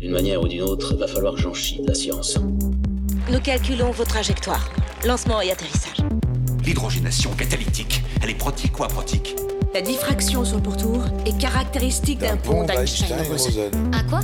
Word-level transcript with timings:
D'une 0.00 0.12
manière 0.12 0.40
ou 0.40 0.48
d'une 0.48 0.62
autre, 0.62 0.94
va 0.96 1.06
falloir 1.06 1.34
que 1.34 1.40
j'en 1.42 1.52
chie 1.52 1.82
de 1.82 1.88
la 1.88 1.94
science. 1.94 2.38
Nous 3.30 3.40
calculons 3.40 3.90
vos 3.90 4.04
trajectoires. 4.04 4.72
Lancement 5.06 5.42
et 5.42 5.50
atterrissage. 5.50 5.98
L'hydrogénation 6.64 7.30
catalytique, 7.32 8.02
elle 8.22 8.30
est 8.30 8.38
protique 8.38 8.80
ou 8.80 8.84
aprotique 8.84 9.36
La 9.74 9.82
diffraction 9.82 10.42
sur 10.42 10.56
le 10.56 10.62
pourtour 10.62 11.04
est 11.26 11.36
caractéristique 11.38 12.20
d'un 12.20 12.38
pont 12.38 12.64
d'Einstein-Rosen. 12.64 13.70
Un 13.92 14.02
quoi? 14.04 14.20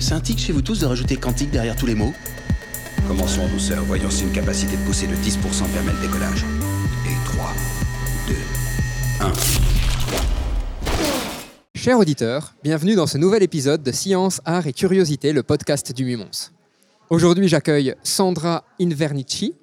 C'est 0.00 0.14
un 0.14 0.20
tic 0.20 0.40
chez 0.40 0.52
vous 0.52 0.62
tous 0.62 0.80
de 0.80 0.86
rajouter 0.86 1.14
quantique 1.14 1.52
derrière 1.52 1.76
tous 1.76 1.86
les 1.86 1.94
mots? 1.94 2.12
Commençons 3.06 3.42
en 3.42 3.48
douceur, 3.48 3.84
voyons 3.84 4.10
si 4.10 4.24
une 4.24 4.32
capacité 4.32 4.76
de 4.76 4.82
pousser 4.82 5.06
de 5.06 5.14
10% 5.14 5.38
permet 5.72 5.92
le 5.92 6.08
décollage. 6.08 6.44
Et 7.06 7.14
3, 7.24 7.52
2, 8.26 8.34
1. 9.20 9.63
Chers 11.84 11.98
auditeurs, 11.98 12.54
bienvenue 12.64 12.94
dans 12.94 13.06
ce 13.06 13.18
nouvel 13.18 13.42
épisode 13.42 13.82
de 13.82 13.92
Science, 13.92 14.40
Art 14.46 14.66
et 14.66 14.72
Curiosité, 14.72 15.34
le 15.34 15.42
podcast 15.42 15.92
du 15.92 16.06
Mumons. 16.06 16.48
Aujourd'hui, 17.10 17.46
j'accueille 17.46 17.94
Sandra 18.02 18.64
Invernici. 18.80 19.54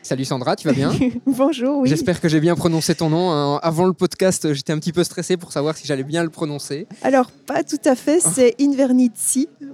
Salut 0.00 0.24
Sandra, 0.24 0.54
tu 0.54 0.68
vas 0.68 0.74
bien 0.74 0.92
Bonjour, 1.26 1.78
oui. 1.78 1.88
J'espère 1.88 2.20
que 2.20 2.28
j'ai 2.28 2.38
bien 2.38 2.54
prononcé 2.54 2.94
ton 2.94 3.10
nom. 3.10 3.32
hein. 3.32 3.58
Avant 3.64 3.86
le 3.86 3.94
podcast, 3.94 4.54
j'étais 4.54 4.72
un 4.72 4.78
petit 4.78 4.92
peu 4.92 5.02
stressé 5.02 5.36
pour 5.36 5.50
savoir 5.50 5.76
si 5.76 5.88
j'allais 5.88 6.04
bien 6.04 6.22
le 6.22 6.30
prononcer. 6.30 6.86
Alors, 7.02 7.32
pas 7.32 7.64
tout 7.64 7.80
à 7.84 7.96
fait, 7.96 8.20
c'est. 8.20 8.54
Ah. 8.60 8.62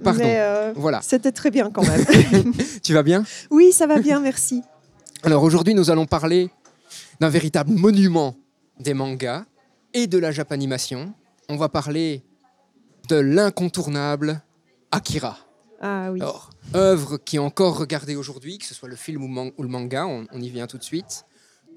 Pardon. 0.03 0.19
Mais 0.23 0.39
euh, 0.39 0.73
Voilà. 0.75 0.99
c'était 1.03 1.31
très 1.31 1.51
bien 1.51 1.69
quand 1.69 1.87
même. 1.87 2.03
Tu 2.81 2.95
vas 2.95 3.03
bien? 3.03 3.23
Oui, 3.51 3.71
ça 3.71 3.85
va 3.85 3.99
bien, 3.99 4.19
merci. 4.19 4.63
Alors 5.21 5.43
aujourd'hui, 5.43 5.75
nous 5.75 5.91
allons 5.91 6.07
parler 6.07 6.49
d'un 7.19 7.29
véritable 7.29 7.71
monument 7.71 8.35
des 8.79 8.95
mangas 8.95 9.45
et 9.93 10.07
de 10.07 10.17
la 10.17 10.31
japanimation. 10.31 11.13
On 11.49 11.57
va 11.57 11.69
parler 11.69 12.23
de 13.09 13.15
l'incontournable 13.17 14.41
Akira. 14.91 15.37
Ah 15.81 16.09
oui. 16.11 16.21
Alors, 16.21 16.49
œuvre 16.75 17.17
qui 17.17 17.35
est 17.35 17.39
encore 17.39 17.77
regardée 17.77 18.15
aujourd'hui, 18.15 18.57
que 18.57 18.65
ce 18.65 18.73
soit 18.73 18.87
le 18.89 18.95
film 18.95 19.23
ou, 19.23 19.27
man- 19.27 19.51
ou 19.57 19.63
le 19.63 19.69
manga, 19.69 20.05
on, 20.07 20.25
on 20.31 20.41
y 20.41 20.49
vient 20.49 20.67
tout 20.67 20.77
de 20.77 20.83
suite. 20.83 21.25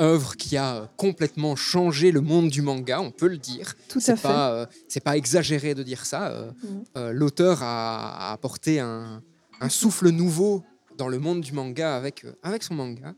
Œuvre 0.01 0.37
qui 0.37 0.57
a 0.57 0.77
euh, 0.77 0.87
complètement 0.97 1.57
changé 1.57 2.13
le 2.13 2.21
monde 2.21 2.49
du 2.51 2.63
manga, 2.63 3.01
on 3.01 3.11
peut 3.11 3.29
le 3.29 3.39
dire. 3.39 3.75
Tout 3.89 3.99
C'est 3.99 4.13
à 4.13 4.17
fait. 4.17 4.23
pas, 4.29 4.51
euh, 4.53 4.67
c'est 4.89 5.03
pas 5.03 5.17
exagéré 5.17 5.75
de 5.75 5.83
dire 5.83 6.05
ça. 6.07 6.29
euh, 6.29 6.51
Mhm. 6.63 6.85
euh, 6.99 7.13
L'auteur 7.13 7.63
a, 7.63 8.29
a 8.29 8.33
apporté 8.33 8.79
un, 8.79 9.23
un 9.61 9.69
souffle 9.71 10.11
nouveau 10.11 10.63
dans 10.99 11.09
le 11.09 11.19
monde 11.19 11.41
du 11.41 11.53
manga 11.53 11.97
avec, 11.97 12.25
avec 12.43 12.63
son 12.63 12.75
manga. 12.75 13.15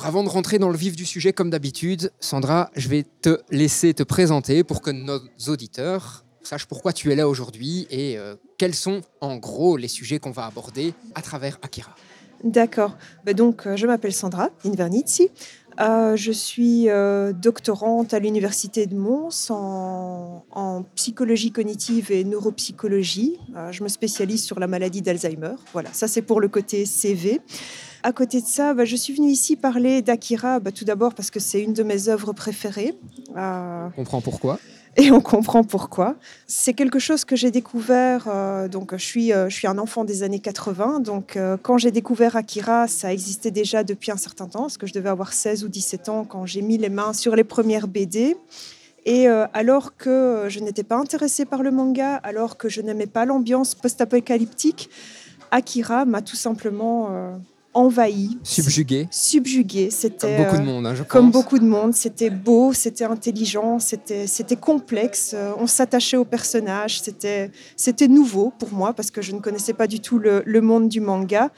Avant 0.00 0.24
de 0.24 0.28
rentrer 0.28 0.58
dans 0.58 0.70
le 0.70 0.76
vif 0.76 0.96
du 0.96 1.04
sujet, 1.04 1.34
comme 1.34 1.50
d'habitude, 1.50 2.12
Sandra, 2.18 2.70
je 2.74 2.88
vais 2.88 3.04
te 3.20 3.40
laisser 3.50 3.92
te 3.92 4.02
présenter 4.02 4.64
pour 4.64 4.80
que 4.80 4.90
nos 4.90 5.20
auditeurs 5.48 6.24
sachent 6.42 6.66
pourquoi 6.66 6.94
tu 6.94 7.12
es 7.12 7.14
là 7.14 7.28
aujourd'hui 7.28 7.86
et 7.90 8.16
euh, 8.16 8.34
quels 8.58 8.74
sont 8.74 9.02
en 9.20 9.36
gros 9.36 9.76
les 9.76 9.88
sujets 9.88 10.18
qu'on 10.18 10.30
va 10.30 10.46
aborder 10.46 10.94
à 11.14 11.20
travers 11.20 11.58
Akira. 11.62 11.94
D'accord. 12.42 12.96
Bah 13.24 13.34
donc, 13.34 13.66
euh, 13.66 13.76
je 13.76 13.86
m'appelle 13.86 14.14
Sandra 14.14 14.48
Invernizzi. 14.64 15.28
Euh, 15.80 16.16
je 16.16 16.32
suis 16.32 16.88
doctorante 17.40 18.12
à 18.12 18.18
l'Université 18.18 18.86
de 18.86 18.94
Mons 18.94 19.50
en, 19.50 20.84
psychologie 20.96 21.52
cognitive 21.52 22.10
et 22.10 22.24
neuropsychologie. 22.24 23.38
Je 23.70 23.82
me 23.82 23.88
spécialise 23.88 24.42
sur 24.42 24.58
la 24.58 24.66
maladie 24.66 25.00
d'Alzheimer. 25.00 25.54
Voilà, 25.72 25.90
ça 25.92 26.08
c'est 26.08 26.22
pour 26.22 26.40
le 26.40 26.48
côté 26.48 26.84
CV. 26.84 27.40
À 28.04 28.12
côté 28.12 28.40
de 28.40 28.46
ça, 28.46 28.74
bah, 28.74 28.84
je 28.84 28.96
suis 28.96 29.14
venue 29.14 29.30
ici 29.30 29.54
parler 29.56 30.02
d'Akira, 30.02 30.58
bah, 30.58 30.72
tout 30.72 30.84
d'abord 30.84 31.14
parce 31.14 31.30
que 31.30 31.38
c'est 31.38 31.60
une 31.60 31.72
de 31.72 31.82
mes 31.84 32.08
œuvres 32.08 32.32
préférées. 32.32 32.94
Euh, 33.36 33.86
On 33.86 33.90
comprend 33.92 34.20
pourquoi. 34.20 34.58
et 34.96 35.10
on 35.12 35.20
comprend 35.20 35.62
pourquoi. 35.62 36.16
C'est 36.48 36.74
quelque 36.74 36.98
chose 36.98 37.24
que 37.24 37.36
j'ai 37.36 37.50
découvert. 37.52 38.24
euh, 38.26 38.66
donc, 38.68 38.94
je 38.96 39.04
suis, 39.04 39.32
euh, 39.32 39.48
je 39.48 39.54
suis 39.54 39.68
un 39.68 39.78
enfant 39.78 40.04
des 40.04 40.24
années 40.24 40.40
80. 40.40 41.00
Donc, 41.00 41.36
euh, 41.36 41.56
quand 41.62 41.78
j'ai 41.78 41.92
découvert 41.92 42.34
Akira, 42.36 42.88
ça 42.88 43.12
existait 43.12 43.52
déjà 43.52 43.84
depuis 43.84 44.10
un 44.10 44.16
certain 44.16 44.46
temps, 44.48 44.62
parce 44.62 44.78
que 44.78 44.86
je 44.88 44.92
devais 44.92 45.08
avoir 45.08 45.32
16 45.32 45.62
ou 45.64 45.68
17 45.68 46.08
ans 46.08 46.24
quand 46.24 46.44
j'ai 46.44 46.60
mis 46.62 46.78
les 46.78 46.88
mains 46.88 47.12
sur 47.12 47.36
les 47.36 47.44
premières 47.44 47.86
BD. 47.88 48.36
Et 49.04 49.26
alors 49.26 49.96
que 49.96 50.44
je 50.48 50.60
n'étais 50.60 50.84
pas 50.84 50.94
intéressée 50.94 51.44
par 51.44 51.64
le 51.64 51.72
manga, 51.72 52.14
alors 52.22 52.56
que 52.56 52.68
je 52.68 52.80
n'aimais 52.80 53.08
pas 53.08 53.24
l'ambiance 53.24 53.74
post-apocalyptique, 53.74 54.90
Akira 55.50 56.04
m'a 56.04 56.22
tout 56.22 56.36
simplement 56.36 57.08
envahi, 57.74 58.38
Subjugué, 58.42 59.08
subjugué. 59.10 59.88
comme 59.88 59.90
C'était 59.90 60.36
beaucoup 60.36 60.56
euh, 60.56 60.58
de 60.58 60.64
monde, 60.64 60.86
hein, 60.86 60.94
je 60.94 61.02
comme 61.02 61.26
pense. 61.30 61.32
beaucoup 61.32 61.58
de 61.58 61.64
monde, 61.64 61.94
c'était 61.94 62.30
beau, 62.30 62.72
c'était 62.72 63.04
intelligent, 63.04 63.78
c'était 63.78 64.26
c'était 64.26 64.56
complexe. 64.56 65.32
euh, 65.34 65.52
On 65.58 65.66
s'attachait 65.66 66.16
aux 66.16 66.24
personnages, 66.24 67.00
c'était 67.00 67.50
c'était 67.76 68.08
nouveau 68.08 68.52
pour 68.58 68.72
moi 68.72 68.92
parce 68.92 69.10
que 69.10 69.22
je 69.22 69.32
ne 69.32 69.40
connaissais 69.40 69.72
pas 69.74 69.86
du 69.86 70.00
tout 70.00 70.18
le, 70.18 70.42
le 70.44 70.60
monde 70.60 70.88
du 70.88 71.00
manga. 71.00 71.50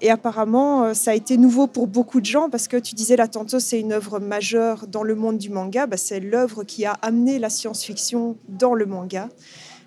Et 0.00 0.10
apparemment, 0.10 0.84
euh, 0.84 0.94
ça 0.94 1.10
a 1.10 1.14
été 1.14 1.36
nouveau 1.36 1.66
pour 1.66 1.88
beaucoup 1.88 2.20
de 2.20 2.26
gens 2.26 2.48
parce 2.50 2.68
que 2.68 2.76
tu 2.76 2.94
disais 2.94 3.16
là 3.16 3.26
tantôt, 3.26 3.58
c'est 3.58 3.80
une 3.80 3.90
œuvre 3.92 4.20
majeure 4.20 4.86
dans 4.86 5.02
le 5.02 5.16
monde 5.16 5.38
du 5.38 5.50
manga. 5.50 5.86
Bah, 5.88 5.96
c'est 5.96 6.20
l'œuvre 6.20 6.62
qui 6.62 6.84
a 6.84 6.92
amené 7.02 7.40
la 7.40 7.50
science-fiction 7.50 8.36
dans 8.48 8.74
le 8.74 8.86
manga. 8.86 9.28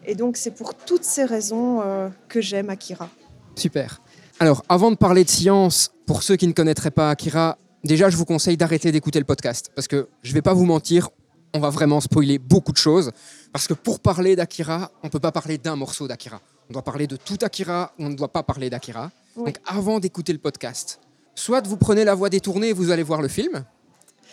Et 0.06 0.16
donc, 0.16 0.36
c'est 0.36 0.52
pour 0.52 0.74
toutes 0.76 1.06
ces 1.06 1.24
raisons 1.24 1.80
euh, 1.82 2.10
que 2.28 2.42
j'aime 2.42 2.70
Akira. 2.70 3.08
Super. 3.56 4.02
Alors, 4.42 4.64
avant 4.70 4.90
de 4.90 4.96
parler 4.96 5.24
de 5.24 5.30
science, 5.30 5.92
pour 6.08 6.24
ceux 6.24 6.36
qui 6.36 6.48
ne 6.48 6.52
connaîtraient 6.54 6.90
pas 6.90 7.12
Akira, 7.12 7.60
déjà, 7.84 8.10
je 8.10 8.18
vous 8.18 8.26
conseille 8.26 8.58
d'arrêter 8.58 8.92
d'écouter 8.92 9.20
le 9.20 9.26
podcast. 9.26 9.70
Parce 9.76 9.88
que 9.88 10.08
je 10.24 10.34
vais 10.34 10.42
pas 10.42 10.56
vous 10.56 10.66
mentir, 10.66 11.10
on 11.54 11.60
va 11.60 11.70
vraiment 11.70 12.02
spoiler 12.02 12.40
beaucoup 12.40 12.72
de 12.72 12.78
choses. 12.78 13.12
Parce 13.54 13.68
que 13.68 13.76
pour 13.76 14.00
parler 14.00 14.36
d'Akira, 14.36 14.90
on 15.04 15.08
ne 15.08 15.12
peut 15.12 15.20
pas 15.20 15.32
parler 15.32 15.60
d'un 15.60 15.76
morceau 15.76 16.08
d'Akira. 16.08 16.42
On 16.72 16.74
doit 16.74 16.82
parler 16.82 17.06
de 17.06 17.18
tout 17.18 17.38
Akira, 17.44 17.94
on 18.00 18.10
ne 18.10 18.16
doit 18.16 18.30
pas 18.34 18.42
parler 18.42 18.72
d'Akira. 18.72 19.12
Oui. 19.36 19.46
Donc, 19.46 19.58
avant 19.64 20.00
d'écouter 20.00 20.34
le 20.34 20.40
podcast, 20.40 21.00
soit 21.36 21.62
vous 21.68 21.78
prenez 21.78 22.04
la 22.04 22.16
voie 22.16 22.32
détournée 22.32 22.70
et 22.70 22.74
vous 22.74 22.90
allez 22.90 23.04
voir 23.04 23.22
le 23.22 23.28
film. 23.28 23.64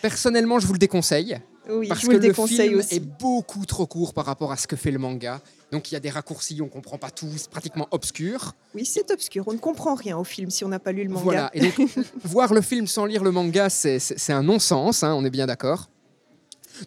Personnellement, 0.01 0.57
je 0.57 0.65
vous 0.65 0.73
le 0.73 0.79
déconseille. 0.79 1.39
Oui, 1.69 1.87
Parce 1.87 1.99
je 2.01 2.07
vous 2.07 2.13
que 2.13 2.17
le 2.17 2.27
le 2.29 2.33
film 2.33 2.79
aussi. 2.79 2.95
est 2.95 2.99
beaucoup 2.99 3.63
trop 3.67 3.85
court 3.85 4.15
par 4.15 4.25
rapport 4.25 4.51
à 4.51 4.57
ce 4.57 4.65
que 4.65 4.75
fait 4.75 4.89
le 4.89 4.97
manga. 4.97 5.39
Donc 5.71 5.91
il 5.91 5.93
y 5.93 5.97
a 5.97 5.99
des 5.99 6.09
raccourcis, 6.09 6.61
on 6.61 6.67
comprend 6.67 6.97
pas 6.97 7.11
tout, 7.11 7.29
c'est 7.37 7.49
pratiquement 7.49 7.87
obscur. 7.91 8.53
Oui, 8.73 8.85
c'est 8.85 9.11
obscur. 9.11 9.47
On 9.47 9.53
ne 9.53 9.59
comprend 9.59 9.95
rien 9.95 10.17
au 10.17 10.23
film 10.23 10.49
si 10.49 10.65
on 10.65 10.69
n'a 10.69 10.79
pas 10.79 10.91
lu 10.91 11.03
le 11.03 11.09
manga. 11.09 11.23
Voilà. 11.23 11.49
Et 11.53 11.61
donc 11.61 11.89
voir 12.23 12.53
le 12.53 12.61
film 12.61 12.87
sans 12.87 13.05
lire 13.05 13.23
le 13.23 13.31
manga, 13.31 13.69
c'est 13.69 14.31
un 14.31 14.43
non-sens, 14.43 15.03
hein, 15.03 15.13
on 15.13 15.23
est 15.25 15.29
bien 15.29 15.47
d'accord. 15.47 15.89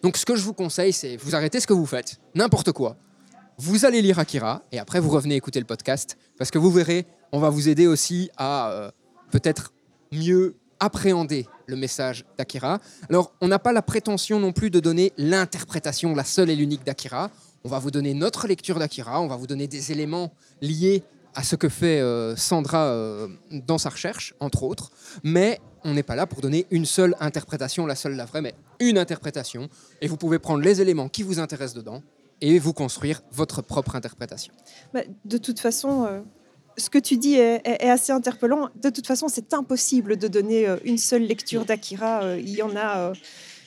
Donc 0.01 0.17
ce 0.17 0.25
que 0.25 0.35
je 0.35 0.43
vous 0.43 0.53
conseille, 0.53 0.91
c'est 0.91 1.17
vous 1.17 1.35
arrêtez 1.35 1.59
ce 1.59 1.67
que 1.67 1.73
vous 1.73 1.85
faites, 1.85 2.19
n'importe 2.35 2.71
quoi. 2.71 2.97
Vous 3.57 3.85
allez 3.85 4.01
lire 4.01 4.19
Akira 4.19 4.63
et 4.71 4.79
après 4.79 4.99
vous 4.99 5.09
revenez 5.09 5.35
écouter 5.35 5.59
le 5.59 5.65
podcast 5.65 6.17
parce 6.37 6.51
que 6.51 6.57
vous 6.57 6.71
verrez, 6.71 7.05
on 7.31 7.39
va 7.39 7.49
vous 7.49 7.69
aider 7.69 7.87
aussi 7.87 8.29
à 8.35 8.71
euh, 8.71 8.91
peut-être 9.31 9.73
mieux 10.11 10.55
appréhender 10.79 11.47
le 11.65 11.75
message 11.75 12.25
d'Akira. 12.37 12.79
Alors, 13.09 13.33
on 13.41 13.47
n'a 13.47 13.59
pas 13.59 13.71
la 13.71 13.81
prétention 13.81 14.39
non 14.39 14.51
plus 14.51 14.69
de 14.69 14.79
donner 14.79 15.13
l'interprétation, 15.17 16.13
la 16.13 16.25
seule 16.25 16.49
et 16.49 16.55
l'unique 16.55 16.83
d'Akira. 16.83 17.31
On 17.63 17.69
va 17.69 17.79
vous 17.79 17.91
donner 17.91 18.13
notre 18.13 18.47
lecture 18.47 18.77
d'Akira, 18.79 19.21
on 19.21 19.27
va 19.27 19.35
vous 19.37 19.47
donner 19.47 19.67
des 19.67 19.91
éléments 19.91 20.33
liés 20.61 21.03
à 21.35 21.43
ce 21.43 21.55
que 21.55 21.69
fait 21.69 21.99
euh, 21.99 22.35
Sandra 22.35 22.87
euh, 22.87 23.27
dans 23.51 23.77
sa 23.77 23.89
recherche, 23.89 24.33
entre 24.39 24.63
autres. 24.63 24.91
Mais 25.23 25.59
on 25.83 25.93
n'est 25.93 26.03
pas 26.03 26.15
là 26.15 26.27
pour 26.27 26.41
donner 26.41 26.67
une 26.71 26.85
seule 26.85 27.15
interprétation, 27.19 27.85
la 27.85 27.95
seule, 27.95 28.15
la 28.15 28.25
vraie, 28.25 28.41
mais 28.41 28.53
une 28.79 28.97
interprétation. 28.97 29.69
Et 30.01 30.07
vous 30.07 30.17
pouvez 30.17 30.39
prendre 30.39 30.61
les 30.61 30.81
éléments 30.81 31.07
qui 31.09 31.23
vous 31.23 31.39
intéressent 31.39 31.75
dedans 31.75 32.03
et 32.41 32.59
vous 32.59 32.73
construire 32.73 33.21
votre 33.31 33.61
propre 33.61 33.95
interprétation. 33.95 34.53
Bah, 34.93 35.01
de 35.25 35.37
toute 35.37 35.59
façon, 35.59 36.05
euh, 36.05 36.19
ce 36.77 36.89
que 36.89 36.97
tu 36.99 37.17
dis 37.17 37.35
est, 37.35 37.61
est- 37.65 37.89
assez 37.89 38.11
interpellant. 38.11 38.69
De 38.81 38.89
toute 38.89 39.07
façon, 39.07 39.27
c'est 39.29 39.53
impossible 39.53 40.17
de 40.17 40.27
donner 40.27 40.67
une 40.83 40.97
seule 40.97 41.23
lecture 41.23 41.65
d'Akira. 41.65 42.35
Il 42.35 42.49
y 42.49 42.61
en 42.61 42.75
a. 42.75 43.13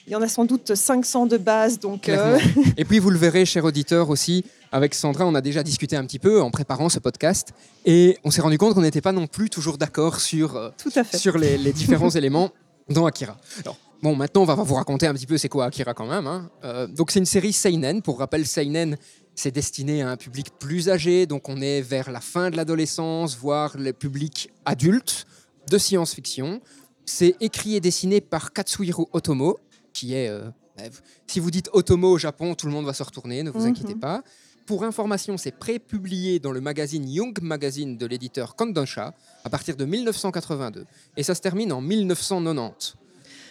il 0.06 0.12
y 0.12 0.16
en 0.16 0.22
a 0.22 0.28
sans 0.28 0.44
doute 0.44 0.74
500 0.74 1.26
de 1.26 1.36
base, 1.36 1.78
donc 1.78 2.08
euh. 2.08 2.38
Et 2.76 2.84
puis 2.84 2.98
vous 2.98 3.10
le 3.10 3.18
verrez, 3.18 3.44
cher 3.44 3.64
auditeur 3.64 4.08
aussi, 4.10 4.44
avec 4.72 4.94
Sandra, 4.94 5.26
on 5.26 5.34
a 5.34 5.40
déjà 5.40 5.62
discuté 5.62 5.96
un 5.96 6.04
petit 6.04 6.18
peu 6.18 6.40
en 6.42 6.50
préparant 6.50 6.88
ce 6.88 6.98
podcast, 6.98 7.48
et 7.84 8.18
on 8.24 8.30
s'est 8.30 8.40
rendu 8.42 8.58
compte 8.58 8.74
qu'on 8.74 8.82
n'était 8.82 9.00
pas 9.00 9.12
non 9.12 9.26
plus 9.26 9.50
toujours 9.50 9.78
d'accord 9.78 10.20
sur, 10.20 10.56
euh, 10.56 10.70
tout 10.78 10.92
à 10.94 11.04
fait. 11.04 11.18
sur 11.18 11.38
les, 11.38 11.58
les 11.58 11.72
différents 11.74 12.10
éléments 12.10 12.50
dans 12.88 13.06
Akira. 13.06 13.36
Alors, 13.60 13.76
bon, 14.02 14.14
maintenant, 14.14 14.42
on 14.42 14.46
va 14.46 14.54
vous 14.54 14.74
raconter 14.74 15.06
un 15.06 15.14
petit 15.14 15.26
peu 15.26 15.38
c'est 15.38 15.48
quoi 15.48 15.66
Akira 15.66 15.92
quand 15.94 16.06
même. 16.06 16.26
hein. 16.26 16.50
Euh, 16.64 16.86
donc, 16.86 17.10
c'est 17.10 17.18
une 17.18 17.26
série 17.26 17.52
Seinen. 17.52 18.00
Pour 18.02 18.18
rappel, 18.20 18.46
Seinen, 18.46 18.96
c'est 19.34 19.50
destiné 19.50 20.02
à 20.02 20.10
un 20.10 20.16
public 20.16 20.46
plus 20.58 20.88
âgé, 20.88 21.26
donc 21.26 21.48
on 21.48 21.60
est 21.60 21.80
vers 21.80 22.10
la 22.12 22.20
fin 22.20 22.50
de 22.50 22.56
l'adolescence, 22.56 23.36
voire 23.36 23.76
le 23.76 23.92
public 23.92 24.50
adulte 24.64 25.26
de 25.70 25.78
science-fiction. 25.78 26.60
C'est 27.04 27.36
écrit 27.40 27.76
et 27.76 27.80
dessiné 27.80 28.20
par 28.20 28.52
Katsuhiro 28.52 29.08
Otomo, 29.12 29.58
qui 29.96 30.14
est... 30.14 30.28
euh, 30.28 30.48
bah, 30.76 30.84
si 31.26 31.40
vous 31.40 31.50
dites 31.50 31.70
Otomo 31.72 32.10
au 32.12 32.18
Japon, 32.18 32.54
tout 32.54 32.66
le 32.66 32.72
monde 32.72 32.84
va 32.86 32.92
se 32.92 33.02
retourner, 33.02 33.42
ne 33.42 33.50
vous 33.50 33.60
Mhm. 33.60 33.66
inquiétez 33.70 33.94
pas. 33.94 34.22
Pour 34.66 34.82
information, 34.84 35.36
c'est 35.38 35.52
pré-publié 35.52 36.38
dans 36.40 36.50
le 36.52 36.60
magazine 36.60 37.08
Young 37.08 37.38
Magazine 37.40 37.96
de 37.96 38.04
l'éditeur 38.06 38.56
Kondensha 38.56 39.14
à 39.44 39.48
partir 39.48 39.76
de 39.76 39.84
1982. 39.84 40.84
Et 41.16 41.22
ça 41.22 41.34
se 41.34 41.40
termine 41.40 41.72
en 41.72 41.80
1990. 41.80 42.96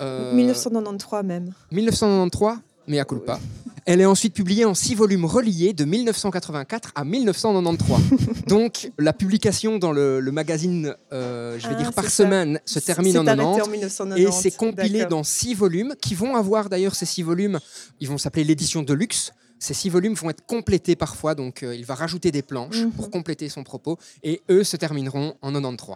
Euh, 0.01 0.33
1993 0.36 1.24
même. 1.24 1.53
1993 1.71 2.57
mais 2.87 2.99
à 2.99 3.05
culpa. 3.05 3.39
Elle 3.87 4.01
est 4.01 4.05
ensuite 4.05 4.33
publiée 4.33 4.65
en 4.65 4.73
six 4.73 4.95
volumes 4.95 5.25
reliés 5.25 5.73
de 5.73 5.85
1984 5.85 6.91
à 6.95 7.03
1993. 7.05 7.97
Donc 8.47 8.89
la 8.97 9.13
publication 9.13 9.77
dans 9.77 9.91
le, 9.91 10.19
le 10.19 10.31
magazine, 10.31 10.95
euh, 11.13 11.59
je 11.59 11.67
vais 11.67 11.75
Ah, 11.77 11.81
dire 11.83 11.93
par 11.93 12.03
c'est 12.05 12.09
ça. 12.09 12.23
semaine, 12.23 12.59
se 12.65 12.79
termine 12.79 13.17
en 13.19 13.27
arrêté 13.27 13.43
90. 13.43 13.61
en 13.61 13.71
1990. 13.71 14.21
Et 14.23 14.31
c'est 14.31 14.55
compilé 14.57 15.05
dans 15.05 15.23
six 15.23 15.53
volumes 15.53 15.93
qui 16.01 16.15
vont 16.15 16.35
avoir 16.35 16.67
d'ailleurs 16.69 16.95
ces 16.95 17.05
six 17.05 17.21
volumes. 17.21 17.59
Ils 17.99 18.07
vont 18.09 18.17
s'appeler 18.17 18.43
l'édition 18.43 18.81
de 18.81 18.93
luxe. 18.93 19.33
Ces 19.59 19.73
six 19.75 19.89
volumes 19.89 20.15
vont 20.15 20.29
être 20.31 20.45
complétés 20.45 20.95
parfois, 20.95 21.33
donc 21.35 21.61
euh, 21.63 21.75
il 21.75 21.85
va 21.85 21.93
rajouter 21.95 22.31
des 22.31 22.41
planches 22.41 22.81
Mhm. 22.81 22.91
pour 22.91 23.09
compléter 23.11 23.49
son 23.49 23.63
propos. 23.63 23.97
Et 24.23 24.41
eux 24.49 24.63
se 24.63 24.77
termineront 24.77 25.35
en 25.43 25.51
93. 25.53 25.95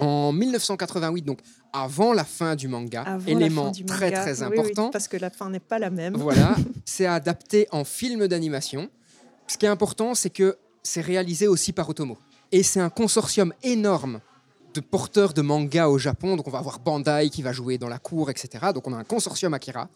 En 0.00 0.32
1988, 0.32 1.22
donc 1.22 1.40
avant 1.72 2.12
la 2.12 2.24
fin 2.24 2.54
du 2.56 2.68
manga, 2.68 3.02
Avant 3.02 3.26
élément 3.26 3.70
du 3.70 3.84
très 3.84 4.10
manga. 4.10 4.22
très 4.22 4.42
Oui, 4.42 4.48
oui, 4.50 4.58
important. 4.58 4.90
parce 4.90 5.08
que 5.08 5.16
la 5.16 5.30
fin 5.30 5.50
n'est 5.50 5.58
pas 5.60 5.78
la 5.78 5.90
même. 5.90 6.14
Voilà, 6.16 6.54
c'est 6.84 7.06
adapté 7.06 7.66
en 7.72 7.84
film 7.84 8.26
d'animation. 8.28 8.88
Ce 9.46 9.56
qui 9.58 9.66
est 9.66 9.70
important, 9.70 10.14
c'est 10.14 10.30
que 10.30 10.56
c'est 10.82 11.00
réalisé 11.00 11.48
aussi 11.48 11.72
par 11.72 11.88
Otomo. 11.88 12.16
Et 12.52 12.62
c'est 12.62 12.80
un 12.80 12.90
consortium 12.90 13.52
énorme 13.62 14.20
de 14.74 14.80
porteurs 14.80 15.32
de 15.34 15.42
manga 15.42 15.88
au 15.88 15.98
Japon. 15.98 16.36
Donc 16.36 16.46
on 16.46 16.50
va 16.50 16.58
avoir 16.58 16.78
Bandai 16.78 17.30
qui 17.30 17.42
va 17.42 17.52
jouer 17.52 17.78
dans 17.78 17.88
la 17.88 17.98
cour, 17.98 18.30
etc. 18.30 18.66
Donc 18.74 18.86
on 18.86 18.92
a 18.92 18.96
un 18.96 19.04
consortium 19.04 19.52
Akira 19.54 19.88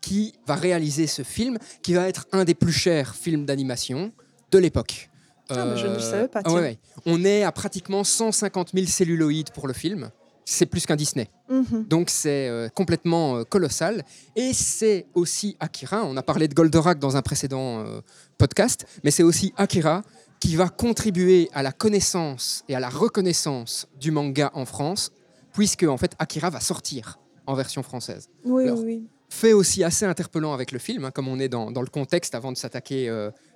qui 0.00 0.34
va 0.46 0.54
réaliser 0.54 1.06
ce 1.06 1.22
film, 1.22 1.58
qui 1.82 1.94
va 1.94 2.08
être 2.08 2.26
un 2.32 2.44
des 2.44 2.54
plus 2.54 2.72
chers 2.72 3.14
films 3.14 3.44
d'animation 3.46 4.12
de 4.50 4.58
l'époque. 4.58 5.07
Ah, 5.50 5.64
mais 5.64 5.76
je 5.76 5.86
ne 5.86 5.94
le 5.94 6.00
savais 6.00 6.28
pas, 6.28 6.40
ah 6.44 6.52
ouais, 6.52 6.60
tiens. 6.60 6.62
ouais. 6.62 6.78
On 7.06 7.24
est 7.24 7.42
à 7.42 7.52
pratiquement 7.52 8.04
150 8.04 8.70
000 8.74 8.86
celluloïdes 8.86 9.50
pour 9.50 9.66
le 9.66 9.72
film. 9.72 10.10
C'est 10.44 10.64
plus 10.66 10.86
qu'un 10.86 10.96
Disney. 10.96 11.28
Mhm. 11.50 11.84
Donc 11.88 12.08
c'est 12.08 12.48
euh, 12.48 12.68
complètement 12.70 13.36
euh, 13.36 13.44
colossal. 13.44 14.02
Et 14.34 14.52
c'est 14.54 15.06
aussi 15.14 15.56
Akira, 15.60 16.04
on 16.04 16.16
a 16.16 16.22
parlé 16.22 16.48
de 16.48 16.54
Goldorak 16.54 16.98
dans 16.98 17.16
un 17.18 17.22
précédent 17.22 17.80
euh, 17.84 18.00
podcast, 18.38 18.86
mais 19.04 19.10
c'est 19.10 19.22
aussi 19.22 19.52
Akira 19.58 20.02
qui 20.40 20.56
va 20.56 20.68
contribuer 20.70 21.50
à 21.52 21.62
la 21.62 21.72
connaissance 21.72 22.64
et 22.68 22.74
à 22.74 22.80
la 22.80 22.88
reconnaissance 22.88 23.88
du 24.00 24.10
manga 24.10 24.50
en 24.54 24.64
France, 24.64 25.12
puisque 25.52 25.82
en 25.82 25.98
fait 25.98 26.12
Akira 26.18 26.48
va 26.48 26.60
sortir 26.60 27.18
en 27.46 27.54
version 27.54 27.82
française. 27.82 28.28
Oui, 28.44 28.64
Alors, 28.64 28.78
oui. 28.80 29.02
Fait 29.30 29.52
aussi 29.52 29.84
assez 29.84 30.06
interpellant 30.06 30.54
avec 30.54 30.72
le 30.72 30.78
film, 30.78 31.04
hein, 31.04 31.10
comme 31.10 31.28
on 31.28 31.38
est 31.38 31.50
dans, 31.50 31.70
dans 31.70 31.82
le 31.82 31.88
contexte 31.88 32.34
avant 32.34 32.52
de 32.52 32.56
s'attaquer 32.56 33.10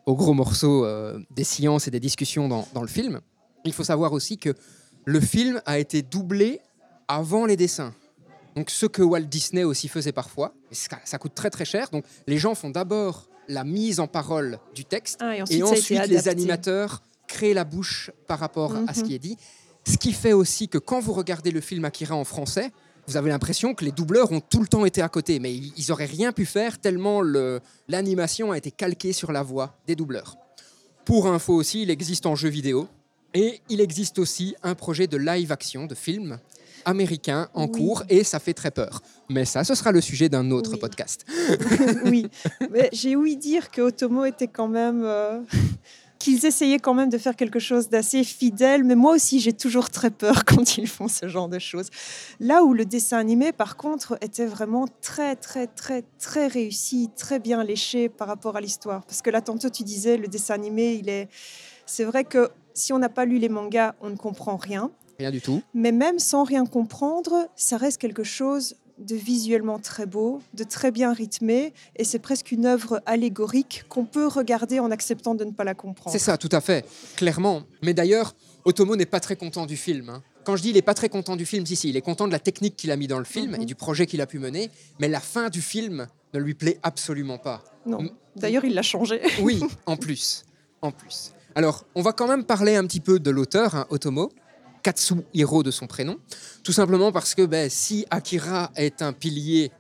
aux 0.07 0.15
gros 0.17 0.35
morceaux 0.35 0.85
euh, 0.85 1.19
des 1.31 1.45
sciences 1.45 1.87
et 1.89 1.91
des 1.91 2.01
discussions 2.01 2.49
dans, 2.49 2.67
dans 2.75 2.83
le 2.83 2.89
film. 2.89 3.21
Il 3.65 3.73
faut 3.73 3.85
savoir 3.85 4.13
aussi 4.13 4.39
que 4.39 4.55
le 5.05 5.21
film 5.21 5.61
a 5.67 5.79
été 5.79 6.03
doublé 6.03 6.61
avant 7.09 7.47
les 7.47 7.57
dessins. 7.57 7.95
Donc 8.57 8.71
ce 8.71 8.87
que 8.87 9.03
Walt 9.03 9.23
Disney 9.23 9.65
aussi 9.65 9.89
faisait 9.89 10.13
parfois, 10.13 10.55
ça, 10.73 10.99
ça 11.05 11.19
coûte 11.19 11.35
très 11.35 11.51
très 11.51 11.65
cher. 11.65 11.89
Donc 11.91 12.05
les 12.27 12.39
gens 12.39 12.55
font 12.55 12.71
d'abord 12.71 13.29
la 13.49 13.65
mise 13.65 13.99
en 14.01 14.07
parole 14.07 14.59
du 14.75 14.85
texte 14.85 15.19
Ah, 15.21 15.37
et 15.37 15.63
ensuite, 15.63 15.91
et 16.01 16.07
les 16.07 16.29
animateurs 16.29 17.03
créent 17.27 17.55
la 17.55 17.65
bouche 17.65 18.11
par 18.27 18.39
rapport 18.39 18.75
à 18.87 18.95
ce 18.95 19.01
Mhm. 19.01 19.07
qui 19.07 19.15
est 19.15 19.19
dit. 19.19 19.37
Ce 19.87 19.97
qui 19.97 20.13
fait 20.13 20.33
aussi 20.33 20.69
que 20.69 20.79
quand 20.79 21.01
vous 21.01 21.13
regardez 21.13 21.51
le 21.51 21.61
film 21.61 21.85
Akira 21.85 22.15
en 22.15 22.25
français, 22.25 22.71
vous 23.07 23.17
avez 23.17 23.31
l'impression 23.31 23.75
que 23.75 23.85
les 23.85 23.91
doubleurs 23.93 24.31
ont 24.33 24.41
tout 24.41 24.61
le 24.61 24.67
temps 24.69 24.85
été 24.85 25.03
à 25.03 25.09
côté, 25.09 25.39
mais 25.41 25.53
ils 25.55 25.73
ils 25.77 25.91
auraient 25.93 26.05
rien 26.07 26.33
pu 26.33 26.47
faire 26.47 26.79
tellement 26.79 27.21
le- 27.21 27.61
l'animation 27.89 28.53
a 28.53 28.59
été 28.59 28.71
calquée 28.71 29.13
sur 29.13 29.33
la 29.33 29.43
voix 29.43 29.75
des 29.87 29.97
doubleurs. 29.97 30.37
Pour 31.05 31.27
info 31.27 31.55
aussi, 31.55 31.83
il 31.83 31.91
existe 31.91 32.27
en 32.27 32.37
jeu 32.37 32.49
vidéo 32.49 32.89
et 33.35 33.61
il 33.69 33.81
existe 33.81 34.19
aussi 34.19 34.55
un 34.63 34.75
projet 34.75 35.07
de 35.09 35.17
live 35.17 35.51
action, 35.51 35.87
de 35.87 35.95
film 35.97 36.39
américain 36.85 37.49
en 37.55 37.67
Oui. 37.67 37.73
cours 37.73 38.03
et 38.09 38.25
ça 38.25 38.39
fait 38.41 38.55
très 38.55 38.71
peur. 38.71 39.03
Mais 39.29 39.45
ça, 39.45 39.63
ce 39.65 39.75
sera 39.75 39.93
le 39.93 40.01
sujet 40.01 40.29
d'un 40.29 40.51
autre 40.51 40.71
Oui. 40.73 40.79
podcast. 40.79 41.25
oui, 42.05 42.27
j'ai 42.93 43.15
ouï 43.17 43.37
dire 43.37 43.71
que 43.71 43.81
Otomo 43.83 44.25
était 44.25 44.49
quand 44.49 44.69
même. 44.69 45.03
euh, 45.05 45.41
qu'ils 46.23 46.47
essayaient 46.47 46.79
quand 46.79 46.95
même 46.95 47.09
de 47.09 47.19
faire 47.19 47.35
quelque 47.35 47.59
chose 47.59 47.89
d'assez 47.89 48.23
fidèle, 48.23 48.85
mais 48.85 48.95
moi 48.95 49.15
aussi 49.15 49.41
j'ai 49.41 49.53
toujours 49.53 49.91
très 49.91 50.11
peur 50.11 50.45
quand 50.47 50.79
ils 50.79 50.87
font 50.87 51.09
ce 51.09 51.27
genre 51.27 51.49
de 51.49 51.59
choses. 51.59 51.89
Là 52.39 52.63
où 52.63 52.75
le 52.75 52.85
dessin 52.85 53.19
animé, 53.19 53.51
par 53.51 53.77
contre, 53.77 54.17
était 54.21 54.47
vraiment 54.47 54.87
très, 55.01 55.35
très, 55.35 55.67
très, 55.67 56.05
très 56.21 56.47
réussi, 56.47 57.11
très 57.17 57.41
bien 57.41 57.65
léché 57.65 58.09
par 58.09 58.29
rapport 58.29 58.57
à 58.57 58.61
l'histoire. 58.61 59.05
Parce 59.05 59.21
que 59.21 59.31
là, 59.31 59.41
tantôt 59.41 59.69
tu 59.69 59.83
disais, 59.83 60.17
le 60.17 60.29
dessin 60.29 60.55
animé, 60.55 60.93
il 60.95 61.09
est. 61.09 61.29
C'est 61.87 62.05
vrai 62.05 62.23
que 62.23 62.51
si 62.73 62.93
on 62.93 63.01
n'a 63.01 63.09
pas 63.09 63.25
lu 63.25 63.39
les 63.39 63.49
mangas, 63.49 63.97
on 64.01 64.09
ne 64.09 64.17
comprend 64.17 64.57
rien. 64.57 64.93
Rien 65.19 65.33
du 65.33 65.41
tout. 65.41 65.61
Mais 65.75 65.91
même 65.91 66.21
sans 66.21 66.45
rien 66.45 66.65
comprendre, 66.67 67.49
ça 67.57 67.77
reste 67.77 68.01
quelque 68.01 68.23
chose 68.23 68.77
de 69.03 69.15
visuellement 69.17 69.79
très 69.79 70.07
beau, 70.07 70.41
de 70.55 70.65
très 70.65 70.91
bien 70.91 71.13
rythmé, 71.13 71.73
et 71.97 72.05
c'est 72.05 72.19
presque 72.19 72.53
une 72.53 72.67
œuvre 72.67 73.03
allégorique 73.07 73.85
qu'on 73.89 74.05
peut 74.05 74.27
regarder 74.27 74.79
en 74.81 74.91
acceptant 74.91 75.35
de 75.35 75.45
ne 75.45 75.51
pas 75.51 75.65
la 75.65 75.75
comprendre. 75.75 76.11
C'est 76.13 76.19
ça, 76.19 76.39
tout 76.39 76.49
à 76.53 76.61
fait, 76.61 76.87
clairement. 77.17 77.63
Mais 77.83 77.95
d'ailleurs, 77.95 78.35
Otomo 78.65 78.97
n'est 78.97 79.07
pas 79.07 79.21
très 79.21 79.37
content 79.37 79.67
du 79.67 79.77
film. 79.77 80.09
hein. 80.09 80.23
Quand 80.45 80.57
je 80.57 80.63
dis 80.63 80.71
il 80.71 80.75
n'est 80.75 80.83
pas 80.83 80.95
très 80.95 81.09
content 81.09 81.37
du 81.37 81.47
film, 81.47 81.65
si, 81.67 81.77
si, 81.77 81.89
il 81.89 81.97
est 81.97 82.01
content 82.03 82.27
de 82.27 82.33
la 82.33 82.39
technique 82.41 82.77
qu'il 82.77 82.91
a 82.91 82.97
mis 82.97 83.07
dans 83.07 83.19
le 83.19 83.25
film 83.25 83.53
Mhm. 83.53 83.63
et 83.63 83.65
du 83.65 83.75
projet 83.75 84.07
qu'il 84.07 84.21
a 84.21 84.27
pu 84.27 84.39
mener, 84.39 84.71
mais 84.99 85.09
la 85.09 85.21
fin 85.21 85.51
du 85.51 85.61
film 85.63 86.09
ne 86.35 86.39
lui 86.41 86.55
plaît 86.55 86.79
absolument 86.83 87.39
pas. 87.39 87.63
Non. 87.87 88.03
Mm. 88.03 88.11
D'ailleurs, 88.37 88.65
il 88.65 88.75
l'a 88.75 88.83
changé. 88.83 89.21
Oui, 89.41 89.61
en 89.87 89.97
plus, 89.97 90.45
en 90.81 90.91
plus. 90.91 91.33
Alors, 91.55 91.85
on 91.95 92.01
va 92.03 92.13
quand 92.13 92.27
même 92.27 92.45
parler 92.45 92.75
un 92.77 92.87
petit 92.87 93.01
peu 93.01 93.19
de 93.21 93.31
l'auteur, 93.31 93.75
hein, 93.75 93.87
Otomo, 93.91 94.33
Katsuhiro 94.83 95.63
de 95.63 95.71
son 95.71 95.87
prénom, 95.87 96.19
tout 96.65 96.73
simplement 96.73 97.13
parce 97.13 97.35
que 97.35 97.43
ben, 97.47 97.71
si 97.71 98.05
Akira 98.11 98.71
est 98.77 99.03
un 99.03 99.13
pilier 99.13 99.71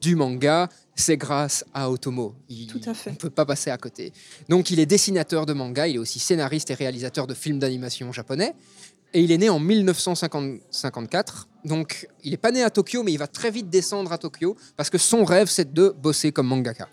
du 0.00 0.16
manga, 0.16 0.68
c'est 0.94 1.16
grâce 1.16 1.64
à 1.74 1.90
Otomo. 1.90 2.34
Il- 2.48 2.66
Tout 2.66 2.80
à 2.86 2.94
fait. 2.94 3.10
On 3.10 3.12
ne 3.14 3.18
peut 3.18 3.30
pas 3.30 3.44
passer 3.46 3.70
à 3.70 3.76
côté. 3.78 4.12
Donc, 4.48 4.70
il 4.70 4.80
est 4.80 4.86
dessinateur 4.86 5.44
de 5.46 5.52
manga, 5.52 5.86
il 5.88 5.96
est 5.96 5.98
aussi 5.98 6.18
scénariste 6.18 6.70
et 6.70 6.74
réalisateur 6.74 7.26
de 7.26 7.34
films 7.34 7.58
d'animation 7.58 8.10
japonais. 8.12 8.54
Et 9.12 9.20
il 9.22 9.32
est 9.32 9.38
né 9.38 9.48
en 9.50 9.58
1954. 9.58 11.48
Donc, 11.64 12.08
il 12.24 12.30
n'est 12.30 12.36
pas 12.36 12.50
né 12.52 12.62
à 12.62 12.70
Tokyo, 12.70 13.02
mais 13.02 13.12
il 13.12 13.18
va 13.18 13.26
très 13.26 13.50
vite 13.50 13.68
descendre 13.68 14.12
à 14.12 14.18
Tokyo 14.18 14.56
parce 14.76 14.88
que 14.90 14.98
son 14.98 15.24
rêve, 15.24 15.48
c'est 15.48 15.72
de 15.72 15.94
bosser 16.00 16.32
comme 16.32 16.46
mangaka. 16.46 16.88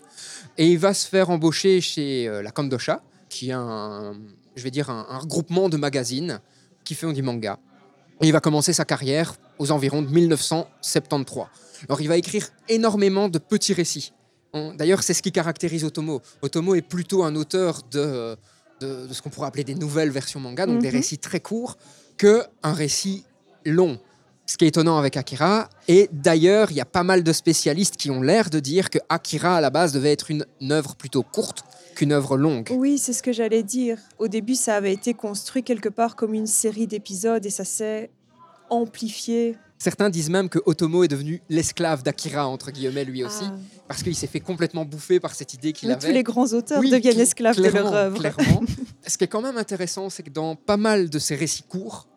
Et 0.56 0.66
il 0.70 0.78
va 0.78 0.94
se 0.94 1.06
faire 1.06 1.30
embaucher 1.30 1.80
chez 1.80 2.28
euh, 2.28 2.42
la 2.42 2.50
Kandosha, 2.50 3.02
qui 3.28 3.50
est 3.50 3.52
un, 3.52 4.14
je 4.56 4.62
vais 4.62 4.70
dire, 4.70 4.90
un, 4.90 5.06
un 5.08 5.18
regroupement 5.18 5.68
de 5.68 5.76
magazines 5.76 6.40
qui 6.88 6.94
font 6.94 7.12
du 7.12 7.22
manga. 7.22 7.58
Et 8.22 8.26
il 8.26 8.32
va 8.32 8.40
commencer 8.40 8.72
sa 8.72 8.86
carrière 8.86 9.34
aux 9.58 9.70
environs 9.70 10.00
de 10.00 10.08
1973. 10.08 11.44
Alors, 11.88 12.00
il 12.00 12.08
va 12.08 12.16
écrire 12.16 12.48
énormément 12.68 13.28
de 13.28 13.38
petits 13.38 13.74
récits. 13.74 14.12
D'ailleurs, 14.54 15.02
c'est 15.02 15.12
ce 15.12 15.22
qui 15.22 15.30
caractérise 15.30 15.84
Otomo. 15.84 16.22
Otomo 16.40 16.74
est 16.74 16.80
plutôt 16.82 17.22
un 17.24 17.36
auteur 17.36 17.82
de, 17.90 18.34
de, 18.80 19.06
de 19.06 19.12
ce 19.12 19.20
qu'on 19.20 19.28
pourrait 19.28 19.48
appeler 19.48 19.64
des 19.64 19.74
nouvelles 19.74 20.10
versions 20.10 20.40
manga, 20.40 20.64
donc 20.64 20.80
des 20.80 20.88
Mhm. 20.88 20.94
récits 20.96 21.18
très 21.18 21.40
courts, 21.40 21.76
que 22.16 22.42
un 22.62 22.72
récit 22.72 23.24
long. 23.66 24.00
Ce 24.46 24.56
qui 24.56 24.64
est 24.64 24.68
étonnant 24.68 24.96
avec 24.96 25.18
Akira. 25.18 25.68
Et 25.88 26.08
d'ailleurs, 26.10 26.70
il 26.70 26.78
y 26.78 26.80
a 26.80 26.86
pas 26.86 27.02
mal 27.02 27.22
de 27.22 27.32
spécialistes 27.34 27.98
qui 27.98 28.10
ont 28.10 28.22
l'air 28.22 28.48
de 28.48 28.60
dire 28.60 28.88
que 28.88 28.98
Akira, 29.10 29.58
à 29.58 29.60
la 29.60 29.68
base, 29.68 29.92
devait 29.92 30.12
être 30.12 30.30
une 30.30 30.46
œuvre 30.72 30.96
plutôt 30.96 31.22
courte 31.22 31.62
qu'une 31.98 32.12
œuvre 32.12 32.36
longue. 32.36 32.68
Oui, 32.70 32.96
c'est 32.98 33.12
ce 33.12 33.22
que 33.24 33.32
j'allais 33.32 33.64
dire. 33.64 33.98
Au 34.18 34.28
début, 34.28 34.54
ça 34.54 34.76
avait 34.76 34.92
été 34.92 35.14
construit 35.14 35.64
quelque 35.64 35.88
part 35.88 36.14
comme 36.14 36.32
une 36.32 36.46
série 36.46 36.86
d'épisodes 36.86 37.44
et 37.44 37.50
ça 37.50 37.64
s'est 37.64 38.10
amplifié. 38.70 39.56
Certains 39.78 40.10
disent 40.10 40.30
même 40.30 40.48
que 40.48 40.58
Otomo 40.66 41.04
est 41.04 41.08
devenu 41.08 41.40
l'esclave 41.48 42.02
d'Akira, 42.02 42.46
entre 42.48 42.70
guillemets, 42.70 43.04
lui 43.04 43.24
aussi, 43.24 43.44
Ah. 43.46 43.56
parce 43.86 44.02
qu'il 44.02 44.14
s'est 44.14 44.26
fait 44.26 44.40
complètement 44.40 44.84
bouffer 44.84 45.20
par 45.20 45.34
cette 45.34 45.54
idée 45.54 45.72
qu'il 45.72 45.90
avait. 45.90 46.06
tous 46.08 46.12
les 46.12 46.22
grands 46.22 46.52
auteurs 46.52 46.80
Oui, 46.80 46.90
deviennent 46.90 47.16
cl- 47.16 47.20
esclaves 47.20 47.56
de 47.56 47.62
clairement, 47.68 47.90
leur 47.90 47.94
œuvre. 47.94 48.18
clairement. 48.18 48.62
Ce 49.06 49.16
qui 49.16 49.24
est 49.24 49.28
quand 49.28 49.42
même 49.42 49.56
intéressant, 49.56 50.10
c'est 50.10 50.22
que 50.24 50.30
dans 50.30 50.56
pas 50.56 50.76
mal 50.76 51.08
de 51.10 51.18
ces 51.18 51.34
récits 51.36 51.62
courts, 51.62 52.08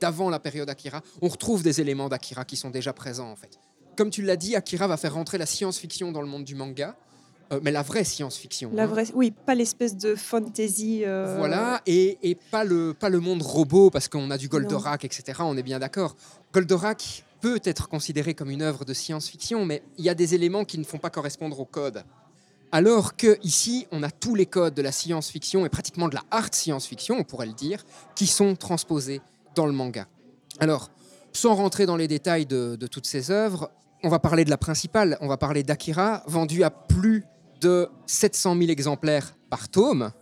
d'avant 0.00 0.30
la 0.30 0.38
période 0.38 0.68
Akira, 0.70 1.02
on 1.20 1.28
retrouve 1.28 1.62
des 1.62 1.80
éléments 1.80 2.08
d'Akira 2.08 2.44
qui 2.46 2.56
sont 2.56 2.70
déjà 2.70 2.92
présents 2.94 3.30
en 3.30 3.36
fait. 3.36 3.58
Comme 3.96 4.08
tu 4.10 4.22
l'as 4.22 4.36
dit, 4.36 4.56
Akira 4.56 4.86
va 4.86 4.96
faire 4.96 5.12
rentrer 5.14 5.36
la 5.36 5.44
science-fiction 5.46 6.12
dans 6.12 6.22
le 6.22 6.28
monde 6.28 6.44
du 6.44 6.54
manga, 6.54 6.96
euh, 7.52 7.60
mais 7.62 7.70
la 7.72 7.82
vraie 7.82 8.04
science-fiction. 8.04 8.70
La 8.74 8.84
hein. 8.84 8.86
vraie, 8.86 9.06
oui, 9.14 9.32
pas 9.32 9.54
l'espèce 9.54 9.96
de 9.96 10.14
fantasy. 10.14 11.02
euh, 11.04 11.36
Voilà, 11.38 11.80
et, 11.86 12.18
et 12.22 12.34
pas, 12.34 12.64
le, 12.64 12.94
pas 12.94 13.08
le 13.08 13.20
monde 13.20 13.42
robot, 13.42 13.90
parce 13.90 14.08
qu'on 14.08 14.30
a 14.30 14.38
du 14.38 14.48
Goldorak, 14.48 15.04
etc. 15.04 15.40
On 15.40 15.56
est 15.56 15.62
bien 15.62 15.78
d'accord. 15.78 16.16
Goldorak 16.52 17.24
peut 17.40 17.60
être 17.64 17.88
considéré 17.88 18.34
comme 18.34 18.50
une 18.50 18.62
œuvre 18.62 18.84
de 18.84 18.92
science-fiction, 18.92 19.64
mais 19.64 19.82
il 19.98 20.04
y 20.04 20.08
a 20.08 20.14
des 20.14 20.34
éléments 20.34 20.64
qui 20.64 20.78
ne 20.78 20.84
font 20.84 20.98
pas 20.98 21.10
correspondre 21.10 21.58
au 21.58 21.64
code. 21.64 22.04
Alors 22.72 23.16
que 23.16 23.38
ici, 23.42 23.88
on 23.90 24.02
a 24.04 24.10
tous 24.10 24.36
les 24.36 24.46
codes 24.46 24.74
de 24.74 24.82
la 24.82 24.92
science-fiction 24.92 25.66
et 25.66 25.68
pratiquement 25.68 26.08
de 26.08 26.14
la 26.14 26.22
art 26.30 26.50
science-fiction, 26.52 27.16
on 27.18 27.24
pourrait 27.24 27.46
le 27.46 27.52
dire, 27.52 27.84
qui 28.14 28.26
sont 28.26 28.54
transposés 28.54 29.20
dans 29.56 29.66
le 29.66 29.72
manga. 29.72 30.06
Alors, 30.60 30.90
sans 31.32 31.54
rentrer 31.54 31.86
dans 31.86 31.96
les 31.96 32.06
détails 32.06 32.46
de, 32.46 32.76
de 32.76 32.86
toutes 32.86 33.06
ces 33.06 33.32
œuvres, 33.32 33.70
on 34.04 34.08
va 34.08 34.18
parler 34.18 34.44
de 34.44 34.50
la 34.50 34.56
principale, 34.56 35.18
on 35.20 35.26
va 35.28 35.36
parler 35.36 35.62
d'Akira, 35.62 36.22
vendue 36.26 36.62
à 36.62 36.70
plus 36.70 37.24
de 37.60 37.88
700 38.06 38.56
000 38.56 38.70
exemplaires 38.70 39.34
par 39.48 39.68
tome. 39.68 40.12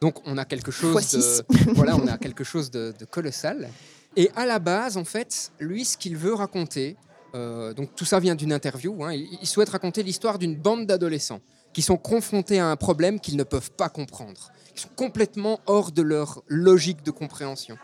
Donc 0.00 0.16
on 0.26 0.38
a 0.38 0.44
quelque 0.44 0.70
chose 0.70 1.10
de, 1.12 1.72
voilà, 1.74 1.96
on 1.96 2.06
a 2.06 2.18
quelque 2.18 2.44
chose 2.44 2.70
de, 2.70 2.94
de 2.98 3.04
colossal. 3.04 3.68
Et 4.16 4.30
à 4.36 4.46
la 4.46 4.58
base, 4.58 4.96
en 4.96 5.04
fait, 5.04 5.52
lui, 5.60 5.84
ce 5.84 5.96
qu'il 5.96 6.16
veut 6.16 6.34
raconter, 6.34 6.96
euh, 7.34 7.74
donc 7.74 7.94
tout 7.94 8.04
ça 8.04 8.20
vient 8.20 8.34
d'une 8.34 8.52
interview, 8.52 9.04
hein, 9.04 9.12
il, 9.12 9.28
il 9.40 9.46
souhaite 9.46 9.68
raconter 9.68 10.02
l'histoire 10.02 10.38
d'une 10.38 10.56
bande 10.56 10.86
d'adolescents 10.86 11.40
qui 11.72 11.82
sont 11.82 11.96
confrontés 11.98 12.58
à 12.58 12.66
un 12.70 12.76
problème 12.76 13.20
qu'ils 13.20 13.36
ne 13.36 13.44
peuvent 13.44 13.70
pas 13.72 13.88
comprendre. 13.88 14.50
Ils 14.74 14.80
sont 14.80 14.88
complètement 14.96 15.60
hors 15.66 15.92
de 15.92 16.02
leur 16.02 16.42
logique 16.48 17.02
de 17.04 17.10
compréhension. 17.10 17.76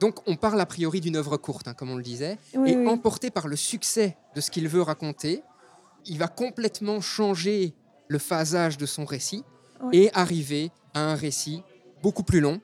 Donc 0.00 0.16
on 0.26 0.36
parle 0.36 0.60
a 0.60 0.66
priori 0.66 1.00
d'une 1.00 1.16
œuvre 1.16 1.36
courte, 1.36 1.68
hein, 1.68 1.74
comme 1.74 1.90
on 1.90 1.96
le 1.96 2.02
disait, 2.02 2.38
Oui, 2.54 2.72
et 2.72 2.76
oui. 2.76 2.86
emporté 2.88 3.30
par 3.30 3.46
le 3.48 3.56
succès 3.56 4.16
de 4.34 4.40
ce 4.40 4.50
qu'il 4.50 4.68
veut 4.68 4.82
raconter, 4.82 5.42
il 6.06 6.18
va 6.18 6.28
complètement 6.28 7.00
changer 7.00 7.74
le 8.08 8.18
phasage 8.18 8.76
de 8.78 8.86
son 8.86 9.04
récit 9.04 9.44
Ouais. 9.82 9.94
et 9.96 10.10
arriver 10.14 10.70
à 10.94 11.00
un 11.00 11.14
récit 11.16 11.62
beaucoup 12.02 12.22
plus 12.22 12.40
long. 12.40 12.60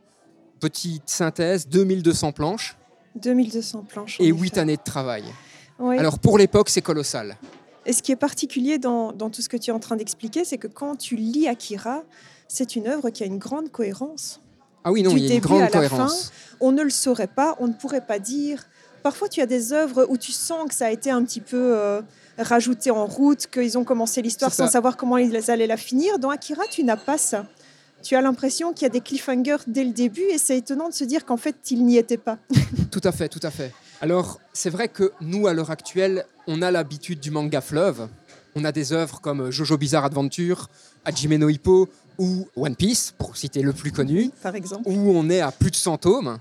Petite 0.61 1.11
synthèse, 1.11 1.69
2200 1.69 2.33
planches 2.33 2.77
2200 3.17 3.83
planches. 3.87 4.19
et 4.21 4.29
effet. 4.29 4.39
8 4.41 4.59
années 4.59 4.77
de 4.79 4.83
travail. 4.83 5.25
Alors 5.79 6.19
pour 6.19 6.39
l'époque, 6.39 6.71
c'est 6.71 6.81
colossal. 6.81 7.37
Et 7.85 7.93
ce 7.93 8.03
qui 8.03 8.13
est 8.13 8.17
particulier 8.17 8.79
dans, 8.79 9.13
dans 9.13 9.29
tout 9.29 9.43
ce 9.43 9.49
que 9.49 9.57
tu 9.57 9.71
es 9.71 9.73
en 9.75 9.81
train 9.81 9.97
d'expliquer, 9.97 10.45
c'est 10.45 10.57
que 10.57 10.69
quand 10.69 10.97
tu 10.97 11.17
lis 11.17 11.49
Akira, 11.49 12.05
c'est 12.49 12.77
une 12.77 12.87
œuvre 12.87 13.11
qui 13.11 13.23
a 13.25 13.27
une 13.27 13.39
grande 13.39 13.71
cohérence. 13.71 14.41
Ah 14.85 14.91
oui, 14.93 15.03
non, 15.03 15.11
Du 15.13 15.19
il 15.19 15.27
y 15.27 15.33
a 15.33 15.35
une 15.35 15.41
grande 15.41 15.69
cohérence. 15.71 16.33
On 16.61 16.73
ne 16.73 16.83
le 16.83 16.91
saurait 16.91 17.27
pas, 17.27 17.57
on 17.61 17.67
ne 17.69 17.73
pourrait 17.73 18.07
pas 18.07 18.19
dire. 18.19 18.65
Parfois, 19.03 19.29
tu 19.29 19.41
as 19.41 19.47
des 19.47 19.73
œuvres 19.73 20.07
où 20.09 20.17
tu 20.17 20.33
sens 20.33 20.69
que 20.69 20.75
ça 20.75 20.87
a 20.87 20.91
été 20.91 21.11
un 21.11 21.25
petit 21.25 21.41
peu 21.41 21.57
euh, 21.77 22.01
rajouté 22.39 22.91
en 22.91 23.07
route, 23.07 23.47
qu'ils 23.49 23.77
ont 23.79 23.85
commencé 23.85 24.23
l'histoire 24.23 24.53
sans 24.53 24.69
savoir 24.69 24.97
comment 24.97 25.17
ils 25.19 25.51
allaient 25.51 25.67
la 25.67 25.77
finir. 25.77 26.19
Dans 26.19 26.31
Akira, 26.31 26.65
tu 26.71 26.85
n'as 26.85 26.97
pas 26.97 27.19
ça. 27.19 27.47
Tu 28.03 28.17
as 28.17 28.21
l'impression 28.21 28.73
qu'il 28.73 28.83
y 28.83 28.87
a 28.87 28.89
des 28.91 29.01
cliffhangers 29.01 29.59
dès 29.67 29.85
le 29.85 29.93
début 29.93 30.23
et 30.23 30.39
c'est 30.39 30.59
étonnant 30.59 30.89
de 30.89 30.95
se 30.95 31.05
dire 31.05 31.25
qu'en 31.25 31.37
fait, 31.37 31.55
ils 31.71 31.85
n'y 31.85 31.99
étaient 31.99 32.17
pas. 32.17 32.39
Tout 32.91 33.01
à 33.05 33.13
fait, 33.13 33.29
tout 33.29 33.41
à 33.43 33.51
fait. 33.51 33.73
Alors, 34.01 34.41
c'est 34.53 34.71
vrai 34.71 34.89
que 34.89 35.13
nous, 35.21 35.47
à 35.47 35.55
l'heure 35.55 35.71
actuelle, 35.71 36.27
on 36.47 36.61
a 36.63 36.71
l'habitude 36.71 37.21
du 37.21 37.31
manga 37.31 37.61
fleuve. 37.61 38.09
On 38.55 38.65
a 38.65 38.73
des 38.73 38.93
œuvres 38.93 39.21
comme 39.21 39.51
Jojo 39.51 39.79
Bizarre 39.79 40.05
Adventure, 40.05 40.69
Hajime 41.05 41.37
no 41.37 41.49
Hippo 41.49 41.89
ou 42.19 42.47
One 42.57 42.77
Piece, 42.77 43.15
pour 43.17 43.37
citer 43.37 43.63
le 43.63 43.73
plus 43.73 43.93
connu, 43.93 44.31
Par 44.43 44.55
exemple. 44.57 44.83
où 44.85 45.13
on 45.17 45.31
est 45.31 45.41
à 45.41 45.51
plus 45.53 45.71
de 45.71 45.77
100 45.77 45.99
tomes. 45.99 46.39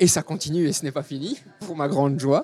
Et 0.00 0.06
ça 0.08 0.22
continue 0.22 0.66
et 0.66 0.72
ce 0.72 0.82
n'est 0.84 0.92
pas 0.92 1.02
fini, 1.04 1.38
pour 1.60 1.76
ma 1.76 1.86
grande 1.88 2.18
joie. 2.18 2.42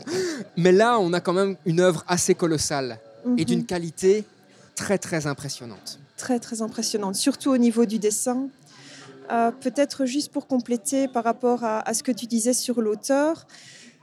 Mais 0.57 0.73
là, 0.73 0.99
on 1.01 1.13
a 1.13 1.21
quand 1.21 1.33
même 1.33 1.57
une 1.67 1.81
œuvre 1.81 2.05
assez 2.07 2.35
colossale 2.35 2.99
et 3.27 3.29
Mhm. 3.31 3.45
d'une 3.45 3.67
qualité 3.67 4.25
très, 4.77 4.99
très 4.99 5.27
impressionnante. 5.27 5.99
très 6.17 6.39
très 6.39 6.61
impressionnante, 6.63 7.15
surtout 7.17 7.51
au 7.51 7.57
niveau 7.59 7.87
du 7.87 7.99
dessin. 7.99 8.49
Euh, 9.33 9.51
Peut-être 9.53 10.05
juste 10.07 10.31
pour 10.33 10.47
compléter 10.47 11.09
par 11.09 11.25
rapport 11.25 11.65
à, 11.65 11.81
à 11.89 11.95
ce 11.95 12.03
que 12.03 12.13
tu 12.13 12.27
disais 12.27 12.53
sur 12.53 12.81
l'auteur, 12.83 13.47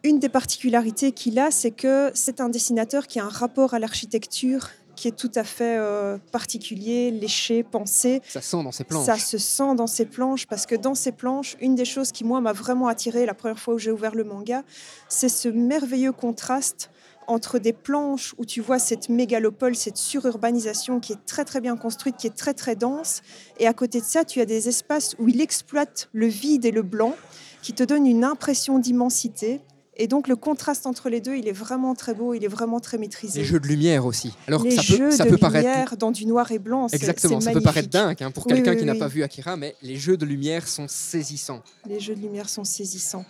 une 0.04 0.20
des 0.20 0.30
particularités 0.30 1.12
qu'il 1.12 1.38
a, 1.40 1.52
c'est 1.52 1.72
que 1.72 2.12
c'est 2.16 2.42
un 2.42 2.50
dessinateur 2.50 3.08
qui 3.08 3.20
a 3.20 3.26
un 3.26 3.30
rapport 3.30 3.74
à 3.74 3.80
l'architecture 3.80 4.70
qui 4.98 5.08
est 5.08 5.16
tout 5.16 5.32
à 5.36 5.46
fait 5.46 5.78
euh, 5.78 6.18
particulier, 6.32 7.12
léché, 7.12 7.64
pensé. 7.64 8.22
Ça 8.28 8.42
sent 8.42 8.64
dans 8.64 8.72
ses 8.74 8.84
planches. 8.84 9.06
Ça 9.06 9.18
se 9.18 9.38
sent 9.38 9.76
dans 9.76 9.88
ses 9.88 10.06
planches 10.06 10.48
parce 10.48 10.66
que 10.66 10.76
dans 10.76 10.96
ses 10.96 11.14
planches, 11.14 11.56
une 11.62 11.76
des 11.76 11.86
choses 11.86 12.12
qui 12.12 12.26
moi 12.26 12.42
m'a 12.42 12.52
vraiment 12.52 12.88
attiré 12.88 13.26
la 13.26 13.34
première 13.34 13.60
fois 13.60 13.76
où 13.76 13.78
j'ai 13.78 13.92
ouvert 13.92 14.16
le 14.16 14.26
manga, 14.26 14.64
c'est 15.08 15.30
ce 15.30 15.48
merveilleux 15.48 16.12
contraste 16.12 16.90
entre 17.28 17.60
des 17.60 17.74
planches 17.74 18.34
où 18.38 18.46
tu 18.46 18.62
vois 18.62 18.80
cette 18.80 19.10
mégalopole, 19.10 19.76
cette 19.76 19.98
sururbanisation 19.98 21.00
qui 21.00 21.14
est 21.14 21.26
très 21.26 21.46
très 21.46 21.62
bien 21.62 21.78
construite, 21.78 22.18
qui 22.18 22.26
est 22.26 22.36
très 22.36 22.54
très 22.54 22.76
dense, 22.76 23.22
et 23.60 23.68
à 23.68 23.74
côté 23.74 24.00
de 24.00 24.06
ça, 24.06 24.26
tu 24.26 24.42
as 24.42 24.46
des 24.46 24.68
espaces 24.68 25.16
où 25.20 25.28
il 25.28 25.42
exploite 25.42 26.10
le 26.14 26.28
vide 26.28 26.66
et 26.66 26.72
le 26.72 26.82
blanc, 26.82 27.16
qui 27.62 27.74
te 27.74 27.84
donnent 27.84 28.08
une 28.08 28.24
impression 28.24 28.80
d'immensité. 28.80 29.60
Et 30.00 30.08
donc 30.08 30.28
le 30.28 30.36
contraste 30.36 30.86
entre 30.86 31.10
les 31.10 31.22
deux, 31.22 31.36
il 31.36 31.48
est 31.48 31.52
vraiment 31.54 31.96
très 31.96 32.14
beau, 32.14 32.34
il 32.36 32.44
est 32.44 32.48
vraiment 32.50 32.80
très 32.80 32.98
maîtrisé. 32.98 33.40
Les 33.40 33.46
jeux 33.46 33.60
de 33.60 33.68
lumière 33.68 34.06
aussi. 34.06 34.34
Alors 34.48 34.64
Les 34.64 34.72
ça 34.72 34.82
peut, 34.84 34.96
jeux 34.98 35.12
ça 35.12 35.26
de 35.26 35.30
peut 35.32 35.38
paraître 35.38 35.68
lumière 35.68 35.98
dans 35.98 36.12
du 36.12 36.26
noir 36.28 36.52
et 36.52 36.60
blanc, 36.60 36.88
c'est 36.88 36.96
Exactement, 36.98 37.42
ça 37.42 37.52
peut 37.52 37.62
paraître 37.62 37.90
dingue 37.90 38.22
hein, 38.22 38.30
pour 38.32 38.46
Oui, 38.48 38.54
quelqu'un 38.54 38.72
oui, 38.72 38.78
qui 38.78 38.86
n'a 38.86 38.96
pas 38.96 39.08
vu 39.08 39.24
Akira, 39.24 39.58
mais 39.58 39.76
les 39.82 39.96
jeux 39.96 40.16
de 40.18 40.26
lumière 40.26 40.68
sont 40.68 40.86
saisissants. 40.88 41.64
Les 41.88 42.00
jeux 42.00 42.16
de 42.16 42.22
lumière 42.22 42.48
sont 42.50 42.64
saisissants. 42.64 43.26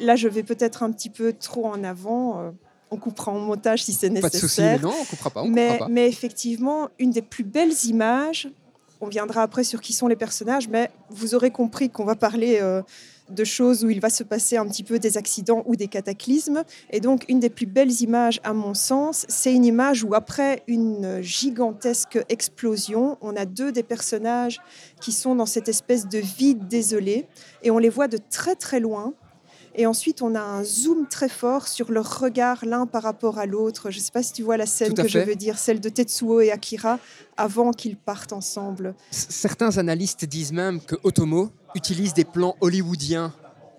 Là, 0.00 0.16
je 0.16 0.26
vais 0.26 0.42
peut-être 0.42 0.82
un 0.82 0.90
petit 0.90 1.10
peu 1.10 1.32
trop 1.32 1.66
en 1.66 1.84
avant. 1.84 2.40
euh, 2.40 2.50
On 2.90 2.96
coupera 2.96 3.30
en 3.30 3.38
montage 3.38 3.84
si 3.84 3.92
c'est 3.92 4.10
Pas 4.20 4.28
de 4.28 4.36
souci, 4.36 4.60
nécessaire. 4.60 4.78
mais 4.80 4.82
non, 4.82 4.94
on 5.00 5.04
coupera 5.04 5.30
pas, 5.30 5.42
on 5.42 5.48
mais, 5.48 5.68
coupera 5.68 5.86
pas. 5.86 5.92
mais 5.92 6.08
effectivement, 6.08 6.88
une 6.98 7.10
des 7.12 7.22
plus 7.22 7.44
belles 7.44 7.72
images, 7.84 8.48
on 9.00 9.06
viendra 9.08 9.42
après 9.42 9.62
sur 9.62 9.80
qui 9.80 9.92
sont 9.92 10.08
les 10.08 10.16
personnages, 10.16 10.68
mais 10.68 10.90
vous 11.10 11.34
aurez 11.36 11.50
compris 11.52 11.90
qu'on 11.90 12.04
va 12.04 12.16
parler 12.16 12.58
euh, 12.60 12.82
de 13.34 13.44
choses 13.44 13.84
où 13.84 13.90
il 13.90 14.00
va 14.00 14.10
se 14.10 14.22
passer 14.22 14.56
un 14.56 14.66
petit 14.66 14.84
peu 14.84 14.98
des 14.98 15.16
accidents 15.18 15.62
ou 15.66 15.76
des 15.76 15.88
cataclysmes. 15.88 16.64
Et 16.90 17.00
donc, 17.00 17.24
une 17.28 17.40
des 17.40 17.50
plus 17.50 17.66
belles 17.66 18.00
images, 18.00 18.40
à 18.44 18.52
mon 18.52 18.74
sens, 18.74 19.26
c'est 19.28 19.54
une 19.54 19.64
image 19.64 20.04
où, 20.04 20.14
après 20.14 20.62
une 20.66 21.20
gigantesque 21.20 22.18
explosion, 22.28 23.18
on 23.20 23.36
a 23.36 23.44
deux 23.44 23.72
des 23.72 23.82
personnages 23.82 24.60
qui 25.00 25.12
sont 25.12 25.34
dans 25.34 25.46
cette 25.46 25.68
espèce 25.68 26.08
de 26.08 26.18
vide 26.18 26.68
désolé, 26.68 27.26
et 27.62 27.70
on 27.70 27.78
les 27.78 27.88
voit 27.88 28.08
de 28.08 28.18
très 28.30 28.54
très 28.54 28.80
loin. 28.80 29.14
Et 29.74 29.86
ensuite, 29.86 30.20
on 30.20 30.34
a 30.34 30.40
un 30.40 30.64
zoom 30.64 31.06
très 31.08 31.28
fort 31.28 31.66
sur 31.66 31.90
leur 31.92 32.20
regard 32.20 32.64
l'un 32.66 32.86
par 32.86 33.02
rapport 33.02 33.38
à 33.38 33.46
l'autre. 33.46 33.90
Je 33.90 33.98
ne 33.98 34.02
sais 34.02 34.10
pas 34.12 34.22
si 34.22 34.32
tu 34.32 34.42
vois 34.42 34.56
la 34.56 34.66
scène 34.66 34.92
que 34.92 35.08
je 35.08 35.18
veux 35.18 35.34
dire, 35.34 35.58
celle 35.58 35.80
de 35.80 35.88
Tetsuo 35.88 36.40
et 36.40 36.50
Akira 36.50 36.98
avant 37.36 37.72
qu'ils 37.72 37.96
partent 37.96 38.32
ensemble. 38.32 38.94
Certains 39.10 39.78
analystes 39.78 40.26
disent 40.26 40.52
même 40.52 40.80
que 40.80 40.96
Otomo 41.04 41.50
utilise 41.74 42.12
des 42.12 42.24
plans 42.24 42.56
hollywoodiens. 42.60 43.32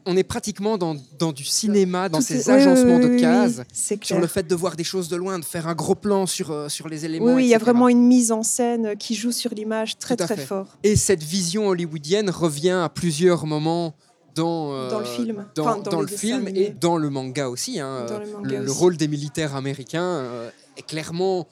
On 0.05 0.17
est 0.17 0.23
pratiquement 0.23 0.77
dans, 0.77 0.97
dans 1.17 1.31
du 1.31 1.45
cinéma, 1.45 2.09
dans 2.09 2.17
Tout 2.17 2.25
ces 2.25 2.49
oui, 2.49 2.55
agencements 2.55 2.97
oui, 2.97 3.03
de 3.03 3.09
oui, 3.09 3.21
cases, 3.21 3.61
sur 4.01 4.19
le 4.19 4.27
fait 4.27 4.45
de 4.45 4.53
voir 4.53 4.75
des 4.75 4.83
choses 4.83 5.07
de 5.07 5.15
loin, 5.15 5.39
de 5.39 5.45
faire 5.45 5.65
un 5.67 5.75
gros 5.75 5.95
plan 5.95 6.25
sur, 6.25 6.51
euh, 6.51 6.67
sur 6.67 6.89
les 6.89 7.05
éléments. 7.05 7.35
Oui, 7.35 7.45
il 7.45 7.49
y 7.49 7.55
a 7.55 7.59
vraiment 7.59 7.87
une 7.87 8.05
mise 8.05 8.33
en 8.33 8.43
scène 8.43 8.97
qui 8.97 9.15
joue 9.15 9.31
sur 9.31 9.53
l'image 9.53 9.97
très 9.97 10.17
très 10.17 10.35
fait. 10.35 10.45
fort. 10.45 10.67
Et 10.83 10.97
cette 10.97 11.23
vision 11.23 11.69
hollywoodienne 11.69 12.29
revient 12.29 12.81
à 12.83 12.89
plusieurs 12.89 13.45
moments 13.45 13.95
dans, 14.35 14.73
euh, 14.73 14.89
Dans 14.89 14.99
le 14.99 15.05
film. 15.05 15.45
dans, 15.55 15.63
Enfin, 15.65 15.77
dans 15.81 15.91
dans 15.91 15.97
le 15.99 16.05
le 16.05 16.09
dessin 16.09 16.19
film 16.27 16.47
animé. 16.47 16.65
et 16.67 16.69
dans 16.71 16.97
le 16.97 17.09
manga 17.09 17.49
aussi. 17.49 17.79
hein. 17.79 18.05
Le 18.09 18.31
manga 18.31 18.49
le, 18.59 18.63
le 18.65 18.69
aussi. 18.71 18.79
rôle 18.79 18.97
des 18.97 19.07
militaires 19.07 19.55
américains 19.55 20.01
euh, 20.03 20.49
est 20.77 20.85
clairement 20.85 21.47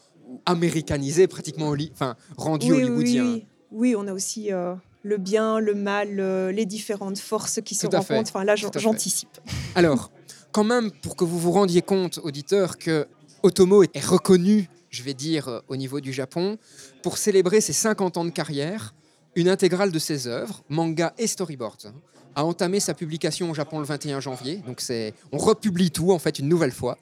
américanisé, 0.45 1.27
pratiquement 1.27 1.73
enfin, 1.93 2.15
rendu 2.37 2.71
Oui, 2.71 2.83
hollywoodien. 2.83 3.23
oui. 3.25 3.45
Oui, 3.73 3.95
on 3.97 4.05
a 4.07 4.13
aussi 4.13 4.51
euh, 4.51 4.73
le 5.03 5.17
bien, 5.17 5.59
le 5.59 5.73
mal, 5.75 6.19
les 6.49 6.65
différentes 6.65 7.19
forces 7.19 7.61
qui 7.63 7.73
se 7.75 7.87
Tout 7.87 7.95
rencontrent. 7.95 8.31
Enfin, 8.35 8.43
là, 8.43 8.55
j'anticipe. 8.55 9.29
Alors, 9.75 10.11
quand 10.51 10.65
même, 10.65 10.91
pour 10.91 11.15
que 11.15 11.23
vous 11.23 11.39
vous 11.39 11.51
rendiez 11.51 11.81
compte, 11.81 12.19
auditeurs, 12.23 12.77
que 12.77 13.07
Otomo 13.43 13.83
est 13.83 14.05
reconnu, 14.05 14.69
je 14.89 15.03
vais 15.03 15.13
dire, 15.13 15.61
au 15.69 15.77
niveau 15.77 16.01
du 16.01 16.11
Japon, 16.11 16.57
pour 17.01 17.17
célébrer 17.17 17.61
ses 17.61 17.71
50 17.73 18.17
ans 18.17 18.25
de 18.25 18.29
carrière, 18.29 18.93
une 19.35 19.47
intégrale 19.47 19.91
de 19.93 19.99
ses 19.99 20.27
œuvres, 20.27 20.63
manga 20.67 21.13
et 21.17 21.25
storyboards, 21.27 21.77
hein, 21.85 21.93
a 22.35 22.43
entamé 22.45 22.79
sa 22.79 22.93
publication 22.93 23.49
au 23.51 23.53
Japon 23.53 23.79
le 23.79 23.85
21 23.85 24.19
janvier. 24.19 24.61
Donc, 24.65 24.81
c'est, 24.81 25.13
on 25.31 25.37
republie 25.37 25.91
tout, 25.91 26.11
en 26.11 26.19
fait, 26.19 26.39
une 26.39 26.47
nouvelle 26.47 26.71
fois. 26.71 26.97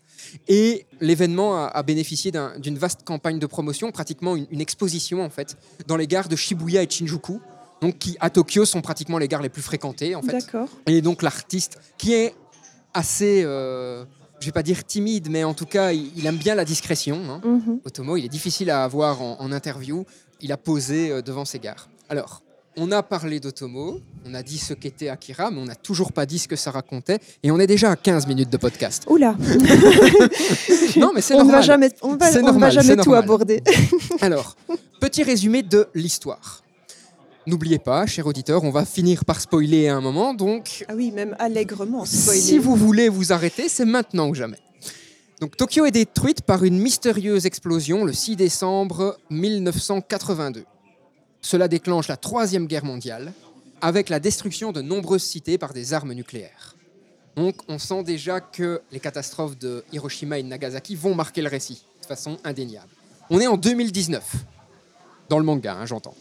Et 0.48 0.86
l'événement 1.02 1.56
a, 1.64 1.68
a 1.68 1.84
bénéficié 1.84 2.32
d'un- 2.32 2.58
d'une 2.60 2.78
vaste 2.78 3.04
campagne 3.04 3.40
de 3.40 3.46
promotion, 3.46 3.92
pratiquement 3.92 4.36
une, 4.36 4.48
une 4.52 4.62
exposition, 4.62 5.24
en 5.24 5.30
fait, 5.30 5.56
dans 5.88 5.96
les 5.98 6.08
gares 6.08 6.28
de 6.30 6.36
Shibuya 6.36 6.84
et 6.84 6.90
Shinjuku, 6.90 7.40
donc 7.82 7.98
qui, 8.00 8.18
à 8.20 8.30
Tokyo, 8.30 8.66
sont 8.66 8.82
pratiquement 8.82 9.18
les 9.18 9.28
gares 9.28 9.42
les 9.42 9.50
plus 9.50 9.62
fréquentées, 9.62 10.16
en 10.16 10.22
fait. 10.22 10.32
D'accord. 10.34 10.68
Et 10.88 11.02
donc 11.02 11.22
l'artiste 11.22 11.80
qui 11.98 12.14
est 12.14 12.36
assez, 12.94 13.44
euh, 13.46 14.04
je 14.42 14.46
vais 14.48 14.52
pas 14.52 14.64
dire 14.64 14.84
timide, 14.84 15.30
mais 15.30 15.44
en 15.46 15.54
tout 15.54 15.66
cas, 15.66 15.92
il, 15.94 16.26
aime 16.26 16.38
bien 16.38 16.56
la 16.56 16.66
discrétion. 16.66 17.22
hein. 17.30 17.42
Mhm. 17.46 17.80
Otomo, 17.86 18.18
il 18.18 18.26
est 18.26 18.30
difficile 18.30 18.70
à 18.70 18.84
avoir 18.84 19.22
en, 19.22 19.38
en 19.40 19.52
interview. 19.52 20.06
Il 20.42 20.52
a 20.52 20.58
posé 20.58 21.12
euh, 21.12 21.22
devant 21.22 21.46
ses 21.46 21.60
gares. 21.60 21.90
Alors, 22.10 22.42
on 22.80 22.92
a 22.92 23.04
parlé 23.04 23.40
d'Otomo, 23.40 24.00
on 24.26 24.34
a 24.34 24.42
dit 24.42 24.58
ce 24.58 24.74
qu'était 24.74 25.10
Akira, 25.10 25.52
mais 25.52 25.60
on 25.60 25.66
n'a 25.66 25.76
toujours 25.76 26.12
pas 26.14 26.26
dit 26.26 26.40
ce 26.40 26.48
que 26.48 26.56
ça 26.56 26.72
racontait. 26.72 27.20
Et 27.44 27.52
on 27.52 27.60
est 27.60 27.68
déjà 27.68 27.92
à 27.92 27.96
15 27.96 28.26
minutes 28.28 28.50
de 28.50 28.58
podcast. 28.58 29.04
Oula, 29.10 29.36
Non, 30.98 31.12
mais 31.14 31.22
c'est 31.22 31.34
on 31.36 31.40
ne 31.40 31.44
va 31.44 31.60
normal. 31.60 31.64
jamais, 31.64 31.90
on 32.02 32.16
va, 32.16 32.30
on 32.30 32.32
va 32.32 32.42
normal, 32.42 32.72
jamais 32.72 32.90
tout 32.96 32.98
normal. 33.10 33.24
aborder. 33.24 33.64
Alors, 34.22 34.56
petit 35.00 35.24
résumé 35.24 35.62
de 35.64 35.88
l'histoire. 35.94 36.64
N'oubliez 37.48 37.80
pas, 37.80 38.06
cher 38.06 38.28
auditeur, 38.28 38.64
on 38.64 38.70
va 38.70 38.86
finir 38.86 39.26
par 39.26 39.42
spoiler 39.42 39.88
à 39.88 39.96
un 39.96 40.02
moment, 40.02 40.34
donc 40.34 40.86
Ah 40.88 40.94
oui, 40.96 41.12
même 41.12 41.36
allègrement 41.40 42.06
spoilé. 42.06 42.40
Si 42.40 42.58
vous 42.60 42.76
voulez 42.76 43.10
vous 43.10 43.32
arrêter, 43.34 43.70
c'est 43.70 43.86
maintenant 43.86 44.30
ou 44.30 44.36
jamais. 44.36 44.58
Donc 45.42 45.56
Tokyo 45.56 45.86
est 45.86 45.92
détruite 45.92 46.42
par 46.42 46.64
une 46.64 46.78
mystérieuse 46.80 47.46
explosion 47.46 48.04
le 48.06 48.14
6 48.14 48.36
décembre 48.36 49.18
1982. 49.30 50.66
Cela 51.42 51.68
déclenche 51.68 52.08
la 52.08 52.18
Troisième 52.18 52.68
Guerre 52.68 52.86
mondiale 52.86 53.34
avec 53.82 54.10
la 54.10 54.20
destruction 54.20 54.72
de 54.72 54.82
nombreuses 54.82 55.24
cités 55.24 55.58
par 55.58 55.74
des 55.74 55.94
armes 55.94 56.14
nucléaires. 56.14 56.76
Donc 57.36 57.56
on 57.68 57.80
sent 57.80 58.04
déjà 58.04 58.42
que 58.42 58.82
les 58.92 59.00
catastrophes 59.00 59.58
de 59.58 59.84
Hiroshima 59.94 60.40
et 60.40 60.44
Nagasaki 60.44 60.96
vont 60.96 61.16
marquer 61.16 61.42
le 61.42 61.50
récit 61.50 61.84
de 62.02 62.06
façon 62.06 62.38
indéniable. 62.44 62.90
On 63.30 63.40
est 63.40 63.48
en 63.48 63.58
2019, 63.58 64.36
dans 65.30 65.38
le 65.38 65.46
manga, 65.46 65.76
hein, 65.76 65.86
j'entends. 65.86 66.16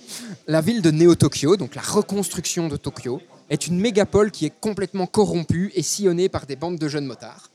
La 0.46 0.60
ville 0.60 0.82
de 0.82 0.90
Neo-Tokyo, 0.90 1.56
donc 1.56 1.74
la 1.74 1.82
reconstruction 1.82 2.68
de 2.68 2.76
Tokyo, 2.76 3.20
est 3.50 3.66
une 3.66 3.80
mégapole 3.80 4.30
qui 4.30 4.44
est 4.44 4.52
complètement 4.60 5.06
corrompue 5.06 5.72
et 5.74 5.82
sillonnée 5.82 6.28
par 6.28 6.46
des 6.46 6.54
bandes 6.54 6.78
de 6.78 6.88
jeunes 6.88 7.06
motards, 7.06 7.50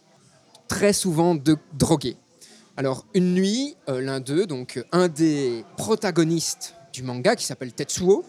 très 0.68 0.92
souvent 0.92 1.38
drogués. 1.74 2.18
Alors, 2.76 3.06
une 3.14 3.36
nuit, 3.36 3.76
euh, 3.88 4.02
l'un 4.02 4.20
d'eux, 4.20 4.48
donc 4.48 4.84
un 4.92 5.08
des 5.08 5.64
protagonistes 5.78 6.74
du 6.94 7.04
manga, 7.04 7.36
qui 7.36 7.46
s'appelle 7.46 7.74
Tetsuo, 7.74 8.24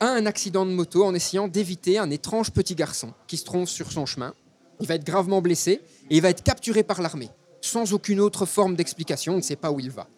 a 0.00 0.08
un 0.08 0.26
accident 0.26 0.66
de 0.66 0.72
moto 0.72 1.04
en 1.04 1.14
essayant 1.14 1.48
d'éviter 1.48 1.98
un 1.98 2.10
étrange 2.10 2.50
petit 2.50 2.74
garçon 2.74 3.14
qui 3.28 3.36
se 3.36 3.44
trompe 3.44 3.68
sur 3.68 3.90
son 3.90 4.04
chemin. 4.04 4.34
Il 4.80 4.86
va 4.86 4.96
être 4.96 5.06
gravement 5.06 5.40
blessé 5.40 5.80
et 6.10 6.16
il 6.16 6.20
va 6.20 6.30
être 6.30 6.42
capturé 6.42 6.82
par 6.82 7.00
l'armée, 7.00 7.30
sans 7.60 7.92
aucune 7.92 8.20
autre 8.20 8.44
forme 8.44 8.74
d'explication, 8.74 9.34
on 9.34 9.36
ne 9.36 9.42
sait 9.42 9.56
pas 9.56 9.70
où 9.70 9.78
il 9.78 9.90
va. 9.90 10.08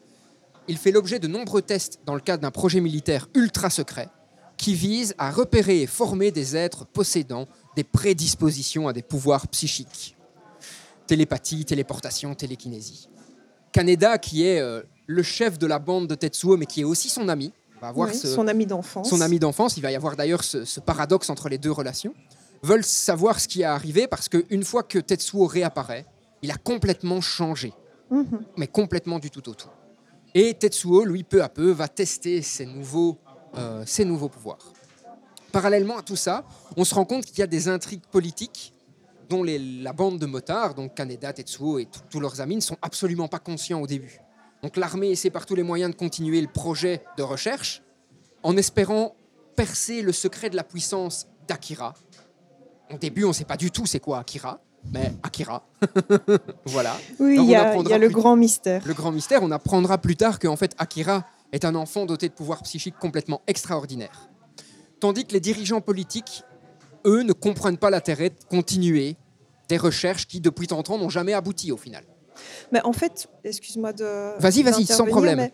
Il 0.67 0.79
fait 0.79 0.91
l'objet 0.91 1.19
de 1.19 1.29
nombreux 1.29 1.61
tests 1.61 2.01
dans 2.07 2.15
le 2.15 2.21
cadre 2.21 2.43
d'un 2.43 2.51
projet 2.51 2.81
militaire 2.81 3.29
ultra 3.35 3.69
secret 3.69 4.09
qui 4.57 4.75
vise 4.75 5.15
à 5.19 5.31
repérer 5.31 5.83
et 5.83 5.87
former 5.87 6.31
des 6.31 6.57
êtres 6.57 6.87
possédant 6.87 7.47
des 7.77 7.85
prédispositions 7.85 8.89
à 8.89 8.95
des 8.95 9.03
pouvoirs 9.03 9.47
psychiques. 9.49 10.17
Télépathie, 11.07 11.67
téléportation, 11.67 12.35
télékinésie. 12.35 13.11
Kaneda, 13.73 14.17
qui 14.17 14.47
est 14.47 14.61
euh, 14.61 14.83
le 15.07 15.23
chef 15.23 15.59
de 15.59 15.67
la 15.67 15.79
bande 15.79 16.07
de 16.07 16.15
Tetsuo, 16.15 16.57
mais 16.57 16.65
qui 16.65 16.81
est 16.81 16.85
aussi 16.85 17.11
son 17.11 17.29
ami, 17.29 17.53
va 17.85 17.89
avoir 17.91 18.09
Oui, 18.09 18.17
ce- 18.17 18.29
Son 18.35 18.49
ami 18.49 18.67
d'enfance. 18.67 19.09
son 19.11 19.21
ami 19.21 19.39
d'enfance, 19.39 19.77
il 19.77 19.83
va 19.83 19.91
y 19.93 19.97
avoir 19.97 20.17
d'ailleurs 20.17 20.43
ce, 20.43 20.65
ce 20.65 20.81
paradoxe 20.81 21.29
entre 21.31 21.49
les 21.49 21.59
deux 21.59 21.71
relations, 21.73 22.15
veulent 22.63 22.85
savoir 22.85 23.39
ce 23.41 23.47
qui 23.49 23.61
est 23.63 23.65
arrivé 23.67 24.07
parce 24.07 24.29
qu'une 24.29 24.65
fois 24.65 24.83
que 24.83 24.99
Tetsuo 24.99 25.47
réapparaît, 25.47 26.07
il 26.43 26.51
a 26.51 26.57
complètement 26.57 27.21
changé, 27.21 27.73
Mhm. 28.11 28.41
mais 28.57 28.67
complètement 28.67 29.19
du 29.19 29.31
tout 29.31 29.47
au 29.49 29.55
tout. 29.55 29.69
Et 30.35 30.55
Tetsuo, 30.55 31.05
lui, 31.05 31.23
peu 31.25 31.43
à 31.43 31.49
peu, 31.49 31.71
va 31.71 31.89
tester 31.89 32.43
ses 32.43 32.67
nouveaux, 32.67 33.19
euh, 33.57 33.85
ses 33.87 34.05
nouveaux 34.05 34.29
pouvoirs. 34.29 34.73
Parallèlement 35.53 35.99
à 35.99 36.03
tout 36.03 36.17
ça, 36.17 36.45
on 36.77 36.85
se 36.85 36.95
rend 36.95 37.05
compte 37.05 37.27
qu'il 37.27 37.39
y 37.39 37.43
a 37.43 37.47
des 37.47 37.69
intrigues 37.69 38.03
politiques 38.11 38.73
dont 39.29 39.43
les- 39.43 39.59
la 39.59 39.93
bande 39.93 40.19
de 40.19 40.27
motards, 40.27 40.75
donc 40.75 40.95
Kaneda, 40.95 41.33
Tetsuo 41.33 41.79
et 41.79 41.87
tous 42.11 42.19
leurs 42.21 42.41
amis, 42.41 42.57
ne 42.57 42.61
sont 42.61 42.77
absolument 42.83 43.29
pas 43.29 43.39
conscients 43.39 43.81
au 43.81 43.87
début. 43.87 44.21
Donc 44.65 44.79
l'armée 44.79 45.11
essaie 45.11 45.29
par 45.29 45.45
tous 45.45 45.55
les 45.55 45.63
moyens 45.63 45.91
de 45.91 45.95
continuer 45.95 46.41
le 46.41 46.47
projet 46.47 47.03
de 47.19 47.23
recherche 47.23 47.83
en 48.43 48.57
espérant 48.57 49.15
percer 49.57 50.01
le 50.01 50.11
secret 50.11 50.49
de 50.49 50.57
la 50.57 50.65
puissance 50.65 51.27
d'Akira. 51.47 51.93
Au 52.91 52.97
début, 52.97 53.25
on 53.25 53.29
ne 53.29 53.33
sait 53.35 53.45
pas 53.45 53.59
du 53.59 53.71
tout 53.71 53.85
c'est 53.85 54.01
quoi 54.01 54.21
Akira, 54.21 54.63
mais 54.91 55.13
Akira. 55.23 55.67
voilà. 56.65 56.97
Oui, 57.21 57.37
il 57.39 57.45
y 57.45 57.55
a, 57.55 57.77
y 57.77 57.99
le 57.99 58.09
grand 58.09 58.37
mystère. 58.37 58.83
Le 58.87 58.95
grand 58.95 59.13
mystère, 59.13 59.43
on 59.43 59.51
apprendra 59.51 59.99
plus 59.99 60.17
tard 60.17 60.39
qu'en 60.39 60.57
fait 60.57 60.75
Akira 60.79 61.27
est 61.53 61.67
un 61.67 61.75
enfant 61.75 62.07
doté 62.07 62.31
de 62.31 62.35
pouvoirs 62.35 62.63
psychiques 62.63 62.97
complètement 62.99 63.43
extraordinaires. 63.47 64.31
Tandis 64.99 65.27
que 65.27 65.35
les 65.35 65.41
dirigeants 65.41 65.83
politiques, 65.83 66.43
eux, 67.05 67.23
ne 67.23 67.35
comprennent 67.35 67.77
pas 67.77 67.91
l'intérêt 67.91 68.31
de 68.31 68.37
continuer 68.49 69.17
des 69.69 69.77
recherches 69.77 70.27
qui, 70.27 70.41
depuis 70.41 70.69
tant 70.69 70.79
de 70.79 70.85
temps, 70.85 70.97
n'ont 70.97 71.11
jamais 71.11 71.35
abouti 71.35 71.71
au 71.71 71.77
final. 71.77 72.05
Mais 72.73 72.81
en 72.85 72.93
fait, 72.93 73.29
excuse-moi 73.45 73.93
de. 73.93 74.39
Vas-y, 74.39 74.63
vas-y, 74.63 74.87
sans 74.87 75.07
problème. 75.07 75.49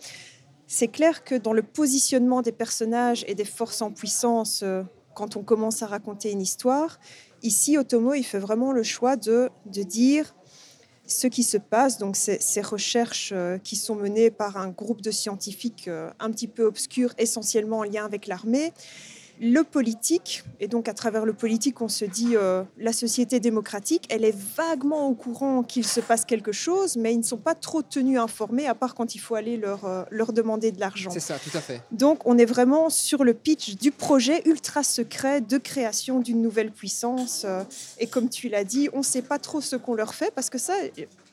C'est 0.66 0.88
clair 0.88 1.24
que 1.24 1.34
dans 1.34 1.52
le 1.52 1.62
positionnement 1.62 2.42
des 2.42 2.52
personnages 2.52 3.24
et 3.26 3.34
des 3.34 3.44
forces 3.44 3.82
en 3.82 3.90
puissance, 3.90 4.60
euh, 4.62 4.84
quand 5.14 5.36
on 5.36 5.42
commence 5.42 5.82
à 5.82 5.88
raconter 5.88 6.30
une 6.30 6.40
histoire, 6.40 7.00
ici, 7.42 7.76
Otomo, 7.76 8.14
il 8.14 8.22
fait 8.22 8.38
vraiment 8.38 8.70
le 8.70 8.84
choix 8.84 9.16
de, 9.16 9.50
de 9.66 9.82
dire 9.82 10.32
ce 11.06 11.26
qui 11.26 11.42
se 11.42 11.56
passe, 11.56 11.98
donc 11.98 12.14
ces, 12.14 12.38
ces 12.38 12.60
recherches 12.60 13.32
euh, 13.34 13.58
qui 13.58 13.74
sont 13.74 13.96
menées 13.96 14.30
par 14.30 14.56
un 14.56 14.68
groupe 14.68 15.02
de 15.02 15.10
scientifiques 15.10 15.88
euh, 15.88 16.08
un 16.20 16.30
petit 16.30 16.46
peu 16.46 16.64
obscurs, 16.64 17.14
essentiellement 17.18 17.78
en 17.78 17.82
lien 17.82 18.04
avec 18.04 18.28
l'armée, 18.28 18.72
le 19.40 19.62
politique, 19.62 20.44
et 20.60 20.68
donc 20.68 20.86
à 20.86 20.92
travers 20.94 21.24
le 21.24 21.32
politique, 21.32 21.80
on 21.80 21.88
se 21.88 22.04
dit 22.04 22.36
euh, 22.36 22.62
la 22.76 22.92
société 22.92 23.40
démocratique, 23.40 24.06
elle 24.10 24.24
est 24.24 24.36
vaguement 24.56 25.08
au 25.08 25.14
courant 25.14 25.62
qu'il 25.62 25.86
se 25.86 26.00
passe 26.00 26.26
quelque 26.26 26.52
chose, 26.52 26.96
mais 26.96 27.14
ils 27.14 27.18
ne 27.18 27.24
sont 27.24 27.38
pas 27.38 27.54
trop 27.54 27.80
tenus 27.80 28.18
informés, 28.18 28.66
à 28.66 28.74
part 28.74 28.94
quand 28.94 29.14
il 29.14 29.18
faut 29.18 29.34
aller 29.34 29.56
leur, 29.56 29.86
euh, 29.86 30.02
leur 30.10 30.34
demander 30.34 30.72
de 30.72 30.80
l'argent. 30.80 31.10
C'est 31.10 31.20
ça, 31.20 31.38
tout 31.38 31.56
à 31.56 31.60
fait. 31.60 31.80
Donc 31.90 32.26
on 32.26 32.36
est 32.36 32.44
vraiment 32.44 32.90
sur 32.90 33.24
le 33.24 33.32
pitch 33.32 33.76
du 33.76 33.90
projet 33.90 34.42
ultra 34.44 34.82
secret 34.82 35.40
de 35.40 35.56
création 35.56 36.20
d'une 36.20 36.42
nouvelle 36.42 36.70
puissance. 36.70 37.44
euh, 37.46 37.64
Et 37.98 38.06
comme 38.06 38.28
tu 38.28 38.50
l'as 38.50 38.64
dit, 38.64 38.90
on 38.92 38.98
ne 38.98 39.02
sait 39.02 39.22
pas 39.22 39.38
trop 39.38 39.62
ce 39.62 39.76
qu'on 39.76 39.94
leur 39.94 40.14
fait, 40.14 40.32
parce 40.34 40.50
que 40.50 40.58
ça... 40.58 40.74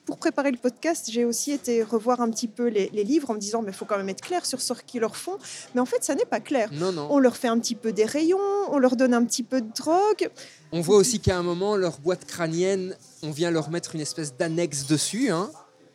Pour 0.08 0.16
préparer 0.16 0.50
le 0.50 0.56
podcast, 0.56 1.10
j'ai 1.12 1.26
aussi 1.26 1.52
été 1.52 1.82
revoir 1.82 2.22
un 2.22 2.30
petit 2.30 2.48
peu 2.48 2.68
les, 2.68 2.88
les 2.94 3.04
livres 3.04 3.28
en 3.28 3.34
me 3.34 3.38
disant, 3.38 3.60
mais 3.60 3.72
il 3.72 3.74
faut 3.74 3.84
quand 3.84 3.98
même 3.98 4.08
être 4.08 4.22
clair 4.22 4.46
sur 4.46 4.58
ce 4.62 4.72
qu'ils 4.86 5.02
leur 5.02 5.16
font. 5.16 5.36
Mais 5.74 5.82
en 5.82 5.84
fait, 5.84 6.02
ça 6.02 6.14
n'est 6.14 6.24
pas 6.24 6.40
clair. 6.40 6.70
Non, 6.72 6.92
non. 6.92 7.08
On 7.10 7.18
leur 7.18 7.36
fait 7.36 7.48
un 7.48 7.58
petit 7.58 7.74
peu 7.74 7.92
des 7.92 8.06
rayons, 8.06 8.38
on 8.70 8.78
leur 8.78 8.96
donne 8.96 9.12
un 9.12 9.22
petit 9.26 9.42
peu 9.42 9.60
de 9.60 9.68
drogue. 9.76 10.30
On 10.72 10.80
voit 10.80 10.96
aussi 10.96 11.20
qu'à 11.20 11.36
un 11.36 11.42
moment, 11.42 11.76
leur 11.76 11.98
boîte 11.98 12.24
crânienne, 12.24 12.96
on 13.22 13.32
vient 13.32 13.50
leur 13.50 13.68
mettre 13.68 13.96
une 13.96 14.00
espèce 14.00 14.34
d'annexe 14.34 14.86
dessus, 14.86 15.28
hein, 15.28 15.50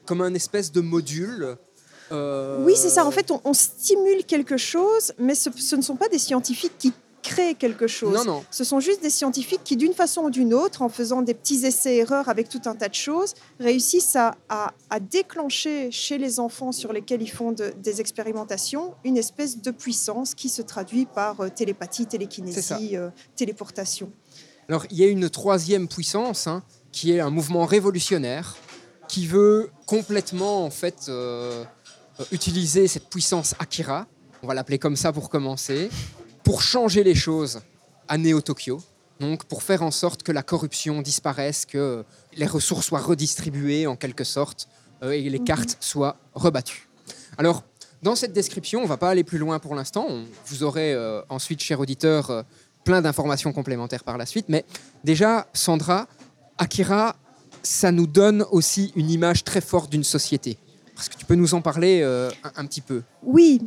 comme 0.05 0.21
un 0.21 0.35
espèce 0.35 0.71
de 0.71 0.81
module. 0.81 1.57
Euh, 2.11 2.63
Oui, 2.63 2.75
c'est 2.77 2.89
ça. 2.89 3.07
En 3.07 3.11
fait, 3.11 3.31
on, 3.31 3.41
on 3.45 3.53
stimule 3.53 4.25
quelque 4.25 4.57
chose, 4.57 5.13
mais 5.17 5.33
ce, 5.33 5.49
ce 5.57 5.75
ne 5.75 5.81
sont 5.81 5.95
pas 5.95 6.07
des 6.09 6.19
scientifiques 6.19 6.77
qui 6.77 6.93
créent 7.23 7.55
quelque 7.55 7.87
chose. 7.87 8.13
Non, 8.13 8.23
non. 8.25 8.45
Ce 8.51 8.63
sont 8.63 8.79
juste 8.79 9.01
des 9.01 9.09
scientifiques 9.09 9.61
qui, 9.63 9.75
d'une 9.77 9.93
façon 9.93 10.21
ou 10.25 10.29
d'une 10.29 10.53
autre, 10.53 10.83
en 10.83 10.89
faisant 10.89 11.23
des 11.23 11.33
petits 11.33 11.65
essais-erreurs 11.65 12.29
avec 12.29 12.49
tout 12.49 12.61
un 12.65 12.75
tas 12.75 12.89
de 12.89 12.93
choses, 12.93 13.33
réussissent 13.59 14.15
à, 14.15 14.35
à- 14.49 14.73
à 14.91 14.99
déclencher 14.99 15.89
chez 15.89 16.19
les 16.19 16.39
enfants 16.39 16.71
sur 16.71 16.93
lesquels 16.93 17.21
ils 17.23 17.31
font 17.31 17.51
de- 17.51 17.73
des 17.81 17.99
expérimentations 17.99 18.93
une 19.03 19.17
espèce 19.17 19.59
de 19.59 19.71
puissance 19.71 20.35
qui 20.35 20.49
se 20.49 20.61
traduit 20.61 21.07
par 21.07 21.39
euh, 21.41 21.49
télépathie, 21.49 22.05
télékinésie, 22.05 22.95
euh, 22.97 23.09
téléportation. 23.35 24.11
Alors, 24.69 24.85
il 24.91 24.97
y 24.97 25.03
a 25.03 25.07
une 25.07 25.29
troisième 25.29 25.87
puissance, 25.87 26.45
hein, 26.47 26.61
qui 26.91 27.11
est 27.13 27.19
un 27.19 27.29
mouvement 27.31 27.65
révolutionnaire, 27.65 28.55
qui 29.07 29.25
veut 29.27 29.69
complètement, 29.85 30.63
en 30.65 30.69
fait, 30.69 31.05
euh, 31.09 31.63
utiliser 32.31 32.87
cette 32.87 33.09
puissance 33.09 33.55
Akira, 33.59 34.05
on 34.41 34.47
va 34.47 34.53
l'appeler 34.53 34.77
comme 34.77 34.95
ça 34.95 35.11
pour 35.11 35.29
commencer, 35.29 35.89
pour 36.43 36.61
changer 36.61 37.03
les 37.03 37.15
choses 37.15 37.61
à 38.07 38.17
Néo-Tokyo. 38.17 38.81
Donc, 39.19 39.45
pour 39.45 39.63
faire 39.63 39.83
en 39.83 39.91
sorte 39.91 40.23
que 40.23 40.31
la 40.31 40.43
corruption 40.43 41.01
disparaisse, 41.01 41.65
que 41.65 42.03
les 42.35 42.45
ressources 42.45 42.87
soient 42.87 42.99
redistribuées 42.99 43.87
en 43.87 43.95
quelque 43.95 44.23
sorte, 44.23 44.67
euh, 45.03 45.11
et 45.11 45.29
les 45.29 45.39
cartes 45.39 45.77
soient 45.79 46.17
rebattues. 46.33 46.89
Alors, 47.37 47.63
dans 48.01 48.15
cette 48.15 48.33
description, 48.33 48.79
on 48.79 48.83
ne 48.83 48.87
va 48.87 48.97
pas 48.97 49.09
aller 49.09 49.23
plus 49.23 49.37
loin 49.37 49.59
pour 49.59 49.75
l'instant. 49.75 50.07
Vous 50.47 50.63
aurez 50.63 50.93
euh, 50.93 51.21
ensuite, 51.29 51.61
cher 51.61 51.79
auditeur, 51.79 52.29
euh, 52.29 52.43
plein 52.83 53.01
d'informations 53.01 53.53
complémentaires 53.53 54.03
par 54.03 54.17
la 54.17 54.25
suite. 54.25 54.47
Mais 54.49 54.65
déjà, 55.03 55.47
Sandra, 55.53 56.07
Akira, 56.57 57.15
ça 57.61 57.91
nous 57.91 58.07
donne 58.07 58.45
aussi 58.51 58.91
une 58.95 59.09
image 59.09 59.45
très 59.45 59.61
forte 59.61 59.89
d'une 59.89 60.03
société. 60.03 60.57
Est-ce 60.99 61.09
que 61.09 61.15
tu 61.15 61.25
peux 61.25 61.35
nous 61.35 61.53
en 61.53 61.61
parler 61.61 62.03
un, 62.03 62.51
un 62.55 62.65
petit 62.65 62.81
peu? 62.81 63.03
Oui, 63.23 63.61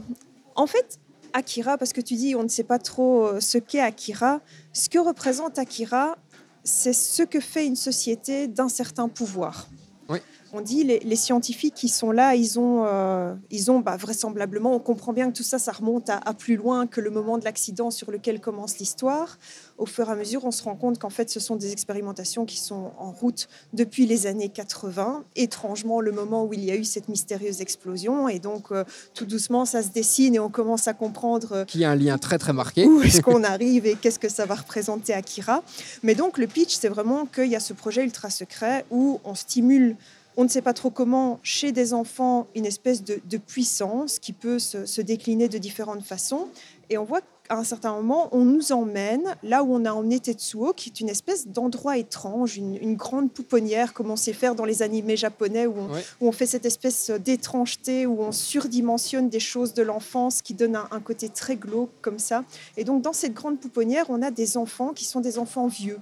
en 0.55 0.67
fait, 0.67 0.99
Akira, 1.37 1.77
parce 1.77 1.93
que 1.93 2.01
tu 2.01 2.15
dis 2.15 2.35
on 2.35 2.43
ne 2.43 2.49
sait 2.49 2.65
pas 2.65 2.79
trop 2.79 3.27
euh, 3.27 3.41
ce 3.41 3.59
qu'est 3.59 3.81
Akira, 3.81 4.41
ce 4.73 4.89
que 4.89 4.99
représente 4.99 5.59
Akira, 5.59 6.17
c'est 6.65 6.95
ce 6.95 7.23
que 7.23 7.41
fait 7.41 7.67
une 7.67 7.77
société 7.77 8.49
d'un 8.49 8.71
certain 8.71 9.09
pouvoir. 9.09 9.69
Oui. 10.09 10.21
On 10.53 10.61
dit 10.61 10.85
les, 10.85 11.01
les 11.01 11.17
scientifiques 11.17 11.75
qui 11.75 11.89
sont 11.89 12.11
là, 12.13 12.35
ils 12.35 12.59
ont, 12.59 12.85
euh, 12.87 13.35
ils 13.51 13.71
ont 13.71 13.81
bah, 13.81 13.97
vraisemblablement, 13.97 14.75
on 14.75 14.79
comprend 14.79 15.13
bien 15.13 15.31
que 15.31 15.37
tout 15.37 15.43
ça, 15.43 15.59
ça 15.59 15.73
remonte 15.73 16.09
à, 16.09 16.19
à 16.19 16.35
plus 16.35 16.57
loin 16.57 16.87
que 16.87 17.01
le 17.01 17.11
moment 17.11 17.39
de 17.39 17.45
l'accident 17.45 17.91
sur 17.91 18.11
lequel 18.11 18.41
commence 18.41 18.79
l'histoire. 18.79 19.39
Au 19.79 19.87
fur 19.87 20.09
et 20.09 20.13
à 20.13 20.15
mesure, 20.15 20.45
on 20.45 20.51
se 20.51 20.63
rend 20.63 20.77
compte 20.77 20.99
qu'en 20.99 21.11
fait, 21.11 21.29
ce 21.29 21.41
sont 21.41 21.57
des 21.57 21.73
expérimentations 21.73 22.47
qui 22.47 22.59
sont 22.59 22.93
en 22.99 23.11
route 23.11 23.49
depuis 23.73 24.07
les 24.07 24.27
années 24.27 24.49
80. 24.49 25.25
Étrangement, 25.35 26.01
le 26.01 26.13
moment 26.13 26.45
où 26.45 26.55
il 26.55 26.65
y 26.65 26.71
a 26.71 26.77
eu 26.77 26.85
cette 26.85 27.09
mystérieuse 27.09 27.61
explosion. 27.61 28.29
Et 28.29 28.39
donc, 28.39 28.73
euh, 28.73 28.85
tout 29.15 29.27
doucement, 29.27 29.65
ça 29.65 29.83
se 29.83 29.89
dessine 29.91 30.35
et 30.35 30.39
on 30.39 30.49
commence 30.49 30.89
à 30.89 30.95
comprendre 30.95 31.53
euh, 31.53 31.65
Qui 31.65 31.85
a 31.85 31.91
un 31.91 31.97
lien 31.97 32.17
très 32.19 32.39
très 32.39 32.53
marqué. 32.53 32.87
où 32.87 33.03
est-ce 33.03 33.21
qu'on 33.21 33.45
arrive 33.45 33.87
et 33.87 33.97
qu'est-ce 33.97 34.19
que 34.19 34.29
ça 34.29 34.47
va 34.47 34.55
représenter 34.55 35.13
Akira. 35.13 35.63
Mais 36.03 36.15
donc, 36.15 36.39
le 36.39 36.47
pitch, 36.47 36.75
c'est 36.75 36.89
vraiment 36.89 37.27
qu'il 37.27 37.49
y 37.49 37.57
a 37.57 37.61
ce 37.61 37.73
projet 37.73 38.03
ultra 38.05 38.31
secret 38.31 38.85
où 38.91 39.21
on 39.25 39.35
stimule. 39.35 39.97
On 40.37 40.45
ne 40.45 40.49
sait 40.49 40.63
pas 40.63 40.75
trop 40.75 40.91
comment, 40.91 41.41
chez 41.43 41.73
des 41.73 41.95
enfants, 41.95 42.47
une 42.55 42.67
espèce 42.67 43.03
de, 43.03 43.21
de 43.29 43.39
puissance 43.39 44.19
qui 44.19 44.33
peut 44.33 44.59
se, 44.59 44.85
se 44.85 45.01
décliner 45.01 45.49
de 45.49 45.59
différentes 45.59 46.03
façons. 46.03 46.49
Et 46.91 46.99
on 46.99 47.05
voit 47.05 47.21
qu'à 47.49 47.57
un 47.57 47.65
certain 47.65 47.93
moment, 47.95 48.29
on 48.33 48.45
nous 48.45 48.71
emmène 48.71 49.25
là 49.43 49.65
où 49.65 49.75
on 49.75 49.85
a 49.87 49.93
emmené 49.93 50.21
Tetsuo, 50.21 50.73
qui 50.75 50.91
est 50.91 51.01
une 51.01 51.09
espèce 51.09 51.49
d'endroit 51.49 51.97
étrange, 51.97 52.59
une, 52.59 52.77
une 52.77 52.97
grande 52.97 53.33
pouponnière, 53.33 53.95
comme 53.95 54.11
on 54.11 54.17
sait 54.17 54.35
faire 54.35 54.55
dans 54.55 54.67
les 54.67 54.83
animés 54.83 55.17
japonais, 55.17 55.67
où 55.67 55.75
on, 55.79 55.87
Ouais. 55.93 56.05
où 56.21 56.29
on 56.29 56.33
fait 56.33 56.47
cette 56.47 56.67
espèce 56.67 57.11
d'étrangeté, 57.11 58.05
où 58.07 58.21
on 58.21 58.31
surdimensionne 58.33 59.29
des 59.31 59.41
choses 59.41 59.73
de 59.75 59.83
l'enfance 59.83 60.43
qui 60.43 60.53
donne 60.55 60.77
un, 60.77 60.87
un 60.91 61.01
côté 61.01 61.29
très 61.29 61.57
glauque 61.57 61.91
comme 62.03 62.19
ça. 62.19 62.45
Et 62.77 62.85
donc, 62.85 63.01
dans 63.03 63.13
cette 63.15 63.33
grande 63.35 63.59
pouponnière, 63.59 64.07
on 64.11 64.21
a 64.23 64.31
des 64.31 64.57
enfants 64.57 64.93
qui 64.93 65.05
sont 65.07 65.21
des 65.21 65.39
enfants 65.39 65.67
vieux. 65.67 65.99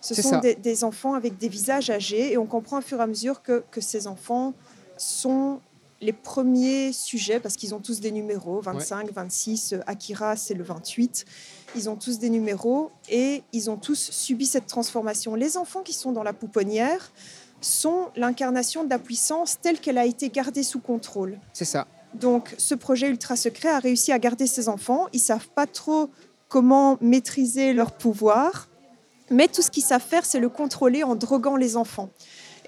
Ce 0.00 0.14
sont 0.14 0.38
des, 0.38 0.54
des 0.54 0.84
enfants 0.84 1.14
avec 1.14 1.36
des 1.38 1.48
visages 1.48 1.90
âgés 1.90 2.32
et 2.32 2.38
on 2.38 2.46
comprend 2.46 2.78
au 2.78 2.82
fur 2.82 2.98
et 2.98 3.02
à 3.02 3.06
mesure 3.06 3.42
que, 3.42 3.62
que 3.70 3.80
ces 3.80 4.06
enfants 4.06 4.54
sont 4.96 5.60
les 6.00 6.12
premiers 6.12 6.92
sujets 6.92 7.40
parce 7.40 7.56
qu'ils 7.56 7.74
ont 7.74 7.78
tous 7.78 8.00
des 8.00 8.10
numéros 8.10 8.60
25, 8.60 9.12
26, 9.12 9.72
euh, 9.74 9.80
Akira 9.86 10.36
c'est 10.36 10.54
le 10.54 10.64
28. 10.64 11.26
Ils 11.76 11.90
ont 11.90 11.96
tous 11.96 12.18
des 12.18 12.30
numéros 12.30 12.90
et 13.08 13.42
ils 13.52 13.70
ont 13.70 13.76
tous 13.76 14.10
subi 14.10 14.46
cette 14.46 14.66
transformation. 14.66 15.34
Les 15.34 15.56
enfants 15.56 15.82
qui 15.82 15.92
sont 15.92 16.12
dans 16.12 16.22
la 16.22 16.32
pouponnière 16.32 17.12
sont 17.60 18.08
l'incarnation 18.16 18.84
de 18.84 18.90
la 18.90 18.98
puissance 18.98 19.60
telle 19.60 19.78
qu'elle 19.78 19.98
a 19.98 20.06
été 20.06 20.30
gardée 20.30 20.62
sous 20.62 20.80
contrôle. 20.80 21.38
C'est 21.52 21.66
ça. 21.66 21.86
Donc, 22.14 22.54
ce 22.56 22.74
projet 22.74 23.08
ultra 23.08 23.36
secret 23.36 23.68
a 23.68 23.78
réussi 23.78 24.10
à 24.10 24.18
garder 24.18 24.46
ses 24.46 24.68
enfants. 24.68 25.06
Ils 25.12 25.20
savent 25.20 25.48
pas 25.48 25.66
trop 25.66 26.08
comment 26.48 26.96
maîtriser 27.00 27.72
leur 27.72 27.92
pouvoir, 27.92 28.68
mais 29.30 29.48
tout 29.48 29.62
ce 29.62 29.70
qu'ils 29.70 29.84
savent 29.84 30.02
faire, 30.02 30.24
c'est 30.24 30.40
le 30.40 30.48
contrôler 30.48 31.04
en 31.04 31.14
droguant 31.14 31.56
les 31.56 31.76
enfants. 31.76 32.10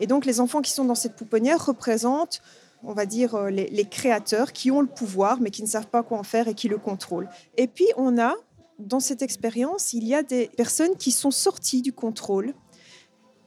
Et 0.00 0.06
donc, 0.06 0.24
les 0.24 0.40
enfants 0.40 0.62
qui 0.62 0.70
sont 0.70 0.84
dans 0.84 0.94
cette 0.94 1.16
pouponnière 1.16 1.64
représentent, 1.64 2.40
on 2.82 2.92
va 2.92 3.06
dire, 3.06 3.34
euh, 3.34 3.50
les, 3.50 3.84
créateurs 3.84 4.52
qui 4.52 4.70
ont 4.70 4.80
le 4.80 4.88
pouvoir, 4.88 5.40
mais 5.40 5.50
qui 5.50 5.62
ne 5.62 5.68
savent 5.68 5.86
pas 5.86 6.02
quoi 6.02 6.18
en 6.18 6.22
faire 6.22 6.48
et 6.48 6.54
qui 6.54 6.68
le 6.68 6.78
contrôlent. 6.78 7.28
Et 7.56 7.66
puis, 7.66 7.86
on 7.96 8.18
a, 8.18 8.34
dans 8.78 9.00
cette 9.00 9.22
expérience, 9.22 9.92
il 9.92 10.04
y 10.06 10.14
a 10.14 10.22
des 10.22 10.48
personnes 10.56 10.96
qui 10.96 11.12
sont 11.12 11.30
sorties 11.30 11.82
du 11.82 11.92
contrôle 11.92 12.54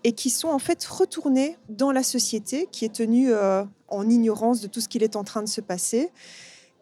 et 0.03 0.11
qui 0.11 0.29
sont 0.29 0.49
en 0.49 0.59
fait 0.59 0.85
retournées 0.85 1.57
dans 1.67 1.91
la 1.91 2.03
société 2.03 2.67
qui 2.71 2.85
est 2.85 2.93
tenue 2.93 3.33
euh, 3.33 3.63
en 3.87 4.07
ignorance 4.07 4.61
de 4.61 4.67
tout 4.67 4.79
ce 4.79 4.87
qu'il 4.87 5.03
est 5.03 5.15
en 5.15 5.23
train 5.23 5.41
de 5.41 5.49
se 5.49 5.61
passer. 5.61 6.11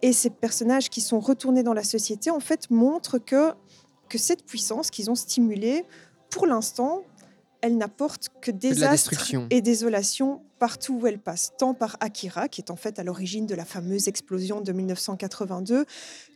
Et 0.02 0.12
ces 0.12 0.30
personnages 0.30 0.90
qui 0.90 1.00
sont 1.00 1.22
retournés 1.22 1.64
dans 1.64 1.74
la 1.74 1.86
société, 1.86 2.30
en 2.30 2.42
fait, 2.42 2.70
montrent 2.70 3.20
que, 3.20 3.54
que 4.10 4.18
cette 4.18 4.46
puissance 4.46 4.92
qu'ils 4.92 5.10
ont 5.10 5.16
stimulée, 5.16 5.86
pour 6.34 6.48
l'instant, 6.48 7.04
elle 7.62 7.78
n'apporte 7.78 8.30
que 8.42 8.52
désastre 8.52 9.14
et 9.52 9.62
désolation 9.62 10.42
partout 10.60 11.00
où 11.02 11.08
elle 11.08 11.20
passe, 11.20 11.52
tant 11.58 11.74
par 11.74 11.98
Akira, 12.00 12.50
qui 12.50 12.62
est 12.62 12.72
en 12.72 12.76
fait 12.76 13.00
à 13.00 13.04
l'origine 13.04 13.46
de 13.46 13.56
la 13.56 13.66
fameuse 13.66 14.08
explosion 14.08 14.60
de 14.60 14.72
1982, 14.72 15.86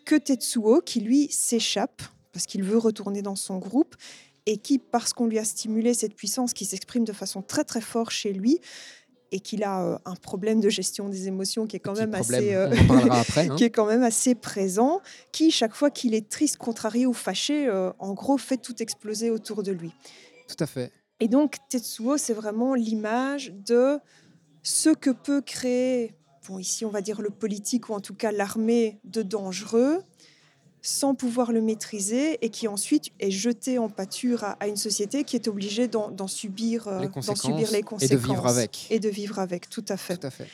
que 0.05 0.15
Tetsuo, 0.15 0.81
qui 0.81 1.01
lui 1.01 1.27
s'échappe 1.31 2.01
parce 2.31 2.45
qu'il 2.45 2.63
veut 2.63 2.77
retourner 2.77 3.21
dans 3.21 3.35
son 3.35 3.57
groupe 3.57 3.95
et 4.45 4.57
qui, 4.57 4.77
parce 4.79 5.11
qu'on 5.11 5.25
lui 5.25 5.39
a 5.39 5.43
stimulé 5.43 5.93
cette 5.93 6.13
puissance 6.13 6.53
qui 6.53 6.65
s'exprime 6.65 7.03
de 7.03 7.13
façon 7.13 7.41
très 7.41 7.63
très 7.63 7.81
forte 7.81 8.11
chez 8.11 8.31
lui, 8.31 8.59
et 9.31 9.39
qu'il 9.39 9.63
a 9.63 9.83
euh, 9.83 9.97
un 10.05 10.15
problème 10.15 10.59
de 10.59 10.69
gestion 10.69 11.09
des 11.09 11.27
émotions 11.27 11.67
qui 11.67 11.75
est 11.75 11.79
quand 11.79 11.93
Petit 11.93 12.01
même 12.01 12.15
assez... 12.15 12.53
euh, 12.53 12.71
après. 13.11 13.47
hein. 13.49 13.55
qui 13.55 13.63
est 13.63 13.69
quand 13.69 13.85
même 13.85 14.03
assez 14.03 14.35
présent, 14.35 15.01
qui, 15.31 15.51
chaque 15.51 15.75
fois 15.75 15.89
qu'il 15.89 16.13
est 16.13 16.29
triste, 16.29 16.57
contrarié 16.57 17.05
ou 17.05 17.13
fâché, 17.13 17.67
euh, 17.67 17.91
en 17.99 18.13
gros, 18.13 18.37
fait 18.37 18.57
tout 18.57 18.81
exploser 18.81 19.29
autour 19.29 19.63
de 19.63 19.71
lui. 19.71 19.91
Tout 20.47 20.63
à 20.63 20.67
fait. 20.67 20.91
Et 21.19 21.27
donc, 21.27 21.57
Tetsuo, 21.69 22.17
c'est 22.17 22.33
vraiment 22.33 22.75
l'image 22.75 23.51
de 23.65 23.99
ce 24.63 24.89
que 24.89 25.09
peut 25.09 25.41
créer, 25.41 26.13
bon, 26.47 26.59
ici, 26.59 26.85
on 26.85 26.89
va 26.89 27.01
dire 27.01 27.21
le 27.21 27.29
politique 27.29 27.89
ou 27.89 27.93
en 27.93 27.99
tout 27.99 28.13
cas 28.13 28.31
l'armée 28.31 28.99
de 29.03 29.23
dangereux, 29.23 30.01
sans 30.87 31.15
pouvoir 31.15 31.51
le 31.51 31.61
maîtriser 31.61 32.37
et 32.41 32.49
qui 32.49 32.65
ensuite 32.69 33.11
est 33.19 33.29
jeté 33.29 33.77
en 33.77 33.89
pâture 33.89 34.45
à, 34.45 34.51
à 34.61 34.67
une 34.67 34.77
société 34.77 35.25
qui 35.25 35.35
est 35.35 35.49
obligée 35.49 35.89
d'en 35.89 36.09
d'en 36.09 36.27
subir, 36.27 36.87
euh, 36.87 37.01
Les 37.01 37.07
d'en 37.07 37.11
conséquences 37.11 37.41
subir 37.41 37.71
les 37.71 37.79
et 37.79 38.07
de 38.07 38.15
vivre 38.15 38.47
avec. 38.47 38.87
Et 38.89 38.99
de 38.99 39.09
vivre 39.09 39.37
avec, 39.39 39.69
tout 39.69 39.83
à 39.89 39.97
fait. 39.97 40.15
Tout 40.15 40.27
à 40.27 40.29
fait. 40.29 40.47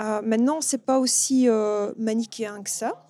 Euh, 0.00 0.20
maintenant, 0.22 0.60
c'est 0.60 0.84
pas 0.84 0.98
aussi 0.98 1.48
euh, 1.48 1.90
manichéen 1.96 2.62
que 2.62 2.68
ça, 2.68 3.02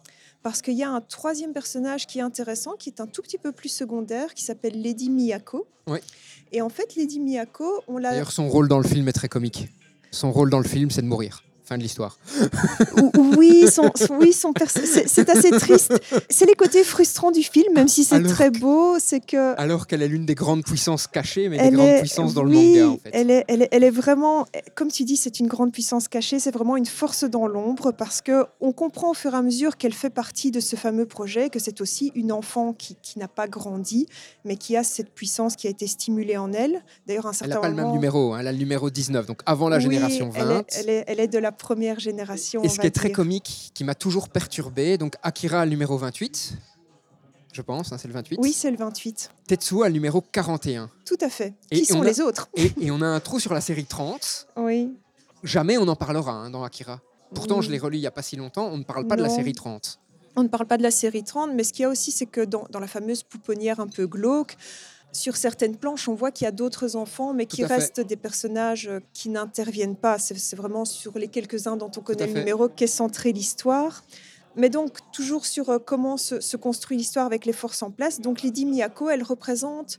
parce 0.44 0.62
qu'il 0.62 0.74
y 0.74 0.84
a 0.84 0.90
un 0.90 1.00
troisième 1.00 1.52
personnage 1.52 2.06
qui 2.06 2.20
est 2.20 2.22
intéressant, 2.22 2.74
qui 2.78 2.90
est 2.90 3.00
un 3.00 3.08
tout 3.08 3.22
petit 3.22 3.38
peu 3.38 3.50
plus 3.50 3.68
secondaire, 3.68 4.32
qui 4.32 4.44
s'appelle 4.44 4.80
Lady 4.80 5.10
Miyako. 5.10 5.66
Oui. 5.88 5.98
Et 6.52 6.62
en 6.62 6.68
fait, 6.68 6.94
Lady 6.94 7.18
Miyako, 7.18 7.82
on 7.88 7.98
l'a. 7.98 8.10
D'ailleurs, 8.10 8.30
son 8.30 8.48
rôle 8.48 8.68
dans 8.68 8.78
le 8.78 8.86
film 8.86 9.08
est 9.08 9.12
très 9.12 9.28
comique. 9.28 9.68
Son 10.12 10.30
rôle 10.30 10.50
dans 10.50 10.60
le 10.60 10.68
film, 10.68 10.92
c'est 10.92 11.02
de 11.02 11.08
mourir. 11.08 11.42
Fin 11.72 11.78
de 11.78 11.82
l'histoire. 11.82 12.18
Ou- 12.98 13.10
ou- 13.16 13.34
Oui, 13.38 13.64
son, 13.72 13.90
son- 13.94 14.16
oui, 14.20 14.32
son 14.34 14.52
c'est 15.06 15.30
assez 15.30 15.50
triste. 15.52 15.94
C'est 16.28 16.44
les 16.44 16.54
côtés 16.54 16.84
frustrants 16.84 17.30
du 17.30 17.42
film, 17.42 17.72
même 17.74 17.88
si 17.88 18.04
c'est 18.04 18.22
très 18.24 18.50
beau, 18.50 18.96
c'est 18.98 19.20
que. 19.24 19.58
Alors 19.58 19.86
qu'elle 19.86 20.02
est 20.02 20.08
l'une 20.08 20.26
des 20.26 20.34
grandes 20.34 20.64
puissances 20.64 21.06
cachées, 21.06 21.48
mais 21.48 21.56
des 21.56 21.64
Elle 21.64 21.74
grandes 21.76 21.88
est, 21.88 22.00
puissances 22.00 22.34
dans 22.34 22.44
oui, 22.44 22.74
le 22.74 22.80
manga, 22.80 22.88
en 22.94 22.98
fait. 22.98 23.10
Elle 23.14 23.30
est, 23.30 23.44
elle, 23.48 23.62
est, 23.62 23.68
elle 23.72 23.84
est 23.84 23.90
vraiment, 23.90 24.44
comme 24.74 24.88
tu 24.90 25.04
dis, 25.04 25.16
c'est 25.16 25.40
une 25.40 25.46
grande 25.46 25.72
puissance 25.72 26.08
cachée, 26.08 26.38
c'est 26.38 26.50
vraiment 26.52 26.76
une 26.76 26.84
force 26.86 27.24
dans 27.24 27.46
l'ombre 27.46 27.90
parce 27.92 28.20
que 28.20 28.44
on 28.60 28.72
comprend 28.72 29.10
au 29.12 29.14
fur 29.14 29.32
et 29.32 29.36
à 29.38 29.42
mesure 29.42 29.78
qu'elle 29.78 29.94
fait 29.94 30.10
partie 30.10 30.50
de 30.50 30.60
ce 30.60 30.76
fameux 30.76 31.06
projet, 31.06 31.48
que 31.48 31.58
c'est 31.58 31.80
aussi 31.80 32.12
une 32.14 32.32
enfant 32.32 32.74
qui, 32.74 32.96
qui 33.02 33.18
n'a 33.18 33.28
pas 33.28 33.48
grandi, 33.48 34.06
mais 34.44 34.56
qui 34.56 34.76
a 34.76 34.84
cette 34.84 35.10
puissance 35.14 35.56
qui 35.56 35.68
a 35.68 35.70
été 35.70 35.86
stimulée 35.86 36.36
en 36.36 36.52
elle. 36.52 36.82
D'ailleurs, 37.06 37.26
un 37.26 37.30
Elle 37.30 37.36
certain 37.36 37.54
n'a 37.54 37.60
pas 37.60 37.68
le 37.70 37.74
même 37.76 37.92
numéro, 37.92 38.34
hein, 38.34 38.38
elle 38.40 38.48
a 38.48 38.52
le 38.52 38.58
numéro 38.58 38.90
19, 38.90 39.24
donc 39.26 39.40
avant 39.46 39.70
la 39.70 39.78
Oui, 39.78 39.84
génération 39.84 40.28
20. 40.28 40.40
Elle 40.42 40.50
est, 40.50 40.64
elle, 40.78 40.88
est, 40.90 41.04
elle 41.06 41.20
est 41.20 41.28
de 41.28 41.38
la 41.38 41.52
première 41.62 41.98
génération. 42.00 42.62
Et 42.62 42.68
ce 42.68 42.78
qui 42.78 42.86
est 42.86 42.90
très 42.90 43.10
comique, 43.12 43.70
qui 43.74 43.84
m'a 43.84 43.94
toujours 43.94 44.28
perturbé, 44.28 44.98
donc 44.98 45.14
Akira 45.22 45.64
numéro 45.64 45.96
28, 45.96 46.54
je 47.52 47.62
pense, 47.62 47.92
hein, 47.92 47.98
c'est 47.98 48.08
le 48.08 48.14
28. 48.14 48.38
Oui, 48.42 48.52
c'est 48.52 48.70
le 48.70 48.76
28. 48.76 49.30
Tetsuo 49.46 49.82
a 49.84 49.88
le 49.88 49.94
numéro 49.94 50.20
41. 50.20 50.90
Tout 51.06 51.16
à 51.20 51.28
fait. 51.28 51.54
Et 51.70 51.80
qui 51.80 51.84
sont 51.86 52.02
a- 52.02 52.04
les 52.04 52.20
autres 52.20 52.48
Et, 52.56 52.72
et 52.80 52.90
on 52.90 53.00
a 53.00 53.06
un 53.06 53.20
trou 53.20 53.38
sur 53.40 53.54
la 53.54 53.60
série 53.60 53.84
30. 53.84 54.48
Oui. 54.56 54.90
Jamais 55.44 55.78
on 55.78 55.86
en 55.88 55.96
parlera 55.96 56.32
hein, 56.32 56.50
dans 56.50 56.62
Akira. 56.64 57.00
Pourtant, 57.34 57.62
je 57.62 57.70
l'ai 57.70 57.78
relu 57.78 57.96
il 57.96 58.00
n'y 58.00 58.06
a 58.06 58.10
pas 58.10 58.22
si 58.22 58.36
longtemps, 58.36 58.66
on 58.66 58.76
ne 58.78 58.84
parle 58.84 59.06
pas 59.06 59.16
de 59.16 59.22
la 59.22 59.28
série 59.30 59.52
30. 59.54 59.98
On 60.36 60.42
ne 60.42 60.48
parle 60.48 60.66
pas 60.66 60.78
de 60.78 60.82
la 60.82 60.90
série 60.90 61.24
30, 61.24 61.50
mais 61.54 61.62
ce 61.64 61.72
qu'il 61.72 61.82
y 61.82 61.84
a 61.86 61.88
aussi, 61.90 62.10
c'est 62.10 62.26
que 62.26 62.40
dans, 62.42 62.66
dans 62.70 62.80
la 62.80 62.86
fameuse 62.86 63.22
pouponnière 63.22 63.80
un 63.80 63.86
peu 63.86 64.06
glauque, 64.06 64.56
sur 65.12 65.36
certaines 65.36 65.76
planches, 65.76 66.08
on 66.08 66.14
voit 66.14 66.30
qu'il 66.30 66.46
y 66.46 66.48
a 66.48 66.52
d'autres 66.52 66.96
enfants, 66.96 67.34
mais 67.34 67.46
qui 67.46 67.62
fait. 67.62 67.66
restent 67.66 68.00
des 68.00 68.16
personnages 68.16 68.88
euh, 68.88 69.00
qui 69.12 69.28
n'interviennent 69.28 69.96
pas. 69.96 70.18
C'est 70.18 70.56
vraiment 70.56 70.84
sur 70.84 71.18
les 71.18 71.28
quelques-uns 71.28 71.76
dont 71.76 71.90
on 71.96 72.00
connaît 72.00 72.26
le 72.26 72.32
fait. 72.32 72.38
numéro 72.38 72.68
qu'est 72.68 72.86
centrée 72.86 73.32
l'histoire. 73.32 74.04
Mais 74.56 74.70
donc, 74.70 74.98
toujours 75.12 75.46
sur 75.46 75.68
euh, 75.68 75.78
comment 75.78 76.16
se, 76.16 76.40
se 76.40 76.56
construit 76.56 76.96
l'histoire 76.96 77.26
avec 77.26 77.46
les 77.46 77.52
forces 77.52 77.82
en 77.82 77.90
place. 77.90 78.20
Donc, 78.20 78.42
Lady 78.42 78.64
Miyako, 78.64 79.10
elle 79.10 79.22
représente, 79.22 79.98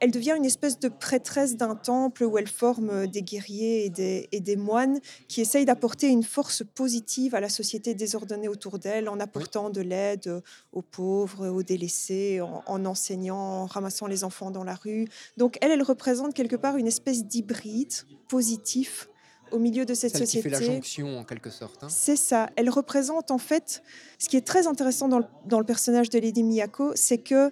elle 0.00 0.10
devient 0.10 0.34
une 0.36 0.44
espèce 0.44 0.78
de 0.78 0.88
prêtresse 0.88 1.56
d'un 1.56 1.74
temple 1.74 2.24
où 2.24 2.38
elle 2.38 2.48
forme 2.48 2.90
euh, 2.90 3.06
des 3.06 3.22
guerriers 3.22 3.84
et 3.84 3.90
des, 3.90 4.28
et 4.32 4.40
des 4.40 4.56
moines 4.56 4.98
qui 5.28 5.40
essayent 5.40 5.64
d'apporter 5.66 6.08
une 6.08 6.22
force 6.22 6.62
positive 6.74 7.34
à 7.34 7.40
la 7.40 7.48
société 7.48 7.94
désordonnée 7.94 8.48
autour 8.48 8.78
d'elle 8.78 9.08
en 9.08 9.20
apportant 9.20 9.70
de 9.70 9.80
l'aide 9.80 10.26
euh, 10.26 10.40
aux 10.72 10.82
pauvres, 10.82 11.48
aux 11.48 11.62
délaissés, 11.62 12.40
en, 12.40 12.62
en 12.66 12.84
enseignant, 12.86 13.36
en 13.36 13.66
ramassant 13.66 14.06
les 14.06 14.24
enfants 14.24 14.50
dans 14.50 14.64
la 14.64 14.74
rue. 14.74 15.06
Donc, 15.36 15.58
elle, 15.60 15.70
elle 15.70 15.82
représente 15.82 16.34
quelque 16.34 16.56
part 16.56 16.76
une 16.76 16.86
espèce 16.86 17.24
d'hybride 17.24 17.92
positif 18.28 19.08
au 19.52 19.58
milieu 19.58 19.84
de 19.84 19.94
cette 19.94 20.12
Celle 20.12 20.20
qui 20.22 20.38
société. 20.38 20.48
fait 20.50 20.60
la 20.60 20.72
jonction 20.74 21.18
en 21.18 21.24
quelque 21.24 21.50
sorte. 21.50 21.82
hein. 21.82 21.88
C'est 21.90 22.16
ça. 22.16 22.48
Elle 22.56 22.70
représente 22.70 23.30
en 23.32 23.38
fait, 23.38 23.82
ce 24.18 24.28
qui 24.28 24.36
est 24.36 24.46
très 24.46 24.66
intéressant 24.68 25.08
dans 25.08 25.18
le, 25.18 25.24
dans 25.46 25.58
le 25.58 25.66
personnage 25.66 26.08
de 26.08 26.18
Lady 26.20 26.42
Miyako, 26.44 26.92
c'est 26.94 27.18
que 27.18 27.50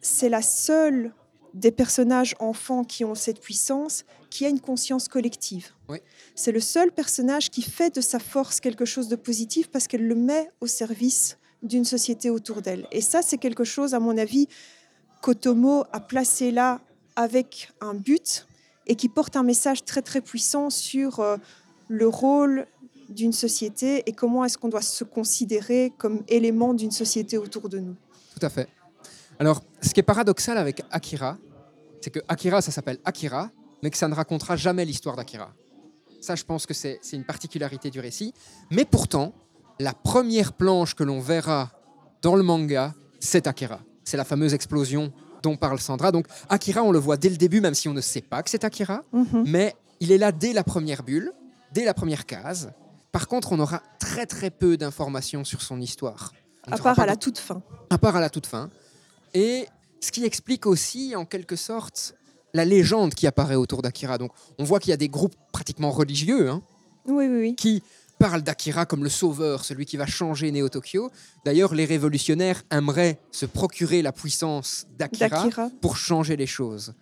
c'est 0.00 0.28
la 0.30 0.40
seule 0.42 1.12
des 1.56 1.70
personnages 1.70 2.34
enfants 2.38 2.84
qui 2.84 3.04
ont 3.04 3.14
cette 3.14 3.40
puissance 3.40 4.04
qui 4.28 4.44
a 4.44 4.48
une 4.48 4.60
conscience 4.60 5.08
collective. 5.08 5.70
Oui. 5.88 5.98
C'est 6.34 6.52
le 6.52 6.60
seul 6.60 6.92
personnage 6.92 7.50
qui 7.50 7.62
fait 7.62 7.94
de 7.94 8.02
sa 8.02 8.18
force 8.18 8.60
quelque 8.60 8.84
chose 8.84 9.08
de 9.08 9.16
positif 9.16 9.68
parce 9.68 9.86
qu'elle 9.88 10.06
le 10.06 10.14
met 10.14 10.50
au 10.60 10.66
service 10.66 11.38
d'une 11.62 11.86
société 11.86 12.28
autour 12.28 12.60
d'elle. 12.60 12.86
Et 12.92 13.00
ça, 13.00 13.22
c'est 13.22 13.38
quelque 13.38 13.64
chose, 13.64 13.94
à 13.94 14.00
mon 14.00 14.18
avis, 14.18 14.48
qu'Otomo 15.22 15.84
a 15.92 16.00
placé 16.00 16.50
là 16.50 16.80
avec 17.16 17.72
un 17.80 17.94
but 17.94 18.46
et 18.86 18.94
qui 18.94 19.08
porte 19.08 19.34
un 19.34 19.42
message 19.42 19.84
très 19.84 20.02
très 20.02 20.20
puissant 20.20 20.68
sur 20.68 21.20
euh, 21.20 21.38
le 21.88 22.06
rôle 22.06 22.66
d'une 23.08 23.32
société 23.32 24.02
et 24.06 24.12
comment 24.12 24.44
est-ce 24.44 24.58
qu'on 24.58 24.68
doit 24.68 24.82
se 24.82 25.04
considérer 25.04 25.92
comme 25.96 26.22
élément 26.28 26.74
d'une 26.74 26.90
société 26.90 27.38
autour 27.38 27.70
de 27.70 27.78
nous. 27.78 27.96
Tout 28.38 28.44
à 28.44 28.50
fait. 28.50 28.68
Alors, 29.38 29.62
ce 29.82 29.90
qui 29.92 30.00
est 30.00 30.04
paradoxal 30.04 30.56
avec 30.58 30.82
Akira, 30.90 31.36
c'est 32.00 32.10
que 32.10 32.20
Akira, 32.28 32.60
ça 32.62 32.70
s'appelle 32.70 32.98
Akira, 33.04 33.50
mais 33.82 33.90
que 33.90 33.96
ça 33.98 34.08
ne 34.08 34.14
racontera 34.14 34.56
jamais 34.56 34.84
l'histoire 34.84 35.16
d'Akira. 35.16 35.52
Ça, 36.20 36.34
je 36.34 36.44
pense 36.44 36.66
que 36.66 36.74
c'est 36.74 37.00
une 37.12 37.24
particularité 37.24 37.90
du 37.90 38.00
récit. 38.00 38.32
Mais 38.70 38.84
pourtant, 38.84 39.34
la 39.78 39.92
première 39.92 40.52
planche 40.54 40.94
que 40.94 41.04
l'on 41.04 41.20
verra 41.20 41.70
dans 42.22 42.34
le 42.36 42.42
manga, 42.42 42.94
c'est 43.20 43.46
Akira. 43.46 43.80
C'est 44.04 44.16
la 44.16 44.24
fameuse 44.24 44.54
explosion 44.54 45.12
dont 45.42 45.56
parle 45.56 45.78
Sandra. 45.80 46.10
Donc, 46.12 46.26
Akira, 46.48 46.82
on 46.82 46.90
le 46.90 46.98
voit 46.98 47.16
dès 47.16 47.28
le 47.28 47.36
début, 47.36 47.60
même 47.60 47.74
si 47.74 47.88
on 47.88 47.92
ne 47.94 48.00
sait 48.00 48.22
pas 48.22 48.42
que 48.42 48.50
c'est 48.50 48.64
Akira. 48.64 49.02
Mais 49.44 49.74
il 50.00 50.10
est 50.12 50.18
là 50.18 50.32
dès 50.32 50.52
la 50.52 50.64
première 50.64 51.02
bulle, 51.02 51.32
dès 51.72 51.84
la 51.84 51.92
première 51.94 52.24
case. 52.24 52.72
Par 53.12 53.28
contre, 53.28 53.52
on 53.52 53.60
aura 53.60 53.82
très 53.98 54.26
très 54.26 54.50
peu 54.50 54.76
d'informations 54.76 55.44
sur 55.44 55.62
son 55.62 55.80
histoire. 55.80 56.32
On 56.68 56.72
À 56.72 56.78
part 56.78 56.98
à 56.98 57.06
la 57.06 57.16
toute 57.16 57.38
fin. 57.38 57.62
à 57.90 57.98
part 57.98 58.16
à 58.16 58.20
la 58.20 58.30
toute 58.30 58.46
fin. 58.46 58.70
Et 59.36 59.66
ce 60.00 60.10
qui 60.12 60.24
explique 60.24 60.64
aussi, 60.64 61.14
en 61.14 61.26
quelque 61.26 61.56
sorte, 61.56 62.14
la 62.54 62.64
légende 62.64 63.14
qui 63.14 63.26
apparaît 63.26 63.54
autour 63.54 63.82
d'Akira. 63.82 64.16
Donc, 64.16 64.32
on 64.58 64.64
voit 64.64 64.80
qu'il 64.80 64.88
y 64.88 64.94
a 64.94 64.96
des 64.96 65.10
groupes 65.10 65.34
pratiquement 65.52 65.90
religieux 65.90 66.48
hein, 66.48 66.62
Oui, 67.06 67.26
oui, 67.28 67.38
oui. 67.40 67.54
qui 67.54 67.82
parlent 68.18 68.40
d'Akira 68.40 68.86
comme 68.86 69.04
le 69.04 69.10
sauveur, 69.10 69.66
celui 69.66 69.84
qui 69.84 69.98
va 69.98 70.06
changer 70.06 70.50
Néo-Tokyo. 70.52 71.10
D'ailleurs, 71.44 71.74
les 71.74 71.84
révolutionnaires 71.84 72.62
aimeraient 72.70 73.18
se 73.30 73.44
procurer 73.44 74.00
la 74.00 74.10
puissance 74.10 74.86
d'Akira 74.98 75.70
pour 75.82 75.98
changer 75.98 76.36
les 76.36 76.46
choses. 76.46 76.94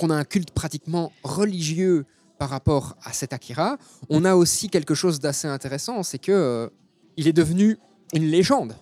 On 0.00 0.08
a 0.08 0.14
un 0.14 0.24
culte 0.24 0.52
pratiquement 0.52 1.12
religieux 1.22 2.06
par 2.38 2.48
rapport 2.48 2.96
à 3.04 3.12
cet 3.12 3.34
Akira. 3.34 3.76
On 4.08 4.24
a 4.24 4.34
aussi 4.34 4.70
quelque 4.70 4.94
chose 4.94 5.20
d'assez 5.20 5.46
intéressant, 5.46 6.02
c'est 6.02 6.18
que 6.18 6.32
euh, 6.32 6.68
il 7.18 7.28
est 7.28 7.34
devenu 7.34 7.78
une 8.14 8.24
légende. 8.24 8.74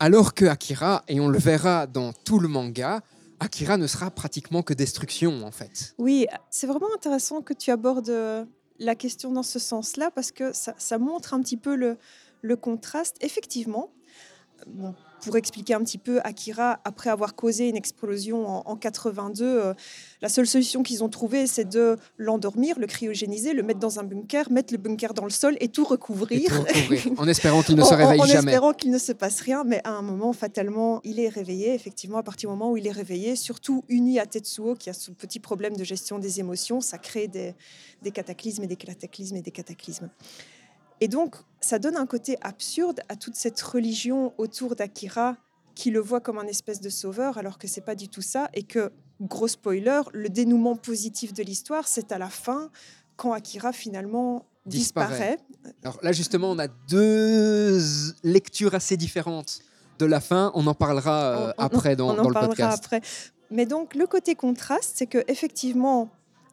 Alors 0.00 0.34
que 0.34 0.44
Akira, 0.44 1.02
et 1.08 1.18
on 1.18 1.28
le 1.28 1.38
verra 1.38 1.86
dans 1.86 2.12
tout 2.12 2.38
le 2.38 2.46
manga, 2.46 3.00
Akira 3.40 3.76
ne 3.76 3.86
sera 3.86 4.10
pratiquement 4.10 4.62
que 4.62 4.74
destruction 4.74 5.44
en 5.44 5.50
fait. 5.50 5.94
Oui, 5.98 6.26
c'est 6.50 6.66
vraiment 6.66 6.88
intéressant 6.94 7.42
que 7.42 7.52
tu 7.52 7.70
abordes 7.70 8.08
euh, 8.08 8.44
la 8.78 8.94
question 8.94 9.32
dans 9.32 9.42
ce 9.42 9.58
sens-là 9.58 10.10
parce 10.12 10.30
que 10.30 10.52
ça, 10.52 10.98
montre 10.98 11.34
un 11.34 11.40
petit 11.40 11.56
peu 11.56 11.74
le, 11.74 12.56
contraste, 12.56 13.16
effectivement, 13.20 13.90
pour 15.22 15.36
expliquer 15.36 15.74
un 15.74 15.80
petit 15.80 15.98
peu, 15.98 16.20
Akira, 16.24 16.80
après 16.84 17.10
avoir 17.10 17.34
causé 17.34 17.68
une 17.68 17.76
explosion 17.76 18.46
en, 18.46 18.62
en 18.66 18.76
82, 18.76 19.44
euh, 19.44 19.74
la 20.22 20.28
seule 20.28 20.46
solution 20.46 20.82
qu'ils 20.82 21.02
ont 21.02 21.08
trouvée, 21.08 21.46
c'est 21.46 21.64
de 21.68 21.96
l'endormir, 22.18 22.78
le 22.78 22.86
cryogéniser, 22.86 23.52
le 23.52 23.62
mettre 23.62 23.80
dans 23.80 23.98
un 23.98 24.04
bunker, 24.04 24.50
mettre 24.50 24.72
le 24.72 24.78
bunker 24.78 25.14
dans 25.14 25.24
le 25.24 25.30
sol 25.30 25.56
et 25.60 25.68
tout 25.68 25.84
recouvrir. 25.84 26.40
Et 26.40 26.44
tout 26.44 26.62
recouvrir, 26.62 27.12
en 27.20 27.26
espérant 27.28 27.62
qu'il 27.62 27.76
ne 27.76 27.82
se 27.82 27.88
En- 27.88 27.92
en- 27.94 27.96
réveille 27.96 28.20
en 28.20 28.24
jamais. 28.26 28.52
espérant 28.52 28.72
qu'il 28.72 28.90
ne 28.90 28.98
se 28.98 29.12
passe 29.12 29.40
rien, 29.40 29.64
mais 29.64 29.80
à 29.84 29.90
un 29.90 30.02
moment, 30.02 30.32
fatalement, 30.32 31.00
il 31.04 31.18
est 31.20 31.28
réveillé. 31.28 31.74
Effectivement, 31.74 32.18
à 32.18 32.22
partir 32.22 32.48
du 32.48 32.56
moment 32.56 32.70
où 32.72 32.76
il 32.76 32.86
est 32.86 32.92
réveillé, 32.92 33.34
surtout 33.36 33.84
uni 33.88 34.18
à 34.20 34.26
Tetsuo, 34.26 34.74
qui 34.76 34.88
a 34.90 34.92
ce 34.92 35.10
petit 35.10 35.40
problème 35.40 35.76
de 35.76 35.84
gestion 35.84 36.18
des 36.18 36.40
émotions, 36.40 36.80
ça 36.80 36.98
crée 36.98 37.28
des, 37.28 37.54
des 38.02 38.10
cataclysmes 38.10 38.62
et 38.62 38.66
des 38.66 38.76
cataclysmes 38.76 39.36
et 39.36 39.42
des 39.42 39.50
cataclysmes. 39.50 40.08
Et 41.00 41.08
donc, 41.08 41.36
ça 41.60 41.78
donne 41.78 41.96
un 41.96 42.06
côté 42.06 42.36
absurde 42.40 43.00
à 43.08 43.16
toute 43.16 43.36
cette 43.36 43.60
religion 43.60 44.32
autour 44.38 44.74
d'Akira 44.76 45.36
qui 45.74 45.90
le 45.90 46.00
voit 46.00 46.20
comme 46.20 46.38
un 46.38 46.46
espèce 46.46 46.80
de 46.80 46.88
sauveur, 46.88 47.38
alors 47.38 47.56
que 47.58 47.68
c'est 47.68 47.80
pas 47.82 47.94
du 47.94 48.08
tout 48.08 48.22
ça, 48.22 48.48
et 48.52 48.64
que, 48.64 48.90
gros 49.20 49.46
spoiler, 49.46 50.00
le 50.12 50.28
dénouement 50.28 50.74
positif 50.74 51.32
de 51.32 51.42
l'histoire, 51.44 51.86
c'est 51.86 52.10
à 52.10 52.18
la 52.18 52.28
fin, 52.28 52.70
quand 53.16 53.32
Akira 53.32 53.72
finalement 53.72 54.44
Disparaît. 54.66 55.38
disparaît. 55.38 55.74
Alors 55.84 55.98
là, 56.02 56.12
justement, 56.12 56.50
on 56.50 56.58
a 56.58 56.66
deux 56.66 57.80
lectures 58.24 58.74
assez 58.74 58.96
différentes 58.96 59.60
de 59.98 60.04
la 60.06 60.20
fin. 60.20 60.50
On 60.54 60.66
en 60.66 60.74
parlera 60.74 61.20
euh, 61.20 61.52
On- 61.58 61.62
on- 61.62 61.64
après 61.66 61.96
dans, 61.96 62.08
on 62.08 62.10
en 62.10 62.16
dans 62.22 62.28
le 62.28 62.34
parlera 62.34 62.48
podcast. 62.48 62.84
après. 62.84 63.00
Mais 63.50 63.64
donc, 63.64 63.94
le 63.94 64.06
côté 64.06 64.34
contraste, 64.34 64.92
c'est 64.96 65.06
que 65.06 65.24
effectivement, 65.28 66.10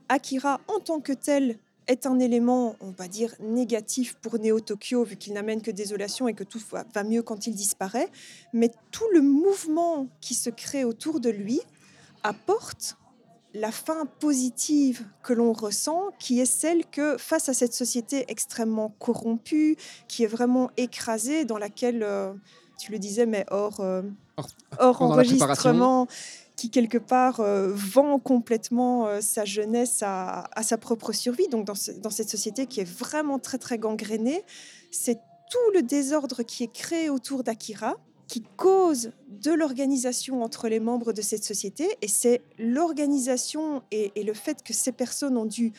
Akira, 0.07 0.61
en 0.67 0.79
tant 0.79 0.99
que 1.01 1.13
tel, 1.13 1.57
est 1.87 2.05
un 2.05 2.19
élément, 2.19 2.75
on 2.81 2.91
va 2.91 3.07
dire, 3.07 3.33
négatif 3.39 4.15
pour 4.21 4.39
Neo 4.39 4.59
Tokyo, 4.59 5.03
vu 5.03 5.15
qu'il 5.17 5.33
n'amène 5.33 5.61
que 5.61 5.71
désolation 5.71 6.27
et 6.27 6.33
que 6.33 6.43
tout 6.43 6.61
va 6.71 7.03
mieux 7.03 7.21
quand 7.21 7.47
il 7.47 7.53
disparaît. 7.55 8.09
Mais 8.53 8.71
tout 8.91 9.07
le 9.13 9.21
mouvement 9.21 10.07
qui 10.21 10.33
se 10.33 10.49
crée 10.49 10.83
autour 10.83 11.19
de 11.19 11.29
lui 11.29 11.61
apporte 12.23 12.97
la 13.53 13.71
fin 13.71 14.05
positive 14.19 15.05
que 15.23 15.31
l'on 15.31 15.53
ressent, 15.53 16.09
qui 16.19 16.39
est 16.41 16.45
celle 16.45 16.85
que 16.85 17.17
face 17.17 17.47
à 17.47 17.53
cette 17.53 17.73
société 17.73 18.25
extrêmement 18.27 18.93
corrompue, 18.99 19.77
qui 20.09 20.23
est 20.23 20.27
vraiment 20.27 20.69
écrasée, 20.75 21.45
dans 21.45 21.57
laquelle, 21.57 22.03
euh, 22.03 22.33
tu 22.77 22.91
le 22.91 22.99
disais, 22.99 23.25
mais 23.25 23.45
hors, 23.51 23.79
euh, 23.79 24.01
Hors- 24.79 25.01
enregistrement, 25.01 26.07
qui 26.55 26.69
quelque 26.69 26.97
part 26.97 27.39
euh, 27.39 27.71
vend 27.73 28.19
complètement 28.19 29.07
euh, 29.07 29.21
sa 29.21 29.45
jeunesse 29.45 30.01
à, 30.01 30.49
sa 30.61 30.77
propre 30.77 31.11
survie. 31.11 31.47
Donc 31.47 31.65
dans 31.65 31.75
cette 32.09 32.29
société 32.29 32.65
qui 32.65 32.79
est 32.79 32.89
vraiment 32.89 33.39
très 33.39 33.57
très 33.57 33.77
gangrénée, 33.77 34.43
c'est 34.91 35.19
tout 35.51 35.71
le 35.73 35.81
désordre 35.81 36.43
qui 36.43 36.63
est 36.63 36.71
créé 36.71 37.09
autour 37.09 37.43
d'Akira 37.43 37.95
qui 38.27 38.41
cause 38.57 39.11
de 39.29 39.51
l'organisation 39.51 40.41
entre 40.41 40.67
les 40.67 40.79
membres 40.79 41.13
de 41.13 41.21
cette 41.21 41.43
société. 41.43 41.87
Et 42.01 42.07
c'est 42.07 42.41
l'organisation 42.57 43.83
et, 43.91 44.11
et 44.15 44.23
le 44.23 44.33
fait 44.33 44.63
que 44.63 44.73
ces 44.73 44.91
personnes 44.91 45.37
ont 45.37 45.45
dû 45.45 45.73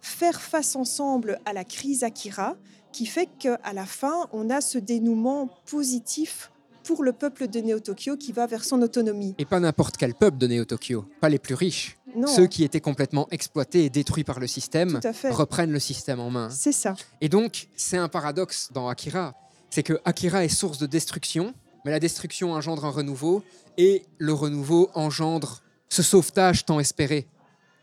faire 0.00 0.40
face 0.40 0.76
ensemble 0.76 1.40
à 1.46 1.52
la 1.52 1.64
crise 1.64 2.04
Akira 2.04 2.56
qui 2.92 3.06
fait 3.06 3.28
qu'à 3.38 3.72
la 3.72 3.86
fin, 3.86 4.28
on 4.32 4.50
a 4.50 4.60
ce 4.60 4.78
dénouement 4.78 5.48
positif 5.66 6.50
pour 6.84 7.02
le 7.02 7.12
peuple 7.12 7.48
de 7.48 7.60
Néo-Tokyo 7.60 8.16
qui 8.16 8.32
va 8.32 8.46
vers 8.46 8.64
son 8.64 8.82
autonomie. 8.82 9.34
Et 9.38 9.44
pas 9.44 9.60
n'importe 9.60 9.96
quel 9.96 10.14
peuple 10.14 10.38
de 10.38 10.46
Néo-Tokyo, 10.46 11.04
pas 11.20 11.28
les 11.28 11.38
plus 11.38 11.54
riches. 11.54 11.96
Non, 12.16 12.26
Ceux 12.26 12.46
qui 12.46 12.64
étaient 12.64 12.80
complètement 12.80 13.28
exploités 13.30 13.84
et 13.84 13.90
détruits 13.90 14.24
par 14.24 14.40
le 14.40 14.46
système 14.46 15.00
reprennent 15.30 15.70
le 15.70 15.78
système 15.78 16.18
en 16.18 16.30
main. 16.30 16.50
C'est 16.50 16.72
ça. 16.72 16.94
Et 17.20 17.28
donc, 17.28 17.68
c'est 17.76 17.96
un 17.96 18.08
paradoxe 18.08 18.70
dans 18.72 18.88
Akira. 18.88 19.34
C'est 19.70 19.84
que 19.84 20.00
Akira 20.04 20.44
est 20.44 20.48
source 20.48 20.78
de 20.78 20.86
destruction, 20.86 21.54
mais 21.84 21.92
la 21.92 22.00
destruction 22.00 22.52
engendre 22.52 22.84
un 22.84 22.90
renouveau, 22.90 23.44
et 23.78 24.04
le 24.18 24.32
renouveau 24.32 24.90
engendre 24.94 25.62
ce 25.88 26.02
sauvetage 26.02 26.64
tant 26.64 26.80
espéré 26.80 27.26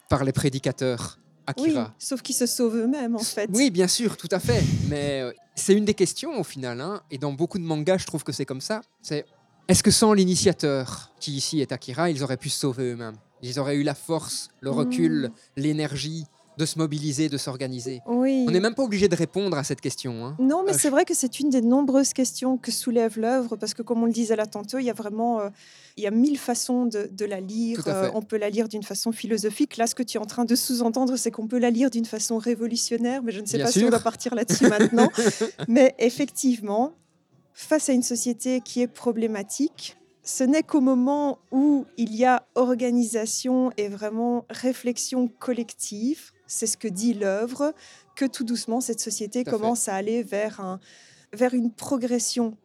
par 0.09 0.23
les 0.23 0.31
prédicateurs 0.33 1.17
Oui, 1.57 1.69
Akira. 1.69 1.93
sauf 1.97 2.21
qu'ils 2.21 2.35
se 2.35 2.45
sauvent 2.45 2.75
eux-mêmes 2.77 3.15
en 3.15 3.19
fait. 3.19 3.49
Oui, 3.53 3.69
bien 3.71 3.87
sûr, 3.87 4.17
tout 4.17 4.27
à 4.31 4.39
fait. 4.39 4.63
Mais 4.89 5.21
euh, 5.21 5.31
c'est 5.55 5.73
une 5.73 5.85
des 5.85 5.93
questions 5.93 6.39
au 6.39 6.43
final. 6.43 6.81
hein, 6.81 7.01
et 7.11 7.17
dans 7.17 7.31
beaucoup 7.33 7.57
de 7.57 7.63
mangas, 7.63 7.97
je 7.99 8.05
trouve 8.05 8.23
que 8.23 8.31
c'est 8.31 8.45
comme 8.45 8.61
ça. 8.61 8.81
C'est 9.01 9.25
est-ce 9.67 9.83
que 9.83 9.91
sans 9.91 10.13
l'initiateur, 10.13 11.11
qui 11.19 11.33
ici 11.33 11.59
est 11.59 11.71
Akira, 11.71 12.09
ils 12.09 12.23
auraient 12.23 12.37
pu 12.37 12.49
se 12.49 12.59
sauver 12.59 12.91
eux-mêmes? 12.93 13.17
Ils 13.41 13.59
auraient 13.59 13.75
eu 13.75 13.83
la 13.83 13.93
force, 13.95 14.49
le 14.61 14.71
recul, 14.71 15.29
l'énergie 15.55 16.25
de 16.57 16.65
se 16.65 16.77
mobiliser, 16.79 17.29
de 17.29 17.37
s'organiser. 17.37 18.01
Oui. 18.07 18.45
On 18.47 18.51
n'est 18.51 18.59
même 18.59 18.73
pas 18.73 18.83
obligé 18.83 19.07
de 19.07 19.15
répondre 19.15 19.57
à 19.57 19.63
cette 19.63 19.79
question. 19.81 20.25
hein. 20.25 20.35
Non, 20.39 20.63
mais 20.65 20.73
Euh, 20.73 20.77
c'est 20.79 20.89
vrai 20.89 21.05
que 21.05 21.13
c'est 21.13 21.39
une 21.39 21.49
des 21.49 21.61
nombreuses 21.61 22.13
questions 22.13 22.57
que 22.57 22.71
soulève 22.71 23.19
l'œuvre, 23.19 23.55
parce 23.57 23.73
que 23.73 23.81
comme 23.83 24.01
on 24.01 24.05
le 24.05 24.11
disait 24.11 24.35
là 24.35 24.45
tantôt, 24.47 24.79
il 24.79 24.85
y 24.85 24.89
a 24.89 24.93
vraiment 24.93 25.39
euh, 25.39 25.49
il 25.97 26.03
y 26.03 26.07
a 26.07 26.11
mille 26.11 26.37
façons 26.37 26.85
de, 26.85 27.09
de 27.11 27.25
la 27.25 27.39
lire. 27.41 27.83
Euh, 27.87 28.09
on 28.13 28.21
peut 28.21 28.37
la 28.37 28.49
lire 28.49 28.67
d'une 28.67 28.83
façon 28.83 29.11
philosophique. 29.11 29.77
Là, 29.77 29.87
ce 29.87 29.95
que 29.95 30.03
tu 30.03 30.17
es 30.17 30.19
en 30.19 30.25
train 30.25 30.45
de 30.45 30.55
sous-entendre, 30.55 31.15
c'est 31.15 31.31
qu'on 31.31 31.47
peut 31.47 31.59
la 31.59 31.69
lire 31.69 31.89
d'une 31.89 32.05
façon 32.05 32.37
révolutionnaire, 32.37 33.21
mais 33.23 33.31
je 33.31 33.41
ne 33.41 33.45
sais 33.45 33.57
Bien 33.57 33.65
pas 33.67 33.71
si 33.71 33.83
on 33.83 33.89
doit 33.89 33.99
partir 33.99 34.33
là-dessus 34.35 34.67
maintenant. 34.69 35.09
mais 35.67 35.95
effectivement, 35.99 36.93
face 37.53 37.89
à 37.89 37.93
une 37.93 38.03
société 38.03 38.61
qui 38.61 38.81
est 38.81 38.87
problématique, 38.87 39.95
ce 40.23 40.43
n'est 40.43 40.63
qu'au 40.63 40.81
moment 40.81 41.39
où 41.51 41.85
il 41.97 42.13
y 42.15 42.25
a 42.25 42.45
organisation 42.55 43.71
et 43.77 43.87
vraiment 43.87 44.45
réflexion 44.49 45.27
collective, 45.27 46.31
c'est 46.47 46.67
ce 46.67 46.77
que 46.77 46.87
dit 46.87 47.13
l'œuvre, 47.13 47.73
que 48.15 48.25
tout 48.25 48.43
doucement 48.43 48.81
cette 48.81 48.99
société 48.99 49.43
Tout 49.43 49.49
à 49.49 49.53
fait. 49.53 49.59
commence 49.59 49.87
à 49.87 49.95
aller 49.95 50.23
vers, 50.23 50.59
un, 50.59 50.79
vers 51.33 51.53
une 51.53 51.71
progression. 51.71 52.57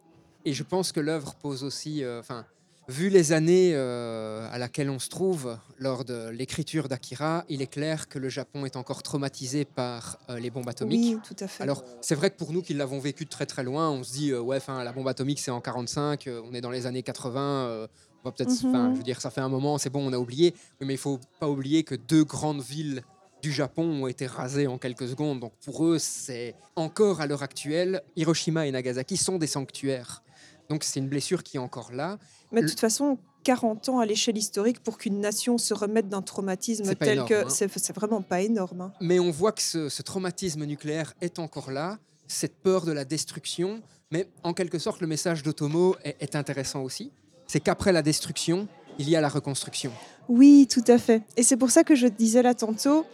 Et 0.45 0.53
je 0.53 0.63
pense 0.63 0.91
que 0.91 0.99
l'œuvre 0.99 1.35
pose 1.35 1.63
aussi, 1.63 2.03
euh, 2.03 2.19
enfin, 2.19 2.45
vu 2.89 3.07
les 3.09 3.31
années 3.31 3.71
euh, 3.75 4.45
à 4.51 4.57
laquelle 4.57 4.89
on 4.89 4.99
se 4.99 5.07
trouve 5.07 5.57
lors 5.77 6.03
de 6.03 6.27
l'écriture 6.29 6.89
d'Akira, 6.89 7.45
il 7.47 7.61
est 7.61 7.67
clair 7.67 8.09
que 8.09 8.19
le 8.19 8.27
Japon 8.27 8.65
est 8.65 8.75
encore 8.75 9.03
traumatisé 9.03 9.63
par 9.63 10.17
euh, 10.29 10.37
les 10.39 10.49
bombes 10.49 10.67
atomiques. 10.67 11.15
Oui, 11.15 11.21
tout 11.25 11.41
à 11.41 11.47
fait. 11.47 11.63
Alors, 11.63 11.83
c'est 12.01 12.15
vrai 12.15 12.29
que 12.29 12.35
pour 12.35 12.51
nous 12.51 12.61
qui 12.61 12.73
l'avons 12.73 12.99
vécu 12.99 13.23
de 13.23 13.29
très 13.29 13.45
très 13.45 13.63
loin, 13.63 13.89
on 13.89 14.03
se 14.03 14.11
dit, 14.11 14.31
euh, 14.31 14.41
ouais, 14.41 14.57
enfin, 14.57 14.83
la 14.83 14.91
bombe 14.91 15.07
atomique 15.07 15.39
c'est 15.39 15.51
en 15.51 15.61
45, 15.61 16.27
euh, 16.27 16.41
on 16.43 16.53
est 16.53 16.59
dans 16.61 16.71
les 16.71 16.85
années 16.85 17.03
80, 17.03 17.39
euh, 17.67 17.87
on 18.25 18.29
va 18.29 18.33
peut-être, 18.33 18.49
Mhm. 18.65 18.91
je 18.93 18.97
veux 18.97 19.03
dire, 19.03 19.21
ça 19.21 19.29
fait 19.29 19.41
un 19.41 19.49
moment, 19.49 19.77
c'est 19.77 19.89
bon, 19.89 20.05
on 20.09 20.11
a 20.13 20.17
oublié. 20.17 20.53
Oui, 20.81 20.87
mais 20.87 20.93
il 20.95 20.99
faut 20.99 21.19
pas 21.39 21.49
oublier 21.49 21.83
que 21.83 21.95
deux 21.95 22.25
grandes 22.25 22.61
villes 22.61 23.01
du 23.43 23.51
Japon 23.51 23.83
ont 24.03 24.07
été 24.07 24.25
rasées 24.25 24.67
en 24.67 24.77
quelques 24.77 25.07
secondes. 25.07 25.41
Donc 25.41 25.51
pour 25.65 25.85
eux, 25.85 25.99
c'est 25.99 26.55
encore 26.77 27.19
à 27.19 27.27
l'heure 27.27 27.43
actuelle, 27.43 28.01
Hiroshima 28.15 28.65
et 28.65 28.71
Nagasaki 28.71 29.17
sont 29.17 29.37
des 29.37 29.47
sanctuaires. 29.47 30.23
Donc 30.69 30.85
c'est 30.85 31.01
une 31.01 31.09
blessure 31.09 31.43
qui 31.43 31.57
est 31.57 31.59
encore 31.59 31.91
là. 31.91 32.17
Mais 32.53 32.61
de 32.61 32.69
toute 32.69 32.79
façon, 32.79 33.17
40 33.43 33.89
ans 33.89 33.99
à 33.99 34.05
l'échelle 34.05 34.37
historique 34.37 34.79
pour 34.79 34.97
qu'une 34.97 35.19
nation 35.19 35.57
se 35.57 35.73
remette 35.73 36.07
d'un 36.07 36.21
traumatisme 36.21 36.95
tel 36.95 37.09
énorme, 37.09 37.27
que 37.27 37.45
hein. 37.45 37.49
c'est 37.49 37.93
vraiment 37.93 38.21
pas 38.21 38.39
énorme. 38.41 38.79
hein. 38.81 38.93
Mais 39.01 39.19
on 39.19 39.29
voit 39.29 39.51
que 39.51 39.61
ce, 39.61 39.89
ce 39.89 40.01
traumatisme 40.01 40.63
nucléaire 40.63 41.13
est 41.19 41.37
encore 41.37 41.69
là, 41.69 41.99
cette 42.27 42.55
peur 42.55 42.85
de 42.85 42.93
la 42.93 43.03
destruction. 43.03 43.81
Mais 44.09 44.29
en 44.43 44.53
quelque 44.53 44.79
sorte, 44.79 45.01
le 45.01 45.07
message 45.07 45.43
d'Otomo 45.43 45.97
est, 46.05 46.15
est 46.21 46.35
intéressant 46.37 46.81
aussi. 46.81 47.11
C'est 47.45 47.59
qu'après 47.59 47.91
la 47.91 48.01
destruction, 48.01 48.69
il 48.97 49.09
y 49.09 49.17
a 49.17 49.21
la 49.21 49.29
reconstruction. 49.29 49.91
Oui, 50.29 50.67
tout 50.71 50.83
à 50.87 50.97
fait. 50.97 51.23
Et 51.35 51.43
c'est 51.43 51.57
pour 51.57 51.71
ça 51.71 51.83
que 51.83 51.95
je 51.95 52.07
disais 52.07 52.41
là 52.41 52.53
tantôt, 52.53 53.05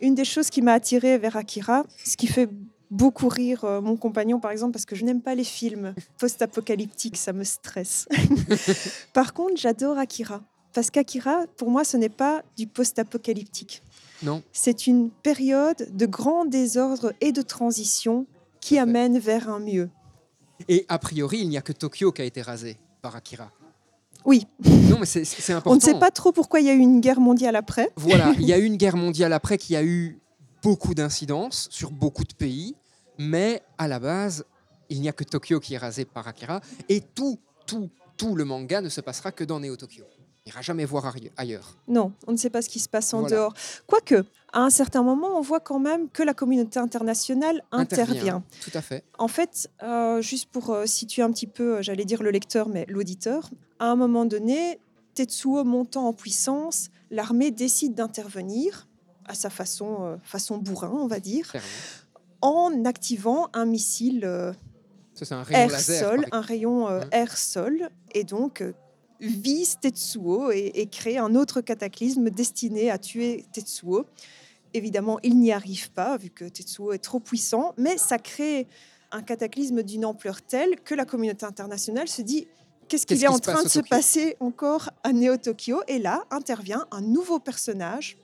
une 0.00 0.14
des 0.14 0.24
choses 0.24 0.50
qui 0.50 0.62
m'a 0.62 0.72
attirée 0.72 1.18
vers 1.18 1.36
Akira, 1.36 1.84
ce 2.04 2.16
qui 2.16 2.26
fait 2.26 2.48
beaucoup 2.90 3.28
rire 3.28 3.64
euh, 3.64 3.80
mon 3.80 3.96
compagnon 3.96 4.38
par 4.40 4.50
exemple, 4.50 4.72
parce 4.72 4.86
que 4.86 4.94
je 4.96 5.04
n'aime 5.04 5.22
pas 5.22 5.34
les 5.34 5.44
films 5.44 5.94
post-apocalyptiques, 6.18 7.16
ça 7.16 7.32
me 7.32 7.44
stresse. 7.44 8.06
par 9.12 9.34
contre, 9.34 9.56
j'adore 9.56 9.98
Akira. 9.98 10.42
Parce 10.72 10.90
qu'Akira, 10.90 11.46
pour 11.56 11.70
moi, 11.70 11.84
ce 11.84 11.96
n'est 11.96 12.10
pas 12.10 12.42
du 12.58 12.66
post-apocalyptique. 12.66 13.82
Non 14.22 14.42
C'est 14.52 14.86
une 14.86 15.10
période 15.10 15.88
de 15.90 16.06
grand 16.06 16.44
désordre 16.44 17.12
et 17.20 17.32
de 17.32 17.42
transition 17.42 18.26
qui 18.60 18.78
amène 18.78 19.18
vers 19.18 19.48
un 19.48 19.58
mieux. 19.58 19.88
Et 20.68 20.84
a 20.88 20.98
priori, 20.98 21.38
il 21.38 21.48
n'y 21.48 21.56
a 21.56 21.62
que 21.62 21.72
Tokyo 21.72 22.12
qui 22.12 22.22
a 22.22 22.24
été 22.24 22.42
rasé 22.42 22.76
par 23.00 23.16
Akira. 23.16 23.50
Oui. 24.26 24.46
Non, 24.64 24.98
mais 25.00 25.06
c'est- 25.06 25.24
c'est 25.24 25.52
important. 25.52 25.70
On 25.72 25.76
ne 25.76 25.80
sait 25.80 25.98
pas 25.98 26.10
trop 26.10 26.32
pourquoi 26.32 26.60
il 26.60 26.66
y 26.66 26.70
a 26.70 26.74
eu 26.74 26.78
une 26.78 27.00
guerre 27.00 27.20
mondiale 27.20 27.56
après. 27.56 27.90
Voilà, 27.96 28.32
il 28.38 28.44
y 28.46 28.52
a 28.52 28.58
eu 28.58 28.64
une 28.64 28.76
guerre 28.76 28.96
mondiale 28.96 29.32
après 29.32 29.56
qui 29.56 29.74
a 29.76 29.82
eu 29.84 30.18
beaucoup 30.62 30.94
d'incidences 30.94 31.68
sur 31.70 31.90
beaucoup 31.92 32.24
de 32.24 32.34
pays, 32.34 32.74
mais 33.18 33.62
à 33.78 33.86
la 33.88 33.98
base, 34.00 34.44
il 34.90 35.00
n'y 35.00 35.08
a 35.08 35.12
que 35.12 35.24
Tokyo 35.24 35.60
qui 35.60 35.74
est 35.74 35.78
rasé 35.78 36.04
par 36.04 36.26
Akira, 36.28 36.60
et 36.88 37.00
tout, 37.00 37.38
tout, 37.66 37.88
tout 38.16 38.34
le 38.34 38.44
manga 38.44 38.80
ne 38.80 38.88
se 38.88 39.00
passera 39.00 39.30
que 39.32 39.44
dans 39.44 39.60
Neo 39.60 39.76
Tokyo. 39.76 40.04
Il 40.46 40.50
n'ira 40.50 40.62
jamais 40.62 40.84
voir 40.84 41.12
ailleurs. 41.36 41.76
Non, 41.88 42.12
on 42.28 42.32
ne 42.32 42.36
sait 42.36 42.50
pas 42.50 42.62
ce 42.62 42.68
qui 42.68 42.78
se 42.78 42.88
passe 42.88 43.12
en 43.12 43.20
Voilà. 43.22 43.34
dehors. 43.36 43.54
Quoique, 43.88 44.24
à 44.52 44.60
un 44.60 44.70
certain 44.70 45.02
moment, 45.02 45.36
on 45.36 45.40
voit 45.40 45.58
quand 45.58 45.80
même 45.80 46.08
que 46.08 46.22
la 46.22 46.34
communauté 46.34 46.78
internationale 46.78 47.64
intervient. 47.72 48.44
Tout 48.62 48.70
à 48.74 48.80
fait. 48.80 49.02
En 49.18 49.26
fait, 49.26 49.68
euh, 49.82 50.22
juste 50.22 50.48
pour 50.52 50.70
euh, 50.70 50.86
situer 50.86 51.22
un 51.22 51.32
petit 51.32 51.48
peu, 51.48 51.78
euh, 51.78 51.82
j'allais 51.82 52.04
dire 52.04 52.22
le 52.22 52.30
lecteur, 52.30 52.68
mais 52.68 52.86
l'auditeur, 52.88 53.50
à 53.80 53.86
un 53.86 53.96
moment 53.96 54.24
donné, 54.24 54.78
Tetsuo 55.14 55.64
montant 55.64 56.06
en 56.06 56.12
puissance, 56.12 56.90
l'armée 57.10 57.50
décide 57.50 57.94
d'intervenir 57.94 58.86
à 59.24 59.34
sa 59.34 59.50
façon, 59.50 59.96
euh, 60.04 60.16
façon 60.22 60.58
bourrin, 60.58 60.92
on 60.94 61.08
va 61.08 61.18
dire, 61.18 61.48
Clairement. 61.48 61.68
en 62.42 62.84
activant 62.84 63.48
un 63.52 63.64
missile 63.64 64.20
Ça, 65.14 65.34
un 65.36 65.42
rayon 65.42 65.68
laser. 65.68 66.02
air-sol, 66.02 66.26
un 66.30 66.40
rayon 66.40 66.88
euh, 66.88 67.00
Mhm. 67.00 67.08
air-sol, 67.10 67.90
et 68.14 68.22
donc 68.22 68.60
euh, 68.62 68.74
vise 69.20 69.78
Tetsuo 69.80 70.50
et, 70.50 70.72
et 70.74 70.86
crée 70.86 71.18
un 71.18 71.34
autre 71.34 71.60
cataclysme 71.60 72.30
destiné 72.30 72.90
à 72.90 72.98
tuer 72.98 73.44
Tetsuo. 73.52 74.06
Évidemment, 74.74 75.18
il 75.22 75.38
n'y 75.38 75.52
arrive 75.52 75.90
pas, 75.92 76.16
vu 76.16 76.30
que 76.30 76.44
Tetsuo 76.44 76.92
est 76.92 76.98
trop 76.98 77.20
puissant, 77.20 77.74
mais 77.78 77.96
ça 77.96 78.18
crée 78.18 78.66
un 79.12 79.22
cataclysme 79.22 79.82
d'une 79.82 80.04
ampleur 80.04 80.42
telle 80.42 80.80
que 80.80 80.94
la 80.94 81.04
communauté 81.04 81.46
internationale 81.46 82.08
se 82.08 82.22
dit 82.22 82.46
qu'est-ce 82.88 83.06
qu'il 83.06 83.16
est 83.16 83.20
qui 83.20 83.28
en 83.28 83.38
train 83.38 83.62
de 83.62 83.68
se 83.68 83.80
passer 83.80 84.36
encore 84.40 84.90
à 85.02 85.12
Néo-Tokyo 85.12 85.82
Et 85.88 85.98
là 85.98 86.24
intervient 86.30 86.86
un 86.90 87.00
nouveau 87.00 87.38
personnage 87.38 88.16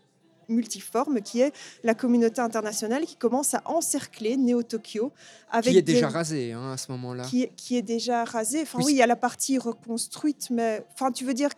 multiforme 0.48 1.20
qui 1.22 1.40
est 1.40 1.52
la 1.84 1.94
communauté 1.94 2.40
internationale 2.40 3.04
qui 3.04 3.16
commence 3.16 3.54
à 3.54 3.62
encercler 3.66 4.36
Néo-Tokyo 4.36 5.12
avec 5.50 5.72
Qui 5.72 5.78
est 5.78 5.82
des- 5.82 5.94
déjà 5.94 6.08
rasé 6.08 6.52
hein, 6.52 6.72
à 6.72 6.76
ce 6.76 6.90
moment-là. 6.92 7.24
qui 7.24 7.42
est, 7.44 7.52
qui 7.56 7.76
est 7.76 7.82
déjà 7.82 8.24
rasé. 8.24 8.62
Enfin, 8.62 8.78
Oui, 8.78 8.84
oui, 8.86 8.92
il 8.94 8.96
y 8.98 9.02
a 9.02 9.06
la 9.06 9.16
partie 9.16 9.58
reconstruite, 9.58 10.48
mais 10.50 10.84
enfin, 10.94 11.10
tu 11.12 11.24
veux 11.24 11.34
dire 11.34 11.50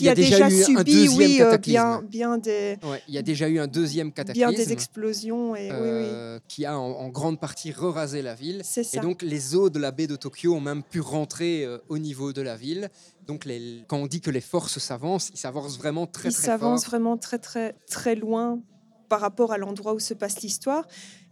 qui 0.00 0.08
a 0.08 0.12
a, 0.12 0.14
déjà 0.14 0.48
déjà, 0.48 0.50
eu 0.50 0.62
un 0.62 0.64
subi, 0.78 0.92
deuxième 0.92 1.18
oui, 1.18 1.42
euh, 1.42 1.58
bien, 1.58 2.02
bien 2.02 2.38
des, 2.38 2.76
Ouais, 2.84 3.02
il 3.08 3.14
y 3.14 3.18
a 3.18 3.22
déjà 3.22 3.48
eu 3.48 3.58
un 3.58 3.66
deuxième 3.66 4.08
bien 4.08 4.24
cataclysme 4.24 4.54
des 4.54 4.72
explosions 4.72 5.54
et 5.56 5.70
oui, 5.70 5.76
oui, 5.76 5.76
euh, 5.80 6.38
qui 6.48 6.66
a 6.66 6.78
en, 6.78 6.90
en 6.90 7.08
grande 7.08 7.38
partie 7.40 7.70
re-rasé 7.72 8.22
la 8.22 8.34
ville. 8.34 8.62
c'est 8.64 8.80
Et 8.80 8.84
ça. 8.84 9.00
donc 9.00 9.22
les 9.22 9.54
eaux 9.54 9.70
de 9.70 9.78
la 9.78 9.90
baie 9.92 10.06
de 10.06 10.16
Tokyo 10.16 10.54
ont 10.54 10.60
même 10.60 10.82
pu 10.82 11.00
rentrer 11.00 11.64
euh, 11.64 11.78
au 11.88 11.98
niveau 11.98 12.32
de 12.32 12.42
la 12.42 12.56
ville. 12.56 12.88
Donc 13.26 13.44
les- 13.44 13.84
quand 13.86 13.98
on 13.98 14.06
dit 14.06 14.20
que 14.20 14.30
les 14.30 14.40
forces 14.40 14.78
s'avancent, 14.78 15.30
ils 15.32 15.38
s'avancent 15.38 15.78
vraiment 15.78 16.06
très 16.06 16.28
il 16.30 16.34
très 16.34 16.58
fort. 16.58 16.76
vraiment 16.86 17.16
très 17.16 17.38
très 17.38 17.74
très 17.88 18.14
loin 18.16 18.60
par 19.08 19.20
rapport 19.20 19.52
à 19.52 19.58
l'endroit 19.58 19.94
où 19.94 19.98
se 20.00 20.14
passe 20.14 20.40
l'histoire. 20.42 20.86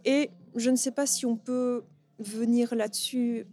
Et 0.05 0.29
je 0.55 0.69
ne 0.69 0.75
sais 0.75 0.91
pas 0.91 1.05
si 1.05 1.25
on 1.25 1.35
peut 1.35 1.83
venir 2.19 2.75
là-dessus 2.75 3.45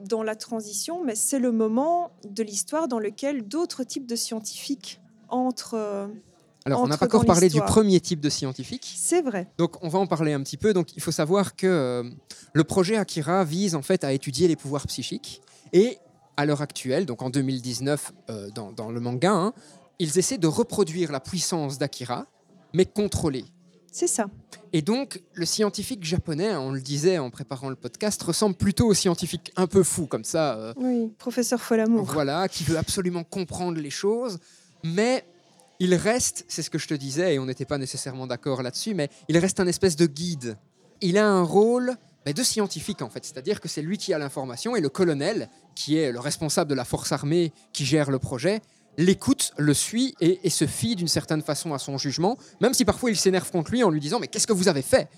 dans 0.00 0.22
la 0.22 0.36
transition, 0.36 1.04
mais 1.04 1.14
c'est 1.14 1.38
le 1.38 1.52
moment 1.52 2.10
de 2.28 2.42
l'histoire 2.42 2.88
dans 2.88 2.98
lequel 2.98 3.46
d'autres 3.46 3.84
types 3.84 4.06
de 4.06 4.16
scientifiques 4.16 5.00
entrent. 5.28 5.74
euh, 5.74 6.06
Alors 6.64 6.82
on 6.82 6.86
n'a 6.88 6.98
pas 6.98 7.06
encore 7.06 7.24
parlé 7.24 7.48
du 7.48 7.60
premier 7.60 8.00
type 8.00 8.20
de 8.20 8.28
scientifique. 8.30 8.94
C'est 8.96 9.22
vrai. 9.22 9.48
Donc 9.58 9.82
on 9.82 9.88
va 9.88 9.98
en 9.98 10.06
parler 10.06 10.32
un 10.32 10.42
petit 10.42 10.56
peu. 10.56 10.72
Donc 10.72 10.96
il 10.96 11.02
faut 11.02 11.12
savoir 11.12 11.56
que 11.56 11.66
euh, 11.66 12.10
le 12.52 12.64
projet 12.64 12.96
Akira 12.96 13.44
vise 13.44 13.74
en 13.74 13.82
fait 13.82 14.04
à 14.04 14.12
étudier 14.12 14.48
les 14.48 14.56
pouvoirs 14.56 14.86
psychiques 14.86 15.42
et 15.72 15.98
à 16.36 16.46
l'heure 16.46 16.62
actuelle, 16.62 17.06
donc 17.06 17.22
en 17.22 17.30
2019 17.30 18.12
euh, 18.30 18.50
dans, 18.50 18.72
dans 18.72 18.90
le 18.90 18.98
manga, 18.98 19.30
hein, 19.32 19.52
ils 20.00 20.18
essaient 20.18 20.38
de 20.38 20.48
reproduire 20.48 21.12
la 21.12 21.20
puissance 21.20 21.78
d'Akira, 21.78 22.26
mais 22.72 22.84
contrôlée. 22.86 23.44
C'est 23.94 24.08
ça. 24.08 24.26
Et 24.72 24.82
donc, 24.82 25.22
le 25.34 25.46
scientifique 25.46 26.02
japonais, 26.02 26.52
on 26.56 26.72
le 26.72 26.80
disait 26.80 27.18
en 27.18 27.30
préparant 27.30 27.68
le 27.68 27.76
podcast, 27.76 28.20
ressemble 28.24 28.56
plutôt 28.56 28.88
au 28.88 28.94
scientifique 28.94 29.52
un 29.54 29.68
peu 29.68 29.84
fou, 29.84 30.06
comme 30.06 30.24
ça, 30.24 30.56
euh, 30.56 30.74
Oui, 30.78 31.12
professeur 31.16 31.60
Folamour. 31.60 32.02
voilà, 32.02 32.48
qui 32.48 32.64
veut 32.64 32.76
absolument 32.76 33.22
comprendre 33.22 33.78
les 33.80 33.90
choses, 33.90 34.38
mais 34.82 35.24
il 35.78 35.94
reste, 35.94 36.44
c'est 36.48 36.62
ce 36.62 36.70
que 36.70 36.78
je 36.78 36.88
te 36.88 36.94
disais, 36.94 37.36
et 37.36 37.38
on 37.38 37.46
n'était 37.46 37.66
pas 37.66 37.78
nécessairement 37.78 38.26
d'accord 38.26 38.64
là-dessus, 38.64 38.94
mais 38.94 39.10
il 39.28 39.38
reste 39.38 39.60
un 39.60 39.66
espèce 39.68 39.94
de 39.94 40.06
guide. 40.06 40.58
Il 41.00 41.16
a 41.16 41.28
un 41.28 41.44
rôle 41.44 41.94
de 42.26 42.42
scientifique, 42.42 43.00
en 43.00 43.10
fait, 43.10 43.24
c'est-à-dire 43.24 43.60
que 43.60 43.68
c'est 43.68 43.82
lui 43.82 43.96
qui 43.96 44.12
a 44.12 44.18
l'information, 44.18 44.74
et 44.74 44.80
le 44.80 44.88
colonel, 44.88 45.48
qui 45.76 45.98
est 45.98 46.10
le 46.10 46.18
responsable 46.18 46.68
de 46.68 46.74
la 46.74 46.84
force 46.84 47.12
armée 47.12 47.52
qui 47.72 47.84
gère 47.84 48.10
le 48.10 48.18
projet, 48.18 48.60
l'écoute, 48.96 49.52
le 49.56 49.74
suit 49.74 50.14
et, 50.20 50.40
et 50.44 50.50
se 50.50 50.66
fie 50.66 50.96
d'une 50.96 51.08
certaine 51.08 51.42
façon 51.42 51.74
à 51.74 51.78
son 51.78 51.98
jugement, 51.98 52.38
même 52.60 52.74
si 52.74 52.84
parfois 52.84 53.10
il 53.10 53.16
s'énerve 53.16 53.50
contre 53.50 53.70
lui 53.70 53.82
en 53.82 53.90
lui 53.90 54.00
disant 54.00 54.20
Mais 54.20 54.28
qu'est-ce 54.28 54.46
que 54.46 54.52
vous 54.52 54.68
avez 54.68 54.82
fait? 54.82 55.08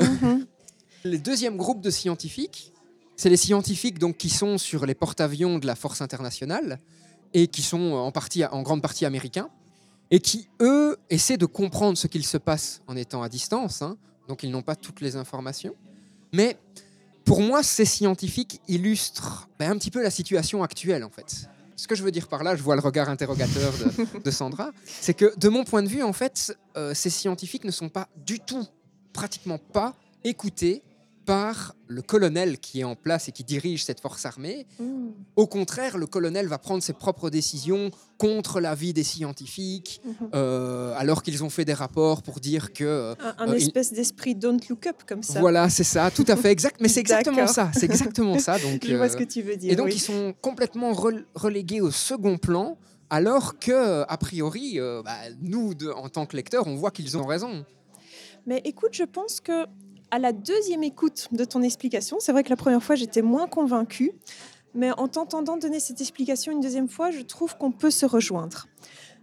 Mhm. 0.00 0.46
Le 1.04 1.18
deuxième 1.18 1.56
groupe 1.56 1.80
de 1.80 1.90
scientifiques, 1.90 2.72
c'est 3.16 3.30
les 3.30 3.36
scientifiques 3.36 3.98
donc, 3.98 4.16
qui 4.16 4.28
sont 4.28 4.58
sur 4.58 4.86
les 4.86 4.94
porte-avions 4.94 5.58
de 5.58 5.66
la 5.66 5.76
force 5.76 6.00
internationale 6.00 6.80
et 7.32 7.46
qui 7.46 7.62
sont 7.62 7.92
en, 7.92 8.10
partie, 8.10 8.44
en 8.44 8.62
grande 8.62 8.82
partie 8.82 9.04
américains 9.04 9.48
et 10.10 10.20
qui, 10.20 10.48
eux, 10.60 10.96
essaient 11.10 11.36
de 11.36 11.46
comprendre 11.46 11.96
ce 11.96 12.08
qu'il 12.08 12.24
se 12.24 12.38
passe 12.38 12.82
en 12.88 12.96
étant 12.96 13.22
à 13.22 13.28
distance. 13.28 13.82
hein. 13.82 13.96
donc 14.28 14.42
ils 14.42 14.50
n'ont 14.50 14.62
pas 14.62 14.74
toutes 14.76 15.00
les 15.00 15.16
informations. 15.16 15.74
Mais 16.32 16.56
pour 17.24 17.40
moi, 17.40 17.62
ces 17.62 17.84
scientifiques 17.84 18.60
illustrent 18.68 19.48
ben, 19.58 19.70
un 19.72 19.78
petit 19.78 19.90
peu 19.90 20.02
la 20.02 20.10
situation 20.10 20.62
actuelle 20.62 21.04
en 21.04 21.10
fait. 21.10 21.48
Ce 21.76 21.86
que 21.86 21.94
je 21.94 22.02
veux 22.02 22.10
dire 22.10 22.26
par 22.26 22.42
là, 22.42 22.56
je 22.56 22.62
vois 22.62 22.74
le 22.74 22.80
regard 22.80 23.08
interrogateur 23.10 23.72
de, 24.24 24.30
Sandra, 24.30 24.70
c'est 24.84 25.14
que 25.14 25.36
de 25.38 25.48
mon 25.48 25.64
point 25.64 25.82
de 25.82 25.88
vue, 25.88 26.02
en 26.02 26.14
fait, 26.14 26.56
euh, 26.76 26.94
ces 26.94 27.10
scientifiques 27.10 27.64
ne 27.64 27.70
sont 27.70 27.90
pas 27.90 28.08
du 28.16 28.40
tout, 28.40 28.66
pratiquement 29.12 29.58
pas, 29.58 29.94
écoutés 30.24 30.82
par 31.26 31.74
le 31.88 32.02
colonel 32.02 32.58
qui 32.58 32.80
est 32.80 32.84
en 32.84 32.94
place 32.94 33.28
et 33.28 33.32
qui 33.32 33.44
dirige 33.44 33.84
cette 33.84 34.00
force 34.00 34.24
armée. 34.24 34.66
Mhm. 34.80 35.12
Au 35.36 35.46
contraire, 35.46 35.98
le 35.98 36.06
colonel 36.06 36.46
va 36.46 36.56
prendre 36.58 36.82
ses 36.82 36.92
propres 36.92 37.28
décisions 37.30 37.90
contre 38.16 38.60
l'avis 38.60 38.92
des 38.94 39.02
scientifiques, 39.02 40.00
Mhm. 40.04 40.14
euh, 40.34 40.94
alors 40.96 41.22
qu'ils 41.22 41.44
ont 41.44 41.50
fait 41.50 41.64
des 41.64 41.74
rapports 41.74 42.22
pour 42.22 42.40
dire 42.40 42.72
que... 42.72 42.84
euh, 42.84 43.14
Un, 43.20 43.34
un 43.44 43.48
Euh, 43.50 43.56
il- 43.58 43.64
espèce 43.64 43.92
d'esprit 43.92 44.34
don't 44.34 44.60
look 44.70 44.86
up 44.86 45.02
comme 45.06 45.22
ça. 45.22 45.40
voilà, 45.40 45.68
c'est 45.68 45.84
ça, 45.84 46.10
tout 46.10 46.24
à 46.28 46.36
fait 46.36 46.50
exact. 46.52 46.76
Mais 46.80 46.88
c'est 46.88 47.00
exactement 47.06 47.46
ça, 47.48 47.70
c'est 47.74 47.84
exactement 47.84 48.38
ça. 48.38 48.58
Donc, 48.58 48.86
Je 48.86 48.94
vois 48.94 49.06
euh, 49.06 49.08
ce 49.10 49.16
que 49.16 49.24
tu 49.24 49.42
veux 49.42 49.56
dire. 49.56 49.72
et 49.72 49.76
donc 49.76 49.86
oui. 49.86 49.94
ils 49.96 50.00
sont 50.00 50.32
complètement 50.40 50.92
rel- 50.92 51.26
relégués 51.34 51.80
au 51.80 51.90
second 51.90 52.38
plan, 52.38 52.78
alors 53.10 53.58
que 53.58 54.02
a 54.08 54.16
priori, 54.16 54.78
bah, 55.04 55.16
nous, 55.40 55.74
de- 55.74 55.90
en 55.90 56.08
tant 56.08 56.24
que 56.26 56.36
lecteurs, 56.36 56.66
on 56.68 56.76
voit 56.76 56.90
qu'ils 56.92 57.16
ont 57.18 57.26
raison. 57.26 57.64
Mais 58.46 58.60
écoute, 58.64 58.92
je 58.94 59.02
pense 59.04 59.40
que 59.40 59.66
à 60.10 60.18
la 60.18 60.32
deuxième 60.32 60.82
écoute 60.82 61.28
de 61.32 61.44
ton 61.44 61.62
explication, 61.62 62.18
c'est 62.20 62.32
vrai 62.32 62.44
que 62.44 62.50
la 62.50 62.56
première 62.56 62.82
fois 62.82 62.94
j'étais 62.94 63.22
moins 63.22 63.46
convaincue, 63.48 64.12
mais 64.74 64.90
en 64.92 65.08
t'entendant 65.08 65.56
donner 65.56 65.80
cette 65.80 66.00
explication 66.00 66.52
une 66.52 66.60
deuxième 66.60 66.88
fois, 66.88 67.10
je 67.10 67.20
trouve 67.22 67.56
qu'on 67.56 67.72
peut 67.72 67.90
se 67.90 68.06
rejoindre. 68.06 68.66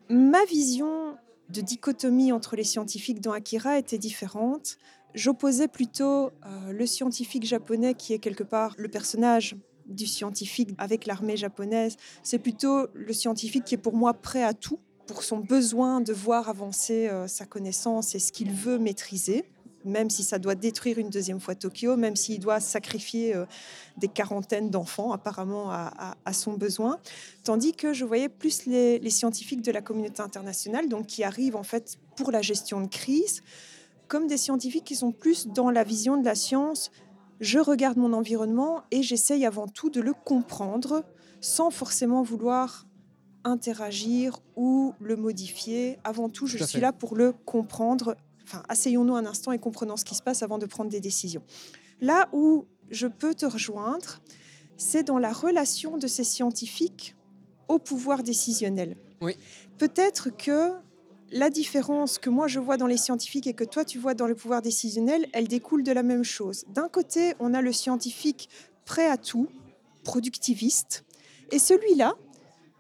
Ma 0.10 0.43
vision 0.46 1.15
de 1.50 1.62
dichotomie 1.62 2.32
entre 2.32 2.56
les 2.56 2.63
scientifiques 2.63 3.22
dans 3.22 3.32
Akira 3.32 3.78
était 3.78 3.98
différente. 3.98 4.78
J'opposais 5.13 5.67
plutôt 5.67 6.28
euh, 6.28 6.72
le 6.72 6.86
scientifique 6.86 7.46
japonais 7.46 7.93
qui 7.93 8.13
est 8.13 8.19
quelque 8.19 8.43
part 8.43 8.74
le 8.78 8.88
personnage 8.88 9.56
du 9.86 10.08
scientifique 10.08 10.69
avec 10.78 11.06
l'armée 11.06 11.38
japonaise. 11.38 11.98
C'est 12.24 12.39
plutôt 12.39 12.88
le 12.93 13.13
scientifique 13.13 13.65
qui 13.65 13.76
est 13.76 13.78
pour 13.78 13.96
moi 13.96 14.13
prêt 14.13 14.43
à 14.43 14.54
tout 14.54 14.80
pour 15.06 15.24
son 15.24 15.38
besoin 15.38 16.02
de 16.02 16.13
voir 16.13 16.50
avancer 16.50 17.10
euh, 17.10 17.28
sa 17.28 17.46
connaissance 17.46 18.15
et 18.15 18.19
ce 18.19 18.32
qu'il 18.32 18.52
veut 18.52 18.80
maîtriser, 18.80 19.46
même 19.86 20.10
si 20.10 20.24
ça 20.24 20.39
doit 20.39 20.56
détruire 20.56 20.98
une 20.98 21.10
deuxième 21.10 21.39
fois 21.39 21.56
Tokyo, 21.56 21.96
même 21.98 22.15
s'il 22.15 22.39
doit 22.39 22.60
sacrifier 22.60 23.36
euh, 23.36 23.46
des 23.98 24.08
quarantaines 24.08 24.69
d'enfants 24.69 25.12
apparemment 25.12 25.69
à, 25.72 25.91
à- 25.98 26.15
à 26.26 26.34
son 26.34 26.54
besoin. 26.54 27.00
Tandis 27.43 27.74
que 27.74 27.93
je 27.93 28.06
voyais 28.06 28.30
plus 28.30 28.65
les, 28.65 29.00
les 29.00 29.10
scientifiques 29.10 29.62
de 29.62 29.72
la 29.72 29.82
communauté 29.82 30.22
internationale, 30.22 30.89
donc 30.89 31.08
qui 31.08 31.24
arrivent 31.24 31.56
en 31.56 31.63
fait 31.63 31.98
pour 32.15 32.32
la 32.32 32.41
gestion 32.41 32.82
de 32.82 32.88
crise, 32.88 33.43
comme 34.08 34.28
des 34.28 34.38
scientifiques 34.38 34.84
qui 34.86 34.96
sont 34.96 35.12
plus 35.12 35.48
dans 35.48 35.69
la 35.69 35.84
vision 35.84 36.17
de 36.17 36.26
la 36.26 36.36
science. 36.36 36.91
Je 37.39 37.60
regarde 37.60 37.98
mon 37.98 38.13
environnement 38.13 38.84
et 38.91 39.02
j'essaye 39.04 39.46
avant 39.46 39.67
tout 39.67 39.89
de 39.89 40.00
le 40.02 40.13
comprendre 40.13 41.04
sans 41.41 41.72
forcément 41.72 42.22
vouloir 42.24 42.86
interagir 43.43 44.39
ou 44.56 44.93
le 45.00 45.15
modifier. 45.15 45.98
Avant 46.04 46.30
tout, 46.30 46.48
je 46.48 46.58
Tout 46.58 46.65
suis 46.65 46.80
là 46.80 46.93
pour 46.93 47.15
le 47.15 47.34
comprendre. 47.34 48.15
Enfin, 48.43 48.63
asseyons-nous 48.69 49.15
un 49.15 49.25
instant 49.25 49.51
et 49.51 49.60
comprenons 49.60 49.97
ce 49.97 50.06
qui 50.06 50.15
se 50.15 50.21
passe 50.21 50.43
avant 50.43 50.58
de 50.58 50.65
prendre 50.65 50.89
des 50.89 50.99
décisions. 50.99 51.43
Là 52.01 52.29
où 52.34 52.65
je 52.89 53.08
peux 53.08 53.34
te 53.34 53.45
rejoindre, 53.45 54.21
c'est 54.77 55.03
dans 55.03 55.17
la 55.17 55.32
relation 55.32 55.97
de 55.97 56.08
ces 56.08 56.23
scientifiques 56.23 57.15
au 57.67 57.79
pouvoir 57.79 58.23
décisionnel. 58.23 58.97
Oui. 59.21 59.38
Peut-être 59.77 60.29
que 60.29 60.73
la 61.32 61.49
différence 61.49 62.19
que 62.19 62.29
moi 62.29 62.47
je 62.47 62.60
vois 62.60 62.77
dans 62.77 62.88
les 62.88 62.97
scientifiques 62.97 63.47
et 63.47 63.53
que 63.53 63.63
toi 63.63 63.86
tu 63.86 63.97
vois 63.97 64.13
dans 64.13 64.27
le 64.27 64.36
pouvoir 64.36 64.62
décisionnel, 64.62 65.27
elle 65.34 65.47
découle 65.47 65.84
de 65.84 65.91
la 65.91 66.03
même 66.03 66.23
chose. 66.23 66.65
D'un 66.69 66.89
côté, 66.89 67.34
on 67.39 67.53
a 67.53 67.62
le 67.62 67.71
scientifique 67.71 68.49
prêt 68.86 69.08
à 69.08 69.17
tout, 69.17 69.47
productiviste, 70.03 71.05
et 71.51 71.59
celui-là, 71.59 72.13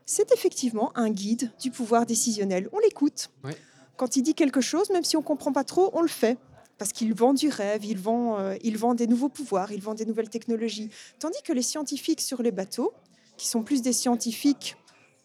c'est 0.05 0.31
effectivement 0.31 0.91
un 0.95 1.09
guide 1.09 1.51
du 1.59 1.71
pouvoir 1.71 2.05
décisionnel. 2.05 2.69
On 2.73 2.79
l'écoute. 2.79 3.29
Oui. 3.43 3.51
Quand 3.97 4.15
il 4.15 4.23
dit 4.23 4.33
quelque 4.33 4.61
chose, 4.61 4.89
même 4.89 5.03
si 5.03 5.17
on 5.17 5.21
comprend 5.21 5.51
pas 5.51 5.63
trop, 5.63 5.91
on 5.93 6.01
le 6.01 6.07
fait. 6.07 6.37
Parce 6.79 6.91
qu'il 6.91 7.13
vend 7.13 7.33
du 7.33 7.49
rêve, 7.49 7.85
il 7.85 7.99
vend, 7.99 8.39
euh, 8.39 8.55
il 8.63 8.77
vend 8.77 8.95
des 8.95 9.07
nouveaux 9.07 9.29
pouvoirs, 9.29 9.71
il 9.71 9.81
vend 9.81 9.93
des 9.93 10.05
nouvelles 10.05 10.29
technologies. 10.29 10.89
Tandis 11.19 11.41
que 11.43 11.53
les 11.53 11.61
scientifiques 11.61 12.19
sur 12.19 12.41
les 12.41 12.51
bateaux, 12.51 12.93
qui 13.37 13.47
sont 13.47 13.61
plus 13.63 13.81
des 13.81 13.93
scientifiques 13.93 14.75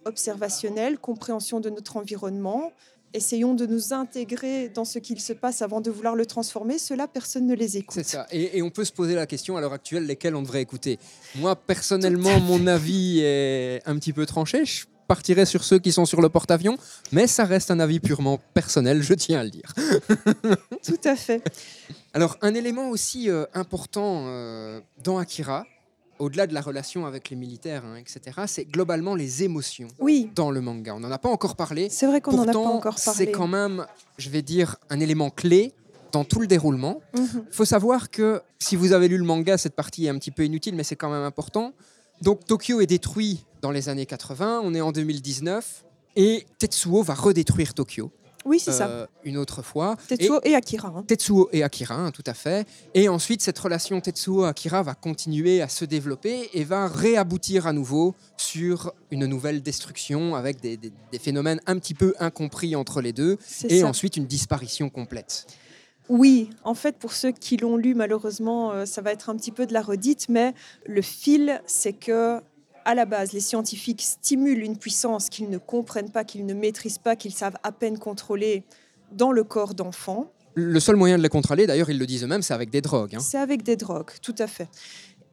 observationnels, 0.04 0.98
compréhension 0.98 1.58
de 1.60 1.70
notre 1.70 1.96
environnement, 1.96 2.72
essayons 3.14 3.54
de 3.54 3.64
nous 3.64 3.94
intégrer 3.94 4.68
dans 4.68 4.84
ce 4.84 4.98
qu'il 4.98 5.20
se 5.20 5.32
passe 5.32 5.62
avant 5.62 5.80
de 5.80 5.90
vouloir 5.90 6.14
le 6.14 6.26
transformer, 6.26 6.78
cela, 6.78 7.08
personne 7.08 7.46
ne 7.46 7.54
les 7.54 7.78
écoute. 7.78 7.94
C'est 7.94 8.06
ça. 8.06 8.26
Et, 8.30 8.58
et 8.58 8.62
on 8.62 8.70
peut 8.70 8.84
se 8.84 8.92
poser 8.92 9.14
la 9.14 9.26
question 9.26 9.56
à 9.56 9.62
l'heure 9.62 9.72
actuelle 9.72 10.04
lesquels 10.04 10.36
on 10.36 10.42
devrait 10.42 10.62
écouter? 10.62 10.98
Moi, 11.36 11.56
personnellement, 11.56 12.38
mon 12.40 12.66
avis 12.66 13.20
est 13.20 13.80
un 13.86 13.98
petit 13.98 14.12
peu 14.12 14.26
tranché. 14.26 14.66
Je 14.66 14.84
partirais 15.08 15.46
sur 15.46 15.64
ceux 15.64 15.78
qui 15.80 15.90
sont 15.90 16.04
sur 16.04 16.20
le 16.20 16.28
porte-avions, 16.28 16.76
mais 17.10 17.26
ça 17.26 17.44
reste 17.44 17.72
un 17.72 17.80
avis 17.80 17.98
purement 17.98 18.38
personnel, 18.54 19.02
je 19.02 19.14
tiens 19.14 19.40
à 19.40 19.44
le 19.44 19.50
dire. 19.50 19.74
Tout 20.84 21.00
à 21.04 21.16
fait. 21.16 21.42
Alors, 22.12 22.36
un 22.42 22.54
élément 22.54 22.90
aussi 22.90 23.28
euh, 23.28 23.44
important 23.54 24.24
euh, 24.26 24.80
dans 25.02 25.18
Akira, 25.18 25.64
au-delà 26.18 26.46
de 26.46 26.54
la 26.54 26.60
relation 26.60 27.06
avec 27.06 27.30
les 27.30 27.36
militaires, 27.36 27.84
hein, 27.84 27.96
etc., 27.96 28.42
c'est 28.46 28.64
globalement 28.64 29.14
les 29.14 29.42
émotions 29.44 29.88
Oui, 29.98 30.30
dans 30.34 30.50
le 30.50 30.60
manga. 30.60 30.94
On 30.94 31.00
n'en 31.00 31.10
a 31.10 31.18
pas 31.18 31.28
encore 31.28 31.56
parlé. 31.56 31.88
c'est 31.90 32.06
vrai 32.06 32.20
qu'on 32.20 32.36
n'en 32.36 32.48
a 32.48 32.52
pas 32.52 32.58
encore 32.58 32.98
c'est 32.98 33.10
parlé. 33.10 33.32
quand 33.32 33.48
même, 33.48 33.86
je 34.18 34.30
vais 34.30 34.42
dire, 34.42 34.76
un 34.90 35.00
élément 35.00 35.30
clé 35.30 35.72
dans 36.12 36.24
tout 36.24 36.40
le 36.40 36.46
déroulement. 36.46 37.00
Mhm. 37.16 37.44
faut 37.50 37.64
savoir 37.64 38.10
que 38.10 38.40
si 38.58 38.76
vous 38.76 38.92
avez 38.92 39.08
lu 39.08 39.16
le 39.16 39.24
manga, 39.24 39.58
cette 39.58 39.74
partie 39.74 40.06
est 40.06 40.08
un 40.08 40.18
petit 40.18 40.30
peu 40.30 40.44
inutile, 40.44 40.74
mais 40.74 40.84
c'est 40.84 40.96
quand 40.96 41.10
même 41.10 41.22
important. 41.22 41.72
Donc 42.22 42.44
Tokyo 42.46 42.80
est 42.80 42.86
détruit 42.86 43.44
dans 43.62 43.70
les 43.70 43.88
années 43.88 44.06
80, 44.06 44.60
on 44.64 44.74
est 44.74 44.80
en 44.80 44.92
2019, 44.92 45.84
et 46.16 46.46
Tetsuo 46.58 47.02
va 47.02 47.14
redétruire 47.14 47.74
Tokyo 47.74 48.10
Oui, 48.44 48.58
c'est 48.60 48.72
ça. 48.72 48.88
euh, 48.88 49.06
une 49.24 49.36
autre 49.36 49.62
fois. 49.62 49.96
Tetsuo 50.08 50.40
et, 50.44 50.54
Akira. 50.54 50.88
hein. 50.96 51.04
Tetsuo 51.06 51.48
et 51.52 51.62
Akira, 51.62 51.94
hein, 51.96 52.10
tout 52.12 52.22
à 52.26 52.34
fait. 52.34 52.66
Et 52.94 53.08
ensuite, 53.08 53.42
cette 53.42 53.58
relation 53.58 54.00
Tetsuo-Akira 54.00 54.82
va 54.82 54.94
continuer 54.94 55.60
à 55.62 55.68
se 55.68 55.84
développer 55.84 56.48
et 56.54 56.64
va 56.64 56.88
réaboutir 56.88 57.66
à 57.66 57.72
nouveau 57.72 58.14
sur 58.36 58.92
une 59.10 59.26
nouvelle 59.26 59.62
destruction 59.62 60.34
avec 60.36 60.60
des, 60.60 60.76
des- 60.76 60.92
des 61.12 61.18
phénomènes 61.18 61.60
un 61.66 61.78
petit 61.78 61.94
peu 61.94 62.14
incompris 62.20 62.74
entre 62.76 63.00
les 63.00 63.12
deux 63.12 63.38
et 63.68 63.80
ça. 63.80 63.86
ensuite 63.86 64.16
une 64.16 64.26
disparition 64.26 64.88
complète. 64.88 65.46
Oui, 66.08 66.50
en 66.64 66.74
fait, 66.74 66.96
pour 66.96 67.12
ceux 67.12 67.32
qui 67.32 67.56
l'ont 67.58 67.76
lu, 67.76 67.94
malheureusement, 67.94 68.72
euh, 68.72 68.84
ça 68.86 69.02
va 69.02 69.12
être 69.12 69.28
un 69.30 69.36
petit 69.36 69.50
peu 69.52 69.66
de 69.66 69.72
la 69.74 69.82
redite, 69.82 70.28
mais 70.28 70.54
le 70.86 71.02
fil, 71.02 71.60
c'est 71.66 71.92
que 71.92 72.40
à 72.84 72.94
la 72.94 73.04
base, 73.04 73.32
les 73.32 73.40
scientifiques 73.40 74.00
stimulent 74.00 74.62
une 74.62 74.78
puissance 74.78 75.28
qu'ils 75.28 75.50
ne 75.50 75.58
comprennent 75.58 76.10
pas, 76.10 76.24
qu'ils 76.24 76.46
ne 76.46 76.54
maîtrisent 76.54 76.96
pas, 76.98 77.16
qu'ils 77.16 77.34
savent 77.34 77.56
à 77.62 77.70
peine 77.72 77.98
contrôler 77.98 78.64
dans 79.12 79.30
le 79.32 79.44
corps 79.44 79.74
d'enfants. 79.74 80.32
Le 80.54 80.80
seul 80.80 80.96
moyen 80.96 81.18
de 81.18 81.22
les 81.22 81.28
contrôler, 81.28 81.66
d'ailleurs, 81.66 81.90
ils 81.90 81.98
le 81.98 82.06
disent 82.06 82.24
eux-mêmes, 82.24 82.40
c'est 82.42 82.54
avec 82.54 82.70
des 82.70 82.80
drogues. 82.80 83.16
hein. 83.16 83.20
C'est 83.20 83.36
avec 83.38 83.62
des 83.62 83.76
drogues, 83.76 84.12
tout 84.22 84.34
à 84.38 84.46
fait. 84.46 84.68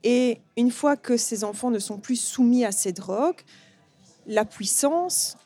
Et 0.04 0.42
une 0.58 0.70
fois 0.72 0.98
que 0.98 1.16
ces 1.16 1.46
enfants 1.46 1.72
ne 1.72 1.80
sont 1.80 1.98
plus 1.98 2.18
soumis 2.20 2.66
à 2.66 2.74
ces 2.74 2.92
drogues, 2.92 3.40
la 4.28 4.44
puissance 4.44 5.38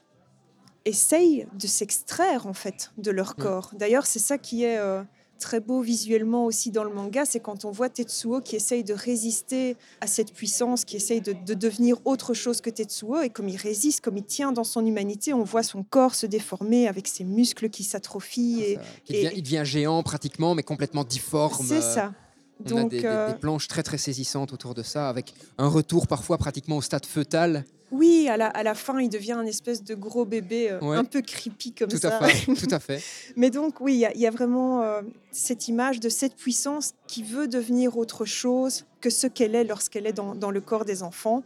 essaye 0.86 1.46
de 1.54 1.68
s'extraire 1.68 2.48
en 2.48 2.54
fait 2.54 2.92
de 2.98 3.12
leur 3.12 3.32
Mm. 3.38 3.42
corps. 3.44 3.72
D'ailleurs, 3.78 4.06
c'est 4.08 4.20
ça 4.20 4.38
qui 4.40 4.64
est 4.64 4.80
euh, 4.80 5.04
très 5.40 5.60
beau 5.60 5.82
visuellement 5.82 6.46
aussi 6.46 6.70
dans 6.70 6.84
le 6.84 6.94
manga, 6.94 7.26
c'est 7.26 7.40
quand 7.40 7.66
on 7.66 7.72
voit 7.72 7.90
Tetsuo 7.90 8.42
qui 8.42 8.56
essaye 8.56 8.84
de 8.84 8.94
résister 8.94 9.76
à 10.02 10.08
cette 10.08 10.34
puissance, 10.34 10.86
qui 10.86 10.96
essaye 10.98 11.22
de, 11.22 11.34
de 11.46 11.54
devenir 11.54 11.98
autre 12.06 12.34
chose 12.34 12.62
que 12.62 12.70
Tetsuo, 12.70 13.22
et 13.22 13.30
comme 13.30 13.50
il 13.50 13.58
résiste, 13.58 14.02
comme 14.02 14.18
il 14.18 14.24
tient 14.24 14.52
dans 14.52 14.64
son 14.64 14.86
humanité, 14.86 15.34
on 15.34 15.44
voit 15.44 15.64
son 15.64 15.84
corps 15.84 16.14
se 16.16 16.26
déformer 16.28 16.88
avec 16.88 17.08
ses 17.08 17.24
muscles 17.24 17.70
qui 17.70 17.84
s'atrophient. 17.84 18.62
Et... 18.62 18.78
Il, 19.10 19.16
et- 19.16 19.24
devient, 19.24 19.34
il 19.38 19.44
devient 19.44 19.62
géant 19.66 20.04
pratiquement, 20.04 20.54
mais 20.56 20.64
complètement 20.64 21.04
difforme. 21.04 21.66
C'est 21.66 21.82
ça. 21.82 22.14
On 22.62 22.66
a 22.66 22.70
Donc, 22.82 22.92
des, 22.92 23.00
des- 23.00 23.06
euh, 23.08 23.32
des 23.34 23.40
planches 23.40 23.68
très 23.70 23.84
très 23.84 23.98
saisissantes 23.98 24.52
autour 24.52 24.74
de 24.76 24.84
ça, 24.84 25.08
avec 25.10 25.34
un 25.58 25.68
retour 25.70 26.08
parfois 26.08 26.38
pratiquement 26.38 26.78
au 26.78 26.82
stade 26.82 27.06
fœtal. 27.06 27.64
Oui, 27.92 28.28
à 28.30 28.38
la, 28.38 28.48
à 28.48 28.62
la 28.64 28.76
fin, 28.76 29.00
il 29.00 29.10
devient 29.10 29.32
un 29.34 29.46
espèce 29.46 29.84
de 29.84 29.96
gros 29.96 30.26
bébé 30.26 30.70
euh, 30.72 30.80
Ouais. 30.80 30.98
un 30.98 31.04
peu 31.04 31.22
creepy 31.22 31.74
comme 31.74 31.90
Tout 31.90 31.98
ça. 31.98 32.18
à 32.20 32.28
fait, 32.28 32.46
tout 32.68 32.68
à 32.74 32.80
fait. 32.80 33.02
Mais 33.36 33.50
donc, 33.50 33.82
oui, 33.82 33.94
il 33.96 34.00
y 34.00 34.06
a- 34.06 34.14
il 34.14 34.22
y, 34.22 34.28
a 34.28 34.32
vraiment 34.32 34.82
euh, 34.84 35.02
cette 35.32 35.68
image 35.68 36.00
de 36.00 36.10
cette 36.10 36.36
puissance 36.36 36.94
qui 37.08 37.24
veut 37.24 37.48
devenir 37.48 37.98
autre 37.98 38.26
chose 38.26 38.86
que 39.02 39.10
ce 39.10 39.26
qu'elle 39.28 39.56
est 39.56 39.64
lorsqu'elle 39.64 40.06
est 40.06 40.14
dans, 40.14 40.36
dans 40.36 40.52
le 40.52 40.62
corps 40.62 40.86
des 40.86 41.02
enfants. 41.04 41.44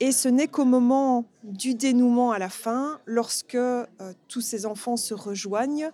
Et 0.00 0.12
ce 0.12 0.28
n'est 0.28 0.48
qu'au 0.48 0.64
moment 0.66 1.24
du 1.42 1.74
dénouement 1.74 2.32
à 2.32 2.38
la 2.38 2.48
fin, 2.50 3.00
lorsque 3.06 3.54
euh, 3.54 3.84
tous 4.28 4.40
ces 4.42 4.66
enfants 4.66 4.96
se 4.96 5.14
rejoignent, 5.14 5.90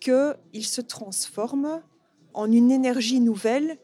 qu'ils 0.00 0.66
se 0.66 0.80
transforment 0.80 1.80
en 2.34 2.50
une 2.52 2.70
énergie 2.70 3.20
nouvelle 3.20 3.78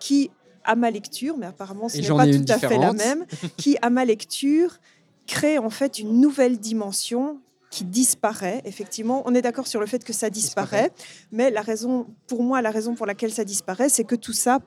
qui, 0.00 0.30
à 0.64 0.76
ma 0.76 0.90
lecture, 0.90 1.36
mais 1.36 1.46
apparemment 1.46 1.88
ce 1.88 1.98
n'est 1.98 2.08
pas 2.08 2.26
tout 2.26 2.52
à 2.52 2.58
fait 2.58 2.78
la 2.78 2.92
même, 2.92 3.26
qui, 3.56 3.76
à 3.82 3.90
ma 3.90 4.04
lecture, 4.04 4.78
crée 5.26 5.58
en 5.58 5.70
fait 5.70 5.98
une 5.98 6.20
nouvelle 6.20 6.58
dimension 6.58 7.40
qui 7.70 7.84
disparaît. 7.84 8.60
Effectivement, 8.64 9.22
on 9.24 9.34
est 9.34 9.42
d'accord 9.42 9.66
sur 9.66 9.80
le 9.80 9.86
fait 9.86 10.04
que 10.04 10.12
ça 10.12 10.30
disparaît, 10.30 10.92
mais 11.30 11.50
la 11.50 11.62
raison, 11.62 12.06
pour 12.26 12.42
moi, 12.42 12.60
la 12.60 12.70
raison 12.70 12.94
pour 12.94 13.06
laquelle 13.06 13.32
ça 13.32 13.44
disparaît, 13.44 13.88
c'est 13.88 14.04
que 14.04 14.14
tout 14.14 14.34
ça 14.34 14.60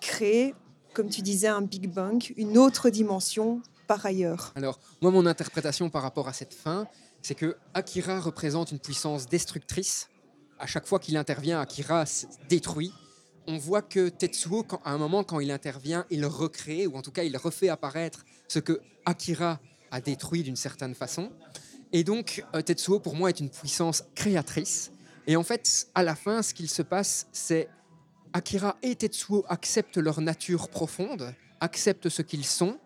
crée, 0.00 0.54
comme 0.94 1.08
tu 1.08 1.20
disais, 1.20 1.48
un 1.48 1.62
Big 1.62 1.88
Bang, 1.88 2.32
une 2.36 2.58
autre 2.58 2.90
dimension 2.90 3.60
par 3.86 4.04
ailleurs. 4.06 4.52
Alors, 4.56 4.80
moi, 5.02 5.10
mon 5.10 5.26
interprétation 5.26 5.90
par 5.90 6.02
rapport 6.02 6.26
à 6.26 6.32
cette 6.32 6.54
fin, 6.54 6.86
c'est 7.20 7.34
que 7.34 7.56
Akira 7.74 8.18
représente 8.18 8.72
une 8.72 8.78
puissance 8.78 9.28
destructrice. 9.28 10.08
À 10.58 10.66
chaque 10.66 10.86
fois 10.86 10.98
qu'il 10.98 11.16
intervient, 11.16 11.60
Akira 11.60 12.04
détruit. 12.48 12.92
On 13.46 13.58
voit 13.58 13.82
que 13.82 14.08
Tetsuo, 14.08 14.62
quand- 14.62 14.80
à 14.84 14.92
un 14.92 14.98
moment, 14.98 15.24
quand 15.24 15.40
il 15.40 15.50
intervient, 15.50 16.06
il 16.10 16.24
recrée, 16.26 16.86
ou 16.86 16.96
en 16.96 17.02
tout 17.02 17.10
cas, 17.10 17.24
il 17.24 17.36
refait 17.36 17.68
apparaître 17.68 18.24
ce 18.48 18.58
que 18.60 18.80
Akira 19.04 19.60
a 19.90 20.00
détruit 20.00 20.42
d'une 20.42 20.56
certaine 20.56 20.94
façon. 20.94 21.30
Et 21.92 22.04
donc, 22.04 22.44
euh, 22.54 22.62
Tetsuo, 22.62 23.00
pour 23.00 23.16
moi, 23.16 23.28
est 23.30 23.40
une 23.40 23.50
puissance 23.50 24.04
créatrice. 24.14 24.92
Et 25.26 25.36
en 25.36 25.42
fait, 25.42 25.88
à 25.94 26.02
la 26.02 26.14
fin, 26.14 26.42
ce 26.42 26.54
qu'il 26.54 26.68
se 26.68 26.82
passe, 26.82 27.26
c'est 27.32 27.68
Akira 28.32 28.76
et 28.82 28.94
Tetsuo 28.94 29.44
acceptent 29.48 29.98
leur 29.98 30.20
nature 30.20 30.68
profonde, 30.68 31.34
acceptent 31.60 32.08
ce 32.08 32.22
qu'ils 32.22 32.46
sont, 32.46 32.78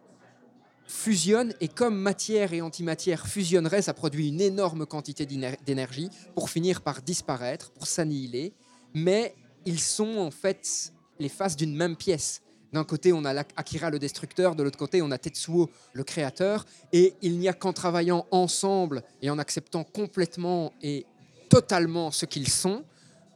fusionnent 0.89 1.55
et 1.61 1.69
comme 1.69 1.97
matière 1.97 2.53
et 2.53 2.61
antimatière 2.63 3.27
fusionneraient, 3.27 3.83
ça 3.83 3.93
produit 3.95 4.29
une 4.29 4.41
énorme 4.41 4.87
quantité 4.87 5.27
d'éner- 5.27 5.59
d'énergie 5.67 6.09
pour 6.35 6.49
finir 6.51 6.81
par 6.81 7.03
disparaître, 7.03 7.71
pour 7.73 7.87
s'annihiler. 7.87 8.53
Mais 8.95 9.35
ils 9.67 9.81
sont 9.81 10.19
en 10.19 10.31
fait 10.31 10.93
les 11.19 11.29
faces 11.29 11.57
d'une 11.57 11.75
même 11.75 11.97
pièce. 11.97 12.43
D'un 12.73 12.85
côté, 12.85 13.13
on 13.13 13.25
a 13.25 13.35
Akira 13.57 13.91
le 13.91 13.99
destructeur, 13.99 14.55
de 14.55 14.63
l'autre 14.63 14.79
côté, 14.79 15.03
on 15.03 15.11
a 15.11 15.19
Tetsuo 15.19 15.71
le 15.93 16.05
créateur. 16.05 16.65
Et 16.93 17.15
il 17.23 17.39
n'y 17.39 17.49
a 17.49 17.53
qu'en 17.53 17.73
travaillant 17.73 18.27
ensemble 18.31 19.03
et 19.23 19.31
en 19.31 19.39
acceptant 19.39 19.85
complètement 19.85 20.73
et 20.83 21.07
totalement 21.49 22.11
ce 22.11 22.27
qu'ils 22.27 22.49
sont 22.49 22.85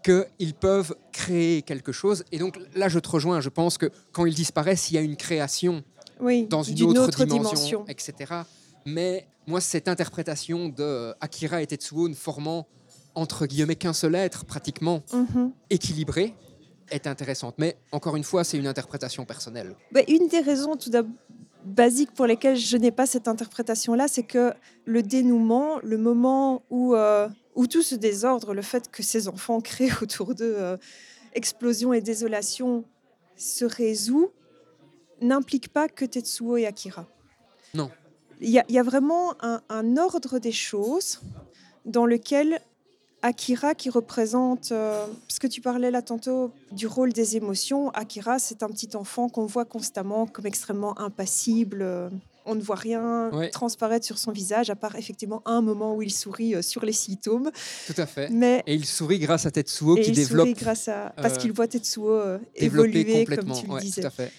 qu'ils 0.02 0.54
peuvent 0.54 0.94
créer 1.12 1.62
quelque 1.62 1.92
chose. 1.92 2.24
Et 2.32 2.38
donc 2.38 2.58
là, 2.74 2.88
je 2.88 2.98
te 2.98 3.08
rejoins. 3.08 3.40
Je 3.40 3.50
pense 3.50 3.76
que 3.76 3.90
quand 4.12 4.24
ils 4.24 4.34
disparaissent, 4.34 4.90
il 4.90 4.94
y 4.94 4.98
a 4.98 5.02
une 5.02 5.16
création 5.16 5.84
Oui, 6.20 6.46
dans 6.46 6.62
une 6.62 6.82
autre, 6.98 7.24
dimension, 7.24 7.84
etc. 7.86 8.32
Mais 8.86 9.26
moi, 9.46 9.60
cette 9.60 9.88
interprétation 9.88 10.68
de 10.68 11.14
Akira 11.20 11.62
et 11.62 11.66
Tetsuo 11.66 12.08
ne 12.08 12.14
formant 12.14 12.66
entre 13.20 13.46
guillemets 13.46 13.76
qu'un 13.76 13.92
seul 13.92 14.14
être, 14.14 14.44
pratiquement 14.44 15.02
Mhm. 15.12 15.52
équilibré, 15.68 16.34
est 16.90 17.06
intéressante. 17.06 17.54
Mais 17.58 17.76
encore 17.92 18.16
une 18.16 18.24
fois, 18.24 18.42
c'est 18.44 18.56
une 18.58 18.66
interprétation 18.66 19.24
personnelle. 19.24 19.76
Bah, 19.92 20.00
une 20.08 20.26
des 20.28 20.40
raisons 20.40 20.76
tout 20.76 20.90
d'abord 20.90 21.12
basiques 21.62 22.12
pour 22.12 22.26
lesquelles 22.26 22.56
je 22.56 22.76
n'ai 22.78 22.90
pas 22.90 23.04
cette 23.04 23.28
interprétation-là, 23.28 24.08
c'est 24.08 24.22
que 24.22 24.54
le 24.86 25.02
dénouement, 25.02 25.78
le 25.82 25.98
moment 25.98 26.62
où, 26.70 26.94
euh, 26.94 27.28
où 27.54 27.66
tout 27.66 27.82
ce 27.82 27.94
désordre, 27.94 28.54
le 28.54 28.62
fait 28.62 28.90
que 28.90 29.02
ces 29.02 29.28
enfants 29.28 29.60
créent 29.60 29.90
autour 30.02 30.34
d'eux 30.34 30.54
euh, 30.56 30.78
explosion 31.34 31.92
et 31.92 32.00
désolation, 32.00 32.84
se 33.36 33.66
résout, 33.66 34.30
n'implique 35.20 35.68
pas 35.68 35.86
que 35.88 36.06
Tetsuo 36.06 36.56
et 36.56 36.66
Akira. 36.66 37.06
Non. 37.74 37.90
Il 38.40 38.48
y, 38.48 38.58
a- 38.58 38.64
il 38.70 38.74
y 38.74 38.78
a 38.78 38.82
vraiment 38.82 39.34
un, 39.44 39.60
un 39.68 39.98
ordre 39.98 40.38
des 40.38 40.52
choses 40.52 41.20
dans 41.84 42.06
lequel 42.06 42.60
Akira, 43.22 43.74
qui 43.74 43.90
représente, 43.90 44.72
euh, 44.72 45.06
parce 45.28 45.38
que 45.38 45.46
tu 45.46 45.60
parlais 45.60 45.90
là 45.90 46.00
tantôt 46.00 46.52
du 46.72 46.86
rôle 46.86 47.12
des 47.12 47.36
émotions, 47.36 47.90
Akira, 47.90 48.38
c'est 48.38 48.62
un 48.62 48.68
petit 48.68 48.96
enfant 48.96 49.28
qu'on 49.28 49.44
voit 49.46 49.66
constamment 49.66 50.26
comme 50.26 50.46
extrêmement 50.46 50.98
impassible. 50.98 51.82
euh, 51.82 52.08
on 52.46 52.54
ne 52.54 52.62
voit 52.62 52.76
rien 52.76 53.30
transparaître 53.52 54.06
sur 54.06 54.16
son 54.18 54.32
visage, 54.32 54.70
à 54.70 54.74
part 54.74 54.96
effectivement 54.96 55.42
un 55.44 55.60
moment 55.60 55.94
où 55.94 56.00
il 56.02 56.10
sourit 56.12 56.54
euh, 56.54 56.62
sur 56.62 56.82
les 56.84 56.94
symptômes. 56.94 57.50
Tout 57.86 57.94
à 58.00 58.06
fait. 58.06 58.30
Mais 58.30 58.62
Et 58.66 58.74
il 58.74 58.86
sourit 58.86 59.18
grâce 59.18 59.44
à 59.44 59.50
Tetsuo 59.50 59.98
et 59.98 60.00
qui 60.00 60.08
il 60.10 60.14
développe, 60.16 60.48
sourit 60.48 60.54
grâce 60.58 60.88
à 60.88 61.12
parce 61.16 61.34
euh, 61.34 61.36
qu'il 61.36 61.52
voit 61.52 61.68
Tetsuo 61.68 62.18
évoluer, 62.56 63.26
comme 63.26 63.52
tu 63.52 63.66
le 63.66 63.72
Ouais, 63.74 63.80
disais. 63.82 64.00
tout 64.00 64.06
à 64.06 64.10
fait. 64.10 64.32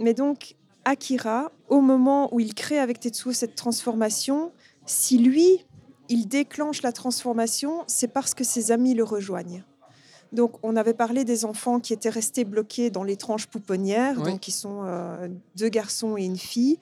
Mais 0.00 0.12
donc, 0.12 0.56
Akira, 0.84 1.52
au 1.68 1.80
moment 1.80 2.28
où 2.34 2.40
il 2.40 2.52
crée 2.54 2.78
avec 2.80 2.98
Tetsuo 2.98 3.32
cette 3.32 3.54
transformation, 3.54 4.50
si 4.84 5.18
lui, 5.18 5.64
il 6.08 6.26
déclenche 6.28 6.82
la 6.82 6.92
transformation, 6.92 7.84
c'est 7.86 8.08
parce 8.08 8.34
que 8.34 8.44
ses 8.44 8.70
amis 8.72 8.94
le 8.94 9.04
rejoignent. 9.04 9.64
Donc, 10.32 10.54
on 10.62 10.74
avait 10.76 10.94
parlé 10.94 11.24
des 11.24 11.44
enfants 11.44 11.78
qui 11.80 11.92
étaient 11.92 12.10
restés 12.10 12.44
bloqués 12.44 12.90
dans 12.90 13.04
l'étrange 13.04 13.46
pouponnière, 13.46 14.16
Oui. 14.18 14.32
donc 14.32 14.40
qui 14.40 14.52
sont 14.52 14.82
euh, 14.84 15.28
deux 15.54 15.68
garçons 15.68 16.16
et 16.16 16.24
une 16.24 16.36
fille, 16.38 16.78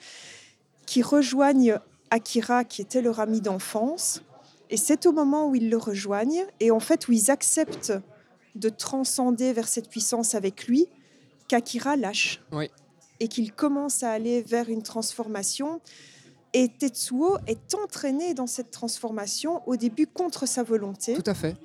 qui 0.87 1.03
rejoignent 1.03 1.79
Akira, 2.11 2.64
qui 2.64 2.81
était 2.83 3.03
leur 3.03 3.20
ami 3.20 3.41
d'enfance. 3.41 4.22
Et 4.70 4.77
c'est 4.77 5.05
au 5.07 5.12
moment 5.12 5.49
où 5.49 5.55
ils 5.55 5.68
le 5.70 5.77
rejoignent, 5.77 6.45
et 6.61 6.70
en 6.70 6.81
fait 6.81 7.07
où 7.09 7.12
ils 7.12 7.31
acceptent 7.31 7.93
de 8.55 8.68
transcender 8.68 9.53
vers 9.53 9.68
cette 9.68 9.89
puissance 9.91 10.35
avec 10.35 10.66
lui, 10.66 10.87
qu'Akira 11.49 11.97
lâche 11.97 12.43
Oui. 12.53 12.70
et 13.20 13.29
qu'il 13.29 13.53
commence 13.53 14.03
à 14.03 14.11
aller 14.11 14.43
vers 14.43 14.68
une 14.70 14.83
transformation. 14.83 15.81
Et 16.55 16.68
Tetsuo 16.68 17.36
est 17.46 17.74
entraîné 17.74 18.32
dans 18.32 18.46
cette 18.46 18.70
transformation 18.70 19.61
au 19.68 19.76
début 19.76 20.07
contre 20.07 20.46
sa 20.46 20.62
volonté. 20.62 21.14
Tout 21.14 21.30
à 21.30 21.34
fait. 21.34 21.57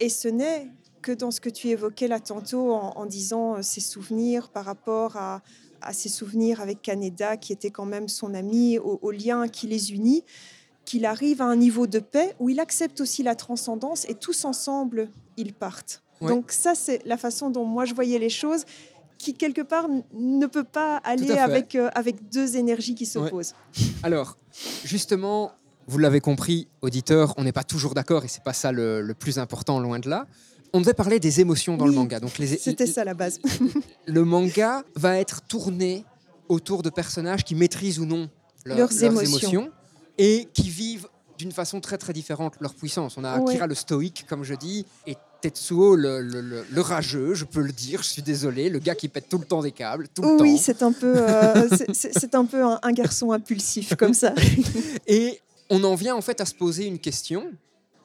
Et 0.00 0.08
ce 0.08 0.28
n'est 0.28 0.68
que 1.02 1.12
dans 1.12 1.30
ce 1.30 1.40
que 1.40 1.50
tu 1.50 1.68
évoquais 1.68 2.08
là 2.08 2.20
tantôt 2.20 2.72
en, 2.72 2.96
en 2.96 3.06
disant 3.06 3.56
euh, 3.56 3.62
ses 3.62 3.80
souvenirs 3.80 4.48
par 4.48 4.64
rapport 4.64 5.16
à, 5.16 5.42
à 5.82 5.92
ses 5.92 6.08
souvenirs 6.08 6.60
avec 6.60 6.82
Kaneda, 6.82 7.36
qui 7.36 7.52
était 7.52 7.70
quand 7.70 7.86
même 7.86 8.08
son 8.08 8.34
ami, 8.34 8.78
au, 8.78 8.98
au 9.02 9.10
lien 9.10 9.46
qui 9.48 9.66
les 9.66 9.92
unit, 9.92 10.24
qu'il 10.84 11.04
arrive 11.04 11.42
à 11.42 11.44
un 11.44 11.56
niveau 11.56 11.86
de 11.86 11.98
paix 11.98 12.34
où 12.38 12.48
il 12.48 12.60
accepte 12.60 13.00
aussi 13.00 13.22
la 13.22 13.34
transcendance 13.34 14.08
et 14.08 14.14
tous 14.14 14.44
ensemble, 14.44 15.10
ils 15.36 15.52
partent. 15.52 16.02
Ouais. 16.20 16.28
Donc 16.28 16.50
ça, 16.50 16.74
c'est 16.74 17.04
la 17.06 17.16
façon 17.16 17.50
dont 17.50 17.64
moi 17.64 17.84
je 17.84 17.94
voyais 17.94 18.18
les 18.18 18.28
choses 18.30 18.64
qui 19.20 19.34
quelque 19.34 19.60
part 19.60 19.86
ne 20.14 20.46
peut 20.46 20.64
pas 20.64 20.96
aller 21.04 21.32
avec, 21.32 21.74
euh, 21.74 21.90
avec 21.94 22.30
deux 22.30 22.56
énergies 22.56 22.94
qui 22.94 23.04
s'opposent. 23.04 23.52
Alors, 24.02 24.38
justement, 24.82 25.52
vous 25.86 25.98
l'avez 25.98 26.20
compris, 26.20 26.68
auditeur, 26.80 27.34
on 27.36 27.44
n'est 27.44 27.52
pas 27.52 27.62
toujours 27.64 27.92
d'accord 27.92 28.24
et 28.24 28.28
c'est 28.28 28.42
pas 28.42 28.54
ça 28.54 28.72
le, 28.72 29.02
le 29.02 29.12
plus 29.14 29.38
important, 29.38 29.78
loin 29.78 29.98
de 29.98 30.08
là. 30.08 30.26
On 30.72 30.80
devait 30.80 30.94
parler 30.94 31.20
des 31.20 31.40
émotions 31.40 31.76
dans 31.76 31.86
le 31.86 31.92
manga. 31.92 32.18
Donc, 32.18 32.38
les, 32.38 32.46
C'était 32.46 32.86
ça 32.86 33.04
la 33.04 33.12
base. 33.12 33.40
le 34.06 34.24
manga 34.24 34.84
va 34.94 35.18
être 35.18 35.42
tourné 35.42 36.06
autour 36.48 36.82
de 36.82 36.88
personnages 36.88 37.44
qui 37.44 37.54
maîtrisent 37.54 37.98
ou 37.98 38.06
non 38.06 38.30
leur- 38.64 38.78
Leurs 38.78 39.04
émotions. 39.04 39.70
et 40.16 40.48
qui 40.54 40.70
vivent 40.70 41.08
d'une 41.38 41.52
façon 41.52 41.80
très 41.80 41.98
très 41.98 42.12
différente 42.14 42.54
leur 42.60 42.74
puissance. 42.74 43.18
On 43.18 43.24
a 43.24 43.38
Ouais. 43.38 43.50
Akira 43.50 43.66
le 43.66 43.74
stoïque, 43.74 44.24
comme 44.28 44.44
je 44.44 44.54
dis, 44.54 44.86
et 45.06 45.16
Tetsuo 45.40 45.96
le, 45.96 46.20
le- 46.20 46.40
le- 46.40 46.64
le 46.70 46.80
rageux, 46.80 47.34
je 47.34 47.44
peux 47.44 47.60
le 47.62 47.72
dire, 47.72 48.02
je 48.02 48.08
suis 48.08 48.22
désolé, 48.22 48.68
le 48.68 48.78
gars 48.78 48.94
qui 48.94 49.08
pète 49.08 49.28
tout 49.28 49.38
le 49.38 49.44
temps 49.44 49.62
des 49.62 49.72
câbles, 49.72 50.06
tout 50.14 50.22
le 50.22 50.40
oui, 50.42 50.56
temps. 50.56 50.60
c'est 50.62 50.82
un 50.82 50.92
peu, 50.92 51.14
euh, 51.16 51.68
c'est- 51.92 52.34
un, 52.34 52.44
peu 52.44 52.62
un, 52.64 52.78
un 52.82 52.92
garçon 52.92 53.32
impulsif 53.32 53.94
comme 53.96 54.14
ça. 54.14 54.34
Et 55.06 55.40
on 55.70 55.82
en 55.84 55.94
vient 55.94 56.14
en 56.16 56.20
fait 56.20 56.40
à 56.40 56.44
se 56.44 56.54
poser 56.54 56.86
une 56.86 56.98
question 56.98 57.50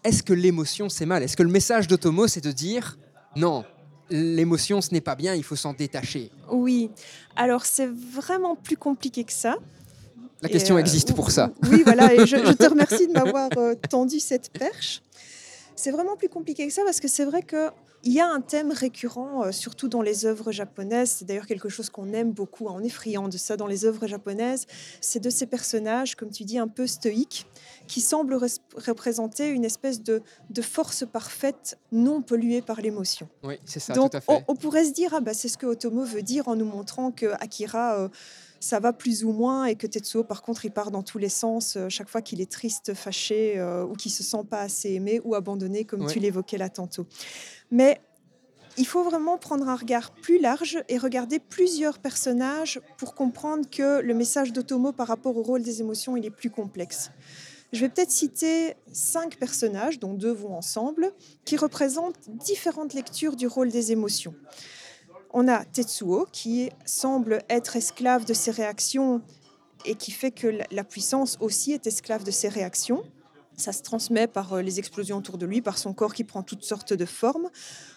est-ce 0.03 0.21
que 0.21 0.33
l'émotion 0.33 0.87
c'est 0.87 1.05
mal? 1.07 1.23
Est-ce 1.23 1.35
que 1.35 1.43
le 1.43 1.49
message 1.49 1.87
d'Otomo 1.87 2.27
c'est 2.27 2.43
de 2.43 2.51
dire 2.51 2.97
non, 3.35 3.65
l'émotion 4.09 4.79
ce 4.81 4.91
n'est 4.91 5.01
pas 5.01 5.15
bien, 5.15 5.33
il 5.33 5.43
faut 5.43 5.55
s'en 5.55 5.73
détacher? 5.73 6.31
Oui, 6.51 6.89
alors 7.35 7.65
c'est 7.65 7.87
vraiment 7.87 8.55
plus 8.55 8.77
compliqué 8.77 9.23
que 9.23 9.33
ça. 9.33 9.55
La 10.41 10.49
question 10.49 10.75
euh, 10.75 10.79
existe 10.79 11.13
pour 11.15 11.31
ça. 11.31 11.51
Oui, 11.71 11.81
voilà, 11.83 12.13
et 12.13 12.27
je, 12.27 12.35
je 12.37 12.51
te 12.53 12.65
remercie 12.69 13.07
de 13.07 13.13
m'avoir 13.13 13.49
euh, 13.57 13.73
tendu 13.89 14.19
cette 14.19 14.51
perche. 14.51 15.01
C'est 15.75 15.91
vraiment 15.91 16.15
plus 16.15 16.29
compliqué 16.29 16.67
que 16.67 16.73
ça 16.73 16.83
parce 16.83 16.99
que 16.99 17.07
c'est 17.07 17.25
vrai 17.25 17.41
que 17.43 17.69
il 18.07 18.13
y 18.13 18.19
a 18.19 18.27
un 18.29 18.39
thème 18.39 18.71
récurrent, 18.71 19.45
euh, 19.45 19.51
surtout 19.51 19.87
dans 19.87 20.03
les 20.03 20.27
œuvres 20.27 20.51
japonaises. 20.51 21.09
C'est 21.09 21.25
d'ailleurs 21.25 21.47
quelque 21.47 21.69
chose 21.69 21.89
qu'on 21.89 22.13
aime 22.13 22.33
beaucoup. 22.33 22.69
hein, 22.69 22.73
On 22.75 22.83
est 22.83 22.89
friand 22.89 23.27
de 23.29 23.37
ça 23.37 23.57
dans 23.57 23.65
les 23.65 23.83
œuvres 23.85 24.05
japonaises. 24.05 24.67
C'est 25.01 25.19
de 25.19 25.31
ces 25.31 25.47
personnages, 25.47 26.15
comme 26.15 26.29
tu 26.29 26.43
dis, 26.43 26.59
un 26.59 26.67
peu 26.67 26.85
stoïques, 26.85 27.47
qui 27.87 28.01
semblent 28.01 28.37
représenter 28.75 29.47
une 29.49 29.65
espèce 29.65 30.03
de, 30.03 30.21
de 30.51 30.61
force 30.61 31.03
parfaite, 31.11 31.79
non 31.91 32.21
polluée 32.21 32.61
par 32.61 32.79
l'émotion. 32.79 33.27
Oui, 33.43 33.55
c'est 33.65 33.79
ça, 33.79 33.93
Donc, 33.93 34.11
tout 34.11 34.17
à 34.17 34.21
on, 34.27 34.37
fait. 34.37 34.45
on 34.49 34.55
pourrait 34.55 34.85
se 34.85 34.91
dire, 34.93 35.11
ah 35.15 35.19
bah, 35.21 35.33
c'est 35.33 35.49
ce 35.49 35.57
que 35.57 35.65
Otomo 35.65 36.03
veut 36.03 36.21
dire 36.21 36.47
en 36.47 36.55
nous 36.55 36.65
montrant 36.65 37.09
que 37.11 37.25
Akira, 37.41 37.97
euh, 38.01 38.09
ça 38.59 38.79
va 38.79 38.93
plus 38.93 39.23
ou 39.23 39.31
moins, 39.31 39.65
et 39.65 39.75
que 39.75 39.87
Tetsuo, 39.87 40.23
par 40.23 40.41
contre, 40.41 40.65
il 40.65 40.71
part 40.71 40.91
dans 40.91 41.03
tous 41.03 41.17
les 41.17 41.29
sens 41.29 41.75
euh, 41.77 41.89
chaque 41.89 42.09
fois 42.09 42.21
qu'il 42.21 42.41
est 42.41 42.51
triste, 42.51 42.93
fâché, 42.93 43.57
euh, 43.57 43.85
ou 43.85 43.93
qu'il 43.93 44.11
se 44.11 44.23
sent 44.23 44.43
pas 44.49 44.61
assez 44.61 44.91
aimé 44.91 45.21
ou 45.23 45.35
abandonné, 45.35 45.85
comme 45.85 46.01
Ouais. 46.03 46.11
tu 46.13 46.19
l'évoquais 46.19 46.57
là 46.57 46.69
tantôt. 46.69 47.05
Mais 47.71 47.99
il 48.77 48.85
faut 48.85 49.03
vraiment 49.03 49.37
prendre 49.37 49.69
un 49.69 49.75
regard 49.75 50.11
plus 50.11 50.39
large 50.39 50.83
et 50.89 50.97
regarder 50.97 51.39
plusieurs 51.39 51.99
personnages 51.99 52.81
pour 52.97 53.15
comprendre 53.15 53.69
que 53.69 54.01
le 54.01 54.13
message 54.13 54.51
d'Otomo 54.51 54.91
par 54.91 55.07
rapport 55.07 55.37
au 55.37 55.43
rôle 55.43 55.61
des 55.61 55.79
émotions, 55.79 56.17
il 56.17 56.25
est 56.25 56.29
plus 56.31 56.49
complexe. 56.49 57.11
Je 57.73 57.81
vais 57.81 57.89
peut-être 57.89 58.11
citer 58.11 58.75
cinq 58.93 59.37
personnages, 59.37 59.99
dont 59.99 60.13
deux 60.13 60.31
vont 60.31 60.55
ensemble, 60.55 61.11
qui 61.45 61.57
représentent 61.57 62.15
différentes 62.29 62.93
lectures 62.93 63.35
du 63.35 63.47
rôle 63.47 63.69
des 63.69 63.91
émotions. 63.91 64.33
On 65.37 65.49
a 65.49 65.65
Tetsuo, 65.65 66.27
qui 66.31 66.69
semble 66.85 67.39
être 67.49 67.75
esclave 67.75 68.23
de 68.23 68.33
ses 68.33 68.51
réactions 68.51 69.21
et 69.83 69.95
qui 69.95 70.11
fait 70.11 70.31
que 70.31 70.47
la- 70.71 70.83
puissance 70.85 71.37
aussi 71.41 71.73
est 71.73 71.85
esclave 71.85 72.23
de 72.23 72.31
ses 72.31 72.47
réactions. 72.47 73.03
Ça 73.57 73.73
se 73.73 73.81
transmet 73.81 74.27
par 74.27 74.53
euh, 74.53 74.61
les 74.61 74.79
explosions 74.79 75.17
autour 75.17 75.37
de 75.37 75.45
lui, 75.45 75.61
par 75.61 75.77
son 75.77 75.93
corps 75.93 76.13
qui 76.13 76.23
prend 76.23 76.41
toutes 76.41 76.63
sortes 76.63 76.93
de 76.93 77.03
formes. 77.03 77.49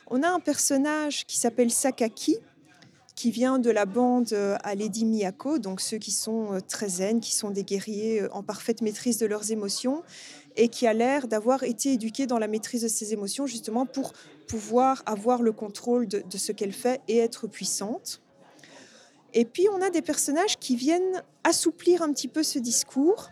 On 0.09 0.24
a 0.24 0.28
un 0.28 0.41
personnage 0.41 1.26
qui 1.26 1.36
s'appelle 1.39 1.70
Sakaki, 1.70 2.39
qui 3.14 3.30
vient 3.30 3.61
de 3.61 3.70
la 3.70 3.86
bande 3.86 4.32
euh, 4.32 4.57
à 4.64 4.74
Lady 4.74 5.05
Miyako, 5.05 5.61
donc 5.61 5.80
ceux 5.80 5.99
qui 5.99 6.11
sont 6.11 6.55
euh, 6.55 6.61
très 6.61 6.89
zen, 6.89 7.20
qui 7.20 7.36
sont 7.36 7.51
des 7.51 7.62
guerriers 7.62 8.28
en 8.32 8.43
parfaite 8.43 8.82
maîtrise 8.82 9.16
de 9.18 9.26
leurs 9.26 9.53
émotions, 9.53 10.03
et 10.57 10.68
qui 10.68 10.89
a 10.89 10.93
l'air 10.93 11.28
d'avoir 11.28 11.62
été 11.62 11.93
éduqué 11.93 12.26
dans 12.26 12.39
la 12.39 12.49
maîtrise 12.49 12.82
de 12.82 12.89
ses 12.89 13.12
émotions, 13.12 13.47
justement 13.47 13.86
pour 13.86 14.12
pouvoir 14.49 15.03
avoir 15.07 15.43
le 15.43 15.53
contrôle 15.53 16.09
de, 16.09 16.39
ce 16.39 16.51
qu'elle 16.51 16.73
fait 16.73 17.01
et 17.07 17.19
être 17.19 17.47
puissante. 17.47 18.21
Et 19.35 19.45
puis 19.45 19.69
on 19.73 19.81
a 19.81 19.91
des 19.91 20.03
personnages 20.03 20.59
qui 20.59 20.75
viennent 20.75 21.23
assouplir 21.45 22.03
un 22.03 22.13
petit 22.13 22.29
peu 22.29 22.43
ce 22.43 22.59
discours, 22.59 23.31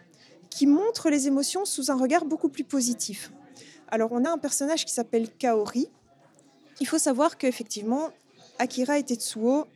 qui 0.50 0.66
montrent 0.66 1.10
les 1.10 1.26
émotions 1.26 1.64
sous 1.64 1.90
un 1.90 1.96
regard 1.96 2.24
beaucoup 2.24 2.48
plus 2.48 2.64
positif. 2.64 3.32
Alors 3.88 4.12
on 4.12 4.24
a 4.24 4.30
un 4.30 4.38
personnage 4.38 4.84
qui 4.84 4.92
s'appelle 4.92 5.28
Kaori. 5.32 5.88
Il 6.80 6.86
faut 6.86 6.98
savoir 6.98 7.38
qu'effectivement, 7.38 8.10
Akira 8.58 8.98
et 8.98 9.02
Tetsuo 9.02 9.66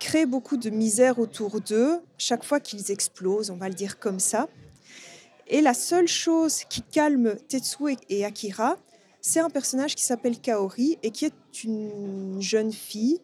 créent 0.00 0.26
beaucoup 0.26 0.56
de 0.56 0.70
misère 0.70 1.18
autour 1.18 1.60
d'eux 1.60 2.00
chaque 2.16 2.44
fois 2.44 2.58
qu'ils 2.58 2.90
explosent, 2.90 3.50
on 3.50 3.56
va 3.56 3.68
le 3.68 3.74
dire 3.74 3.98
comme 3.98 4.18
ça. 4.20 4.48
Et 5.46 5.60
la 5.60 5.74
seule 5.74 6.08
chose 6.08 6.64
qui 6.64 6.80
calme 6.82 7.36
Tetsuo 7.48 7.88
et- 7.88 7.98
et 8.08 8.24
Akira, 8.24 8.78
c'est 9.20 9.40
un 9.40 9.50
personnage 9.50 9.94
qui 9.94 10.04
s'appelle 10.04 10.38
Kaori 10.40 10.98
et 11.02 11.10
qui 11.10 11.26
est 11.26 11.64
une 11.64 12.40
jeune 12.40 12.72
fille 12.72 13.20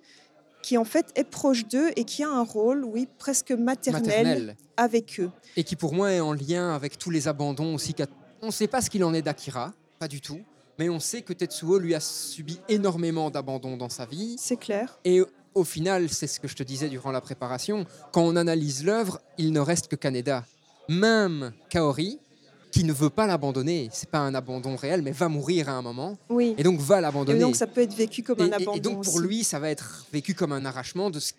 qui 0.67 0.77
en 0.79 0.85
fait 0.85 1.13
est 1.15 1.23
proche 1.23 1.69
d'eux 1.69 1.91
et 1.95 2.03
qui 2.03 2.25
a 2.25 2.29
un 2.29 2.43
rôle, 2.43 2.85
oui, 2.85 3.07
presque 3.19 3.53
maternel, 3.53 4.57
avec 4.77 5.21
eux. 5.21 5.31
Et 5.57 5.63
qui 5.63 5.77
pour 5.77 5.95
moi 5.95 6.13
est 6.13 6.19
en 6.19 6.33
lien 6.33 6.75
avec 6.75 6.99
tous 6.99 7.11
les 7.11 7.29
abandons 7.29 7.77
aussi. 7.77 7.95
On 8.43 8.47
ne 8.47 8.51
sait 8.51 8.67
pas 8.67 8.81
ce 8.81 8.91
qu'il 8.91 9.05
en 9.05 9.15
est 9.15 9.23
d'Akira, 9.23 9.73
pas 10.01 10.09
du 10.09 10.21
tout. 10.21 10.41
Mais 10.81 10.89
on 10.89 10.99
sait 10.99 11.23
que 11.23 11.33
Tetsuo 11.33 11.79
lui 11.79 11.95
a 11.95 12.01
subi 12.01 12.59
énormément 12.69 13.31
d'abandons 13.31 13.77
dans 13.77 13.89
sa 13.89 14.07
vie. 14.07 14.35
C'est 14.41 14.57
clair. 14.57 14.99
Et 15.05 15.23
au 15.55 15.63
final, 15.63 16.09
c'est 16.11 16.27
ce 16.27 16.41
que 16.41 16.49
je 16.49 16.57
te 16.57 16.65
disais 16.65 16.89
durant 16.89 17.13
la 17.13 17.21
préparation, 17.21 17.87
quand 18.13 18.23
on 18.23 18.35
analyse 18.35 18.85
l'œuvre, 18.85 19.21
il 19.39 19.53
ne 19.53 19.61
reste 19.61 19.87
que 19.87 19.95
Kaneda. 19.95 20.45
Même 20.89 21.53
Kaori, 21.71 22.19
qui 22.71 22.85
ne 22.85 22.93
veut 22.93 23.11
pas 23.11 23.27
l'abandonner, 23.27 23.89
c'est 23.93 24.09
pas 24.11 24.19
un 24.19 24.35
abandon 24.35 24.77
réel, 24.77 25.03
mais 25.03 25.13
va 25.13 25.29
mourir 25.29 25.69
à 25.69 25.73
un 25.73 25.83
moment, 25.83 26.17
Oui. 26.29 26.55
et 26.59 26.63
donc 26.63 26.79
va 26.81 26.99
Et 26.99 27.03
l'abandonner. 27.03 27.39
donc 27.41 27.57
ça 27.57 27.67
peut 27.67 27.81
être 27.83 27.95
vécu 27.95 28.23
comme 28.23 28.41
un 28.41 28.47
Et- 28.47 28.51
et- 28.51 28.55
abandon. 28.55 28.75
et 28.75 28.81
donc 28.81 29.05
pour 29.05 29.15
aussi. 29.17 29.27
lui, 29.27 29.45
ça 29.45 29.59
va 29.59 29.71
être 29.71 30.05
vécu 30.13 30.35
comme 30.35 30.53
un 30.53 30.65
arrachement 30.65 31.11
de 31.11 31.21
ce- 31.21 31.33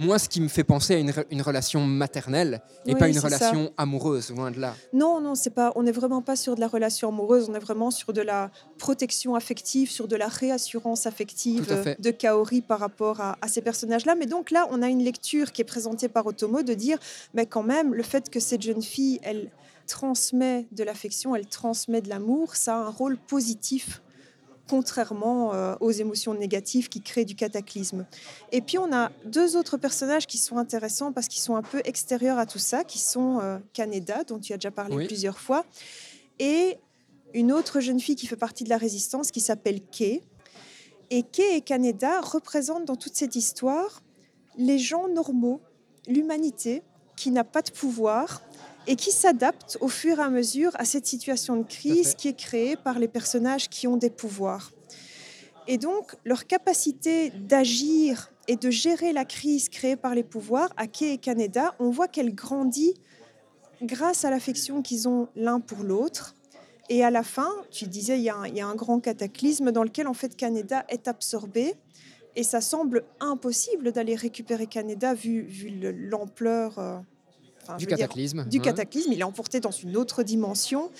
moi, 0.00 0.20
ce 0.20 0.28
qui 0.28 0.40
me 0.40 0.46
fait 0.46 0.62
penser 0.62 0.94
à 0.94 0.98
une, 0.98 1.12
une 1.32 1.42
relation 1.42 1.80
maternelle 1.84 2.60
et 2.86 2.92
Oui, 2.92 2.98
pas 3.00 3.08
une 3.08 3.14
ça. 3.14 3.22
relation 3.22 3.72
amoureuse, 3.76 4.30
loin 4.30 4.52
de 4.52 4.60
là. 4.60 4.76
Non, 4.92 5.20
non, 5.20 5.34
c'est 5.34 5.50
pas. 5.50 5.72
On 5.74 5.82
n'est 5.82 5.90
vraiment 5.90 6.22
pas 6.22 6.36
sur 6.36 6.54
de 6.54 6.60
la 6.60 6.68
relation 6.68 7.08
amoureuse. 7.08 7.48
On 7.50 7.54
est 7.56 7.58
vraiment 7.58 7.90
sur 7.90 8.12
de 8.12 8.20
la 8.20 8.52
protection 8.78 9.34
affective, 9.34 9.90
sur 9.90 10.06
de 10.06 10.14
la 10.14 10.28
réassurance 10.28 11.06
affective 11.06 11.66
de 11.98 12.10
Kaori 12.12 12.60
par 12.60 12.78
rapport 12.78 13.20
à, 13.20 13.36
à 13.42 13.48
ces 13.48 13.60
personnages-là. 13.60 14.14
Mais 14.14 14.26
donc 14.26 14.52
là, 14.52 14.68
on 14.70 14.82
a 14.82 14.88
une 14.88 15.02
lecture 15.02 15.50
qui 15.50 15.62
est 15.62 15.64
présentée 15.64 16.08
par 16.08 16.24
Otomo 16.26 16.62
de 16.62 16.74
dire, 16.74 16.98
mais 17.34 17.46
quand 17.46 17.64
même, 17.64 17.92
le 17.92 18.04
fait 18.04 18.30
que 18.30 18.38
cette 18.38 18.62
jeune 18.62 18.82
fille, 18.82 19.18
elle 19.24 19.50
transmet 19.88 20.68
de 20.70 20.84
l'affection, 20.84 21.34
elle 21.34 21.46
transmet 21.46 22.00
de 22.00 22.08
l'amour, 22.08 22.54
ça 22.54 22.76
a 22.76 22.78
un 22.78 22.90
rôle 22.90 23.16
positif 23.16 24.02
contrairement 24.68 25.54
euh, 25.54 25.74
aux 25.80 25.90
émotions 25.90 26.34
négatives 26.34 26.88
qui 26.88 27.00
créent 27.00 27.24
du 27.24 27.34
cataclysme. 27.34 28.04
Et 28.52 28.60
puis 28.60 28.78
on 28.78 28.92
a 28.92 29.10
deux 29.24 29.56
autres 29.56 29.78
personnages 29.78 30.26
qui 30.26 30.38
sont 30.38 30.58
intéressants 30.58 31.10
parce 31.10 31.26
qu'ils 31.26 31.40
sont 31.40 31.56
un 31.56 31.62
peu 31.62 31.80
extérieurs 31.84 32.38
à 32.38 32.46
tout 32.46 32.58
ça, 32.58 32.84
qui 32.84 32.98
sont 32.98 33.40
euh, 33.40 33.58
Kaneda, 33.72 34.24
dont 34.24 34.38
tu 34.38 34.52
as 34.52 34.56
déjà 34.56 34.70
parlé 34.70 34.94
Oui. 34.94 35.06
plusieurs 35.06 35.38
fois, 35.38 35.64
et 36.38 36.76
une 37.34 37.50
autre 37.50 37.80
jeune 37.80 37.98
fille 37.98 38.14
qui 38.16 38.26
fait 38.26 38.36
partie 38.36 38.64
de 38.64 38.68
la 38.68 38.76
résistance 38.76 39.30
qui 39.30 39.40
s'appelle 39.40 39.80
Kei. 39.80 40.22
Et 41.10 41.22
Kei 41.22 41.56
et 41.56 41.60
Kaneda 41.62 42.20
représentent 42.20 42.84
dans 42.84 42.96
toute 42.96 43.16
cette 43.16 43.36
histoire 43.36 44.02
les 44.58 44.78
gens 44.78 45.08
normaux, 45.08 45.60
l'humanité 46.06 46.82
qui 47.16 47.30
n'a 47.30 47.44
pas 47.44 47.62
de 47.62 47.70
pouvoir 47.70 48.42
et 48.88 48.96
qui 48.96 49.12
s'adapte 49.12 49.76
au 49.82 49.88
fur 49.88 50.18
et 50.18 50.22
à 50.22 50.30
mesure 50.30 50.72
à 50.74 50.86
cette 50.86 51.06
situation 51.06 51.56
de 51.56 51.62
crise 51.62 52.14
qui 52.14 52.26
est 52.28 52.36
créée 52.36 52.74
par 52.74 52.98
les 52.98 53.06
personnages 53.06 53.68
qui 53.68 53.86
ont 53.86 53.98
des 53.98 54.08
pouvoirs. 54.08 54.72
Et 55.66 55.76
donc, 55.76 56.16
leur 56.24 56.46
capacité 56.46 57.30
d'agir 57.30 58.32
et 58.48 58.56
de 58.56 58.70
gérer 58.70 59.12
la 59.12 59.26
crise 59.26 59.68
créée 59.68 59.96
par 59.96 60.14
les 60.14 60.22
pouvoirs, 60.22 60.70
à 60.78 60.84
et 61.02 61.18
Kaneda, 61.18 61.74
on 61.78 61.90
voit 61.90 62.08
qu'elle 62.08 62.34
grandit 62.34 62.94
grâce 63.82 64.24
à 64.24 64.30
l'affection 64.30 64.80
qu'ils 64.80 65.06
ont 65.06 65.28
l'un 65.36 65.60
pour 65.60 65.84
l'autre. 65.84 66.34
Et 66.88 67.04
à 67.04 67.10
la 67.10 67.22
fin, 67.22 67.50
tu 67.70 67.86
disais, 67.86 68.18
il 68.18 68.22
y, 68.22 68.30
a 68.30 68.36
un, 68.36 68.46
il 68.46 68.56
y 68.56 68.62
a 68.62 68.66
un 68.66 68.74
grand 68.74 69.00
cataclysme 69.00 69.70
dans 69.70 69.82
lequel 69.82 70.08
en 70.08 70.14
fait 70.14 70.34
Kaneda 70.34 70.86
est 70.88 71.06
absorbé. 71.06 71.74
Et 72.36 72.42
ça 72.42 72.62
semble 72.62 73.04
impossible 73.20 73.92
d'aller 73.92 74.14
récupérer 74.14 74.66
Kaneda 74.66 75.12
vu, 75.12 75.42
vu 75.42 75.68
le- 75.68 75.92
l'ampleur 75.92 76.78
euh, 76.78 76.98
enfin, 77.68 77.76
Du 77.76 77.86
dire, 77.86 77.96
cataclysme. 77.98 78.44
du 78.44 78.60
cataclysme. 78.60 79.12
Il 79.12 79.20
est 79.20 79.24
emporté 79.24 79.60
dans 79.60 79.70
une 79.70 79.96
autre 79.96 80.22
dimension. 80.22 80.90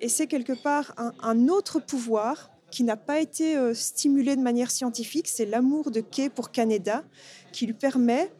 Et 0.00 0.08
c'est 0.08 0.26
quelque 0.26 0.52
part 0.52 0.94
un, 0.96 1.12
un 1.22 1.48
autre 1.48 1.80
pouvoir 1.80 2.50
qui 2.70 2.84
n'a 2.84 2.96
pas 2.96 3.20
été 3.20 3.56
euh, 3.56 3.74
stimulé 3.74 4.36
de 4.36 4.40
manière 4.40 4.70
scientifique. 4.70 5.28
C'est 5.28 5.46
l'amour 5.46 5.90
de 5.90 6.00
Kei 6.00 6.28
pour 6.28 6.50
Kaneda 6.50 7.04
qui 7.52 7.66
lui 7.66 7.74
permet 7.74 8.32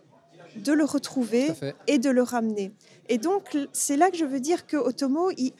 de 0.56 0.72
le 0.72 0.84
retrouver 0.84 1.52
et 1.86 1.98
de 1.98 2.10
le 2.10 2.22
ramener. 2.22 2.72
Et 3.08 3.18
donc, 3.18 3.56
c'est 3.72 3.96
là 3.96 4.10
que 4.10 4.16
je 4.16 4.24
veux 4.24 4.40
dire 4.40 4.66
que 4.66 4.76
Otomo, 4.76 5.30
il, 5.36 5.52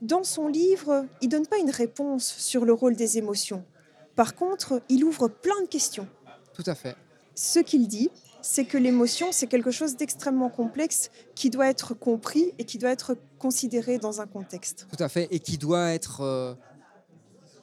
dans 0.00 0.24
son 0.24 0.48
livre, 0.48 1.06
il 1.20 1.28
donne 1.28 1.46
pas 1.46 1.58
une 1.58 1.70
réponse 1.70 2.34
sur 2.38 2.64
le 2.64 2.72
rôle 2.72 2.96
des 2.96 3.18
émotions. 3.18 3.64
Par 4.16 4.34
contre, 4.34 4.82
il 4.88 5.04
ouvre 5.04 5.28
plein 5.28 5.60
de 5.62 5.68
questions. 5.68 6.08
Tout 6.54 6.64
à 6.66 6.74
fait. 6.74 6.96
Ce 7.34 7.60
qu'il 7.60 7.88
dit, 7.88 8.10
c'est 8.42 8.64
que 8.64 8.76
l'émotion, 8.76 9.32
c'est 9.32 9.46
quelque 9.46 9.70
chose 9.70 9.96
d'extrêmement 9.96 10.50
complexe 10.50 11.10
qui 11.34 11.50
doit 11.50 11.68
être 11.68 11.94
compris 11.94 12.52
et 12.58 12.64
qui 12.64 12.78
doit 12.78 12.90
être 12.90 13.16
considéré 13.38 13.98
dans 13.98 14.20
un 14.20 14.26
contexte. 14.26 14.86
Tout 14.94 15.02
à 15.02 15.08
fait, 15.08 15.28
et 15.30 15.38
qui 15.38 15.58
doit 15.58 15.90
être, 15.90 16.20
euh, 16.20 16.54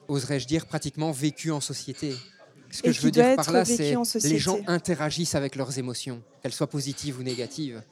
oserais-je 0.08 0.46
dire, 0.46 0.66
pratiquement 0.66 1.12
vécu 1.12 1.50
en 1.50 1.60
société. 1.60 2.14
Ce 2.70 2.82
que 2.82 2.92
je 2.92 3.00
veux 3.00 3.10
dire 3.10 3.36
par 3.36 3.50
là, 3.52 3.64
c'est 3.64 3.94
les 4.22 4.38
gens 4.38 4.58
interagissent 4.66 5.34
avec 5.34 5.56
leurs 5.56 5.78
émotions, 5.78 6.22
qu'elles 6.42 6.52
soient 6.52 6.68
positives 6.68 7.18
ou 7.18 7.22
négatives. 7.22 7.82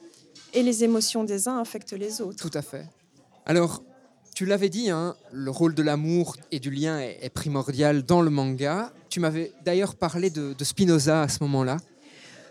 Et 0.53 0.63
les 0.63 0.83
émotions 0.83 1.23
des 1.23 1.47
uns 1.47 1.59
affectent 1.59 1.93
les 1.93 2.21
autres. 2.21 2.49
Tout 2.49 2.57
à 2.57 2.61
fait. 2.61 2.85
Alors, 3.45 3.83
tu 4.39 4.45
l'avais 4.45 4.69
dit, 4.69 4.89
hein, 4.89 5.15
le 5.31 5.51
rôle 5.51 5.75
de 5.75 5.83
l'amour 5.83 6.37
et 6.51 6.59
du 6.59 6.71
lien 6.71 6.99
est, 6.99 7.29
primordial 7.29 8.03
dans 8.03 8.21
le 8.21 8.29
manga. 8.29 8.93
Tu 9.09 9.19
m'avais 9.19 9.51
d'ailleurs 9.65 9.95
parlé 9.95 10.29
de, 10.29 10.55
Spinoza 10.63 11.23
à 11.23 11.27
ce 11.27 11.43
moment-là. 11.43 11.77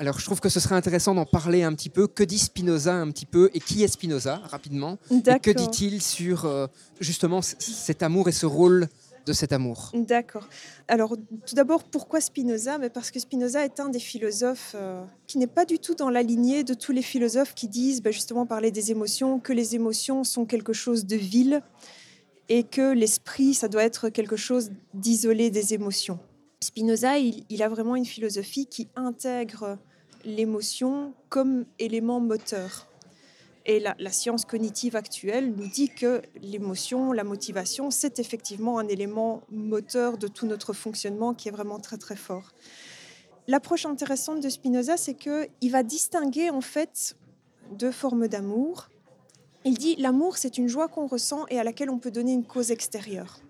Alors, 0.00 0.20
je 0.20 0.24
trouve 0.24 0.40
que 0.40 0.48
ce 0.48 0.60
serait 0.60 0.76
intéressant 0.76 1.14
d'en 1.14 1.24
parler 1.24 1.64
un 1.64 1.74
petit 1.74 1.90
peu. 1.90 2.06
Que 2.06 2.22
dit 2.22 2.38
Spinoza 2.38 2.94
un 2.94 3.10
petit 3.10 3.26
peu 3.26 3.50
et 3.52 3.60
qui 3.60 3.82
est 3.82 3.88
Spinoza 3.88 4.36
rapidement? 4.44 4.96
Et 5.10 5.40
Que 5.40 5.50
dit-il 5.50 6.00
sur 6.00 6.44
euh, 6.44 6.66
justement 7.00 7.42
cet 7.42 8.02
amour 8.02 8.28
et 8.28 8.32
ce 8.32 8.46
rôle 8.46 8.88
de 9.26 9.32
cet 9.32 9.52
amour? 9.52 9.90
D'accord. 9.94 10.48
Alors, 10.86 11.16
tout 11.46 11.54
d'abord, 11.56 11.82
pourquoi 11.82 12.20
Spinoza? 12.20 12.78
Mais 12.78 12.90
Parce 12.90 13.10
que 13.10 13.18
Spinoza 13.18 13.64
est 13.64 13.80
un 13.80 13.88
des 13.88 13.98
philosophes 13.98 14.76
euh, 14.76 15.02
qui 15.26 15.38
n'est 15.38 15.48
pas 15.48 15.64
du 15.64 15.80
tout 15.80 15.96
dans 15.96 16.10
la 16.10 16.22
lignée 16.22 16.62
de 16.62 16.74
tous 16.74 16.92
les 16.92 17.02
philosophes 17.02 17.54
qui 17.54 17.66
disent, 17.66 18.00
bah, 18.00 18.12
justement, 18.12 18.46
parler 18.46 18.70
des 18.70 18.92
émotions, 18.92 19.40
que 19.40 19.52
les 19.52 19.74
émotions 19.74 20.22
sont 20.22 20.46
quelque 20.46 20.72
chose 20.72 21.06
de 21.06 21.16
vil 21.16 21.60
et 22.48 22.62
que 22.62 22.92
l'esprit, 22.92 23.52
ça 23.52 23.66
doit 23.68 23.82
être 23.82 24.10
quelque 24.10 24.36
chose 24.36 24.70
d'isolé 24.94 25.50
des 25.50 25.74
émotions. 25.74 26.20
Spinoza, 26.60 27.18
il 27.18 27.62
a 27.62 27.68
vraiment 27.68 27.94
une 27.94 28.06
philosophie 28.06 28.66
qui 28.66 28.88
intègre 28.96 29.78
l'émotion 30.24 31.14
comme 31.28 31.64
élément 31.78 32.20
moteur. 32.20 32.88
Et 33.66 33.80
la, 33.80 33.94
science 34.10 34.46
cognitive 34.46 34.96
actuelle 34.96 35.52
nous 35.54 35.68
dit 35.68 35.90
que 35.90 36.22
l'émotion, 36.40 37.12
la 37.12 37.22
motivation, 37.22 37.90
c'est 37.90 38.18
effectivement 38.18 38.78
un 38.78 38.88
élément 38.88 39.42
moteur 39.50 40.16
de 40.16 40.26
tout 40.26 40.46
notre 40.46 40.72
fonctionnement 40.72 41.34
qui 41.34 41.48
est 41.48 41.52
vraiment 41.52 41.78
très 41.78 41.98
très 41.98 42.16
fort. 42.16 42.54
L'approche 43.46 43.84
intéressante 43.84 44.40
de 44.40 44.48
Spinoza, 44.48 44.96
c'est 44.96 45.14
qu'il 45.14 45.70
va 45.70 45.82
distinguer 45.82 46.48
en 46.48 46.62
fait 46.62 47.14
deux 47.72 47.92
formes 47.92 48.26
d'amour. 48.26 48.88
Il 49.66 49.76
dit 49.76 49.96
l'amour, 49.96 50.38
c'est 50.38 50.56
une 50.56 50.68
joie 50.68 50.88
qu'on 50.88 51.06
ressent 51.06 51.44
et 51.50 51.58
à 51.58 51.64
laquelle 51.64 51.90
on 51.90 51.98
peut 51.98 52.10
donner 52.10 52.32
une 52.32 52.46
cause 52.46 52.70
extérieure. 52.70 53.40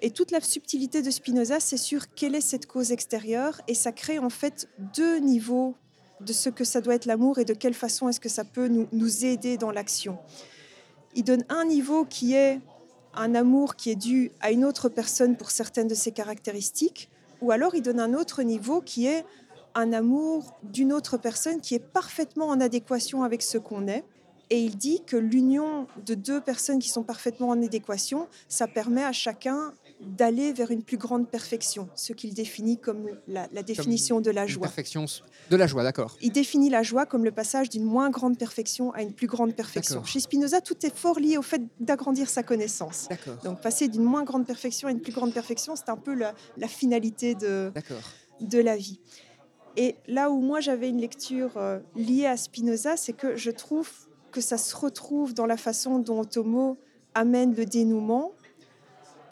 Et 0.00 0.10
toute 0.10 0.30
la 0.30 0.40
subtilité 0.40 1.02
de 1.02 1.10
Spinoza, 1.10 1.58
c'est 1.58 1.76
sur 1.76 2.14
quelle 2.14 2.36
est 2.36 2.40
cette 2.40 2.66
cause 2.66 2.92
extérieure, 2.92 3.60
et 3.66 3.74
ça 3.74 3.90
crée 3.92 4.18
en 4.20 4.30
fait 4.30 4.68
deux 4.94 5.18
niveaux 5.18 5.74
de 6.20 6.32
ce 6.32 6.48
que 6.48 6.64
ça 6.64 6.80
doit 6.80 6.94
être 6.94 7.06
l'amour 7.06 7.38
et 7.38 7.44
de 7.44 7.54
quelle 7.54 7.74
façon 7.74 8.08
est-ce 8.08 8.20
que 8.20 8.28
ça 8.28 8.44
peut 8.44 8.68
nous, 8.68 8.88
nous 8.92 9.24
aider 9.24 9.56
dans 9.56 9.70
l'action. 9.70 10.18
Il 11.14 11.24
donne 11.24 11.44
un 11.48 11.64
niveau 11.64 12.04
qui 12.04 12.34
est 12.34 12.60
un 13.14 13.34
amour 13.34 13.76
qui 13.76 13.90
est 13.90 13.96
dû 13.96 14.30
à 14.40 14.50
une 14.50 14.64
autre 14.64 14.88
personne 14.88 15.36
pour 15.36 15.50
certaines 15.50 15.88
de 15.88 15.94
ses 15.94 16.12
caractéristiques, 16.12 17.10
ou 17.40 17.50
alors 17.50 17.74
il 17.74 17.82
donne 17.82 18.00
un 18.00 18.14
autre 18.14 18.42
niveau 18.42 18.80
qui 18.80 19.06
est 19.06 19.24
un 19.74 19.92
amour 19.92 20.54
d'une 20.62 20.92
autre 20.92 21.18
personne 21.18 21.60
qui 21.60 21.74
est 21.74 21.78
parfaitement 21.92 22.48
en 22.48 22.60
adéquation 22.60 23.22
avec 23.22 23.42
ce 23.42 23.58
qu'on 23.58 23.88
est. 23.88 24.04
Et 24.48 24.60
il 24.60 24.76
dit 24.76 25.02
que 25.04 25.16
l'union 25.16 25.86
de 26.04 26.14
deux 26.14 26.40
personnes 26.40 26.78
qui 26.78 26.88
sont 26.88 27.02
parfaitement 27.02 27.48
en 27.48 27.62
adéquation, 27.62 28.28
ça 28.48 28.68
permet 28.68 29.04
à 29.04 29.12
chacun 29.12 29.72
d'aller 30.00 30.52
vers 30.52 30.70
une 30.70 30.82
plus 30.82 30.98
grande 30.98 31.28
perfection, 31.28 31.88
ce 31.94 32.12
qu'il 32.12 32.34
définit 32.34 32.78
comme 32.78 33.06
la, 33.26 33.46
définition 33.62 34.20
de 34.20 34.30
la 34.30 34.46
joie. 34.46 34.66
Perfection 34.66 35.06
de 35.50 35.56
la 35.56 35.66
joie, 35.66 35.82
d'accord. 35.82 36.16
Il 36.20 36.32
définit 36.32 36.68
la 36.68 36.82
joie 36.82 37.06
comme 37.06 37.24
le 37.24 37.32
passage 37.32 37.70
d'une 37.70 37.84
moins 37.84 38.10
grande 38.10 38.38
perfection 38.38 38.92
à 38.92 39.02
une 39.02 39.12
plus 39.12 39.26
grande 39.26 39.54
perfection. 39.54 40.04
Chez 40.04 40.20
Spinoza, 40.20 40.60
tout 40.60 40.84
est 40.84 40.94
fort 40.94 41.18
lié 41.18 41.38
au 41.38 41.42
fait 41.42 41.62
d'agrandir 41.80 42.28
sa 42.28 42.42
connaissance. 42.42 43.08
Donc 43.44 43.60
passer 43.60 43.88
d'une 43.88 44.04
moins 44.04 44.22
grande 44.22 44.46
perfection 44.46 44.88
à 44.88 44.90
une 44.90 45.00
plus 45.00 45.12
grande 45.12 45.32
perfection, 45.32 45.76
c'est 45.76 45.88
un 45.88 45.96
peu 45.96 46.14
la, 46.14 46.34
finalité 46.68 47.34
de, 47.34 47.72
de 48.40 48.58
la 48.58 48.76
vie. 48.76 49.00
Et 49.76 49.96
là 50.06 50.30
où 50.30 50.40
moi 50.40 50.60
j'avais 50.60 50.88
une 50.88 51.00
lecture 51.00 51.56
euh, 51.56 51.78
liée 51.94 52.26
à 52.26 52.36
Spinoza, 52.36 52.96
c'est 52.96 53.12
que 53.12 53.36
je 53.36 53.50
trouve 53.50 53.90
que 54.32 54.40
ça 54.40 54.58
se 54.58 54.74
retrouve 54.74 55.34
dans 55.34 55.46
la 55.46 55.56
façon 55.56 55.98
dont 55.98 56.24
Tomo 56.24 56.78
amène 57.14 57.54
le 57.54 57.66
dénouement, 57.66 58.32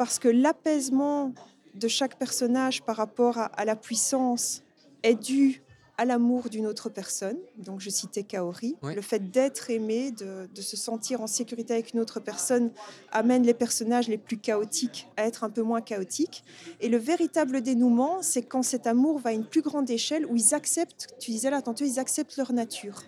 parce 0.05 0.19
que 0.19 0.29
l'apaisement 0.29 1.33
de 1.75 1.89
chaque 1.89 2.19
personnage 2.19 2.83
par 2.83 2.97
rapport 2.97 3.39
à, 3.39 3.65
la 3.65 3.75
puissance 3.75 4.63
est 5.03 5.15
dû 5.15 5.63
à 5.97 6.05
l'amour 6.05 6.51
d'une 6.51 6.67
autre 6.67 6.91
personne. 6.91 7.39
Donc 7.57 7.81
je 7.81 7.89
citais 7.89 8.23
Kaori. 8.23 8.77
Le 8.83 9.01
fait 9.01 9.31
d'être 9.31 9.71
aimé, 9.71 10.11
de, 10.11 10.61
se 10.61 10.77
sentir 10.77 11.23
en 11.23 11.27
sécurité 11.27 11.73
avec 11.73 11.95
une 11.95 12.01
autre 12.01 12.21
personne 12.21 12.71
amène 13.13 13.45
les 13.45 13.55
personnages 13.55 14.07
les 14.07 14.19
plus 14.19 14.37
chaotiques 14.37 15.09
à 15.17 15.25
être 15.25 15.43
un 15.43 15.49
peu 15.49 15.63
moins 15.63 15.81
chaotiques. 15.81 16.45
Et 16.83 16.91
le 16.91 16.99
véritable 16.99 17.63
dénouement, 17.63 18.21
c'est 18.21 18.43
quand 18.43 18.63
cet 18.63 18.87
amour 18.87 19.21
va 19.21 19.31
à 19.31 19.33
une 19.33 19.47
plus 19.47 19.63
grande 19.63 19.89
échelle 19.89 20.27
où 20.27 20.37
ils 20.37 20.53
acceptent, 20.53 21.15
tu 21.19 21.31
disais 21.31 21.49
là 21.49 21.63
tantôt, 21.63 21.87
ils 21.87 21.99
acceptent 21.99 22.37
leur 22.37 22.53
nature. 22.53 23.05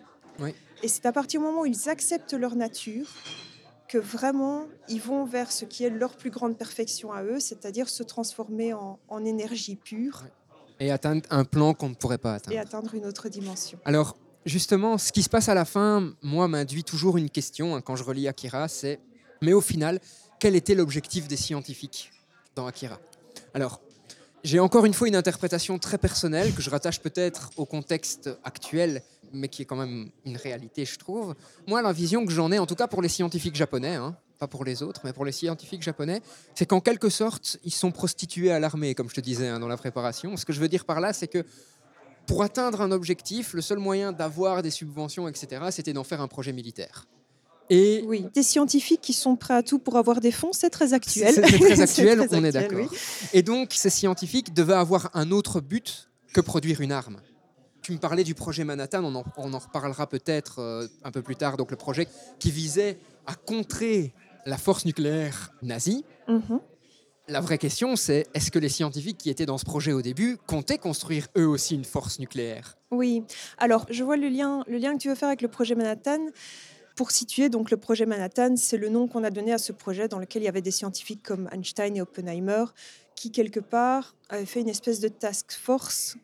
Et 0.83 0.89
c'est 0.89 1.05
à 1.05 1.13
partir 1.13 1.41
du 1.41 1.47
moment 1.47 1.61
où 1.61 1.67
ils 1.67 1.91
acceptent 1.91 2.33
leur 2.33 2.57
nature 2.57 3.07
que 3.89 3.99
vraiment 3.99 4.67
ils 4.89 5.01
vont 5.01 5.25
vers 5.25 5.53
ce 5.53 5.65
qui 5.65 5.85
est 5.85 5.91
leur 5.91 6.17
plus 6.17 6.31
grande 6.31 6.57
perfection 6.57 7.13
à 7.13 7.23
eux, 7.23 7.41
c'est-à-dire 7.41 7.89
se 7.89 8.03
transformer 8.03 8.73
en, 8.75 9.25
énergie 9.25 9.77
pure. 9.77 10.25
Et 10.81 10.91
atteindre 10.91 11.23
un 11.31 11.45
plan 11.45 11.73
qu'on 11.75 11.91
ne 11.91 11.95
pourrait 11.95 12.19
pas 12.19 12.35
atteindre. 12.35 12.57
Et 12.57 12.59
atteindre 12.59 12.95
une 12.95 13.07
autre 13.07 13.29
dimension. 13.29 13.79
Alors, 13.85 14.17
justement, 14.45 14.99
ce 14.99 15.13
qui 15.13 15.23
se 15.23 15.29
passe 15.29 15.49
à 15.49 15.55
la 15.55 15.65
fin, 15.65 16.13
moi, 16.23 16.49
m'induit 16.49 16.85
toujours 16.85 17.17
une 17.17 17.31
question 17.31 17.75
hein, 17.75 17.81
quand 17.81 17.97
je 17.97 18.05
relis 18.05 18.29
Akira, 18.29 18.69
c'est, 18.69 19.01
mais 19.43 19.53
au 19.53 19.61
final, 19.61 20.01
quel 20.39 20.55
était 20.55 20.75
l'objectif 20.75 21.29
des 21.29 21.37
scientifiques 21.37 22.13
dans 22.55 22.67
Akira? 22.67 23.01
Alors, 23.55 23.81
j'ai 24.45 24.61
encore 24.61 24.85
une 24.85 24.95
fois 24.95 25.09
une 25.09 25.17
interprétation 25.17 25.79
très 25.79 25.99
personnelle 25.99 26.55
que 26.55 26.63
je 26.63 26.71
rattache 26.71 27.01
peut-être 27.01 27.51
au 27.57 27.65
contexte 27.65 28.31
actuel 28.45 29.03
mais 29.33 29.49
qui 29.49 29.63
est 29.63 29.65
quand 29.65 29.77
même 29.77 30.11
une 30.25 30.37
réalité, 30.37 30.85
je 30.85 30.99
trouve. 30.99 31.35
Moi, 31.67 31.83
la 31.83 31.93
vision 31.93 32.25
que 32.25 32.33
j'en 32.33 32.51
ai, 32.53 32.59
en 32.59 32.67
tout 32.67 32.75
cas 32.75 32.87
pour 32.87 33.03
les 33.03 33.09
scientifiques 33.09 33.57
japonais, 33.57 33.95
hein, 33.95 34.17
pas 34.39 34.47
pour 34.47 34.65
les 34.65 34.83
autres, 34.83 35.01
mais 35.05 35.13
pour 35.13 35.25
les 35.25 35.33
scientifiques 35.33 35.83
japonais, 35.83 36.21
c'est 36.55 36.67
qu'en 36.67 36.81
quelque 36.81 37.09
sorte, 37.09 37.59
ils 37.65 37.73
sont 37.73 37.91
prostitués 37.91 38.51
à 38.51 38.59
l'armée, 38.59 38.95
comme 38.95 39.09
je 39.09 39.15
te 39.15 39.21
disais 39.21 39.49
hein, 39.49 39.59
dans 39.59 39.69
la 39.69 39.77
préparation. 39.77 40.37
Ce 40.37 40.45
que 40.45 40.53
je 40.53 40.61
veux 40.61 40.69
dire 40.69 40.85
par 40.85 41.01
là, 41.01 41.13
c'est 41.13 41.29
que 41.29 41.45
pour 42.27 42.43
atteindre 42.43 42.81
un 42.81 42.91
objectif, 42.91 43.55
le 43.55 43.63
seul 43.63 43.79
moyen 43.79 44.13
d'avoir 44.13 44.63
des 44.63 44.71
subventions, 44.71 45.29
etc., 45.29 45.63
c'était 45.71 45.93
d'en 45.93 46.05
faire 46.05 46.21
un 46.21 46.29
projet 46.29 46.53
militaire. 46.53 47.07
Et 47.69 48.05
oui, 48.07 48.27
des 48.33 48.43
scientifiques 48.43 49.01
qui 49.01 49.13
sont 49.13 49.37
prêts 49.37 49.55
à 49.55 49.63
tout 49.63 49.79
pour 49.79 49.97
avoir 49.97 50.21
des 50.21 50.31
fonds, 50.31 50.53
c'est 50.53 50.71
très 50.71 50.93
actuel. 50.93 51.35
C'est 51.35 51.43
très 51.43 51.81
actuel, 51.81 52.29
on 52.33 52.45
est 52.45 52.53
d'accord. 52.53 52.89
Et 53.33 53.43
donc, 53.43 53.73
ces 53.73 53.91
scientifiques 53.91 54.55
devaient 54.55 54.75
avoir 54.75 55.11
un 55.15 55.33
autre 55.33 55.61
but 55.61 56.09
que 56.33 56.41
produire 56.41 56.81
une 56.81 56.93
arme. 56.93 57.17
Tu 57.87 57.93
me 57.93 57.99
parlais 57.99 58.25
du 58.25 58.35
projet 58.35 58.65
Manhattan, 58.65 59.05
on 59.05 59.15
en, 59.15 59.59
reparlera 59.61 60.09
peut-être 60.09 60.59
euh, 60.59 60.89
un 61.05 61.13
peu 61.13 61.23
plus 61.23 61.37
tard. 61.37 61.57
Donc 61.57 61.71
le 61.71 61.77
projet 61.77 62.09
qui 62.41 62.51
visait 62.51 62.99
à 63.27 63.37
contrer 63.37 64.13
la 64.45 64.59
force 64.59 64.87
nucléaire 64.87 65.53
nazie. 65.63 66.05
Mhm. 66.27 66.59
La 67.29 67.41
vraie 67.41 67.59
question, 67.59 67.95
c'est 67.95 68.27
est-ce 68.35 68.51
que 68.51 68.59
les 68.59 68.71
scientifiques 68.71 69.19
qui 69.19 69.31
étaient 69.31 69.47
dans 69.47 69.57
ce 69.57 69.65
projet 69.65 69.93
au 69.93 70.03
début 70.03 70.37
comptaient 70.49 70.79
construire 70.79 71.29
eux 71.39 71.47
aussi 71.47 71.77
une 71.77 71.85
force 71.85 72.19
nucléaire? 72.19 72.77
Oui. 72.91 73.23
Alors, 73.57 73.87
je 73.89 74.03
vois 74.03 74.17
le 74.17 74.31
lien, 74.31 74.65
le 74.67 74.79
lien 74.79 74.95
que 74.95 75.03
tu 75.03 75.09
veux 75.09 75.15
faire 75.15 75.29
avec 75.29 75.43
le 75.43 75.49
projet 75.49 75.77
Manhattan. 75.77 76.27
Pour 76.97 77.13
situer, 77.13 77.51
donc 77.51 77.71
le 77.71 77.77
projet 77.77 78.05
Manhattan, 78.05 78.57
c'est 78.57 78.79
le 78.79 78.89
nom 78.89 79.07
qu'on 79.07 79.23
a 79.23 79.31
donné 79.31 79.53
à 79.53 79.59
ce 79.59 79.71
projet 79.71 80.09
dans 80.09 80.19
lequel 80.19 80.43
il 80.43 80.47
y 80.47 80.49
avait 80.49 80.61
des 80.61 80.73
scientifiques 80.73 81.23
comme 81.23 81.49
Einstein 81.53 81.95
et 81.95 82.01
Oppenheimer 82.01 82.65
qui, 83.15 83.31
quelque 83.31 83.61
part, 83.61 84.17
avaient 84.29 84.45
fait 84.45 84.61
une 84.61 84.69
espèce 84.69 84.99
de 84.99 85.07
task 85.07 85.53
force 85.53 86.17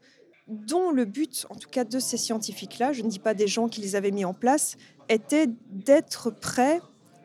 dont 0.48 0.90
le 0.90 1.04
but, 1.04 1.46
en 1.50 1.54
tout 1.54 1.68
cas 1.68 1.84
de 1.84 1.98
ces 1.98 2.16
scientifiques-là, 2.16 2.92
je 2.92 3.02
ne 3.02 3.08
dis 3.08 3.18
pas 3.18 3.34
des 3.34 3.46
gens 3.46 3.68
qui 3.68 3.80
les 3.80 3.96
avaient 3.96 4.10
mis 4.10 4.24
en 4.24 4.34
place, 4.34 4.76
était 5.08 5.48
d'être 5.70 6.30
prêts 6.30 6.80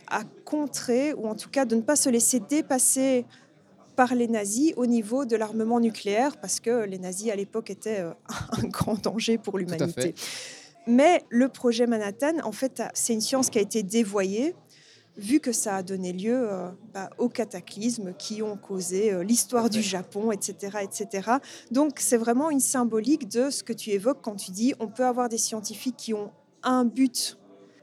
à 0.07 0.23
contrer, 0.45 1.13
ou 1.13 1.27
en 1.27 1.35
tout 1.35 1.49
cas 1.49 1.65
de 1.65 1.75
ne 1.75 1.81
pas 1.81 1.95
se 1.95 2.09
laisser 2.09 2.39
dépasser 2.39 3.25
par 3.95 4.13
les 4.13 4.27
nazis 4.27 4.73
au 4.77 4.85
niveau 4.85 5.25
de 5.25 5.35
l'armement 5.35 5.79
nucléaire, 5.79 6.37
parce 6.37 6.59
que 6.59 6.85
les 6.85 6.99
nazis 6.99 7.31
à 7.31 7.35
l'époque 7.35 7.69
étaient 7.69 7.99
euh, 7.99 8.11
un 8.51 8.67
grand 8.67 9.01
danger 9.01 9.37
pour 9.37 9.57
l'humanité. 9.57 10.13
Mais 10.85 11.23
le 11.29 11.49
projet 11.49 11.85
Manhattan, 11.85 12.39
en 12.43 12.53
fait, 12.53 12.81
c'est 12.93 13.13
une 13.13 13.21
science 13.21 13.49
qui 13.49 13.57
a 13.57 13.61
été 13.61 13.83
dévoyée 13.83 14.55
vu 15.17 15.39
que 15.39 15.51
ça 15.51 15.77
a 15.77 15.83
donné 15.83 16.13
lieu 16.13 16.47
euh, 16.49 16.69
bah, 16.93 17.09
aux 17.17 17.29
cataclysmes 17.29 18.13
qui 18.17 18.41
ont 18.41 18.55
causé 18.55 19.11
euh, 19.11 19.23
l'histoire 19.23 19.69
du 19.69 19.81
Japon, 19.81 20.31
etc. 20.31 20.77
etc. 20.83 21.31
Donc 21.71 21.99
c'est 21.99 22.17
vraiment 22.17 22.49
une 22.49 22.59
symbolique 22.59 23.27
de 23.27 23.49
ce 23.49 23.63
que 23.63 23.73
tu 23.73 23.91
évoques 23.91 24.19
quand 24.21 24.35
tu 24.35 24.51
dis 24.51 24.73
on 24.79 24.87
peut 24.87 25.05
avoir 25.05 25.29
des 25.29 25.37
scientifiques 25.37 25.97
qui 25.97 26.13
ont 26.13 26.31
un 26.63 26.85
but 26.85 27.37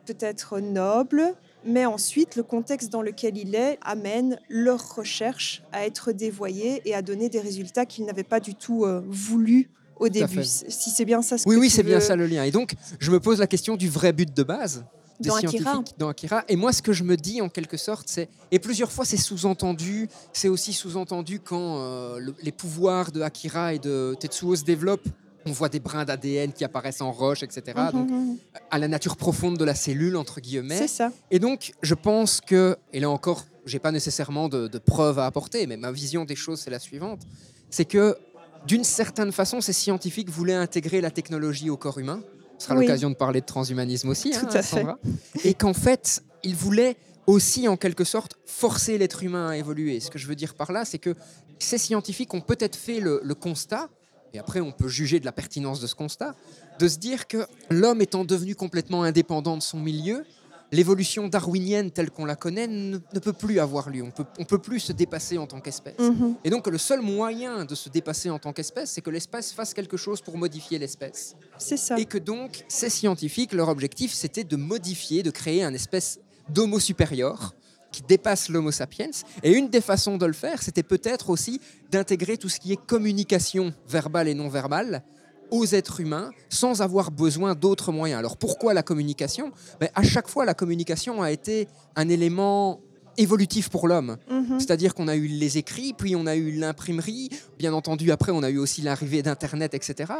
peut-être 0.07 0.61
noble, 0.61 1.23
mais 1.65 1.87
ensuite 1.87 2.37
le 2.37 2.43
contexte 2.43 2.91
dans 2.91 3.03
lequel 3.03 3.37
il 3.39 3.55
est 3.55 3.79
amène 3.83 4.39
leur 4.49 4.95
recherche 4.95 5.63
à 5.73 5.87
être 5.87 6.13
dévoyée 6.13 6.83
et 6.85 6.95
à 6.95 7.03
donner 7.03 7.29
des 7.29 7.41
résultats 7.41 7.87
qu'ils 7.87 8.05
n'avaient 8.05 8.23
pas 8.23 8.41
du 8.41 8.55
tout 8.55 8.85
euh, 8.85 9.03
voulu 9.09 9.71
au 9.97 10.09
début. 10.09 10.45
Si 10.45 10.91
c'est 10.91 11.05
bien 11.05 11.23
ça 11.23 11.39
ce 11.39 11.49
Oui, 11.49 11.57
que 11.57 11.61
oui, 11.61 11.71
c'est 11.71 11.83
bien 11.83 12.01
ça 12.01 12.17
le 12.17 12.27
lien. 12.27 12.45
Et 12.45 12.51
donc, 12.51 12.75
je 12.99 13.11
me 13.11 13.21
pose 13.21 13.39
la 13.39 13.47
question 13.47 13.77
du 13.77 13.89
vrai 13.89 14.13
but 14.13 14.35
de 14.35 14.43
base 14.43 14.85
des 15.21 15.29
Dans 15.29 15.37
Akira. 15.37 15.53
scientifiques 15.73 15.95
dans 15.99 16.09
Akira. 16.09 16.45
Et 16.49 16.57
moi, 16.57 16.73
ce 16.73 16.83
que 16.83 16.93
je 16.93 17.05
me 17.05 17.17
dis 17.17 17.41
en 17.41 17.49
quelque 17.49 17.77
sorte, 17.77 18.09
c'est 18.09 18.29
et 18.51 18.59
plusieurs 18.59 18.91
fois 18.93 19.05
c'est 19.05 19.17
sous-entendu. 19.17 20.09
C'est 20.33 20.49
aussi 20.49 20.73
sous-entendu 20.73 21.41
quand 21.41 21.79
euh, 21.79 22.19
le- 22.19 22.35
les 22.43 22.53
pouvoirs 22.53 23.13
de 23.13 23.21
Akira 23.23 23.75
et 23.75 23.79
de 23.79 24.17
Tetsuo 24.19 24.57
se 24.57 24.65
développent. 24.65 25.07
On 25.47 25.53
voit 25.53 25.69
des 25.69 25.79
brins 25.81 26.05
d'ADN 26.07 26.53
qui 26.53 26.65
apparaissent 26.65 27.03
en 27.03 27.13
roche, 27.13 27.43
etc. 27.43 27.63
Donc, 27.93 28.09
Mhm, 28.11 28.39
à 28.71 28.79
la 28.79 28.89
nature 28.89 29.17
profonde 29.17 29.59
de 29.59 29.65
la 29.65 29.75
cellule, 29.75 30.17
entre 30.17 30.41
guillemets. 30.41 30.79
C'est 30.79 30.89
ça. 30.89 31.13
Et 31.31 31.39
donc, 31.39 31.73
je 31.83 31.95
pense 31.95 32.41
que, 32.41 32.77
et 32.95 33.01
là 33.01 33.11
encore, 33.11 33.45
j'ai 33.67 33.79
pas 33.79 33.93
nécessairement 33.93 34.49
de, 34.49 34.69
de 34.69 34.79
preuves 34.79 35.19
à 35.19 35.27
apporter, 35.27 35.67
mais 35.67 35.77
ma 35.77 35.93
vision 35.93 36.25
des 36.25 36.35
choses, 36.37 36.61
c'est 36.61 36.71
la 36.71 36.79
suivante 36.79 37.21
c'est 37.71 37.85
que, 37.85 38.17
d'une 38.67 38.85
certaine 38.85 39.33
façon, 39.33 39.61
ces 39.61 39.73
scientifiques 39.75 40.31
voulaient 40.31 40.55
intégrer 40.55 41.01
la 41.03 41.11
technologie 41.11 41.69
au 41.71 41.77
corps 41.77 41.99
humain. 41.99 42.21
Ce 42.59 42.67
sera 42.67 42.77
Oui. 42.77 42.85
l'occasion 42.87 43.11
de 43.11 43.15
parler 43.15 43.41
de 43.41 43.47
transhumanisme 43.47 44.09
aussi, 44.09 44.31
Tout 44.31 44.47
hein, 44.47 44.49
à 44.53 44.63
fait. 44.63 44.87
Et 45.45 45.55
qu'en 45.55 45.75
fait, 45.75 46.23
ils 46.43 46.55
voulaient 46.55 46.97
aussi, 47.27 47.69
en 47.69 47.77
quelque 47.77 48.05
sorte, 48.05 48.37
forcer 48.47 48.99
l'être 48.99 49.23
humain 49.23 49.49
à 49.49 49.57
évoluer. 49.57 49.99
Ce 50.01 50.11
que 50.11 50.19
je 50.19 50.27
veux 50.27 50.37
dire 50.37 50.55
par 50.55 50.73
là, 50.73 50.85
c'est 50.85 50.99
que 50.99 51.15
ces 51.59 51.79
scientifiques 51.79 52.33
ont 52.35 52.41
peut-être 52.41 52.77
fait 52.77 53.01
le, 53.01 53.21
le 53.25 53.35
constat, 53.35 53.89
et 54.35 54.39
après 54.39 54.61
on 54.61 54.73
peut 54.73 54.89
juger 54.89 55.21
de 55.21 55.25
la 55.25 55.33
pertinence 55.33 55.81
de 55.81 55.87
ce 55.87 55.95
constat, 55.95 56.35
de 56.79 56.89
se 56.89 56.99
dire 56.99 57.27
que 57.29 57.47
l'homme 57.71 58.03
étant 58.03 58.25
devenu 58.25 58.55
complètement 58.55 59.03
indépendant 59.05 59.57
de 59.57 59.63
son 59.63 59.79
milieu, 59.79 60.25
l'évolution 60.73 61.29
darwinienne 61.29 61.91
telle 61.91 62.11
qu'on 62.11 62.25
la 62.25 62.37
connaît 62.37 62.67
ne, 62.67 62.99
ne 63.13 63.19
peut 63.19 63.33
plus 63.33 63.59
avoir 63.59 63.91
lieu. 63.91 64.03
On 64.03 64.11
peut, 64.11 64.25
on 64.39 64.45
peut 64.45 64.59
plus 64.59 64.81
se 64.81 64.93
dépasser 64.93 65.39
en 65.39 65.47
tant 65.47 65.61
qu'espèce. 65.61 65.99
Mhm. 65.99 66.35
Et 66.45 66.51
donc 66.51 66.67
le 66.67 66.79
seul 66.79 67.01
moyen 67.01 67.65
de 67.65 67.75
se 67.75 67.89
dépasser 67.89 68.31
en 68.31 68.39
tant 68.39 68.53
qu'espèce, 68.53 68.91
c'est 68.91 69.01
que 69.01 69.11
l'espèce 69.11 69.53
fasse 69.53 69.75
quelque 69.75 69.97
chose 69.97 70.21
pour 70.21 70.37
modifier 70.37 70.79
l'espèce. 70.79 71.37
C'est 71.59 71.77
ça. 71.77 71.99
Et 71.99 72.05
que 72.05 72.19
donc 72.19 72.65
ces 72.69 72.91
scientifiques, 72.91 73.53
leur 73.53 73.69
objectif, 73.69 74.13
c'était 74.13 74.45
de 74.45 74.57
modifier, 74.57 75.23
de 75.23 75.31
créer 75.31 75.63
un 75.63 75.75
espèce 75.75 76.19
d'homo 76.49 76.79
supérieur 76.79 77.55
qui 77.93 78.03
dépasse 78.03 78.49
l'homo 78.49 78.73
sapiens. 78.73 79.11
Et 79.45 79.53
une 79.53 79.69
des 79.69 79.81
façons 79.81 80.17
de 80.17 80.27
le 80.27 80.33
faire, 80.33 80.63
c'était 80.63 80.83
peut-être 80.83 81.31
aussi 81.31 81.61
d'intégrer 81.93 82.37
tout 82.37 82.49
ce 82.49 82.59
qui 82.59 82.73
est 82.73 82.87
communication 82.87 83.73
verbale 83.89 84.27
et 84.27 84.35
non 84.35 84.49
verbale 84.49 85.05
aux 85.51 85.67
êtres 85.67 86.01
humains 86.01 86.31
sans 86.49 86.83
avoir 86.83 87.11
besoin 87.11 87.55
d'autres 87.55 87.93
moyens. 87.93 88.19
Alors 88.19 88.37
pourquoi 88.37 88.75
la 88.75 88.83
communication? 88.83 89.53
Ben, 89.81 89.89
À 89.95 90.03
chaque 90.03 90.29
fois, 90.29 90.45
la 90.45 90.55
communication 90.55 91.23
a 91.23 91.31
été 91.31 91.69
un 91.97 92.09
élément 92.09 92.81
évolutif 93.17 93.69
pour 93.69 93.87
l'homme. 93.87 94.17
Mhm. 94.31 94.59
C'est-à-dire 94.59 94.95
qu'on 94.95 95.07
a 95.09 95.15
eu 95.17 95.27
les 95.27 95.57
écrits, 95.59 95.93
puis 95.97 96.17
on 96.17 96.27
a 96.27 96.35
eu 96.35 96.51
l'imprimerie, 96.53 97.31
bien 97.59 97.73
entendu 97.73 98.11
après 98.11 98.33
on 98.33 98.43
a 98.43 98.51
eu 98.51 98.59
aussi 98.59 98.83
l'arrivée 98.83 99.23
d'Internet, 99.23 99.73
etc. 99.75 100.13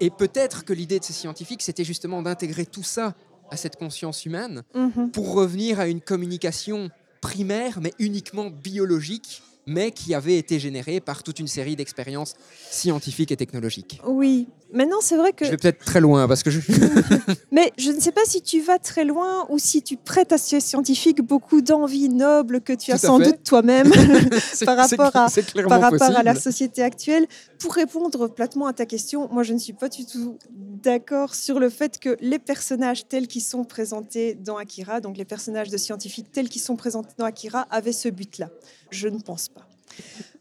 Et 0.00 0.10
peut-être 0.10 0.64
que 0.64 0.72
l'idée 0.74 0.98
de 0.98 1.04
ces 1.04 1.12
scientifiques, 1.14 1.62
c'était 1.62 1.84
justement 1.84 2.20
d'intégrer 2.20 2.66
tout 2.66 2.82
ça 2.82 3.14
à 3.50 3.56
cette 3.56 3.76
conscience 3.76 4.26
humaine 4.26 4.62
Mhm. 4.74 5.10
pour 5.12 5.32
revenir 5.32 5.80
à 5.80 5.86
une 5.86 6.00
communication 6.02 6.90
primaire, 7.22 7.78
mais 7.80 7.92
uniquement 7.98 8.50
biologique, 8.50 9.42
mais 9.66 9.90
qui 9.90 10.14
avait 10.14 10.36
été 10.36 10.58
générée 10.58 11.00
par 11.00 11.22
toute 11.22 11.38
une 11.38 11.48
série 11.48 11.76
d'expériences 11.76 12.34
scientifiques 12.70 13.32
et 13.32 13.36
technologiques. 13.36 14.00
Oui. 14.06 14.48
Maintenant, 14.72 14.98
c'est 15.00 15.16
vrai 15.16 15.32
que 15.32 15.44
Je 15.44 15.50
vais 15.52 15.56
peut-être 15.56 15.84
très 15.84 16.00
loin 16.00 16.26
parce 16.26 16.42
que 16.42 16.50
je... 16.50 16.60
Mais 17.52 17.72
je 17.78 17.92
ne 17.92 18.00
sais 18.00 18.10
pas 18.10 18.24
si 18.26 18.42
tu 18.42 18.60
vas 18.60 18.78
très 18.78 19.04
loin 19.04 19.46
ou 19.48 19.58
si 19.58 19.82
tu 19.82 19.96
prêtes 19.96 20.32
à 20.32 20.38
ces 20.38 20.58
scientifiques 20.58 21.22
beaucoup 21.22 21.60
d'envie 21.62 22.08
noble 22.08 22.60
que 22.60 22.72
tu 22.72 22.90
as 22.90 22.98
sans 22.98 23.18
fait. 23.18 23.26
doute 23.26 23.44
toi-même 23.44 23.90
par 24.64 24.76
rapport 24.76 25.14
à- 25.14 25.28
par 25.68 25.80
rapport 25.80 26.16
à 26.16 26.22
la 26.24 26.34
société 26.34 26.82
actuelle. 26.82 27.26
Pour 27.60 27.72
répondre 27.74 28.26
platement 28.28 28.66
à 28.66 28.72
ta 28.72 28.84
question, 28.84 29.28
moi 29.32 29.44
je 29.44 29.52
ne 29.54 29.58
suis 29.58 29.72
pas 29.72 29.88
du 29.88 30.04
tout 30.06 30.38
d'accord 30.58 31.34
sur 31.34 31.60
le 31.60 31.70
fait 31.70 31.98
que 31.98 32.16
les 32.20 32.38
personnages 32.40 33.06
tels 33.08 33.28
qu'ils 33.28 33.42
sont 33.42 33.64
présentés 33.64 34.34
dans 34.34 34.56
Akira, 34.56 35.00
donc 35.00 35.16
les 35.16 35.24
personnages 35.24 35.70
de 35.70 35.76
scientifiques 35.76 36.32
tels 36.32 36.48
qu'ils 36.48 36.60
sont 36.62 36.76
présentés 36.76 37.14
dans 37.16 37.24
Akira, 37.24 37.66
avaient 37.70 37.92
ce 37.92 38.08
but-là. 38.08 38.50
Je 38.94 39.08
ne 39.08 39.18
pense 39.18 39.48
pas. 39.48 39.66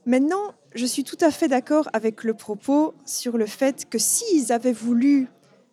Maintenant, 0.06 0.54
je 0.76 0.86
suis 0.86 1.04
tout 1.04 1.18
à 1.22 1.32
fait 1.32 1.48
d'accord 1.48 1.90
avec 1.94 2.24
le 2.24 2.34
propos 2.34 2.94
sur 3.06 3.38
le 3.38 3.46
fait 3.46 3.90
que 3.90 3.98
s'ils 3.98 4.52
avaient 4.52 4.74
voulu 4.74 5.28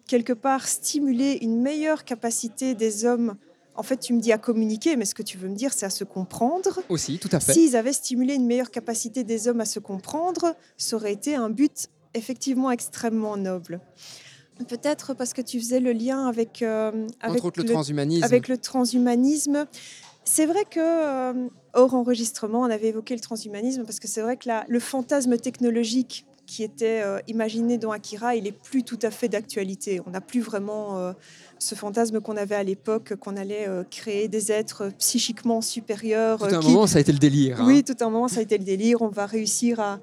quelque 0.06 0.32
part 0.32 0.66
stimuler 0.66 1.38
une 1.42 1.60
meilleure 1.60 2.04
capacité 2.04 2.74
des 2.74 3.04
hommes, 3.04 3.36
en 3.74 3.82
fait 3.82 3.98
tu 3.98 4.12
me 4.14 4.20
dis 4.20 4.32
à 4.32 4.38
communiquer, 4.38 4.96
mais 4.96 5.04
ce 5.04 5.14
que 5.14 5.22
tu 5.22 5.36
veux 5.36 5.48
me 5.48 5.54
dire 5.54 5.72
c'est 5.72 5.86
à 5.86 5.90
se 5.90 6.04
comprendre. 6.04 6.80
Aussi, 6.88 7.18
tout 7.18 7.28
à 7.32 7.40
fait. 7.40 7.52
S'ils 7.52 7.76
avaient 7.76 7.92
stimulé 7.92 8.34
une 8.34 8.46
meilleure 8.46 8.70
capacité 8.70 9.24
des 9.24 9.46
hommes 9.48 9.60
à 9.60 9.64
se 9.66 9.78
comprendre, 9.78 10.54
ça 10.76 10.96
aurait 10.96 11.12
été 11.12 11.34
un 11.34 11.50
but 11.50 11.88
effectivement 12.14 12.70
extrêmement 12.70 13.36
noble. 13.36 13.80
Peut-être 14.68 15.14
parce 15.14 15.32
que 15.32 15.40
tu 15.42 15.58
faisais 15.58 15.80
le 15.80 15.92
lien 15.92 16.26
avec, 16.26 16.62
euh, 16.62 17.06
avec 17.20 17.36
Entre 17.36 17.44
autres 17.46 17.60
le 17.62 17.66
le 17.68 17.72
transhumanisme. 17.72 18.24
avec 18.24 18.48
le 18.48 18.58
transhumanisme. 18.58 19.66
C'est 20.24 20.46
vrai 20.46 20.64
que, 20.68 20.80
euh, 20.80 21.48
hors 21.74 21.94
enregistrement, 21.94 22.60
on 22.60 22.70
avait 22.70 22.88
évoqué 22.88 23.14
le 23.14 23.20
transhumanisme 23.20 23.84
parce 23.84 23.98
que 24.00 24.08
c'est 24.08 24.20
vrai 24.22 24.36
que 24.36 24.48
la- 24.48 24.64
le 24.68 24.78
fantasme 24.80 25.36
technologique 25.38 26.26
qui 26.46 26.62
était 26.64 27.00
euh, 27.04 27.18
imaginé 27.28 27.78
dans 27.78 27.92
Akira, 27.92 28.34
il 28.34 28.46
est 28.46 28.52
plus 28.52 28.82
tout 28.82 28.98
à 29.02 29.10
fait 29.12 29.28
d'actualité. 29.28 30.00
On 30.06 30.10
n'a 30.10 30.20
plus 30.20 30.40
vraiment 30.40 30.98
euh, 30.98 31.12
ce 31.60 31.74
fantasme 31.76 32.20
qu'on 32.20 32.36
avait 32.36 32.56
à 32.56 32.64
l'époque, 32.64 33.14
qu'on 33.16 33.36
allait 33.36 33.68
euh, 33.68 33.84
créer 33.88 34.26
des 34.28 34.50
êtres 34.50 34.90
psychiquement 34.98 35.60
supérieurs. 35.60 36.38
Tout 36.40 36.44
un 36.54 36.60
qui- 36.60 36.66
moment, 36.72 36.86
ça 36.88 36.98
a 36.98 37.00
été 37.00 37.12
le 37.12 37.18
délire. 37.20 37.60
hein. 37.60 37.66
oui, 37.66 37.84
tout 37.84 37.94
un 38.00 38.10
moment, 38.10 38.26
ça 38.28 38.40
a 38.40 38.42
été 38.42 38.58
le 38.58 38.64
délire. 38.64 39.00
On 39.02 39.08
va 39.08 39.26
réussir 39.26 39.78
à. 39.80 40.00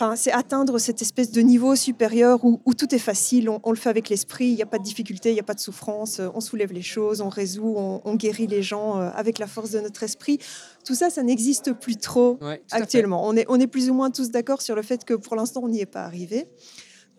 Enfin, 0.00 0.14
c'est 0.14 0.30
atteindre 0.30 0.78
cette 0.78 1.02
espèce 1.02 1.32
de 1.32 1.40
niveau 1.40 1.74
supérieur 1.74 2.44
où, 2.44 2.60
où 2.64 2.72
tout 2.72 2.94
est 2.94 3.00
facile. 3.00 3.50
On, 3.50 3.58
on 3.64 3.72
le 3.72 3.76
fait 3.76 3.88
avec 3.88 4.08
l'esprit. 4.08 4.46
Il 4.46 4.54
n'y 4.54 4.62
a 4.62 4.66
pas 4.66 4.78
de 4.78 4.84
difficulté, 4.84 5.30
il 5.30 5.34
n'y 5.34 5.40
a 5.40 5.42
pas 5.42 5.54
de 5.54 5.58
souffrance. 5.58 6.20
euh, 6.20 6.28
On 6.36 6.40
soulève 6.40 6.72
les 6.72 6.82
choses, 6.82 7.20
on 7.20 7.28
résout, 7.28 7.74
on, 7.76 8.00
on 8.04 8.14
guérit 8.14 8.46
les 8.46 8.62
gens 8.62 8.96
euh, 8.96 9.10
avec 9.16 9.40
la 9.40 9.48
force 9.48 9.72
de 9.72 9.80
notre 9.80 10.04
esprit. 10.04 10.38
Tout 10.84 10.94
ça, 10.94 11.10
ça 11.10 11.24
n'existe 11.24 11.72
plus 11.72 11.96
trop 11.96 12.38
Ouais, 12.40 12.62
actuellement. 12.70 13.26
On 13.26 13.34
est, 13.34 13.44
on 13.48 13.58
est 13.58 13.66
plus 13.66 13.90
ou 13.90 13.94
moins 13.94 14.12
tous 14.12 14.30
d'accord 14.30 14.62
sur 14.62 14.76
le 14.76 14.82
fait 14.82 15.04
que 15.04 15.14
pour 15.14 15.34
l'instant, 15.34 15.62
on 15.64 15.68
n'y 15.68 15.80
est 15.80 15.86
pas 15.86 16.04
arrivé. 16.04 16.46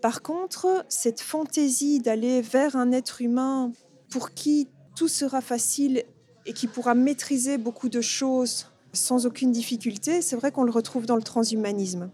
Par 0.01 0.21
contre, 0.21 0.85
cette 0.87 1.19
fantaisie 1.19 1.99
d'aller 1.99 2.39
vers 2.39 2.77
un 2.77 2.93
être 2.93 3.21
humain 3.21 3.73
pour 4.09 4.31
qui 4.31 4.69
tout 4.95 5.09
sera 5.09 5.41
facile 5.41 6.05
et 6.45 6.53
qui 6.53 6.67
pourra 6.67 6.95
maîtriser 6.95 7.57
beaucoup 7.57 7.89
de 7.89 7.99
choses 7.99 8.67
sans 8.93 9.25
aucune 9.25 9.51
difficulté, 9.51 10.21
c'est 10.21 10.37
vrai 10.37 10.53
qu'on 10.53 10.63
le 10.63 10.71
retrouve 10.71 11.05
dans 11.05 11.17
le 11.17 11.21
transhumanisme. 11.21 12.09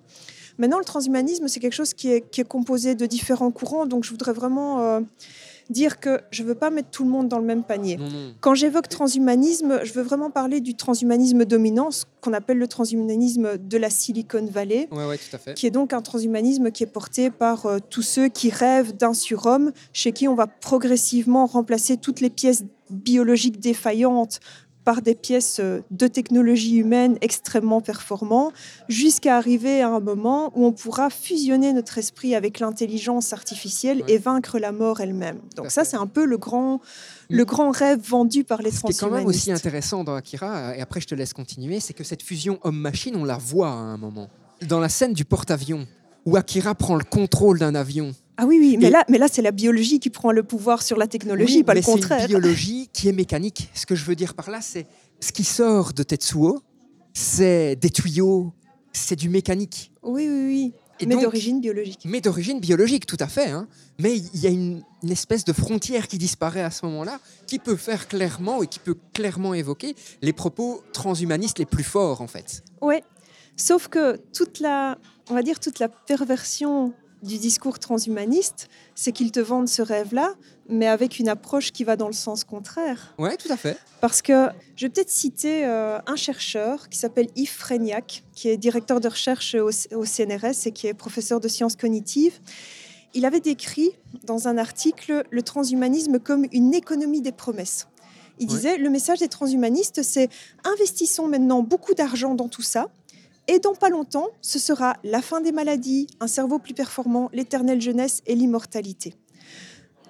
Maintenant, 0.58 0.80
le 0.80 0.86
transhumanisme, 0.86 1.48
c'est 1.48 1.60
quelque 1.60 1.74
chose 1.74 1.94
qui 1.94 2.12
est, 2.12 2.22
qui 2.30 2.42
est 2.42 2.48
composé 2.48 2.96
de 2.96 3.06
différents 3.06 3.52
courants, 3.52 3.86
donc 3.86 4.04
je 4.04 4.12
voudrais 4.12 4.34
vraiment 4.34 4.80
euh, 4.82 5.02
dire 5.70 6.00
que 6.00 6.22
je 6.32 6.44
ne 6.44 6.48
veux 6.48 6.56
pas 6.56 6.70
mettre 6.70 6.90
tout 6.92 7.04
le 7.04 7.10
monde 7.10 7.28
dans 7.28 7.40
le 7.40 7.46
même 7.46 7.64
panier. 7.64 7.98
Non, 7.98 8.06
non. 8.10 8.34
Quand 8.40 8.54
j'évoque 8.54 8.88
transhumanisme, 8.88 9.80
je 9.84 9.94
veux 9.94 10.04
vraiment 10.04 10.30
parler 10.30 10.60
du 10.62 10.76
transhumanisme 10.76 11.44
dominant, 11.46 11.90
ce 11.92 12.06
qu'on 12.22 12.34
appelle 12.34 12.58
le 12.60 12.68
transhumanisme 12.68 13.58
de 13.58 13.78
la 13.78 13.90
Silicon 13.90 14.46
Valley, 14.50 14.88
Ouais, 14.92 15.06
ouais, 15.08 15.18
tout 15.18 15.36
à 15.36 15.40
fait. 15.40 15.54
qui 15.56 15.66
est 15.68 15.72
donc 15.72 15.92
un 15.94 16.02
transhumanisme 16.02 16.72
qui 16.72 16.84
est 16.84 16.88
porté 16.88 17.32
par 17.32 17.66
euh, 17.66 17.80
tous 17.90 18.04
ceux 18.04 18.28
qui 18.30 18.50
rêvent 18.50 18.96
d'un 18.96 19.14
surhomme, 19.14 19.72
chez 19.92 20.12
qui 20.12 20.28
on 20.28 20.36
va 20.36 20.48
progressivement 20.48 21.46
remplacer 21.48 21.98
toutes 21.98 22.22
les 22.22 22.30
pièces 22.30 22.64
biologiques 22.92 23.60
défaillantes 23.60 24.40
par 24.86 25.02
des 25.02 25.16
pièces 25.16 25.60
euh, 25.60 25.82
de 25.92 26.08
technologie 26.08 26.78
humaine 26.78 27.18
extrêmement 27.22 27.82
performantes, 27.82 28.54
jusqu'à 28.88 29.36
arriver 29.36 29.82
à 29.82 29.90
un 29.90 30.00
moment 30.00 30.52
où 30.56 30.66
on 30.66 30.72
pourra 30.72 31.10
fusionner 31.10 31.74
notre 31.74 31.98
esprit 31.98 32.36
avec 32.36 32.60
l'intelligence 32.60 33.34
artificielle 33.34 34.04
Ouais. 34.04 34.14
et 34.14 34.18
vaincre 34.18 34.60
la 34.60 34.72
mort 34.72 35.02
elle-même. 35.02 35.40
Donc 35.56 35.72
ça, 35.72 35.84
c'est 35.84 35.98
un 35.98 36.08
peu 36.08 36.26
le 36.26 36.38
grand, 36.38 36.80
le 37.30 37.46
grand 37.46 37.72
rêve 37.72 38.00
vendu 38.00 38.44
par 38.44 38.62
les 38.62 38.72
Ce 38.72 38.82
qui 38.82 38.92
est 38.92 39.00
quand 39.00 39.10
même 39.10 39.26
aussi 39.26 39.52
intéressant 39.52 40.04
dans 40.04 40.16
Akira, 40.16 40.76
et 40.78 40.82
après 40.82 41.02
je 41.02 41.08
te 41.08 41.16
laisse 41.16 41.34
continuer, 41.34 41.80
c'est 41.80 41.94
que 41.94 42.04
cette 42.04 42.22
fusion 42.22 42.60
homme-machine, 42.64 43.16
on 43.16 43.26
la 43.26 43.38
voit 43.38 43.70
à 43.70 43.72
un 43.72 43.98
moment. 43.98 44.30
Dans 44.68 44.80
la 44.80 44.90
scène 44.90 45.14
du 45.14 45.26
porte-avions, 45.26 45.88
où 46.26 46.36
Akira 46.38 46.76
prend 46.76 46.96
le 46.96 47.04
contrôle 47.04 47.60
d'un 47.60 47.76
avion. 47.76 48.14
Ah 48.38 48.46
oui, 48.46 48.58
oui, 48.60 48.78
mais 48.80 48.88
Et- 48.88 48.90
là, 48.90 49.04
mais 49.10 49.18
là 49.18 49.28
c'est 49.32 49.42
la 49.42 49.52
biologie 49.52 50.00
qui 50.00 50.10
prend 50.10 50.32
le 50.32 50.44
pouvoir 50.44 50.82
sur 50.82 50.98
la 50.98 51.08
technologie, 51.08 51.58
Oui, 51.58 51.64
pas 51.64 51.74
mais 51.74 51.80
le 51.80 51.86
c'est 51.86 51.92
contraire. 51.92 52.22
une 52.22 52.28
biologie 52.28 52.90
qui 52.92 53.08
est 53.08 53.14
mécanique. 53.14 53.70
Ce 53.74 53.86
que 53.86 53.96
je 53.96 54.04
veux 54.06 54.16
dire 54.16 54.34
par 54.34 54.50
là, 54.50 54.60
c'est 54.62 54.86
ce 55.20 55.32
qui 55.32 55.44
sort 55.44 55.94
de 55.94 56.04
Tetsuo, 56.04 56.60
c'est 57.14 57.76
des 57.78 57.90
tuyaux, 57.90 58.52
c'est 58.92 59.16
du 59.16 59.30
mécanique. 59.30 59.92
Oui, 60.04 60.28
oui, 60.30 60.46
oui. 60.48 60.74
Et 61.02 61.06
mais 61.08 61.16
d'origine 61.22 61.60
biologique. 61.60 62.00
mais 62.06 62.22
d'origine 62.22 62.62
biologique, 62.62 63.06
tout 63.06 63.18
à 63.20 63.28
fait. 63.28 63.50
hein. 63.50 63.68
Mais 64.00 64.16
il 64.18 64.40
y 64.40 64.48
a 64.48 64.50
une, 64.50 64.82
une 65.04 65.12
espèce 65.12 65.44
de 65.44 65.52
frontière 65.52 66.08
qui 66.08 66.18
disparaît 66.18 66.62
à 66.62 66.72
ce 66.72 66.86
moment-là, 66.86 67.20
qui 67.48 67.60
peut 67.60 67.76
faire 67.76 68.08
clairement 68.08 68.64
et 68.64 68.68
qui 68.68 68.80
peut 68.80 68.96
clairement 69.14 69.54
évoquer 69.54 69.94
les 70.22 70.32
propos 70.32 70.82
transhumanistes 70.94 71.60
les 71.60 71.66
plus 71.66 71.84
forts, 71.84 72.22
en 72.22 72.28
fait. 72.28 72.64
Ouais. 72.82 73.04
Sauf 73.58 73.88
que 73.88 74.18
toute 74.34 74.60
la, 74.60 74.98
on 75.30 75.34
va 75.34 75.42
dire 75.42 75.60
toute 75.60 75.80
la 75.80 75.88
perversion 75.90 76.94
du 77.24 77.38
discours 77.40 77.80
transhumaniste, 77.80 78.68
c'est 78.94 79.12
qu'ils 79.12 79.32
te 79.32 79.40
vendent 79.40 79.70
ce 79.70 79.82
rêve-là, 79.82 80.34
mais 80.70 80.88
avec 80.88 81.18
une 81.18 81.28
approche 81.30 81.72
qui 81.72 81.84
va 81.84 81.96
dans 81.96 82.08
le 82.08 82.14
sens 82.14 82.44
contraire. 82.44 83.16
Ouais, 83.18 83.36
tout 83.38 83.52
à 83.52 83.58
fait. 83.58 83.78
Parce 84.02 84.22
que 84.22 84.48
je 84.76 84.86
vais 84.86 84.90
peut-être 84.92 85.10
citer 85.10 85.66
euh, 85.66 85.98
un 86.06 86.16
chercheur 86.16 86.88
qui 86.90 87.00
s'appelle 87.00 87.28
Yves 87.36 87.50
Frégnac, 87.52 88.24
qui 88.36 88.50
est 88.50 88.58
directeur 88.58 89.00
de 89.00 89.08
recherche 89.08 89.56
au, 89.56 89.70
au 89.96 90.06
CNRS 90.06 90.68
et 90.68 90.72
qui 90.72 90.88
est 90.88 90.94
professeur 90.94 91.40
de 91.40 91.48
sciences 91.48 91.76
cognitives. 91.76 92.40
Il 93.16 93.26
avait 93.26 93.40
décrit 93.40 93.92
dans 94.26 94.48
un 94.48 94.58
article 94.58 95.24
le 95.32 95.42
transhumanisme 95.42 96.20
comme 96.20 96.46
une 96.52 96.74
économie 96.76 97.22
des 97.22 97.32
promesses. 97.32 97.88
Il 98.40 98.50
Ouais. 98.50 98.56
disait 98.56 98.78
le 98.78 98.90
message 98.90 99.20
des 99.20 99.30
transhumanistes, 99.30 100.04
c'est 100.04 100.30
investissons 100.66 101.28
maintenant 101.30 101.62
beaucoup 101.64 101.94
d'argent 101.94 102.36
dans 102.36 102.50
tout 102.50 102.62
ça. 102.62 102.90
Et 103.48 103.60
dans 103.60 103.76
pas 103.76 103.90
longtemps, 103.90 104.28
ce 104.42 104.58
sera 104.58 104.98
la 105.04 105.22
fin 105.22 105.42
des 105.42 105.52
maladies, 105.52 106.08
un 106.20 106.28
cerveau 106.28 106.58
plus 106.60 106.74
performant, 106.74 107.30
l'éternelle 107.32 107.82
jeunesse 107.82 108.22
et 108.26 108.36
l'immortalité. 108.36 109.14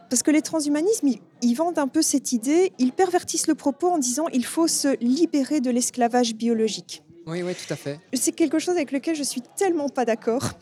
Parce 0.09 0.23
que 0.23 0.31
les 0.31 0.41
transhumanismes, 0.41 1.07
ils, 1.07 1.19
ils 1.41 1.53
vendent 1.55 1.79
un 1.79 1.87
peu 1.87 2.01
cette 2.01 2.31
idée, 2.31 2.71
ils 2.79 2.93
pervertissent 2.93 3.47
le 3.47 3.55
propos 3.55 3.89
en 3.89 3.97
disant 3.97 4.27
il 4.31 4.45
faut 4.45 4.67
se 4.67 4.97
libérer 5.03 5.59
de 5.59 5.69
l'esclavage 5.69 6.35
biologique. 6.35 7.03
Oui, 7.27 7.41
oui, 7.41 7.53
tout 7.55 7.73
à 7.73 7.75
fait. 7.75 7.99
C'est 8.13 8.31
quelque 8.31 8.59
chose 8.59 8.75
avec 8.75 8.91
lequel 8.91 9.15
je 9.15 9.23
suis 9.23 9.41
tellement 9.41 9.89
pas 9.89 10.05
d'accord. 10.05 10.51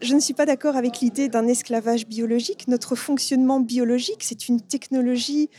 Je 0.00 0.14
ne 0.14 0.20
suis 0.20 0.34
pas 0.34 0.46
d'accord 0.46 0.76
avec 0.76 1.00
l'idée 1.00 1.28
d'un 1.28 1.48
esclavage 1.48 2.06
biologique. 2.06 2.68
Notre 2.68 2.94
fonctionnement 2.94 3.58
biologique, 3.58 4.22
c'est 4.22 4.48
une 4.48 4.60
technologie 4.60 5.50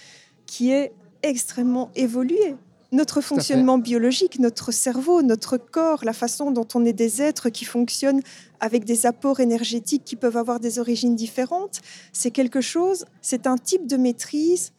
qui 0.46 0.72
est 0.72 0.94
extrêmement 1.24 1.92
évoluée. 1.94 2.56
Notre 2.92 3.22
fonctionnement 3.22 3.78
biologique, 3.78 4.40
notre 4.40 4.72
cerveau, 4.72 5.22
notre 5.22 5.58
corps, 5.58 6.04
la 6.04 6.14
façon 6.14 6.50
dont 6.50 6.68
on 6.74 6.86
est 6.86 6.94
des 6.94 7.22
êtres 7.22 7.50
qui 7.50 7.66
fonctionnent 7.66 8.22
avec 8.60 8.84
des 8.84 9.06
apports 9.06 9.40
énergétiques 9.40 10.04
qui 10.04 10.16
peuvent 10.16 10.38
avoir 10.38 10.60
des 10.60 10.80
origines 10.80 11.16
différentes, 11.16 11.82
c'est 12.14 12.32
quelque 12.32 12.62
chose, 12.62 13.06
c'est 13.22 13.46
un 13.46 13.58
type 13.58 13.86
de 13.86 13.96
maîtrise 13.96 14.74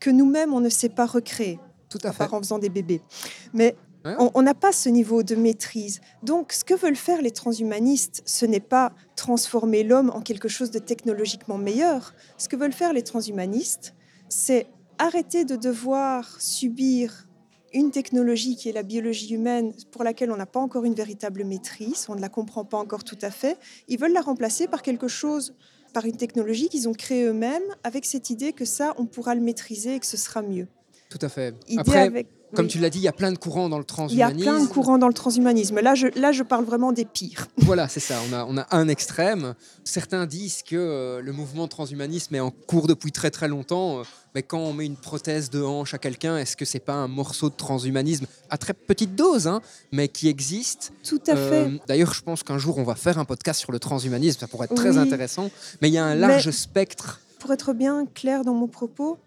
que 0.00 0.08
nous-mêmes, 0.08 0.54
on 0.54 0.60
ne 0.60 0.70
sait 0.70 0.88
pas 0.88 1.04
recréer, 1.04 1.58
Tout 1.90 1.98
à 2.04 2.08
à 2.08 2.12
part 2.12 2.32
en 2.32 2.38
faisant 2.38 2.58
des 2.58 2.70
bébés. 2.70 3.02
Mais 3.52 3.76
on 4.18 4.42
n'a 4.42 4.54
pas 4.54 4.72
ce 4.72 4.88
niveau 4.88 5.22
de 5.22 5.34
maîtrise. 5.34 6.00
Donc, 6.22 6.52
ce 6.52 6.64
que 6.64 6.74
veulent 6.74 6.96
faire 6.96 7.20
les 7.22 7.32
transhumanistes, 7.32 8.22
ce 8.24 8.46
n'est 8.46 8.60
pas 8.60 8.92
transformer 9.16 9.82
l'homme 9.82 10.10
en 10.10 10.20
quelque 10.20 10.48
chose 10.48 10.70
de 10.70 10.78
technologiquement 10.78 11.58
meilleur. 11.58 12.14
Ce 12.38 12.48
que 12.48 12.56
veulent 12.56 12.72
faire 12.72 12.92
les 12.92 13.02
transhumanistes, 13.02 13.94
c'est 14.28 14.68
arrêter 14.98 15.44
de 15.44 15.56
devoir 15.56 16.40
subir 16.40 17.25
une 17.72 17.90
technologie 17.90 18.56
qui 18.56 18.68
est 18.68 18.72
la 18.72 18.82
biologie 18.82 19.34
humaine 19.34 19.72
pour 19.90 20.04
laquelle 20.04 20.30
on 20.30 20.36
n'a 20.36 20.46
pas 20.46 20.60
encore 20.60 20.84
une 20.84 20.94
véritable 20.94 21.44
maîtrise, 21.44 22.06
on 22.08 22.14
ne 22.14 22.20
la 22.20 22.28
comprend 22.28 22.64
pas 22.64 22.78
encore 22.78 23.04
tout 23.04 23.18
à 23.22 23.30
fait. 23.30 23.58
Ils 23.88 23.98
veulent 23.98 24.12
la 24.12 24.20
remplacer 24.20 24.66
par 24.68 24.82
quelque 24.82 25.08
chose, 25.08 25.54
par 25.92 26.04
une 26.04 26.16
technologie 26.16 26.68
qu'ils 26.68 26.88
ont 26.88 26.92
créée 26.94 27.24
eux-mêmes, 27.24 27.62
avec 27.84 28.04
cette 28.04 28.30
idée 28.30 28.52
que 28.52 28.64
ça, 28.64 28.94
on 28.98 29.06
pourra 29.06 29.34
le 29.34 29.40
maîtriser 29.40 29.94
et 29.96 30.00
que 30.00 30.06
ce 30.06 30.16
sera 30.16 30.42
mieux. 30.42 30.68
Tout 31.08 31.18
à 31.22 31.28
fait. 31.28 31.54
Idée 31.68 31.80
Après, 31.80 31.98
avec- 32.00 32.28
comme 32.56 32.66
oui. 32.66 32.72
tu 32.72 32.78
l'as 32.78 32.90
dit, 32.90 32.98
il 32.98 33.02
y 33.04 33.08
a 33.08 33.12
plein 33.12 33.30
de 33.32 33.38
courants 33.38 33.68
dans 33.68 33.78
le 33.78 33.84
Il 33.84 34.16
y 34.16 34.22
a 34.22 34.26
transhumanisme. 34.28 34.42
plein 34.50 34.60
de 34.64 34.66
courants 34.68 34.98
dans 34.98 35.08
le 35.08 35.14
transhumanisme. 35.14 35.80
Là, 35.80 35.94
je, 35.94 36.06
là, 36.18 36.32
je 36.32 36.42
parle 36.42 36.64
vraiment 36.64 36.92
des 36.92 37.04
pires. 37.04 37.46
Voilà, 37.58 37.88
c'est 37.88 38.00
ça. 38.00 38.16
On 38.30 38.32
a, 38.32 38.44
on 38.48 38.56
a 38.58 38.66
un 38.70 38.88
extrême. 38.88 39.54
Certains 39.84 40.26
disent 40.26 40.62
que 40.62 40.76
euh, 40.76 41.20
le 41.20 41.32
mouvement 41.32 41.68
transhumanisme 41.68 42.34
est 42.34 42.40
en 42.40 42.50
cours 42.50 42.86
depuis 42.86 43.12
très 43.12 43.30
très 43.30 43.48
longtemps. 43.48 44.00
Euh, 44.00 44.02
mais 44.34 44.42
quand 44.42 44.58
on 44.58 44.72
met 44.72 44.86
une 44.86 44.96
prothèse 44.96 45.50
de 45.50 45.62
hanche 45.62 45.94
à 45.94 45.98
quelqu'un, 45.98 46.36
est-ce 46.38 46.56
que 46.56 46.64
c'est 46.64 46.78
pas 46.78 46.92
un 46.94 47.08
morceau 47.08 47.48
de 47.50 47.54
transhumanisme 47.56 48.26
à 48.50 48.58
très 48.58 48.74
petite 48.74 49.14
dose, 49.14 49.46
hein, 49.46 49.62
mais 49.92 50.08
qui 50.08 50.28
existe? 50.28 50.92
Tout 51.02 51.20
à 51.26 51.32
Euh, 51.36 51.50
fait. 51.70 51.80
D'ailleurs, 51.88 52.12
je 52.14 52.22
pense 52.22 52.42
qu'un 52.42 52.58
jour 52.58 52.78
on 52.78 52.82
va 52.84 52.94
faire 52.94 53.18
un 53.18 53.24
podcast 53.24 53.58
sur 53.60 53.72
le 53.72 53.78
transhumanisme. 53.78 54.38
Ça 54.40 54.46
pourrait 54.46 54.66
être 54.66 54.74
très 54.74 54.98
intéressant. 54.98 55.50
Mais 55.82 55.88
il 55.88 55.94
y 55.94 55.98
a 55.98 56.04
un 56.04 56.14
large 56.14 56.46
Mais- 56.46 56.52
spectre. 56.52 57.20
Pour 57.40 57.52
être 57.52 57.72
bien 57.74 58.06
clair 58.14 58.44
dans 58.44 58.54
mon 58.54 58.66
propos, 58.68 59.18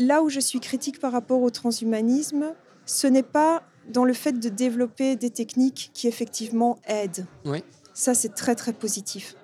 là 0.00 0.22
où 0.22 0.28
je 0.28 0.40
suis 0.40 0.60
critique 0.60 0.98
par 1.00 1.12
rapport 1.12 1.40
au 1.42 1.50
transhumanisme, 1.50 2.54
ce 2.86 3.06
n'est 3.06 3.22
pas 3.22 3.62
dans 3.92 4.04
le 4.04 4.12
fait 4.12 4.32
de 4.32 4.48
développer 4.48 5.16
des 5.16 5.30
techniques 5.30 5.90
qui 5.94 6.06
effectivement 6.08 6.78
aident. 6.86 7.26
Oui. 7.44 7.62
Ça, 7.94 8.14
c'est 8.14 8.34
très 8.34 8.54
très 8.54 8.72
positif. 8.72 9.34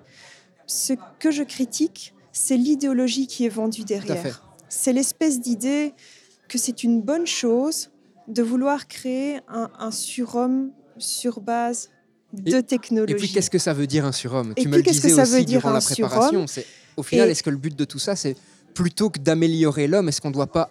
Ce 0.65 0.93
que 1.19 1.31
je 1.31 1.43
critique, 1.43 2.13
c'est 2.31 2.57
l'idéologie 2.57 3.27
qui 3.27 3.45
est 3.45 3.49
vendue 3.49 3.83
derrière. 3.83 4.43
C'est 4.69 4.93
l'espèce 4.93 5.39
d'idée 5.39 5.93
que 6.49 6.57
c'est 6.57 6.83
une 6.83 7.01
bonne 7.01 7.27
chose 7.27 7.89
de 8.27 8.41
vouloir 8.43 8.87
créer 8.87 9.39
un, 9.47 9.69
un 9.79 9.91
surhomme 9.91 10.71
sur 10.97 11.39
base 11.41 11.89
de 12.33 12.57
Et- 12.57 12.63
technologie. 12.63 13.13
Et 13.13 13.15
puis, 13.15 13.29
qu'est-ce 13.31 13.49
que 13.49 13.57
ça 13.59 13.73
veut 13.73 13.87
dire 13.87 14.05
un 14.05 14.11
surhomme? 14.11 14.53
Et 14.57 14.61
Tu 14.61 14.67
me 14.67 14.73
puis, 14.73 14.81
le 14.81 14.83
qu'est-ce 14.83 15.01
que 15.01 15.07
disais 15.07 15.23
ça 15.25 15.37
veut 15.37 15.43
dire 15.45 15.59
durant 15.59 15.71
la 15.73 15.79
préparation. 15.81 16.45
au 16.97 17.03
final, 17.03 17.29
est-ce 17.29 17.43
que 17.43 17.49
le 17.49 17.57
but 17.57 17.75
de 17.75 17.85
tout 17.85 17.99
ça, 17.99 18.15
c'est 18.15 18.35
plutôt 18.77 19.09
que 19.09 19.17
d'améliorer 19.19 19.87
l'homme, 19.87 20.07
est-ce 20.07 20.21
qu'on 20.21 20.27
ne 20.27 20.35
doit 20.35 20.51
pas 20.51 20.69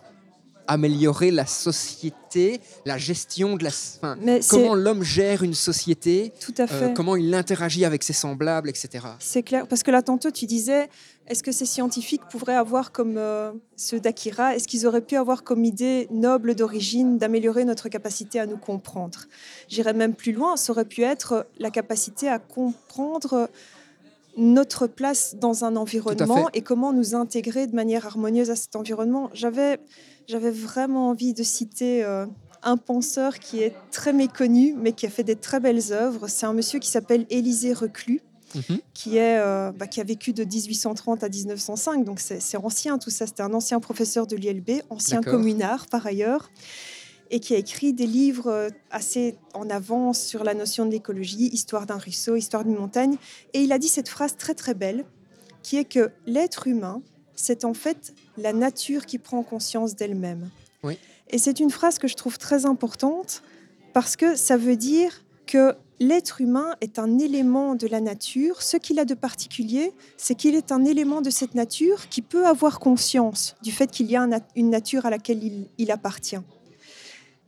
améliorer 0.69 1.33
la 1.33 1.45
société, 1.45 2.61
la 2.85 2.99
gestion 2.99 3.57
de 3.57 3.65
la, 3.65 3.71
enfin, 3.71 4.17
comment 4.49 4.75
l'homme 4.75 5.03
gère 5.03 5.43
une 5.43 5.55
société, 5.55 6.33
tout 6.41 6.55
à 6.59 6.63
euh, 6.63 6.67
fait. 6.67 6.95
comment 6.95 7.17
il 7.17 7.35
interagit 7.35 7.85
avec 7.85 8.05
ses 8.05 8.13
semblables, 8.13 8.69
etc. 8.69 9.07
C'est 9.19 9.43
clair, 9.43 9.67
parce 9.67 9.83
que 9.83 9.91
là, 9.91 10.03
tantôt, 10.03 10.31
tu 10.31 10.47
disais, 10.47 10.89
est-ce 11.27 11.43
que 11.43 11.51
ces 11.51 11.67
scientifiques 11.67 12.23
pourraient 12.31 12.55
avoir 12.55 12.93
comme 12.93 13.17
euh, 13.17 13.51
ceux 13.77 13.99
d'Akira, 13.99 14.55
est-ce 14.55 14.69
qu'ils 14.69 14.87
auraient 14.87 15.01
pu 15.01 15.17
avoir 15.17 15.43
comme 15.43 15.65
idée 15.65 16.07
noble 16.13 16.55
d'origine 16.55 17.19
d'améliorer 17.19 17.65
notre 17.65 17.89
capacité 17.89 18.39
à 18.39 18.47
nous 18.47 18.59
comprendre? 18.59 19.27
J'irais 19.69 19.95
même 19.95 20.15
plus 20.15 20.33
loin, 20.33 20.57
ça 20.57 20.73
aurait 20.73 20.85
pu 20.85 21.03
être 21.03 21.47
la 21.59 21.71
capacité 21.71 22.29
à 22.29 22.39
comprendre 22.39 23.49
notre 24.37 24.87
place 24.87 25.37
dans 25.41 25.65
un 25.65 25.77
environnement 25.77 26.49
et 26.53 26.61
comment 26.61 26.93
nous 26.93 27.15
intégrer 27.15 27.67
de 27.67 27.75
manière 27.75 28.07
harmonieuse 28.07 28.51
à 28.51 28.57
cet 28.57 28.77
environnement. 28.77 29.31
J'avais, 29.33 29.79
j'avais 30.29 30.51
vraiment 30.51 31.09
envie 31.09 31.33
de 31.33 31.43
citer 31.43 32.05
euh, 32.05 32.27
un 32.63 32.77
penseur 32.77 33.39
qui 33.39 33.63
est 33.63 33.75
très 33.91 34.13
méconnu, 34.13 34.75
mais 34.79 34.93
qui 34.93 35.07
a 35.07 35.11
fait 35.11 35.25
des 35.25 35.37
très 35.37 35.61
belles 35.61 35.93
œuvres. 35.93 36.29
C'est 36.29 36.47
un 36.47 36.53
monsieur 36.53 36.79
qui 36.79 36.91
s'appelle 36.91 37.27
Élisée 37.31 37.73
Reclus 37.73 38.21
Mhm. 38.55 38.79
qui, 38.95 39.17
est, 39.17 39.39
euh, 39.39 39.73
bah, 39.73 39.87
qui 39.87 40.01
a 40.01 40.05
vécu 40.05 40.33
de 40.33 40.45
1830 40.45 41.23
à 41.23 41.29
1905, 41.29 42.05
donc 42.05 42.21
c'est 42.21 42.57
ancien 42.57 42.99
tout 42.99 43.11
ça. 43.11 43.27
C'était 43.27 43.43
un 43.43 43.53
ancien 43.53 43.81
professeur 43.81 44.27
de 44.27 44.37
l'ILB, 44.37 44.83
ancien 44.89 45.21
communard 45.21 45.87
par 45.87 46.07
ailleurs, 46.07 46.51
et 47.31 47.41
qui 47.41 47.55
a 47.55 47.59
écrit 47.59 47.93
des 47.93 48.07
livres 48.07 48.49
euh, 48.49 48.69
assez 48.91 49.37
en 49.55 49.69
avance 49.71 50.21
sur 50.21 50.45
la 50.45 50.55
notion 50.55 50.87
de 50.87 50.91
l'écologie, 50.91 51.49
Histoire 51.53 51.87
d'un 51.87 51.99
ruisseau, 51.99 52.37
Histoire 52.37 52.65
d'une 52.65 52.77
montagne. 52.77 53.17
Et 53.53 53.61
il 53.61 53.73
a 53.73 53.79
dit 53.79 53.89
cette 53.89 54.09
phrase 54.09 54.37
très 54.37 54.55
très 54.55 54.75
belle, 54.75 55.05
qui 55.63 55.77
est 55.77 55.85
que 55.85 56.11
l'être 56.27 56.67
humain, 56.67 57.03
c'est 57.35 57.65
en 57.65 57.75
fait 57.75 58.15
la 58.39 58.53
nature 58.53 59.07
qui 59.07 59.19
prend 59.19 59.43
conscience 59.43 59.97
d'elle-même. 59.97 60.51
Oui. 60.83 60.99
Et 61.31 61.39
c'est 61.39 61.61
une 61.61 61.71
phrase 61.71 61.99
que 61.99 62.09
je 62.09 62.15
trouve 62.15 62.39
très 62.39 62.67
importante 62.67 63.43
parce 63.93 64.17
que 64.17 64.37
ça 64.37 64.57
veut 64.57 64.77
dire 64.77 65.25
que 65.47 65.75
l'être 65.99 66.41
humain 66.41 66.75
est 66.81 66.99
un 66.99 67.19
élément 67.19 67.75
de 67.75 67.87
la 67.87 68.01
nature. 68.01 68.63
Ce 68.63 68.77
qu'il 68.77 68.99
a 68.99 69.05
de 69.05 69.15
particulier, 69.15 69.93
c'est 70.17 70.35
qu'il 70.35 70.55
est 70.55 70.71
un 70.73 70.85
élément 70.85 71.21
de 71.21 71.31
cette 71.31 71.55
nature 71.55 72.09
qui 72.09 72.23
peut 72.23 72.47
avoir 72.47 72.79
conscience 72.79 73.57
du 73.63 73.73
fait 73.73 73.91
qu'il 73.91 74.11
y 74.11 74.17
a 74.17 74.27
une 74.55 74.71
nature 74.71 75.07
à 75.07 75.11
laquelle 75.11 75.43
il, 75.43 75.67
il 75.79 75.91
appartient. 75.91 76.39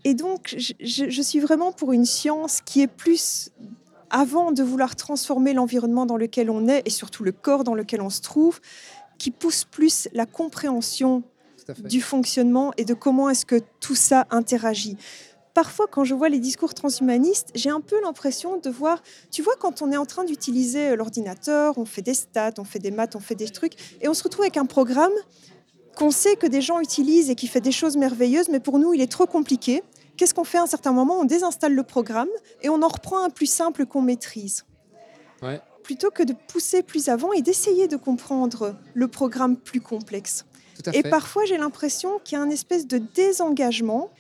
Et 0.05 0.15
donc, 0.15 0.55
je, 0.57 0.73
je- 0.81 1.11
je 1.11 1.23
suis 1.23 1.41
vraiment 1.41 1.73
pour 1.73 1.93
une 1.93 2.05
science 2.07 2.61
qui 2.65 2.81
est 2.83 2.87
plus, 2.87 3.51
avant 4.11 4.53
de 4.53 4.63
vouloir 4.63 4.97
transformer 4.97 5.53
l'environnement 5.53 6.07
dans 6.07 6.17
lequel 6.17 6.51
on 6.51 6.69
est, 6.69 6.83
et 6.87 6.91
surtout 6.91 7.25
le 7.25 7.33
corps 7.33 7.65
dans 7.65 7.75
lequel 7.75 8.01
on 8.01 8.11
se 8.11 8.21
trouve, 8.23 8.61
qui 9.19 9.31
pousse 9.31 9.65
plus 9.65 10.09
la 10.13 10.27
compréhension 10.27 11.23
du 11.89 12.01
fonctionnement 12.01 12.73
et 12.79 12.85
de 12.85 12.95
comment 12.95 13.29
est-ce 13.29 13.45
que 13.45 13.61
tout 13.81 13.95
ça 13.97 14.27
interagit. 14.31 14.97
Parfois, 15.53 15.87
quand 15.91 16.05
je 16.05 16.15
vois 16.15 16.29
les 16.29 16.39
discours 16.39 16.73
transhumanistes, 16.73 17.49
j'ai 17.55 17.69
un 17.69 17.81
peu 17.81 18.01
l'impression 18.01 18.59
de 18.59 18.71
voir, 18.71 19.03
tu 19.33 19.43
vois, 19.43 19.55
quand 19.59 19.83
on 19.83 19.91
est 19.91 19.97
en 19.97 20.07
train 20.07 20.25
d'utiliser 20.25 20.95
l'ordinateur, 20.95 21.77
on 21.77 21.85
fait 21.85 22.01
des 22.01 22.15
stats, 22.15 22.55
on 22.59 22.65
fait 22.65 22.79
des 22.79 22.93
maths, 22.93 23.17
on 23.17 23.21
fait 23.21 23.35
des 23.35 23.49
trucs, 23.49 23.73
et 24.01 24.09
on 24.09 24.15
se 24.15 24.23
retrouve 24.23 24.45
avec 24.45 24.57
un 24.57 24.67
programme 24.67 25.13
qu'on 25.99 26.13
sait 26.13 26.37
que 26.37 26.47
des 26.47 26.61
gens 26.61 26.79
utilisent 26.79 27.29
et 27.29 27.35
qui 27.35 27.49
fait 27.49 27.61
des 27.61 27.73
choses 27.73 27.97
merveilleuses, 27.97 28.49
mais 28.49 28.61
pour 28.61 28.79
nous, 28.79 28.95
il 28.95 29.01
est 29.01 29.11
trop 29.11 29.27
compliqué. 29.27 29.83
Qu'est-ce 30.17 30.33
qu'on 30.33 30.45
fait 30.45 30.59
à 30.59 30.63
un 30.63 30.67
certain 30.67 30.93
moment? 30.93 31.19
On 31.19 31.25
désinstalle 31.25 31.75
le 31.75 31.83
programme 31.83 32.29
et 32.63 32.69
on 32.69 32.83
en 32.83 32.89
reprend 32.89 33.25
un 33.25 33.31
plus 33.31 33.47
simple 33.47 33.85
qu'on 33.85 34.01
maîtrise. 34.01 34.65
Ouais. 35.43 35.61
Plutôt 35.83 36.11
que 36.11 36.23
de 36.23 36.35
pousser 36.35 36.83
plus 36.83 37.09
avant 37.09 37.33
et 37.33 37.43
d'essayer 37.43 37.89
de 37.89 37.97
comprendre 37.97 38.77
le 38.95 39.09
programme 39.09 39.57
plus 39.57 39.81
complexe. 39.81 40.45
Tout 40.77 40.89
à 40.89 40.97
Et 40.97 41.03
parfois, 41.03 41.45
j'ai 41.47 41.59
l'impression 41.59 42.21
qu'il 42.23 42.39
y 42.39 42.41
a 42.41 42.45
un 42.45 42.51
espèce 42.51 42.87
de 42.87 42.99
désengagement 42.99 44.11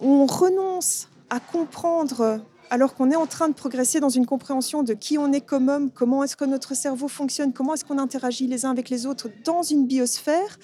où 0.00 0.08
on 0.08 0.26
renonce 0.26 1.08
à 1.28 1.38
comprendre 1.38 2.40
alors 2.70 2.94
qu'on 2.94 3.10
est 3.10 3.16
en 3.16 3.26
train 3.26 3.48
de 3.48 3.54
progresser 3.54 4.00
dans 4.00 4.08
une 4.08 4.26
compréhension 4.26 4.82
de 4.82 4.94
qui 4.94 5.18
on 5.18 5.32
est 5.32 5.40
comme 5.40 5.68
homme, 5.68 5.90
comment 5.90 6.24
est-ce 6.24 6.36
que 6.36 6.44
notre 6.44 6.74
cerveau 6.74 7.08
fonctionne, 7.08 7.52
comment 7.52 7.74
est-ce 7.74 7.84
qu'on 7.84 7.98
interagit 7.98 8.46
les 8.46 8.64
uns 8.64 8.70
avec 8.70 8.88
les 8.90 9.06
autres 9.06 9.28
dans 9.44 9.62
une 9.62 9.86
biosphère, 9.86 10.58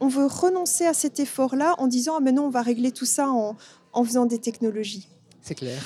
on 0.00 0.08
veut 0.08 0.26
renoncer 0.26 0.86
à 0.86 0.94
cet 0.94 1.20
effort-là 1.20 1.74
en 1.78 1.86
disant 1.86 2.14
ah, 2.18 2.20
mais 2.22 2.32
non, 2.32 2.46
on 2.46 2.50
va 2.50 2.62
régler 2.62 2.92
tout 2.92 3.06
ça 3.06 3.28
en, 3.28 3.56
en 3.92 4.04
faisant 4.04 4.26
des 4.26 4.38
technologies. 4.38 5.08
C'est 5.42 5.54
clair. 5.54 5.82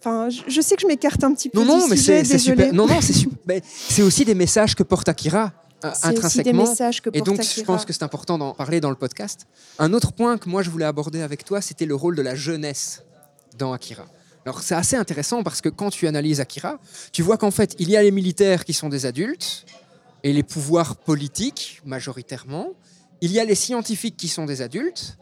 Enfin, 0.00 0.28
je, 0.30 0.60
sais 0.60 0.74
que 0.74 0.82
je 0.82 0.86
m'écarte 0.88 1.22
un 1.22 1.32
petit 1.32 1.48
peu 1.48 1.60
Non, 1.60 1.64
non, 1.64 1.84
du 1.84 1.90
mais 1.90 1.96
c'est 1.96 2.38
super. 2.38 2.72
Non, 2.74 2.88
non, 2.88 3.00
c'est 3.00 3.12
super. 3.12 3.60
C'est 3.64 4.02
aussi 4.02 4.24
des 4.24 4.34
messages 4.34 4.74
que 4.74 4.82
porte 4.82 5.08
Akira 5.08 5.52
euh, 5.84 5.90
C'est 5.94 5.98
aussi 5.98 6.00
des 6.00 6.08
intrinsèquement. 6.08 6.68
messages 6.68 7.00
que 7.00 7.10
Et 7.10 7.20
porte 7.20 7.26
donc, 7.26 7.42
je 7.42 7.62
pense 7.62 7.84
que 7.84 7.92
c'est 7.92 8.02
important 8.02 8.36
d'en 8.36 8.52
parler 8.52 8.80
dans 8.80 8.90
le 8.90 8.96
podcast. 8.96 9.46
Un 9.78 9.92
autre 9.92 10.12
point 10.12 10.38
que 10.38 10.48
moi, 10.48 10.62
je 10.62 10.70
voulais 10.70 10.86
aborder 10.86 11.22
avec 11.22 11.44
toi, 11.44 11.60
c'était 11.60 11.86
le 11.86 11.94
rôle 11.94 12.16
de 12.16 12.22
la 12.22 12.34
jeunesse 12.34 13.04
dans 13.58 13.72
Akira. 13.72 14.06
Alors, 14.44 14.60
c'est 14.62 14.74
assez 14.74 14.96
intéressant 14.96 15.44
parce 15.44 15.60
que 15.60 15.68
quand 15.68 15.90
tu 15.90 16.08
analyses 16.08 16.40
Akira, 16.40 16.80
tu 17.12 17.22
vois 17.22 17.36
qu'en 17.36 17.52
fait, 17.52 17.76
il 17.78 17.88
y 17.88 17.96
a 17.96 18.02
les 18.02 18.10
militaires 18.10 18.64
qui 18.64 18.72
sont 18.72 18.88
des 18.88 19.06
adultes 19.06 19.66
et 20.24 20.32
les 20.32 20.42
pouvoirs 20.42 20.96
politiques, 20.96 21.80
majoritairement. 21.84 22.70
Il 23.22 23.30
y 23.32 23.40
a 23.40 23.44
les 23.44 23.54
scientifiques 23.54 24.16
qui 24.16 24.28
sont 24.28 24.44
des 24.44 24.60
adultes. 24.60 25.16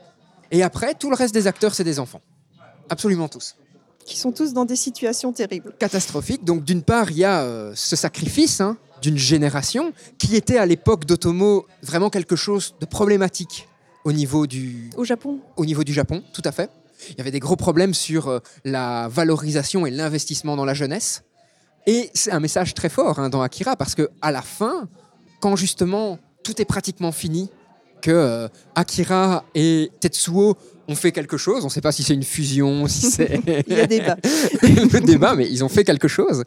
Et 0.50 0.64
après, 0.64 0.94
tout 0.94 1.10
le 1.10 1.14
reste 1.14 1.34
des 1.34 1.46
acteurs, 1.46 1.74
c'est 1.74 1.84
des 1.84 2.00
enfants. 2.00 2.22
Absolument 2.88 3.28
tous 3.28 3.54
qui 4.06 4.18
sont 4.18 4.32
tous 4.32 4.52
dans 4.52 4.64
des 4.64 4.76
situations 4.76 5.32
terribles. 5.32 5.72
catastrophique. 5.78 6.42
Donc 6.42 6.64
d'une 6.64 6.82
part, 6.82 7.12
il 7.12 7.18
y 7.18 7.24
a 7.24 7.42
euh, 7.42 7.72
ce 7.76 7.94
sacrifice 7.94 8.60
hein, 8.60 8.76
d'une 9.02 9.18
génération 9.18 9.92
qui 10.18 10.34
était 10.34 10.56
à 10.56 10.66
l'époque 10.66 11.04
d'Otomo 11.04 11.66
vraiment 11.82 12.10
quelque 12.10 12.34
chose 12.34 12.74
de 12.80 12.86
problématique 12.86 13.68
au 14.04 14.12
niveau 14.12 14.48
du, 14.48 14.90
Au 14.96 15.04
Japon, 15.04 15.38
au 15.56 15.64
niveau 15.64 15.84
du 15.84 15.92
Japon, 15.92 16.24
tout 16.32 16.42
à 16.44 16.50
fait. 16.50 16.70
Il 17.10 17.18
y 17.18 17.20
avait 17.20 17.30
des 17.30 17.38
gros 17.38 17.54
problèmes 17.54 17.94
sur 17.94 18.28
euh, 18.28 18.40
la 18.64 19.06
valorisation 19.08 19.86
et 19.86 19.90
l'investissement 19.90 20.56
dans 20.56 20.64
la 20.64 20.74
jeunesse. 20.74 21.22
Et 21.86 22.10
c'est 22.14 22.32
un 22.32 22.40
message 22.40 22.74
très 22.74 22.88
fort 22.88 23.20
hein, 23.20 23.28
dans 23.28 23.42
Akira 23.42 23.76
parce 23.76 23.94
que 23.94 24.10
à 24.22 24.32
la 24.32 24.42
fin, 24.42 24.88
quand 25.40 25.54
justement 25.54 26.18
tout 26.42 26.60
est 26.60 26.64
pratiquement 26.64 27.12
fini, 27.12 27.50
que 28.00 28.10
euh, 28.10 28.48
Akira 28.74 29.44
et 29.54 29.90
Tetsuo 30.00 30.56
ont 30.88 30.94
fait 30.96 31.12
quelque 31.12 31.36
chose, 31.36 31.62
on 31.62 31.68
ne 31.68 31.70
sait 31.70 31.80
pas 31.80 31.92
si 31.92 32.02
c'est 32.02 32.14
une 32.14 32.24
fusion, 32.24 32.88
si 32.88 33.02
c'est 33.10 33.40
il 33.68 33.76
y 33.76 33.80
a 33.80 33.86
débat. 33.86 34.16
le 34.62 35.00
débat, 35.00 35.34
mais 35.34 35.48
ils 35.48 35.64
ont 35.64 35.68
fait 35.68 35.84
quelque 35.84 36.08
chose. 36.08 36.42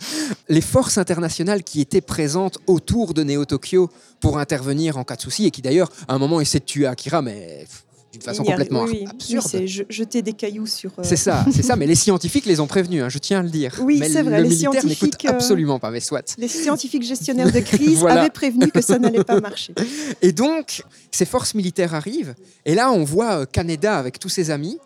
Les 0.49 0.61
forces 0.61 0.97
internationales 0.97 1.63
qui 1.63 1.81
étaient 1.81 2.01
présentes 2.01 2.59
autour 2.67 3.13
de 3.13 3.23
Neo 3.23 3.45
Tokyo 3.45 3.89
pour 4.19 4.37
intervenir 4.37 4.97
en 4.97 5.03
cas 5.03 5.15
de 5.15 5.21
souci 5.21 5.45
et 5.45 5.51
qui 5.51 5.61
d'ailleurs 5.61 5.89
à 6.07 6.13
un 6.13 6.17
moment 6.17 6.41
essaient 6.41 6.59
de 6.59 6.65
tuer 6.65 6.87
Akira, 6.87 7.21
mais 7.21 7.65
d'une 8.13 8.21
façon 8.21 8.43
complètement 8.43 8.83
oui, 8.83 9.05
absurde. 9.09 9.43
Oui, 9.43 9.49
c'est 9.51 9.67
je- 9.67 9.83
jeter 9.89 10.21
des 10.21 10.33
cailloux 10.33 10.67
sur. 10.67 10.91
euh, 10.99 11.03
C'est 11.03 11.15
ça, 11.17 11.43
c'est 11.51 11.63
ça. 11.63 11.75
Mais 11.75 11.87
les 11.87 11.95
scientifiques 11.95 12.45
les 12.45 12.59
ont 12.59 12.67
prévenus, 12.67 13.01
hein, 13.03 13.09
je 13.09 13.17
tiens 13.17 13.39
à 13.39 13.43
le 13.43 13.49
dire. 13.49 13.75
Oui, 13.81 13.97
mais 13.99 14.07
c'est 14.07 14.21
vrai, 14.21 14.37
Le 14.37 14.43
les 14.43 14.49
militaire 14.49 14.71
n'écoute 14.71 14.89
scientifiques, 14.93 15.25
euh, 15.25 15.29
absolument 15.29 15.79
pas, 15.79 15.89
mais 15.89 15.99
soit. 15.99 16.35
Les 16.37 16.47
scientifiques 16.47 17.03
gestionnaires 17.03 17.51
de 17.51 17.59
crise 17.71 17.97
Voilà. 17.97 18.21
avaient 18.21 18.29
prévenu 18.29 18.69
que 18.69 18.81
ça 18.81 18.99
n'allait 18.99 19.23
pas 19.23 19.41
marcher. 19.41 19.73
Et 20.21 20.31
donc, 20.31 20.83
ces 21.11 21.25
forces 21.25 21.55
militaires 21.55 21.95
arrivent, 21.95 22.35
et 22.65 22.75
là, 22.75 22.91
on 22.91 23.03
voit 23.03 23.39
euh, 23.41 23.45
Kaneda 23.45 23.97
avec 23.97 24.19
tous 24.19 24.29
ses 24.29 24.51
amis 24.51 24.77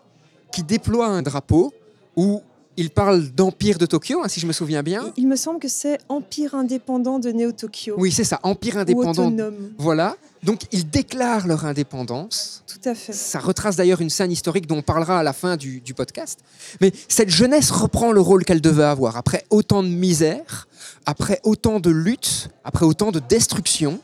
qui 0.50 0.62
déploient 0.62 1.08
un 1.08 1.20
drapeau 1.20 1.74
où 2.16 2.40
il 2.78 2.90
parle 2.90 3.28
d'empire 3.30 3.76
de 3.76 3.86
Tokyo, 3.86 4.20
hein, 4.22 4.28
si 4.28 4.38
je 4.38 4.46
me 4.46 4.52
souviens 4.52 4.84
bien. 4.84 5.12
Il 5.16 5.26
me 5.26 5.34
semble 5.34 5.58
que 5.58 5.66
c'est 5.66 5.98
Empire 6.08 6.54
indépendant 6.54 7.18
de 7.18 7.30
Néo 7.30 7.50
Tokyo. 7.50 7.96
Oui, 7.98 8.12
c'est 8.12 8.22
ça, 8.22 8.38
empire 8.44 8.76
Ou 8.76 8.78
indépendant. 8.78 9.26
autonome. 9.26 9.72
Voilà. 9.78 10.14
Donc, 10.44 10.60
ils 10.70 10.88
déclarent 10.88 11.48
leur 11.48 11.64
indépendance. 11.64 12.62
Tout 12.68 12.88
à 12.88 12.94
fait. 12.94 13.12
Ça 13.12 13.40
retrace 13.40 13.74
d'ailleurs 13.74 14.00
une 14.00 14.10
scène 14.10 14.30
historique 14.30 14.68
dont 14.68 14.76
on 14.76 14.82
parlera 14.82 15.18
à 15.18 15.22
la 15.24 15.32
fin 15.32 15.56
du, 15.56 15.80
du 15.80 15.92
podcast. 15.92 16.38
Mais 16.80 16.92
cette 17.08 17.30
jeunesse 17.30 17.72
reprend 17.72 18.12
le 18.12 18.20
rôle 18.20 18.44
qu'elle 18.44 18.60
devait 18.60 18.84
avoir. 18.84 19.16
Après 19.16 19.44
autant 19.50 19.82
de 19.82 19.88
misère, 19.88 20.68
après 21.04 21.40
autant 21.42 21.80
de 21.80 21.90
luttes, 21.90 22.48
après 22.62 22.86
autant 22.86 23.10
de 23.10 23.18
destruction, 23.18 23.98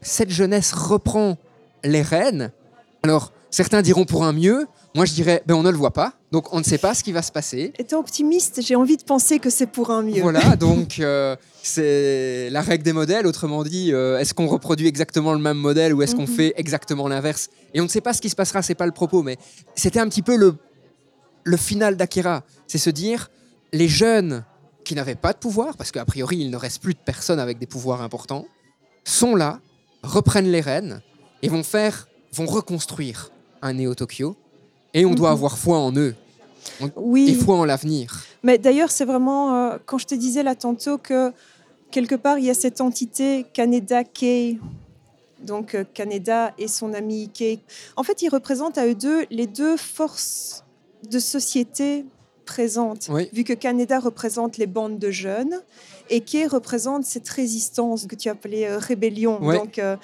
cette 0.00 0.30
jeunesse 0.30 0.72
reprend 0.72 1.38
les 1.82 2.02
rênes. 2.02 2.52
Alors, 3.02 3.32
certains 3.50 3.82
diront 3.82 4.04
pour 4.04 4.24
un 4.24 4.32
mieux. 4.32 4.68
Moi, 4.94 5.06
je 5.06 5.12
dirais, 5.12 5.42
ben, 5.46 5.56
on 5.56 5.64
ne 5.64 5.70
le 5.70 5.76
voit 5.76 5.92
pas. 5.92 6.12
Donc, 6.32 6.52
on 6.54 6.58
ne 6.58 6.64
sait 6.64 6.78
pas 6.78 6.94
ce 6.94 7.04
qui 7.04 7.12
va 7.12 7.20
se 7.22 7.30
passer. 7.30 7.72
Étant 7.78 7.98
optimiste, 8.00 8.60
j'ai 8.62 8.74
envie 8.74 8.96
de 8.96 9.02
penser 9.04 9.38
que 9.38 9.50
c'est 9.50 9.66
pour 9.66 9.90
un 9.90 10.02
mieux. 10.02 10.22
Voilà, 10.22 10.56
donc 10.56 10.98
euh, 10.98 11.36
c'est 11.62 12.48
la 12.50 12.62
règle 12.62 12.82
des 12.84 12.94
modèles. 12.94 13.26
Autrement 13.26 13.62
dit, 13.62 13.92
euh, 13.92 14.18
est-ce 14.18 14.32
qu'on 14.32 14.46
reproduit 14.48 14.86
exactement 14.88 15.34
le 15.34 15.38
même 15.40 15.58
modèle 15.58 15.92
ou 15.94 16.02
est-ce 16.02 16.14
qu'on 16.16 16.22
Mhm. 16.22 16.26
fait 16.28 16.54
exactement 16.56 17.06
l'inverse? 17.06 17.50
Et 17.74 17.80
on 17.80 17.84
ne 17.84 17.88
sait 17.88 18.00
pas 18.00 18.14
ce 18.14 18.20
qui 18.22 18.30
se 18.30 18.34
passera, 18.34 18.62
c'est 18.62 18.74
pas 18.74 18.86
le 18.86 18.92
propos, 18.92 19.22
mais 19.22 19.36
c'était 19.74 20.00
un 20.00 20.08
petit 20.08 20.22
peu 20.22 20.36
le, 20.36 20.54
le 21.44 21.56
final 21.58 21.96
d'Akira. 21.98 22.44
C'est 22.66 22.78
se 22.78 22.88
dire, 22.90 23.30
les 23.74 23.88
jeunes 23.88 24.44
qui 24.84 24.94
n'avaient 24.94 25.14
pas 25.14 25.34
de 25.34 25.38
pouvoir, 25.38 25.76
parce 25.76 25.90
qu'a 25.92 26.04
priori 26.06 26.38
il 26.38 26.50
ne 26.50 26.56
reste 26.56 26.80
plus 26.82 26.94
de 26.94 26.98
personnes 26.98 27.40
avec 27.40 27.58
des 27.58 27.66
pouvoirs 27.66 28.00
importants, 28.00 28.46
sont 29.04 29.36
là, 29.36 29.60
reprennent 30.02 30.50
les 30.50 30.60
rênes 30.62 31.02
et 31.42 31.48
vont 31.48 31.62
faire, 31.62 32.08
vont 32.32 32.46
reconstruire 32.46 33.30
un 33.60 33.74
Néo 33.74 33.94
Tokyo. 33.94 34.34
Et 34.94 35.04
on 35.06 35.14
doit 35.14 35.28
Mhm. 35.30 35.34
avoir 35.36 35.56
foi 35.58 35.78
en 35.78 35.94
eux 35.96 36.14
Oui, 36.96 37.34
foi 37.34 37.56
en 37.56 37.64
l'avenir. 37.64 38.24
mais 38.42 38.58
d'ailleurs, 38.58 38.90
c'est 38.90 39.04
vraiment 39.04 39.54
euh, 39.54 39.78
quand 39.86 39.98
je 39.98 40.06
te 40.06 40.14
disais 40.14 40.42
là 40.42 40.54
tantôt 40.54 40.98
que 40.98 41.32
quelque 41.90 42.14
part 42.14 42.38
il 42.38 42.44
y 42.44 42.50
a 42.50 42.54
cette 42.54 42.80
entité 42.80 43.46
Kaneda 43.52 44.04
Kei. 44.04 44.58
Donc 45.42 45.74
euh, 45.74 45.84
Kaneda 45.92 46.54
et 46.58 46.68
son 46.68 46.94
ami 46.94 47.28
Kei. 47.28 47.60
En 47.96 48.02
fait, 48.02 48.22
ils 48.22 48.28
représentent 48.28 48.78
à 48.78 48.86
eux 48.86 48.94
deux 48.94 49.26
les 49.30 49.46
deux 49.46 49.76
forces 49.76 50.64
de 51.10 51.18
société 51.18 52.04
présentes. 52.44 53.08
Oui. 53.10 53.28
Vu 53.32 53.44
que 53.44 53.52
Kaneda 53.52 53.98
représente 53.98 54.56
les 54.56 54.66
bandes 54.66 54.98
de 54.98 55.10
jeunes 55.10 55.60
et 56.10 56.20
Kei 56.20 56.46
représente 56.46 57.04
cette 57.04 57.28
résistance 57.28 58.06
que 58.06 58.14
tu 58.14 58.28
appelais 58.28 58.68
euh, 58.68 58.78
rébellion. 58.78 59.42
Ouais. 59.42 59.56
Donc 59.56 59.78
euh, 59.78 59.96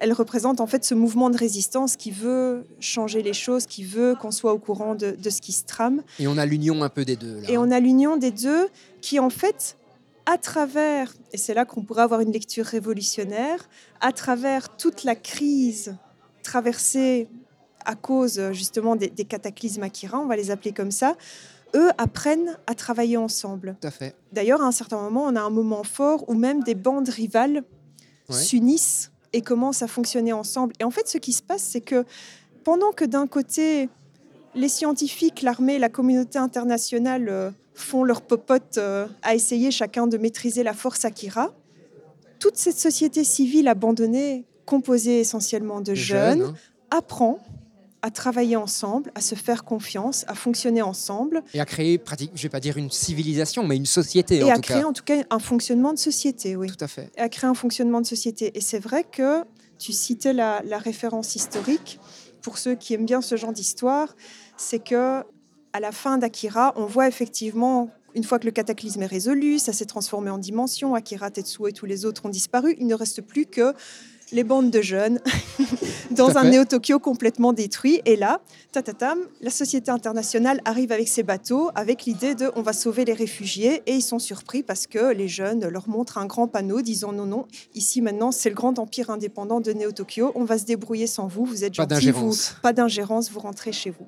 elle 0.00 0.12
représente 0.12 0.60
en 0.60 0.66
fait 0.66 0.84
ce 0.84 0.94
mouvement 0.94 1.30
de 1.30 1.36
résistance 1.36 1.96
qui 1.96 2.10
veut 2.10 2.64
changer 2.80 3.22
les 3.22 3.32
choses, 3.32 3.66
qui 3.66 3.84
veut 3.84 4.16
qu'on 4.20 4.30
soit 4.30 4.52
au 4.52 4.58
courant 4.58 4.94
de, 4.94 5.12
de 5.12 5.30
ce 5.30 5.40
qui 5.40 5.52
se 5.52 5.64
trame. 5.64 6.02
Et 6.18 6.26
on 6.26 6.36
a 6.38 6.46
l'union 6.46 6.82
un 6.82 6.88
peu 6.88 7.04
des 7.04 7.16
deux. 7.16 7.40
Là. 7.40 7.50
Et 7.50 7.56
on 7.56 7.70
a 7.70 7.78
l'union 7.78 8.16
des 8.16 8.30
deux 8.32 8.68
qui, 9.00 9.20
en 9.20 9.30
fait, 9.30 9.76
à 10.26 10.38
travers, 10.38 11.14
et 11.32 11.38
c'est 11.38 11.54
là 11.54 11.64
qu'on 11.64 11.82
pourrait 11.82 12.02
avoir 12.02 12.20
une 12.20 12.32
lecture 12.32 12.64
révolutionnaire, 12.64 13.68
à 14.00 14.12
travers 14.12 14.76
toute 14.76 15.04
la 15.04 15.14
crise 15.14 15.96
traversée 16.42 17.28
à 17.84 17.94
cause 17.94 18.40
justement 18.52 18.96
des, 18.96 19.08
des 19.08 19.24
cataclysmes 19.24 19.82
Akira, 19.82 20.18
on 20.18 20.26
va 20.26 20.36
les 20.36 20.50
appeler 20.50 20.72
comme 20.72 20.90
ça, 20.90 21.16
eux 21.74 21.90
apprennent 21.98 22.58
à 22.66 22.74
travailler 22.74 23.16
ensemble. 23.16 23.76
Tout 23.80 23.88
à 23.88 23.90
fait. 23.90 24.14
D'ailleurs, 24.32 24.60
à 24.60 24.66
un 24.66 24.72
certain 24.72 25.00
moment, 25.00 25.24
on 25.24 25.36
a 25.36 25.40
un 25.40 25.50
moment 25.50 25.84
fort 25.84 26.28
où 26.28 26.34
même 26.34 26.62
des 26.62 26.74
bandes 26.74 27.08
rivales 27.08 27.62
s'unissent 28.28 29.09
et 29.32 29.42
commencent 29.42 29.82
à 29.82 29.86
fonctionner 29.86 30.32
ensemble. 30.32 30.72
Et 30.80 30.84
en 30.84 30.90
fait, 30.90 31.08
ce 31.08 31.18
qui 31.18 31.32
se 31.32 31.42
passe, 31.42 31.62
c'est 31.62 31.80
que 31.80 32.04
pendant 32.64 32.92
que 32.92 33.04
d'un 33.04 33.26
côté, 33.26 33.88
les 34.54 34.68
scientifiques, 34.68 35.42
l'armée, 35.42 35.78
la 35.78 35.88
communauté 35.88 36.38
internationale 36.38 37.28
euh, 37.28 37.50
font 37.74 38.04
leur 38.04 38.22
popote 38.22 38.78
euh, 38.78 39.06
à 39.22 39.34
essayer 39.34 39.70
chacun 39.70 40.06
de 40.06 40.18
maîtriser 40.18 40.62
la 40.62 40.74
force 40.74 41.04
Akira, 41.04 41.52
toute 42.38 42.56
cette 42.56 42.78
société 42.78 43.24
civile 43.24 43.68
abandonnée, 43.68 44.44
composée 44.66 45.20
essentiellement 45.20 45.80
de 45.80 45.94
jeunes, 45.94 46.42
hein. 46.42 46.54
apprend 46.90 47.38
à 48.02 48.10
travailler 48.10 48.56
ensemble, 48.56 49.12
à 49.14 49.20
se 49.20 49.34
faire 49.34 49.64
confiance, 49.64 50.24
à 50.26 50.34
fonctionner 50.34 50.82
ensemble 50.82 51.42
Et 51.54 51.60
à 51.60 51.66
créer, 51.66 51.98
pratique, 51.98 52.32
je 52.34 52.42
vais 52.42 52.48
pas 52.48 52.60
dire 52.60 52.76
une 52.76 52.90
civilisation, 52.90 53.66
mais 53.66 53.76
une 53.76 53.86
société 53.86 54.36
et 54.38 54.44
en 54.44 54.48
à 54.50 54.54
tout 54.56 54.62
créer 54.62 54.80
cas. 54.82 54.86
en 54.86 54.92
tout 54.92 55.04
cas 55.04 55.22
un 55.28 55.38
fonctionnement 55.38 55.92
de 55.92 55.98
société, 55.98 56.56
oui. 56.56 56.68
Tout 56.68 56.82
à 56.84 56.88
fait. 56.88 57.10
à 57.18 57.28
créer 57.28 57.48
un 57.48 57.54
fonctionnement 57.54 58.00
de 58.00 58.06
société. 58.06 58.56
Et 58.56 58.60
c'est 58.60 58.78
vrai 58.78 59.04
que 59.04 59.44
tu 59.78 59.92
citais 59.92 60.32
la, 60.32 60.62
la 60.64 60.78
référence 60.78 61.34
historique. 61.36 62.00
Pour 62.42 62.56
ceux 62.56 62.74
qui 62.74 62.94
aiment 62.94 63.06
bien 63.06 63.20
ce 63.20 63.36
genre 63.36 63.52
d'histoire, 63.52 64.14
c'est 64.56 64.78
que 64.78 65.22
à 65.72 65.80
la 65.80 65.92
fin 65.92 66.18
d'Akira, 66.18 66.72
on 66.76 66.86
voit 66.86 67.06
effectivement, 67.06 67.90
une 68.14 68.24
fois 68.24 68.38
que 68.38 68.46
le 68.46 68.50
cataclysme 68.50 69.02
est 69.02 69.06
résolu, 69.06 69.58
ça 69.58 69.72
s'est 69.72 69.84
transformé 69.84 70.30
en 70.30 70.38
dimension, 70.38 70.94
Akira, 70.94 71.30
Tetsuo 71.30 71.68
et 71.68 71.72
tous 71.72 71.86
les 71.86 72.04
autres 72.04 72.26
ont 72.26 72.30
disparu, 72.30 72.74
il 72.78 72.86
ne 72.86 72.94
reste 72.94 73.20
plus 73.22 73.46
que 73.46 73.74
les 74.32 74.44
bandes 74.44 74.70
de 74.70 74.80
jeunes 74.80 75.20
dans 76.10 76.36
un. 76.36 76.50
Néo-Tokyo 76.50 76.98
complètement 76.98 77.52
détruit. 77.52 78.00
Et 78.06 78.16
là, 78.16 78.40
tatatam, 78.72 79.18
la 79.40 79.50
société 79.50 79.90
internationale 79.90 80.60
arrive 80.64 80.90
avec 80.90 81.08
ses 81.08 81.22
bateaux, 81.22 81.70
avec 81.74 82.04
l'idée 82.04 82.34
de 82.34 82.50
on 82.56 82.62
va 82.62 82.72
sauver 82.72 83.04
les 83.04 83.12
réfugiés. 83.12 83.82
Et 83.86 83.94
ils 83.94 84.02
sont 84.02 84.18
surpris 84.18 84.62
parce 84.62 84.86
que 84.86 85.12
les 85.12 85.28
jeunes 85.28 85.68
leur 85.68 85.88
montrent 85.88 86.18
un 86.18 86.26
grand 86.26 86.48
panneau 86.48 86.80
disant 86.80 87.12
non, 87.12 87.26
non, 87.26 87.46
ici 87.74 88.02
maintenant 88.02 88.32
c'est 88.32 88.48
le 88.48 88.54
grand 88.54 88.78
empire 88.78 89.10
indépendant 89.10 89.60
de 89.60 89.72
Néo-Tokyo, 89.72 90.32
on 90.34 90.44
va 90.44 90.58
se 90.58 90.64
débrouiller 90.64 91.06
sans 91.06 91.26
vous, 91.26 91.44
vous 91.44 91.64
êtes 91.64 91.76
Pas 91.76 91.82
gentils, 91.84 92.10
vous, 92.10 92.20
d'ingérence. 92.20 92.56
pas 92.62 92.72
d'ingérence, 92.72 93.30
vous 93.30 93.40
rentrez 93.40 93.72
chez 93.72 93.90
vous. 93.90 94.06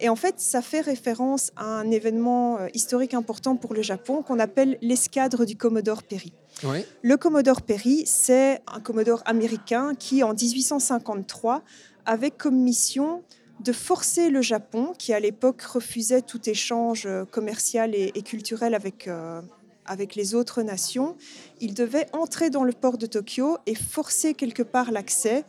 Et 0.00 0.08
en 0.08 0.16
fait, 0.16 0.34
ça 0.38 0.62
fait 0.62 0.80
référence 0.80 1.52
à 1.56 1.64
un 1.64 1.90
événement 1.90 2.58
euh, 2.58 2.68
historique 2.74 3.14
important 3.14 3.56
pour 3.56 3.74
le 3.74 3.82
Japon 3.82 4.22
qu'on 4.22 4.38
appelle 4.38 4.78
l'escadre 4.82 5.44
du 5.44 5.56
Commodore 5.56 6.02
Perry. 6.02 6.32
Oui. 6.64 6.84
Le 7.02 7.16
Commodore 7.16 7.62
Perry, 7.62 8.04
c'est 8.06 8.60
un 8.66 8.80
Commodore 8.80 9.22
américain 9.24 9.94
qui, 9.94 10.22
en 10.22 10.34
1853, 10.34 11.62
avait 12.04 12.30
comme 12.30 12.56
mission 12.56 13.22
de 13.60 13.72
forcer 13.72 14.28
le 14.28 14.42
Japon, 14.42 14.92
qui 14.98 15.14
à 15.14 15.20
l'époque 15.20 15.62
refusait 15.62 16.20
tout 16.20 16.48
échange 16.48 17.06
euh, 17.06 17.24
commercial 17.24 17.94
et, 17.94 18.12
et 18.14 18.22
culturel 18.22 18.74
avec, 18.74 19.08
euh, 19.08 19.40
avec 19.86 20.14
les 20.14 20.34
autres 20.34 20.62
nations, 20.62 21.16
il 21.60 21.72
devait 21.72 22.06
entrer 22.12 22.50
dans 22.50 22.64
le 22.64 22.72
port 22.72 22.98
de 22.98 23.06
Tokyo 23.06 23.56
et 23.64 23.74
forcer 23.74 24.34
quelque 24.34 24.62
part 24.62 24.90
l'accès, 24.90 25.44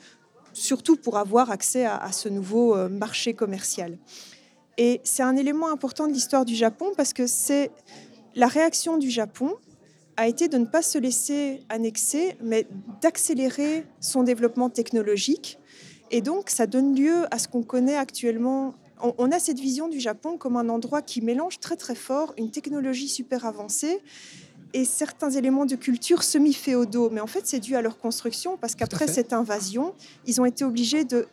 surtout 0.53 0.95
pour 0.95 1.17
avoir 1.17 1.51
accès 1.51 1.83
à, 1.83 1.97
à 1.97 2.13
ce 2.13 2.29
nouveau 2.29 2.75
marché 2.89 3.33
commercial. 3.33 3.97
Et 4.77 5.01
c'est 5.03 5.23
un 5.23 5.35
élément 5.35 5.71
important 5.71 6.07
de 6.07 6.13
l'histoire 6.13 6.45
du 6.45 6.55
Japon 6.55 6.91
parce 6.95 7.13
que 7.13 7.27
c'est 7.27 7.71
la 8.35 8.47
réaction 8.47 8.97
du 8.97 9.09
Japon 9.09 9.55
a 10.17 10.27
été 10.27 10.47
de 10.47 10.57
ne 10.57 10.65
pas 10.65 10.81
se 10.81 10.97
laisser 10.97 11.63
annexer, 11.69 12.35
mais 12.41 12.67
d'accélérer 13.01 13.85
son 13.99 14.23
développement 14.23 14.69
technologique. 14.69 15.59
Et 16.09 16.21
donc, 16.21 16.49
ça 16.49 16.65
donne 16.65 16.95
lieu 16.95 17.25
à 17.31 17.37
ce 17.37 17.47
qu'on 17.47 17.63
connaît 17.63 17.97
actuellement. 17.97 18.73
On, 18.99 19.31
a 19.31 19.37
cette 19.37 19.59
vision 19.59 19.87
du 19.87 19.99
Japon 19.99 20.37
comme 20.37 20.57
un 20.57 20.69
endroit 20.69 21.03
qui 21.03 21.21
mélange 21.21 21.59
très 21.59 21.75
très 21.75 21.93
fort 21.93 22.33
une 22.37 22.49
technologie 22.49 23.07
super 23.07 23.45
avancée 23.45 23.99
et 24.73 24.85
certains 24.85 25.29
éléments 25.29 25.67
de 25.67 25.75
culture 25.75 26.23
semi-féodaux. 26.23 27.11
Mais 27.11 27.21
en 27.21 27.27
fait, 27.27 27.45
c'est 27.45 27.59
dû 27.59 27.75
à 27.75 27.83
leur 27.83 27.99
construction 27.99 28.57
parce 28.57 28.73
qu'après 28.73 29.07
cette 29.07 29.33
invasion, 29.33 29.93
ils 30.25 30.41
ont 30.41 30.45
été 30.45 30.63
obligés 30.63 31.03
de 31.03 31.27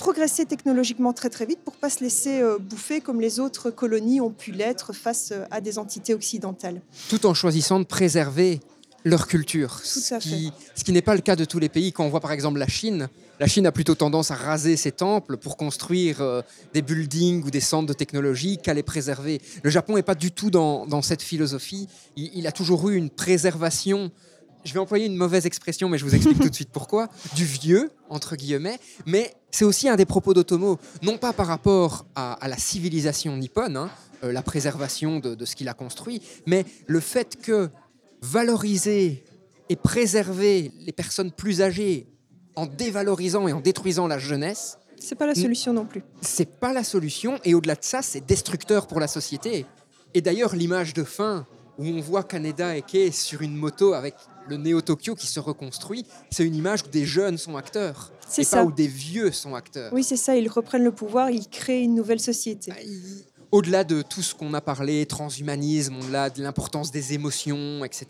progresser 0.00 0.46
technologiquement 0.46 1.12
très 1.12 1.28
très 1.28 1.44
vite 1.44 1.60
pour 1.62 1.76
pas 1.76 1.90
se 1.90 2.02
laisser 2.02 2.40
euh, 2.40 2.58
bouffer 2.58 3.02
comme 3.02 3.20
les 3.20 3.38
autres 3.38 3.70
colonies 3.70 4.20
ont 4.20 4.30
pu 4.30 4.50
l'être 4.50 4.94
face 4.94 5.32
euh, 5.32 5.44
à 5.50 5.60
des 5.60 5.78
entités 5.78 6.14
occidentales. 6.14 6.80
Tout 7.10 7.26
en 7.26 7.34
choisissant 7.34 7.78
de 7.78 7.84
préserver 7.84 8.60
leur 9.04 9.26
culture. 9.26 9.76
Tout 9.78 10.00
ce 10.00 10.14
à 10.14 10.18
qui, 10.18 10.52
ce 10.74 10.84
qui 10.84 10.92
n'est 10.92 11.02
pas 11.02 11.14
le 11.14 11.20
cas 11.20 11.36
de 11.36 11.44
tous 11.44 11.58
les 11.58 11.68
pays. 11.68 11.92
Quand 11.92 12.04
on 12.04 12.08
voit 12.08 12.20
par 12.20 12.32
exemple 12.32 12.58
la 12.58 12.66
Chine, 12.66 13.08
la 13.38 13.46
Chine 13.46 13.66
a 13.66 13.72
plutôt 13.72 13.94
tendance 13.94 14.30
à 14.30 14.36
raser 14.36 14.78
ses 14.78 14.92
temples 14.92 15.36
pour 15.36 15.58
construire 15.58 16.22
euh, 16.22 16.40
des 16.72 16.80
buildings 16.80 17.44
ou 17.44 17.50
des 17.50 17.60
centres 17.60 17.86
de 17.86 17.92
technologie 17.92 18.56
qu'à 18.56 18.72
les 18.72 18.82
préserver. 18.82 19.42
Le 19.62 19.68
Japon 19.68 19.96
n'est 19.96 20.02
pas 20.02 20.14
du 20.14 20.32
tout 20.32 20.50
dans, 20.50 20.86
dans 20.86 21.02
cette 21.02 21.22
philosophie. 21.22 21.88
Il, 22.16 22.30
il 22.34 22.46
a 22.46 22.52
toujours 22.52 22.88
eu 22.88 22.96
une 22.96 23.10
préservation. 23.10 24.10
Je 24.64 24.72
vais 24.72 24.78
employer 24.78 25.06
une 25.06 25.16
mauvaise 25.16 25.44
expression, 25.44 25.90
mais 25.90 25.98
je 25.98 26.04
vous 26.06 26.14
explique 26.14 26.38
tout 26.42 26.48
de 26.48 26.54
suite 26.54 26.70
pourquoi. 26.72 27.08
Du 27.34 27.44
vieux, 27.44 27.90
entre 28.08 28.36
guillemets. 28.36 28.78
Mais 29.04 29.34
c'est 29.50 29.64
aussi 29.64 29.88
un 29.88 29.96
des 29.96 30.04
propos 30.06 30.34
d'Otomo. 30.34 30.78
Non 31.02 31.18
pas 31.18 31.32
par 31.32 31.46
rapport 31.46 32.06
à, 32.14 32.32
à 32.34 32.48
la 32.48 32.56
civilisation 32.56 33.36
nippone, 33.36 33.76
hein, 33.76 33.90
euh, 34.24 34.32
la 34.32 34.42
préservation 34.42 35.18
de, 35.20 35.34
de 35.34 35.44
ce 35.44 35.56
qu'il 35.56 35.68
a 35.68 35.74
construit, 35.74 36.22
mais 36.46 36.64
le 36.86 37.00
fait 37.00 37.36
que 37.40 37.70
valoriser 38.22 39.24
et 39.68 39.76
préserver 39.76 40.72
les 40.80 40.92
personnes 40.92 41.30
plus 41.32 41.62
âgées 41.62 42.06
en 42.56 42.66
dévalorisant 42.66 43.48
et 43.48 43.52
en 43.52 43.60
détruisant 43.60 44.06
la 44.06 44.18
jeunesse, 44.18 44.78
C'est 44.98 45.14
pas 45.14 45.26
la 45.26 45.34
solution 45.34 45.72
non 45.72 45.86
plus. 45.86 46.02
c'est 46.20 46.58
pas 46.58 46.72
la 46.72 46.84
solution 46.84 47.38
et 47.44 47.54
au-delà 47.54 47.74
de 47.74 47.84
ça, 47.84 48.02
c'est 48.02 48.20
destructeur 48.26 48.86
pour 48.86 49.00
la 49.00 49.06
société. 49.08 49.64
Et 50.12 50.20
d'ailleurs, 50.20 50.54
l'image 50.56 50.92
de 50.92 51.04
fin 51.04 51.46
où 51.78 51.86
on 51.86 52.00
voit 52.00 52.24
Kaneda 52.24 52.76
Eke 52.76 53.12
sur 53.14 53.40
une 53.42 53.56
moto 53.56 53.94
avec 53.94 54.14
le 54.50 54.56
Neo 54.56 54.80
Tokyo 54.80 55.14
qui 55.14 55.26
se 55.26 55.40
reconstruit, 55.40 56.04
c'est 56.30 56.44
une 56.44 56.54
image 56.56 56.82
où 56.82 56.88
des 56.88 57.06
jeunes 57.06 57.38
sont 57.38 57.56
acteurs 57.56 58.12
C'est 58.28 58.42
ça. 58.44 58.58
pas 58.58 58.64
où 58.64 58.72
des 58.72 58.88
vieux 58.88 59.30
sont 59.32 59.54
acteurs. 59.54 59.92
Oui, 59.92 60.02
c'est 60.04 60.16
ça, 60.16 60.36
ils 60.36 60.48
reprennent 60.48 60.84
le 60.84 60.92
pouvoir, 60.92 61.30
ils 61.30 61.48
créent 61.48 61.82
une 61.82 61.94
nouvelle 61.94 62.20
société. 62.20 62.72
Il- 62.84 63.24
Au-delà 63.52 63.82
de 63.84 64.02
tout 64.02 64.22
ce 64.22 64.34
qu'on 64.34 64.54
a 64.54 64.60
parlé, 64.60 65.06
transhumanisme, 65.06 65.96
au-delà 65.98 66.30
de 66.30 66.40
l'importance 66.42 66.90
des 66.92 67.14
émotions, 67.14 67.84
etc., 67.84 68.06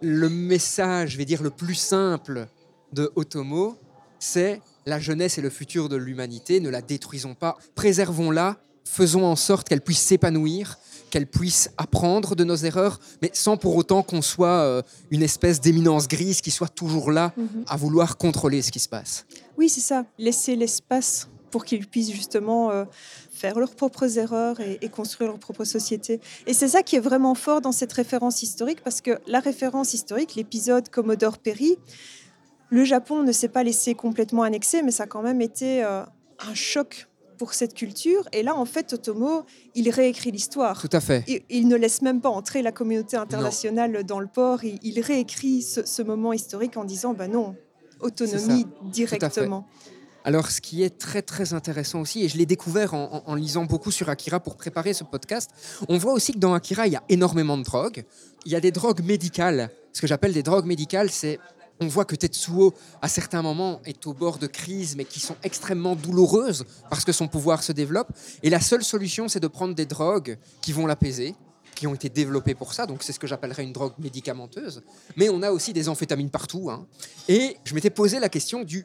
le 0.00 0.28
message, 0.28 1.10
je 1.10 1.18
vais 1.18 1.24
dire, 1.24 1.42
le 1.42 1.50
plus 1.50 1.74
simple 1.74 2.46
de 2.92 3.10
Otomo, 3.16 3.76
c'est 4.18 4.60
la 4.86 4.98
jeunesse 4.98 5.38
et 5.38 5.42
le 5.42 5.50
futur 5.50 5.88
de 5.88 5.96
l'humanité, 5.96 6.60
ne 6.60 6.70
la 6.70 6.82
détruisons 6.82 7.34
pas, 7.34 7.56
préservons-la, 7.74 8.56
faisons 8.84 9.24
en 9.24 9.36
sorte 9.36 9.68
qu'elle 9.68 9.80
puisse 9.80 10.00
s'épanouir, 10.00 10.78
qu'elle 11.10 11.26
puisse 11.26 11.70
apprendre 11.76 12.34
de 12.36 12.44
nos 12.44 12.56
erreurs, 12.56 13.00
mais 13.22 13.30
sans 13.32 13.56
pour 13.56 13.76
autant 13.76 14.02
qu'on 14.02 14.22
soit 14.22 14.48
euh, 14.62 14.82
une 15.10 15.22
espèce 15.22 15.60
d'éminence 15.60 16.08
grise 16.08 16.40
qui 16.40 16.50
soit 16.50 16.68
toujours 16.68 17.10
là 17.12 17.32
Mhm. 17.36 17.64
à 17.68 17.76
vouloir 17.76 18.16
contrôler 18.16 18.62
ce 18.62 18.70
qui 18.72 18.78
se 18.80 18.88
passe. 18.88 19.24
Oui, 19.56 19.68
c'est 19.68 19.80
ça, 19.80 20.04
laisser 20.18 20.56
l'espace 20.56 21.28
pour 21.50 21.64
qu'ils 21.64 21.86
puissent 21.86 22.12
justement 22.12 22.70
euh, 22.70 22.84
faire 23.32 23.58
leurs 23.58 23.74
propres 23.74 24.18
erreurs 24.18 24.60
et, 24.60 24.78
et 24.82 24.88
construire 24.88 25.30
leur 25.30 25.38
propre 25.38 25.64
société. 25.64 26.20
Et 26.46 26.52
c'est 26.52 26.68
ça 26.68 26.82
qui 26.82 26.96
est 26.96 27.00
vraiment 27.00 27.34
fort 27.34 27.60
dans 27.60 27.72
cette 27.72 27.92
référence 27.92 28.42
historique, 28.42 28.82
parce 28.84 29.00
que 29.00 29.18
la 29.26 29.40
référence 29.40 29.94
historique, 29.94 30.34
l'épisode 30.34 30.88
Commodore 30.90 31.38
Perry, 31.38 31.76
le 32.70 32.84
Japon 32.84 33.22
ne 33.22 33.32
s'est 33.32 33.48
pas 33.48 33.62
laissé 33.62 33.94
complètement 33.94 34.42
annexer, 34.42 34.82
mais 34.82 34.90
ça 34.90 35.04
a 35.04 35.06
quand 35.06 35.22
même 35.22 35.40
été 35.40 35.82
euh, 35.82 36.02
un 36.40 36.54
choc 36.54 37.08
pour 37.38 37.54
cette 37.54 37.72
culture. 37.74 38.28
Et 38.32 38.42
là, 38.42 38.54
en 38.56 38.64
fait, 38.66 38.92
Otomo, 38.92 39.44
il 39.74 39.88
réécrit 39.90 40.30
l'histoire. 40.32 40.80
Tout 40.80 40.90
à 40.92 41.00
fait. 41.00 41.24
Il, 41.28 41.40
il 41.48 41.68
ne 41.68 41.76
laisse 41.76 42.02
même 42.02 42.20
pas 42.20 42.28
entrer 42.28 42.60
la 42.62 42.72
communauté 42.72 43.16
internationale 43.16 44.04
dans 44.04 44.20
le 44.20 44.26
port. 44.26 44.64
Il, 44.64 44.78
il 44.82 45.00
réécrit 45.00 45.62
ce, 45.62 45.86
ce 45.86 46.02
moment 46.02 46.32
historique 46.32 46.76
en 46.76 46.84
disant, 46.84 47.14
bah 47.14 47.28
non, 47.28 47.54
autonomie 48.00 48.66
directement. 48.92 49.66
Alors, 50.24 50.50
ce 50.50 50.60
qui 50.60 50.82
est 50.82 50.98
très 50.98 51.22
très 51.22 51.54
intéressant 51.54 52.00
aussi, 52.00 52.22
et 52.24 52.28
je 52.28 52.36
l'ai 52.36 52.44
découvert 52.44 52.92
en, 52.92 53.22
en- 53.26 53.30
en 53.30 53.34
lisant 53.34 53.64
beaucoup 53.64 53.90
sur 53.90 54.10
Akira 54.10 54.40
pour 54.40 54.56
préparer 54.56 54.92
ce 54.92 55.04
podcast, 55.04 55.50
on 55.88 55.96
voit 55.96 56.12
aussi 56.12 56.32
que 56.32 56.38
dans 56.38 56.52
Akira, 56.54 56.86
il 56.86 56.92
y 56.92 56.96
a 56.96 57.02
énormément 57.08 57.56
de 57.56 57.62
drogues. 57.62 58.04
Il 58.44 58.52
y 58.52 58.56
a 58.56 58.60
des 58.60 58.72
drogues 58.72 59.02
médicales. 59.02 59.70
Ce 59.92 60.00
que 60.02 60.06
j'appelle 60.06 60.32
des 60.34 60.42
drogues 60.42 60.66
médicales, 60.66 61.08
c'est 61.10 61.38
on 61.80 61.86
voit 61.86 62.04
que 62.04 62.16
Tetsuo, 62.16 62.74
à 63.00 63.08
certains 63.08 63.42
moments, 63.42 63.80
est 63.84 64.06
au 64.06 64.12
bord 64.12 64.38
de 64.38 64.46
crises, 64.46 64.96
mais 64.96 65.04
qui 65.04 65.20
sont 65.20 65.36
extrêmement 65.42 65.94
douloureuses 65.94 66.64
parce 66.90 67.04
que 67.04 67.12
son 67.12 67.28
pouvoir 67.28 67.62
se 67.62 67.72
développe. 67.72 68.08
Et 68.42 68.50
la 68.50 68.60
seule 68.60 68.82
solution, 68.82 69.28
c'est 69.28 69.40
de 69.40 69.46
prendre 69.46 69.74
des 69.74 69.86
drogues 69.86 70.38
qui 70.60 70.72
vont 70.72 70.86
l'apaiser, 70.86 71.34
qui 71.74 71.86
ont 71.86 71.94
été 71.94 72.08
développées 72.08 72.54
pour 72.54 72.74
ça. 72.74 72.86
Donc, 72.86 73.02
c'est 73.02 73.12
ce 73.12 73.20
que 73.20 73.26
j'appellerais 73.28 73.62
une 73.62 73.72
drogue 73.72 73.92
médicamenteuse. 73.98 74.82
Mais 75.16 75.28
on 75.28 75.42
a 75.42 75.52
aussi 75.52 75.72
des 75.72 75.88
amphétamines 75.88 76.30
partout. 76.30 76.70
hein. 76.70 76.86
Et 77.28 77.56
je 77.64 77.74
m'étais 77.74 77.90
posé 77.90 78.18
la 78.18 78.28
question 78.28 78.64
du 78.64 78.84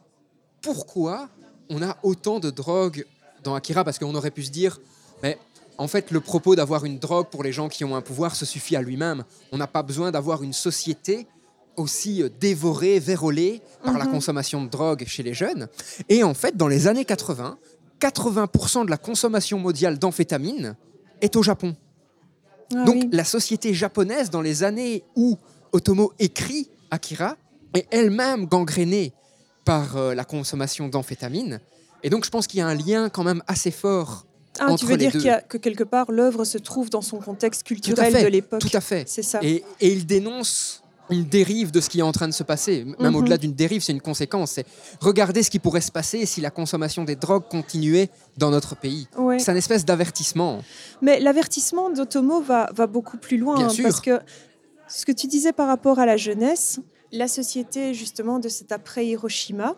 pourquoi 0.61 1.29
on 1.69 1.81
a 1.81 1.97
autant 2.03 2.39
de 2.39 2.51
drogues 2.51 3.05
dans 3.43 3.55
Akira 3.55 3.83
Parce 3.83 3.97
qu'on 3.97 4.13
aurait 4.13 4.31
pu 4.31 4.43
se 4.43 4.51
dire, 4.51 4.79
mais 5.23 5.39
en 5.79 5.87
fait, 5.87 6.11
le 6.11 6.19
propos 6.19 6.55
d'avoir 6.55 6.85
une 6.85 6.99
drogue 6.99 7.27
pour 7.31 7.43
les 7.43 7.51
gens 7.51 7.67
qui 7.67 7.83
ont 7.83 7.95
un 7.95 8.01
pouvoir 8.01 8.35
se 8.35 8.45
suffit 8.45 8.75
à 8.75 8.81
lui-même. 8.81 9.23
On 9.51 9.57
n'a 9.57 9.67
pas 9.67 9.81
besoin 9.81 10.11
d'avoir 10.11 10.43
une 10.43 10.53
société 10.53 11.25
aussi 11.77 12.21
euh, 12.23 12.29
dévorée, 12.39 12.99
vérolée 12.99 13.61
par 13.83 13.97
la 13.97 14.05
Mhm. 14.05 14.11
consommation 14.11 14.63
de 14.63 14.69
drogue 14.69 15.03
chez 15.07 15.23
les 15.23 15.33
jeunes. 15.33 15.67
Et 16.09 16.23
en 16.23 16.33
fait, 16.33 16.55
dans 16.55 16.67
les 16.67 16.87
années 16.87 17.05
80, 17.05 17.57
80% 17.99 18.85
de 18.85 18.89
la 18.89 18.97
consommation 18.97 19.59
mondiale 19.59 19.97
d'amphétamines 19.99 20.75
est 21.21 21.35
au 21.35 21.43
Japon. 21.43 21.75
Ah 22.75 22.83
Donc 22.85 22.95
oui. 23.03 23.09
la 23.11 23.23
société 23.23 23.73
japonaise, 23.73 24.29
dans 24.29 24.41
les 24.41 24.63
années 24.63 25.03
où 25.15 25.37
Otomo 25.71 26.13
écrit 26.19 26.69
Akira, 26.91 27.37
est 27.73 27.87
elle-même 27.91 28.45
gangrénée 28.45 29.13
par 29.65 29.95
euh, 29.97 30.13
la 30.13 30.25
consommation 30.25 30.87
d'amphétamines. 30.89 31.59
Et 32.03 32.09
donc 32.09 32.25
je 32.25 32.29
pense 32.29 32.47
qu'il 32.47 32.59
y 32.59 32.61
a 32.61 32.67
un 32.67 32.75
lien 32.75 33.09
quand 33.09 33.23
même 33.23 33.41
assez 33.47 33.71
fort. 33.71 34.25
Ah, 34.59 34.67
entre 34.69 34.81
tu 34.81 34.85
veux 34.85 34.97
les 34.97 35.07
dire 35.09 35.13
deux. 35.21 35.29
a, 35.29 35.41
que 35.41 35.57
quelque 35.57 35.83
part, 35.83 36.11
l'œuvre 36.11 36.43
se 36.45 36.57
trouve 36.59 36.89
dans 36.91 37.01
son 37.01 37.17
contexte 37.17 37.63
culturel 37.63 38.13
fait, 38.13 38.23
de 38.23 38.27
l'époque. 38.27 38.59
tout 38.61 38.69
à 38.73 38.81
fait. 38.81 39.05
C'est 39.07 39.23
ça. 39.23 39.39
Et, 39.41 39.63
et 39.79 39.91
il 39.91 40.05
dénonce 40.05 40.82
une 41.13 41.23
dérive 41.25 41.71
de 41.71 41.79
ce 41.79 41.89
qui 41.89 41.99
est 41.99 42.03
en 42.03 42.11
train 42.11 42.27
de 42.27 42.33
se 42.33 42.43
passer. 42.43 42.83
Même 42.99 43.11
Mhm. 43.11 43.15
au-delà 43.15 43.37
d'une 43.37 43.53
dérive, 43.53 43.81
c'est 43.81 43.91
une 43.93 44.01
conséquence. 44.01 44.51
C'est 44.51 44.65
regarder 44.99 45.43
ce 45.43 45.49
qui 45.49 45.59
pourrait 45.59 45.81
se 45.81 45.91
passer 45.91 46.25
si 46.25 46.41
la 46.41 46.49
consommation 46.51 47.03
des 47.03 47.15
drogues 47.15 47.47
continuait 47.49 48.09
dans 48.37 48.51
notre 48.51 48.75
pays. 48.75 49.07
Ouais. 49.17 49.39
C'est 49.39 49.51
un 49.51 49.55
espèce 49.55 49.85
d'avertissement. 49.85 50.61
Mais 51.01 51.19
l'avertissement 51.19 51.89
d'Otomo 51.89 52.41
va, 52.41 52.69
va 52.75 52.87
beaucoup 52.87 53.17
plus 53.17 53.37
loin. 53.37 53.55
Bien 53.55 53.67
hein, 53.67 53.69
sûr. 53.69 53.83
Parce 53.83 54.01
que 54.01 54.19
ce 54.87 55.05
que 55.05 55.11
tu 55.11 55.27
disais 55.27 55.53
par 55.53 55.67
rapport 55.67 55.99
à 55.99 56.05
la 56.05 56.17
jeunesse, 56.17 56.79
la 57.11 57.27
société 57.27 57.93
justement 57.93 58.39
de 58.39 58.49
cet 58.49 58.71
après 58.71 59.05
Hiroshima, 59.05 59.75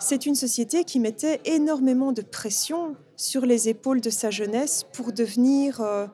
c'est 0.00 0.26
une 0.26 0.34
société 0.36 0.84
qui 0.84 1.00
mettait 1.00 1.40
énormément 1.44 2.12
de 2.12 2.22
pression 2.22 2.94
sur 3.16 3.44
les 3.46 3.68
épaules 3.68 4.00
de 4.00 4.10
sa 4.10 4.30
jeunesse 4.30 4.84
pour 4.92 5.12
devenir 5.12 5.80
euh, 5.80 6.06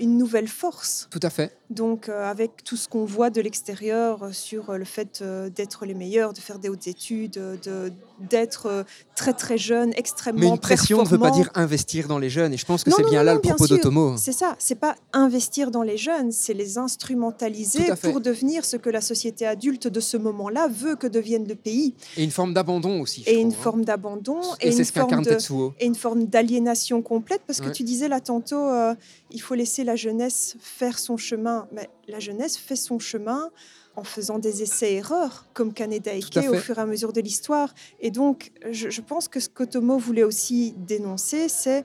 une 0.00 0.16
nouvelle 0.16 0.48
force. 0.48 1.08
Tout 1.10 1.20
à 1.22 1.30
fait. 1.30 1.56
Donc 1.70 2.08
euh, 2.08 2.28
avec 2.28 2.64
tout 2.64 2.76
ce 2.76 2.88
qu'on 2.88 3.04
voit 3.04 3.30
de 3.30 3.40
l'extérieur 3.40 4.24
euh, 4.24 4.32
sur 4.32 4.70
euh, 4.70 4.76
le 4.76 4.84
fait 4.84 5.22
d'être 5.54 5.86
les 5.86 5.94
meilleurs, 5.94 6.32
de 6.32 6.40
faire 6.40 6.58
des 6.58 6.68
hautes 6.68 6.88
études, 6.88 7.32
de- 7.32 7.92
d'être 8.28 8.84
très 9.14 9.32
très 9.32 9.56
jeune, 9.56 9.92
extrêmement 9.96 10.40
Mais 10.40 10.48
une 10.48 10.58
pression 10.58 11.02
ne 11.02 11.08
veut 11.08 11.18
pas 11.18 11.30
dire 11.30 11.50
investir 11.54 12.08
dans 12.08 12.18
les 12.18 12.28
jeunes. 12.28 12.52
Et 12.52 12.56
je 12.56 12.66
pense 12.66 12.84
que 12.84 12.90
c'est 12.90 13.04
bien 13.04 13.20
non, 13.20 13.26
là 13.26 13.34
non, 13.34 13.40
le 13.42 13.48
propos 13.48 13.66
d'Otomo. 13.66 14.16
C'est 14.16 14.32
ça, 14.32 14.56
c'est 14.58 14.74
pas 14.74 14.94
investir 15.12 15.70
dans 15.70 15.82
les 15.82 15.96
jeunes, 15.96 16.32
c'est 16.32 16.54
les 16.54 16.76
instrumentaliser 16.76 17.84
pour 18.02 18.20
devenir 18.20 18.64
ce 18.64 18.76
que 18.76 18.90
la 18.90 19.00
société 19.00 19.46
adulte 19.46 19.86
de 19.86 20.00
ce 20.00 20.16
moment-là 20.16 20.68
veut 20.68 20.96
que 20.96 21.06
devienne 21.06 21.46
le 21.46 21.54
pays. 21.54 21.94
Et 22.16 22.24
une 22.24 22.30
forme 22.30 22.52
d'abandon 22.52 23.00
aussi. 23.00 23.22
Et 23.26 23.40
une 23.40 23.48
hein. 23.48 23.62
forme 23.62 23.84
d'abandon 23.84 24.40
Et, 24.60 24.68
et, 24.68 24.72
c'est 24.72 24.78
une 24.78 24.84
ce 24.84 24.92
forme 24.92 25.22
de 25.22 25.38
et 25.80 25.86
une 25.86 25.94
forme 25.94 26.24
d'aliénation 26.24 27.02
complète 27.02 27.42
parce 27.46 27.60
que 27.60 27.70
tu 27.70 27.82
disais 27.82 28.08
là 28.08 28.20
tantôt 28.20 28.56
euh, 28.56 28.94
il 29.32 29.40
faut 29.40 29.54
laisser 29.54 29.84
la 29.84 29.96
jeunesse 29.96 30.56
faire 30.60 30.98
son 30.98 31.16
chemin 31.16 31.68
mais 31.72 31.88
la 32.08 32.20
jeunesse 32.20 32.56
fait 32.56 32.76
son 32.76 32.98
chemin 32.98 33.50
en 33.96 34.04
faisant 34.04 34.38
des 34.38 34.62
essais-erreurs, 34.62 35.46
comme 35.52 35.72
Kaneda 35.72 36.12
Ike 36.12 36.38
au 36.48 36.54
fur 36.54 36.78
et 36.78 36.80
à 36.80 36.86
mesure 36.86 37.12
de 37.12 37.20
l'histoire. 37.20 37.74
Et 37.98 38.12
donc, 38.12 38.52
je, 38.70 38.88
je 38.88 39.00
pense 39.00 39.26
que 39.26 39.40
ce 39.40 39.48
qu'Otomo 39.48 39.98
voulait 39.98 40.22
aussi 40.22 40.74
dénoncer, 40.76 41.48
c'est 41.48 41.84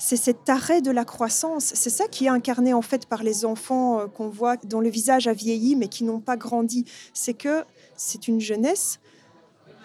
c'est 0.00 0.16
cet 0.16 0.48
arrêt 0.48 0.80
de 0.80 0.90
la 0.90 1.04
croissance. 1.04 1.72
C'est 1.74 1.90
ça 1.90 2.08
qui 2.08 2.24
est 2.24 2.30
incarné 2.30 2.72
en 2.72 2.80
fait 2.80 3.04
par 3.04 3.22
les 3.22 3.44
enfants 3.44 4.00
euh, 4.00 4.06
qu'on 4.06 4.30
voit 4.30 4.56
dont 4.56 4.80
le 4.80 4.88
visage 4.88 5.28
a 5.28 5.34
vieilli 5.34 5.76
mais 5.76 5.88
qui 5.88 6.04
n'ont 6.04 6.20
pas 6.20 6.38
grandi. 6.38 6.86
C'est 7.12 7.34
que 7.34 7.64
c'est 7.96 8.26
une 8.26 8.40
jeunesse 8.40 8.98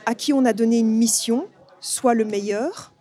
à 0.06 0.16
qui 0.16 0.32
on 0.32 0.46
a 0.46 0.54
donné 0.54 0.80
une 0.80 0.96
mission, 0.96 1.50
soit 1.82 2.14
le 2.14 2.24
meilleur, 2.24 2.94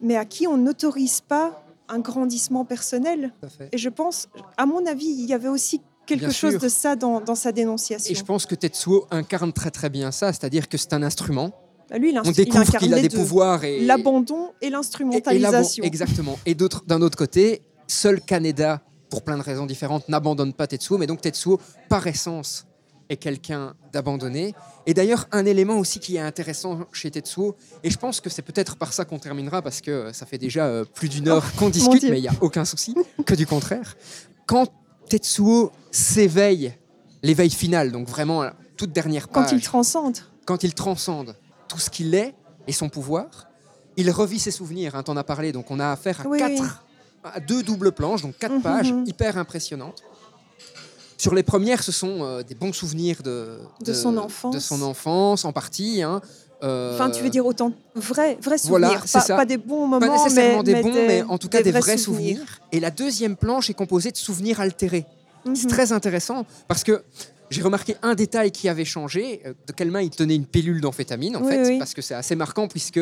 mais 0.00 0.16
à 0.16 0.24
qui 0.24 0.46
on 0.46 0.56
n'autorise 0.56 1.20
pas 1.20 1.65
un 1.88 1.98
grandissement 2.00 2.64
personnel. 2.64 3.32
Et 3.72 3.78
je 3.78 3.88
pense, 3.88 4.28
à 4.56 4.66
mon 4.66 4.84
avis, 4.86 5.06
il 5.06 5.26
y 5.26 5.32
avait 5.34 5.48
aussi 5.48 5.80
quelque 6.06 6.20
Bien 6.20 6.30
chose 6.30 6.52
sûr. 6.52 6.60
de 6.60 6.68
ça 6.68 6.96
dans, 6.96 7.20
dans 7.20 7.34
sa 7.34 7.52
dénonciation. 7.52 8.12
Et 8.12 8.14
je 8.16 8.24
pense 8.24 8.46
que 8.46 8.54
Tetsuo 8.54 9.06
incarne 9.10 9.52
très 9.52 9.70
très 9.70 9.90
bien 9.90 10.12
ça, 10.12 10.32
c'est-à-dire 10.32 10.68
que 10.68 10.78
c'est 10.78 10.92
un 10.92 11.02
instrument. 11.02 11.52
Bah, 11.90 11.98
Lui, 11.98 12.10
il, 12.10 12.18
On 12.24 12.30
découvre 12.30 12.78
qu'il 12.78 12.94
a 12.94 13.00
des 13.00 13.08
deux. 13.08 13.16
pouvoirs 13.18 13.64
et 13.64 13.80
L'abandon 13.84 14.52
et 14.60 14.70
l'instrumentalisation. 14.70 15.84
Exactement. 15.84 16.38
Et 16.46 16.54
d'un 16.54 17.02
autre 17.02 17.16
côté, 17.18 17.62
seul 17.86 18.20
Kaneda, 18.20 18.82
pour 19.10 19.22
plein 19.22 19.36
de 19.36 19.42
raisons 19.42 19.66
différentes, 19.66 20.08
n'abandonne 20.08 20.52
pas 20.52 20.66
Tetsuo, 20.66 20.98
mais 20.98 21.06
donc 21.06 21.20
Tetsuo, 21.20 21.60
par 21.88 22.06
essence, 22.06 22.66
est 23.08 23.16
quelqu'un 23.16 23.74
d'abandonné. 23.92 24.54
Et 24.86 24.94
d'ailleurs, 24.94 25.28
un 25.32 25.44
élément 25.46 25.76
aussi 25.78 26.00
qui 26.00 26.16
est 26.16 26.20
intéressant 26.20 26.80
chez 26.92 27.10
Tetsuo, 27.10 27.56
et 27.84 27.90
je 27.90 27.98
pense 27.98 28.20
que 28.20 28.28
c'est 28.30 28.42
peut-être 28.42 28.76
par 28.76 28.92
ça 28.92 29.04
qu'on 29.04 29.18
terminera, 29.18 29.62
parce 29.62 29.80
que 29.80 30.12
ça 30.12 30.26
fait 30.26 30.38
déjà 30.38 30.66
euh, 30.66 30.84
plus 30.84 31.08
d'une 31.08 31.28
heure 31.28 31.44
qu'on 31.54 31.68
discute, 31.68 32.02
mais 32.04 32.18
il 32.18 32.22
n'y 32.22 32.28
a 32.28 32.34
aucun 32.40 32.64
souci, 32.64 32.94
que 33.24 33.34
du 33.34 33.46
contraire. 33.46 33.96
Quand 34.46 34.66
Tetsuo 35.08 35.70
s'éveille, 35.90 36.74
l'éveil 37.22 37.50
final, 37.50 37.92
donc 37.92 38.08
vraiment 38.08 38.42
la 38.42 38.54
toute 38.76 38.92
dernière 38.92 39.28
page, 39.28 39.50
Quand 39.50 39.52
il 39.56 39.62
transcende. 39.62 40.18
quand 40.44 40.62
il 40.64 40.74
transcende 40.74 41.36
tout 41.68 41.78
ce 41.78 41.90
qu'il 41.90 42.14
est 42.14 42.34
et 42.66 42.72
son 42.72 42.88
pouvoir, 42.88 43.48
il 43.96 44.10
revit 44.10 44.38
ses 44.38 44.50
souvenirs. 44.50 44.94
Hein, 44.94 45.02
T'en 45.02 45.16
as 45.16 45.24
parlé, 45.24 45.52
donc 45.52 45.70
on 45.70 45.80
a 45.80 45.90
affaire 45.90 46.20
à 46.20 46.28
Oui, 46.28 46.38
quatre, 46.38 46.62
oui. 46.62 46.68
à 47.34 47.40
deux 47.40 47.62
doubles 47.62 47.92
planches, 47.92 48.22
donc 48.22 48.36
quatre 48.38 48.54
Mhm. 48.56 48.62
pages 48.62 48.92
hyper 49.06 49.38
impressionnantes. 49.38 50.02
Sur 51.18 51.34
les 51.34 51.42
premières, 51.42 51.82
ce 51.82 51.92
sont 51.92 52.18
euh, 52.22 52.42
des 52.42 52.54
bons 52.54 52.72
souvenirs 52.72 53.22
de, 53.22 53.58
De 53.84 53.92
son 53.92 54.16
enfance. 54.18 54.54
de 54.54 54.60
son 54.60 54.82
enfance 54.82 55.44
en 55.44 55.52
partie. 55.52 56.02
hein. 56.02 56.20
Euh, 56.62 56.94
Enfin, 56.94 57.10
tu 57.10 57.22
veux 57.22 57.28
dire 57.30 57.44
autant 57.44 57.72
vrais, 57.94 58.38
vrais 58.40 58.56
souvenirs. 58.58 59.00
pas, 59.12 59.20
ça. 59.20 59.36
pas 59.36 59.44
des 59.44 59.58
bons 59.58 59.86
moments, 59.86 60.00
pas 60.00 60.12
nécessairement 60.24 60.62
mais, 60.64 60.74
des 60.74 60.82
bons, 60.82 60.92
mais, 60.92 61.22
en 61.22 61.36
tout 61.38 61.48
cas 61.48 61.62
des, 61.62 61.70
vrais, 61.70 61.98
souvenirs. 61.98 62.38
souvenirs. 62.38 62.60
Et 62.72 62.80
la 62.80 62.90
deuxième 62.90 63.36
planche 63.36 63.68
est 63.68 63.74
composée 63.74 64.10
de 64.10 64.16
souvenirs 64.16 64.60
altérés. 64.60 65.04
C'est 65.54 65.64
Mhm. 65.64 65.70
très 65.70 65.92
intéressant 65.92 66.44
parce 66.66 66.82
que 66.82 67.02
j'ai 67.50 67.62
remarqué 67.62 67.96
un 68.02 68.14
détail 68.14 68.50
qui 68.50 68.68
avait 68.68 68.84
changé. 68.86 69.42
euh, 69.46 69.52
De 69.66 69.72
quelle 69.72 69.90
main 69.90 70.00
il 70.00 70.10
tenait 70.10 70.34
une 70.34 70.46
pilule 70.46 70.80
d'amphétamine, 70.80 71.36
en 71.36 71.42
Oui, 71.42 71.52
fait, 71.52 71.66
oui. 71.68 71.78
parce 71.78 71.92
que 71.94 72.00
c'est 72.02 72.14
assez 72.14 72.34
marquant 72.36 72.68
puisque 72.68 72.98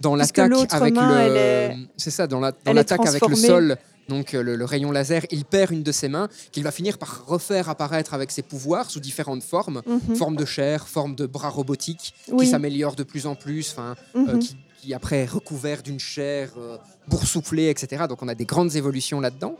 dans 0.00 0.14
l'attaque 0.14 0.52
avec 0.70 0.94
le, 0.94 1.86
c'est 1.96 2.10
ça, 2.10 2.26
dans 2.26 2.40
la- 2.40 2.52
avec 2.66 3.28
le 3.28 3.36
sol, 3.36 3.76
donc 4.08 4.34
euh, 4.34 4.42
le, 4.42 4.56
le 4.56 4.64
rayon 4.64 4.90
laser, 4.90 5.22
il 5.30 5.44
perd 5.44 5.70
une 5.70 5.82
de 5.82 5.92
ses 5.92 6.08
mains 6.08 6.28
qu'il 6.50 6.62
va 6.64 6.70
finir 6.70 6.98
par 6.98 7.24
refaire 7.26 7.68
apparaître 7.68 8.14
avec 8.14 8.30
ses 8.30 8.42
pouvoirs 8.42 8.90
sous 8.90 9.00
différentes 9.00 9.42
formes, 9.42 9.82
Mhm. 9.86 10.16
forme 10.16 10.36
de 10.36 10.44
chair, 10.44 10.86
forme 10.88 11.14
de 11.14 11.26
bras 11.26 11.48
robotiques 11.50 12.14
Oui. 12.30 12.44
qui 12.44 12.50
s'améliorent 12.50 12.96
de 12.96 13.04
plus 13.04 13.26
en 13.26 13.34
plus, 13.34 13.70
enfin 13.72 13.94
euh, 14.16 14.34
Mhm. 14.34 14.38
qui, 14.40 14.56
qui 14.80 14.94
après 14.94 15.18
est 15.18 15.26
recouvert 15.30 15.82
d'une 15.82 16.00
chair 16.00 16.50
euh, 16.58 16.76
boursouflée, 17.08 17.68
etc. 17.70 18.04
Donc 18.08 18.22
on 18.22 18.28
a 18.28 18.34
des 18.34 18.44
grandes 18.44 18.74
évolutions 18.76 19.20
là-dedans. 19.20 19.56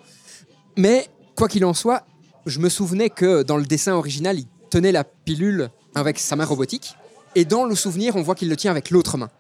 Mais 0.77 1.07
quoi 1.37 1.49
qu'il 1.49 1.65
en 1.65 1.75
soit, 1.75 2.05
je 2.47 2.59
me 2.59 2.69
souvenais 2.69 3.11
que 3.11 3.43
dans 3.43 3.57
le 3.57 3.65
dessin 3.65 3.95
original, 3.95 4.39
il 4.39 4.47
tenait 4.71 4.93
la 4.93 5.05
pilule 5.05 5.71
avec 5.95 6.19
sa 6.19 6.35
main 6.35 6.45
robotique, 6.45 6.97
et 7.35 7.45
dans 7.45 7.65
le 7.65 7.75
souvenir, 7.75 8.17
on 8.17 8.23
voit 8.23 8.35
qu'il 8.35 8.49
le 8.49 8.57
tient 8.57 8.71
avec 8.71 8.91
l'autre 8.91 9.17
main. 9.19 9.31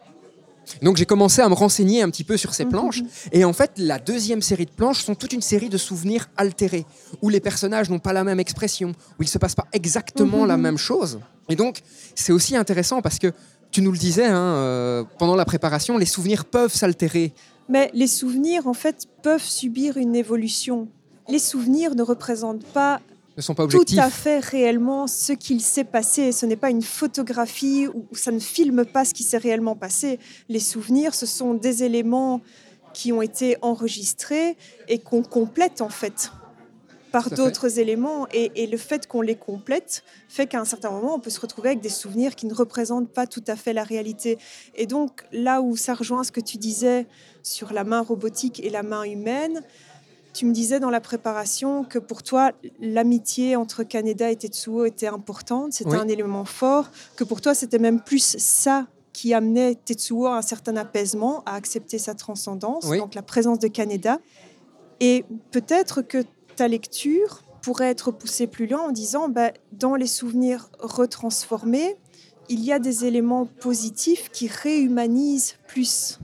Donc 0.82 0.96
j'ai 0.96 1.06
commencé 1.06 1.40
à 1.42 1.48
me 1.48 1.54
renseigner 1.54 2.02
un 2.02 2.10
petit 2.10 2.24
peu 2.24 2.36
sur 2.36 2.54
ces 2.54 2.64
Mhm. 2.64 2.70
planches, 2.70 3.02
et 3.32 3.44
en 3.44 3.52
fait, 3.52 3.72
la 3.76 3.98
deuxième 3.98 4.42
série 4.42 4.66
de 4.66 4.70
planches 4.70 5.02
sont 5.04 5.14
toute 5.14 5.32
une 5.32 5.42
série 5.42 5.68
de 5.68 5.76
souvenirs 5.78 6.28
altérés, 6.36 6.86
où 7.20 7.28
les 7.28 7.40
personnages 7.40 7.90
n'ont 7.90 7.98
pas 7.98 8.12
la 8.12 8.24
même 8.24 8.40
expression, 8.40 8.90
où 9.18 9.22
il 9.22 9.28
se 9.28 9.38
passe 9.38 9.54
pas 9.54 9.66
exactement 9.72 10.42
Mhm. 10.42 10.48
la 10.48 10.56
même 10.56 10.78
chose. 10.78 11.20
Et 11.48 11.56
donc, 11.56 11.80
c'est 12.14 12.32
aussi 12.32 12.56
intéressant 12.56 13.02
parce 13.02 13.18
que 13.18 13.32
tu 13.70 13.82
nous 13.82 13.90
le 13.92 13.98
disais 13.98 14.26
hein, 14.26 14.36
euh, 14.36 15.04
pendant 15.18 15.34
la 15.36 15.44
préparation, 15.44 15.98
les 15.98 16.06
souvenirs 16.06 16.44
peuvent 16.44 16.74
s'altérer. 16.74 17.32
Mais 17.68 17.90
les 17.94 18.06
souvenirs, 18.06 18.66
en 18.66 18.74
fait, 18.74 19.06
peuvent 19.22 19.42
subir 19.44 19.96
une 19.96 20.14
évolution. 20.14 20.88
Les 21.28 21.38
souvenirs 21.38 21.94
ne 21.94 22.02
représentent 22.02 22.64
pas 22.66 23.00
Ne 23.36 23.42
sont 23.42 23.54
pas 23.54 23.66
tout 23.66 23.84
à 23.96 24.10
fait 24.10 24.40
réellement 24.40 25.06
ce 25.06 25.32
qu'il 25.32 25.62
s'est 25.62 25.84
passé. 25.84 26.32
Ce 26.32 26.44
n'est 26.44 26.56
pas 26.56 26.70
une 26.70 26.82
photographie 26.82 27.86
où 27.88 28.06
ça 28.14 28.30
ne 28.30 28.38
filme 28.38 28.84
pas 28.84 29.04
ce 29.04 29.14
qui 29.14 29.22
s'est 29.22 29.38
réellement 29.38 29.74
passé. 29.74 30.18
Les 30.48 30.60
souvenirs, 30.60 31.14
ce 31.14 31.24
sont 31.24 31.54
des 31.54 31.82
éléments 31.82 32.42
qui 32.92 33.10
ont 33.12 33.22
été 33.22 33.56
enregistrés 33.62 34.56
et 34.88 34.98
qu'on 34.98 35.22
complète 35.22 35.80
en 35.80 35.88
fait 35.88 36.30
par 37.10 37.30
d'autres 37.30 37.78
éléments. 37.78 38.26
Et, 38.32 38.52
et 38.54 38.66
le 38.66 38.76
fait 38.76 39.06
qu'on 39.06 39.22
les 39.22 39.36
complète 39.36 40.04
fait 40.28 40.46
qu'à 40.46 40.60
un 40.60 40.64
certain 40.66 40.90
moment, 40.90 41.14
on 41.14 41.20
peut 41.20 41.30
se 41.30 41.40
retrouver 41.40 41.70
avec 41.70 41.80
des 41.80 41.88
souvenirs 41.88 42.34
qui 42.34 42.46
ne 42.46 42.54
représentent 42.54 43.10
pas 43.10 43.26
tout 43.26 43.44
à 43.46 43.56
fait 43.56 43.72
la 43.72 43.84
réalité. 43.84 44.38
Et 44.74 44.86
donc 44.86 45.24
là 45.32 45.62
où 45.62 45.76
ça 45.76 45.94
rejoint 45.94 46.24
ce 46.24 46.32
que 46.32 46.40
tu 46.40 46.58
disais 46.58 47.06
sur 47.42 47.72
la 47.72 47.84
main 47.84 48.00
robotique 48.00 48.60
et 48.60 48.68
la 48.68 48.82
main 48.82 49.04
humaine, 49.04 49.62
tu 50.32 50.46
me 50.46 50.52
disais 50.52 50.80
dans 50.80 50.90
la 50.90 51.00
préparation 51.00 51.84
que 51.84 51.98
pour 51.98 52.22
toi, 52.22 52.52
l'amitié 52.80 53.56
entre 53.56 53.82
Kaneda 53.82 54.30
et 54.30 54.36
Tetsuo 54.36 54.84
était 54.84 55.06
importante, 55.06 55.72
c'était 55.72 55.90
Oui. 55.90 55.98
un 55.98 56.08
élément 56.08 56.44
fort, 56.44 56.86
que 57.16 57.24
pour 57.24 57.40
toi, 57.40 57.54
c'était 57.54 57.78
même 57.78 58.00
plus 58.00 58.36
ça 58.38 58.86
qui 59.12 59.34
amenait 59.34 59.74
Tetsuo 59.74 60.26
à 60.26 60.36
un 60.38 60.42
certain 60.42 60.76
apaisement, 60.76 61.42
à 61.44 61.54
accepter 61.54 61.98
sa 61.98 62.14
transcendance, 62.14 62.84
Oui. 62.86 62.98
donc 62.98 63.14
la 63.14 63.22
présence 63.22 63.58
de 63.58 63.68
Kaneda. 63.68 64.18
Et 65.00 65.24
peut-être 65.50 66.00
que 66.00 66.24
ta 66.56 66.66
lecture 66.68 67.42
pourrait 67.60 67.90
être 67.90 68.10
poussée 68.10 68.46
plus 68.46 68.66
loin 68.66 68.88
en 68.88 68.90
disant, 68.90 69.28
bah, 69.28 69.52
dans 69.72 69.94
les 69.96 70.06
souvenirs 70.06 70.70
retransformés, 70.80 71.96
il 72.48 72.60
y 72.64 72.72
a 72.72 72.78
des 72.78 73.04
éléments 73.04 73.46
positifs 73.46 74.30
qui 74.30 74.48
réhumanisent 74.48 75.54
plus 75.68 76.18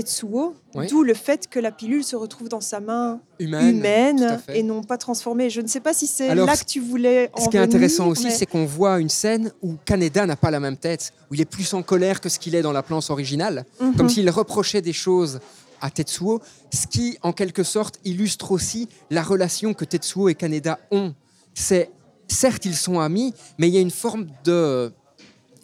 Tetsuo, 0.00 0.54
Oui. 0.74 0.88
d'où 0.88 1.02
le 1.02 1.14
fait 1.14 1.48
que 1.48 1.58
la 1.58 1.72
pilule 1.72 2.04
se 2.04 2.16
retrouve 2.16 2.50
dans 2.50 2.60
sa 2.60 2.80
main 2.80 3.18
Humaine. 3.38 4.38
et 4.52 4.62
non 4.62 4.82
pas 4.82 4.98
transformée. 4.98 5.48
Je 5.48 5.62
ne 5.62 5.66
sais 5.68 5.80
pas 5.80 5.94
si 5.94 6.06
c'est 6.06 6.34
là 6.34 6.54
que 6.54 6.64
tu 6.66 6.80
voulais 6.80 7.30
en 7.32 7.42
Ce 7.44 7.48
qui 7.48 7.56
est 7.56 7.60
intéressant 7.60 8.02
venir, 8.04 8.12
aussi, 8.12 8.24
mais- 8.26 8.30
c'est 8.30 8.44
qu'on 8.44 8.66
voit 8.66 9.00
une 9.00 9.08
scène 9.08 9.52
où 9.62 9.76
Kaneda 9.86 10.26
n'a 10.26 10.36
pas 10.36 10.50
la 10.50 10.60
même 10.60 10.76
tête, 10.76 11.14
où 11.30 11.34
il 11.34 11.40
est 11.40 11.46
plus 11.46 11.72
en 11.72 11.82
colère 11.82 12.20
que 12.20 12.28
ce 12.28 12.38
qu'il 12.38 12.54
est 12.54 12.60
dans 12.60 12.72
la 12.72 12.82
planche 12.82 13.08
originale, 13.08 13.64
Mhm. 13.80 13.94
comme 13.96 14.10
s'il 14.10 14.28
reprochait 14.28 14.82
des 14.82 14.92
choses 14.92 15.40
à 15.80 15.88
Tetsuo, 15.90 16.42
ce 16.74 16.86
qui, 16.86 17.16
en 17.22 17.32
quelque 17.32 17.62
sorte, 17.62 17.98
illustre 18.04 18.52
aussi 18.52 18.88
la 19.10 19.22
relation 19.22 19.72
que 19.72 19.86
Tetsuo 19.86 20.28
et 20.28 20.34
Kaneda 20.34 20.78
ont. 20.90 21.14
C'est 21.54 21.90
certes, 22.28 22.66
ils 22.66 22.76
sont 22.76 23.00
amis, 23.00 23.32
mais 23.56 23.68
il 23.68 23.74
y 23.74 23.78
a 23.78 23.80
une 23.80 23.90
forme 23.90 24.26
de, 24.44 24.92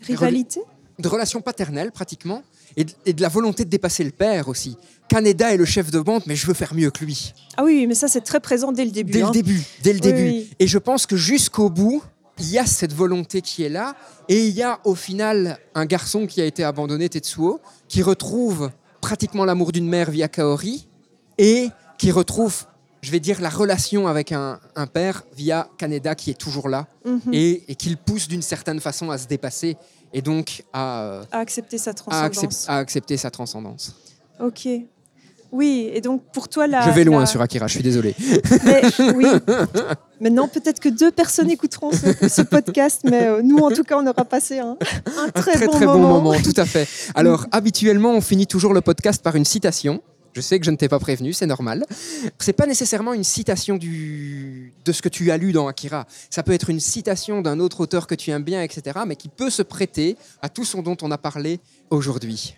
Rivalité? 0.00 0.60
De 0.98 1.08
relation 1.08 1.40
paternelle, 1.40 1.92
pratiquement, 1.92 2.42
et 2.76 2.84
de, 2.84 2.92
et 3.06 3.12
de 3.12 3.22
la 3.22 3.28
volonté 3.28 3.64
de 3.64 3.70
dépasser 3.70 4.04
le 4.04 4.10
père 4.10 4.48
aussi. 4.48 4.76
Kaneda 5.08 5.52
est 5.52 5.56
le 5.56 5.64
chef 5.64 5.90
de 5.90 6.00
bande, 6.00 6.22
mais 6.26 6.36
je 6.36 6.46
veux 6.46 6.54
faire 6.54 6.74
mieux 6.74 6.90
que 6.90 7.04
lui. 7.04 7.34
Ah 7.56 7.64
oui, 7.64 7.86
mais 7.86 7.94
ça 7.94 8.08
c'est 8.08 8.20
très 8.22 8.40
présent 8.40 8.72
dès 8.72 8.84
le 8.84 8.90
début. 8.90 9.12
Dès 9.12 9.22
hein. 9.22 9.26
le 9.26 9.32
début, 9.32 9.60
dès 9.82 9.92
le 9.92 9.98
Oui, 9.98 10.00
début. 10.02 10.22
oui. 10.22 10.50
Et 10.58 10.66
je 10.66 10.78
pense 10.78 11.06
que 11.06 11.16
jusqu'au 11.16 11.68
bout, 11.68 12.02
il 12.38 12.50
y 12.50 12.58
a 12.58 12.64
cette 12.66 12.94
volonté 12.94 13.42
qui 13.42 13.62
est 13.62 13.68
là, 13.68 13.94
et 14.28 14.46
il 14.46 14.54
y 14.54 14.62
a 14.62 14.80
au 14.84 14.94
final 14.94 15.58
un 15.74 15.84
garçon 15.84 16.26
qui 16.26 16.40
a 16.40 16.44
été 16.46 16.64
abandonné, 16.64 17.08
Tetsuo, 17.08 17.60
qui 17.88 18.02
retrouve 18.02 18.70
pratiquement 19.02 19.44
l'amour 19.44 19.70
d'une 19.72 19.86
mère 19.88 20.10
via 20.10 20.28
Kaori, 20.28 20.88
et 21.36 21.68
qui 21.98 22.10
retrouve, 22.10 22.64
je 23.02 23.10
vais 23.10 23.20
dire, 23.20 23.40
la 23.42 23.50
relation 23.50 24.06
avec 24.08 24.32
un, 24.32 24.58
un 24.76 24.86
père 24.86 25.24
via 25.36 25.68
Kaneda 25.76 26.14
qui 26.14 26.30
est 26.30 26.38
toujours 26.38 26.68
là, 26.70 26.86
Mhm. 27.04 27.20
et, 27.34 27.64
et 27.68 27.74
qui 27.74 27.90
le 27.90 27.96
pousse 27.96 28.28
d'une 28.28 28.42
certaine 28.42 28.80
façon 28.80 29.10
à 29.10 29.18
se 29.18 29.26
dépasser, 29.26 29.76
et 30.12 30.22
donc 30.22 30.64
à, 30.72 31.20
À 31.30 31.38
accepter 31.38 31.78
sa 31.78 31.90
à, 31.90 31.94
transcendance. 31.94 32.36
accep- 32.36 32.64
à 32.70 32.76
accepter 32.78 33.16
sa 33.16 33.30
transcendance. 33.30 33.94
Ok. 34.40 34.68
Oui, 35.50 35.90
et 35.92 36.00
donc 36.00 36.22
pour 36.32 36.48
toi 36.48 36.66
la. 36.66 36.80
je 36.80 36.90
vais 36.90 37.04
loin 37.04 37.20
la- 37.20 37.26
sur 37.26 37.42
Akira, 37.42 37.66
je 37.66 37.74
suis 37.74 37.82
désolé. 37.82 38.14
Mais, 38.64 38.80
oui. 39.14 39.26
Maintenant, 40.18 40.48
peut-être 40.48 40.80
que 40.80 40.88
deux 40.88 41.10
personnes 41.10 41.50
écouteront 41.50 41.90
ce, 41.92 42.28
ce 42.28 42.40
podcast, 42.42 43.02
mais 43.04 43.26
euh, 43.26 43.42
nous, 43.42 43.58
en 43.58 43.70
tout 43.70 43.82
cas, 43.84 43.98
on 43.98 44.06
aura 44.06 44.24
passé 44.24 44.60
un, 44.60 44.78
un 45.18 45.28
très, 45.30 45.52
très 45.52 45.66
bon, 45.66 45.72
très 45.72 45.84
moment. 45.86 46.08
bon 46.20 46.22
moment, 46.22 46.40
tout 46.42 46.54
à 46.56 46.64
fait. 46.64 46.88
Alors 47.14 47.46
habituellement, 47.52 48.12
on 48.12 48.22
finit 48.22 48.46
toujours 48.46 48.72
le 48.72 48.80
podcast 48.80 49.22
par 49.22 49.36
une 49.36 49.44
citation. 49.44 50.00
Je 50.34 50.40
sais 50.40 50.58
que 50.58 50.64
je 50.64 50.70
ne 50.70 50.76
t'ai 50.76 50.88
pas 50.88 50.98
prévenu, 50.98 51.32
c'est 51.32 51.46
normal. 51.46 51.84
C'est 52.38 52.54
pas 52.54 52.66
nécessairement 52.66 53.12
une 53.12 53.24
citation 53.24 53.76
du... 53.76 54.72
de 54.84 54.92
ce 54.92 55.02
que 55.02 55.08
tu 55.08 55.30
as 55.30 55.36
lu 55.36 55.52
dans 55.52 55.68
Akira. 55.68 56.06
Ça 56.30 56.42
peut 56.42 56.52
être 56.52 56.70
une 56.70 56.80
citation 56.80 57.42
d'un 57.42 57.60
autre 57.60 57.80
auteur 57.80 58.06
que 58.06 58.14
tu 58.14 58.30
aimes 58.30 58.42
bien, 58.42 58.62
etc., 58.62 59.00
mais 59.06 59.16
qui 59.16 59.28
peut 59.28 59.50
se 59.50 59.62
prêter 59.62 60.16
à 60.40 60.48
tout 60.48 60.64
ce 60.64 60.78
dont 60.78 60.96
on 61.02 61.10
a 61.10 61.18
parlé 61.18 61.60
aujourd'hui. 61.90 62.56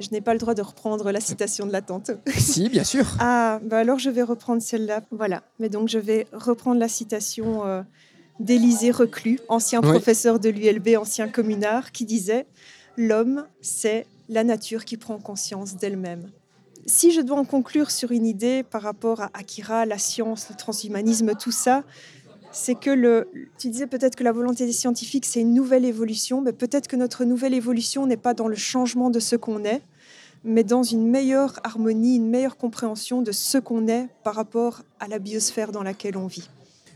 Je 0.00 0.08
n'ai 0.10 0.20
pas 0.20 0.32
le 0.32 0.40
droit 0.40 0.54
de 0.54 0.62
reprendre 0.62 1.12
la 1.12 1.20
citation 1.20 1.66
de 1.66 1.72
la 1.72 1.82
tante. 1.82 2.10
si, 2.36 2.68
bien 2.68 2.82
sûr. 2.82 3.06
Ah, 3.20 3.60
bah 3.62 3.78
alors 3.78 3.98
je 3.98 4.10
vais 4.10 4.22
reprendre 4.22 4.60
celle-là. 4.60 5.02
Voilà. 5.12 5.42
Mais 5.60 5.68
donc 5.68 5.88
je 5.88 5.98
vais 5.98 6.26
reprendre 6.32 6.80
la 6.80 6.88
citation 6.88 7.64
euh, 7.66 7.82
d'Élisée 8.40 8.90
Reclus, 8.90 9.38
ancien 9.48 9.80
Oui. 9.82 9.90
professeur 9.90 10.40
de 10.40 10.48
l'ULB, 10.48 10.96
ancien 10.98 11.28
communard, 11.28 11.92
qui 11.92 12.06
disait 12.06 12.46
L'homme, 12.96 13.44
c'est 13.60 14.06
la 14.28 14.42
nature 14.42 14.84
qui 14.84 14.96
prend 14.96 15.18
conscience 15.18 15.76
d'elle-même. 15.76 16.30
Si 16.86 17.12
je 17.12 17.20
dois 17.20 17.38
en 17.38 17.44
conclure 17.44 17.90
sur 17.90 18.12
une 18.12 18.26
idée 18.26 18.62
par 18.62 18.82
rapport 18.82 19.20
à 19.20 19.30
Akira, 19.34 19.86
la 19.86 19.98
science, 19.98 20.48
le 20.50 20.56
transhumanisme, 20.56 21.34
tout 21.34 21.52
ça, 21.52 21.82
c'est 22.52 22.74
que 22.74 23.26
tu 23.58 23.70
disais 23.70 23.86
peut-être 23.86 24.16
que 24.16 24.24
la 24.24 24.32
volonté 24.32 24.66
des 24.66 24.72
scientifiques, 24.72 25.26
c'est 25.26 25.40
une 25.40 25.54
nouvelle 25.54 25.84
évolution, 25.84 26.40
mais 26.40 26.52
peut-être 26.52 26.86
que 26.86 26.96
notre 26.96 27.24
nouvelle 27.24 27.54
évolution 27.54 28.06
n'est 28.06 28.16
pas 28.16 28.34
dans 28.34 28.48
le 28.48 28.56
changement 28.56 29.10
de 29.10 29.18
ce 29.18 29.34
qu'on 29.36 29.64
est, 29.64 29.82
mais 30.44 30.62
dans 30.62 30.82
une 30.82 31.08
meilleure 31.08 31.58
harmonie, 31.64 32.16
une 32.16 32.28
meilleure 32.28 32.56
compréhension 32.56 33.22
de 33.22 33.32
ce 33.32 33.58
qu'on 33.58 33.88
est 33.88 34.08
par 34.22 34.34
rapport 34.34 34.82
à 35.00 35.08
la 35.08 35.18
biosphère 35.18 35.72
dans 35.72 35.82
laquelle 35.82 36.16
on 36.16 36.26
vit. 36.26 36.48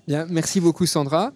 Bien, 0.06 0.26
merci 0.28 0.60
beaucoup 0.60 0.86
Sandra. 0.86 1.32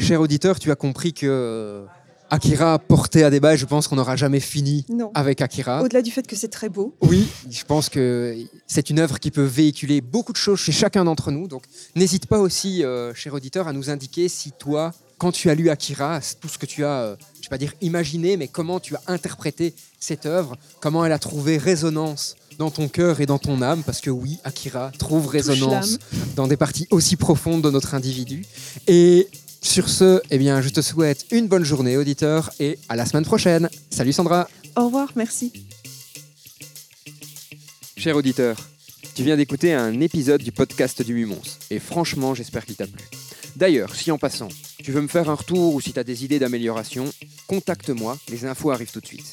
Cher 0.00 0.20
auditeur, 0.20 0.58
tu 0.58 0.70
as 0.70 0.76
compris 0.76 1.12
que 1.12 1.26
euh, 1.26 1.86
Akira 2.34 2.80
porté 2.80 3.22
à 3.22 3.30
débat, 3.30 3.54
je 3.54 3.64
pense 3.64 3.86
qu'on 3.86 3.94
n'aura 3.94 4.16
jamais 4.16 4.40
fini 4.40 4.84
Non. 4.88 5.12
avec 5.14 5.40
Akira. 5.40 5.82
Au-delà 5.84 6.02
du 6.02 6.10
fait 6.10 6.26
que 6.26 6.34
c'est 6.34 6.48
très 6.48 6.68
beau, 6.68 6.92
Oui, 7.00 7.28
je 7.48 7.62
pense 7.62 7.88
que 7.88 8.36
c'est 8.66 8.90
une 8.90 8.98
œuvre 8.98 9.20
qui 9.20 9.30
peut 9.30 9.44
véhiculer 9.44 10.00
beaucoup 10.00 10.32
de 10.32 10.36
choses 10.36 10.58
chez 10.58 10.72
chacun 10.72 11.04
d'entre 11.04 11.30
nous. 11.30 11.46
Donc, 11.46 11.62
n'hésite 11.94 12.26
pas 12.26 12.40
aussi, 12.40 12.82
euh, 12.82 13.14
cher 13.14 13.34
auditeur, 13.34 13.68
à 13.68 13.72
nous 13.72 13.88
indiquer 13.88 14.28
si 14.28 14.50
toi, 14.50 14.92
quand 15.18 15.30
tu 15.30 15.48
as 15.48 15.54
lu 15.54 15.70
Akira, 15.70 16.18
tout 16.40 16.48
ce 16.48 16.58
que 16.58 16.66
tu 16.66 16.84
as, 16.84 17.02
euh, 17.02 17.16
je 17.36 17.42
vais 17.42 17.50
pas 17.50 17.58
dire 17.58 17.72
imaginé, 17.80 18.36
mais 18.36 18.48
comment 18.48 18.80
tu 18.80 18.96
as 18.96 19.00
interprété 19.06 19.72
cette 20.00 20.26
œuvre, 20.26 20.56
comment 20.80 21.04
elle 21.04 21.12
a 21.12 21.20
trouvé 21.20 21.56
résonance 21.56 22.34
dans 22.58 22.70
ton 22.72 22.88
cœur 22.88 23.20
et 23.20 23.26
dans 23.26 23.38
ton 23.38 23.62
âme, 23.62 23.84
parce 23.84 24.00
que 24.00 24.10
oui, 24.10 24.38
Akira 24.42 24.90
trouve 24.98 25.28
résonance 25.28 25.98
dans 26.34 26.48
des 26.48 26.56
parties 26.56 26.88
aussi 26.90 27.14
profondes 27.16 27.62
de 27.62 27.70
notre 27.70 27.94
individu. 27.94 28.44
Et 28.88 29.28
sur 29.64 29.88
ce, 29.88 30.20
eh 30.30 30.38
bien, 30.38 30.60
je 30.60 30.68
te 30.68 30.82
souhaite 30.82 31.26
une 31.32 31.48
bonne 31.48 31.64
journée, 31.64 31.96
auditeur, 31.96 32.50
et 32.60 32.78
à 32.88 32.96
la 32.96 33.06
semaine 33.06 33.24
prochaine. 33.24 33.68
Salut 33.90 34.12
Sandra. 34.12 34.46
au 34.76 34.84
revoir, 34.84 35.10
merci. 35.16 35.52
Cher 37.96 38.14
auditeur, 38.14 38.56
tu 39.14 39.24
viens 39.24 39.36
d'écouter 39.36 39.72
un 39.72 40.00
épisode 40.00 40.42
du 40.42 40.52
podcast 40.52 41.00
du 41.02 41.14
Mumons, 41.14 41.40
et 41.70 41.78
franchement, 41.78 42.34
j'espère 42.34 42.66
qu'il 42.66 42.76
t'a 42.76 42.86
plu. 42.86 43.04
D'ailleurs, 43.56 43.94
si 43.96 44.10
en 44.10 44.18
passant, 44.18 44.48
tu 44.82 44.92
veux 44.92 45.00
me 45.00 45.08
faire 45.08 45.30
un 45.30 45.34
retour 45.34 45.74
ou 45.74 45.80
si 45.80 45.92
tu 45.92 45.98
as 45.98 46.04
des 46.04 46.24
idées 46.24 46.38
d'amélioration, 46.38 47.06
contacte-moi, 47.46 48.18
les 48.28 48.44
infos 48.44 48.70
arrivent 48.70 48.92
tout 48.92 49.00
de 49.00 49.06
suite. 49.06 49.32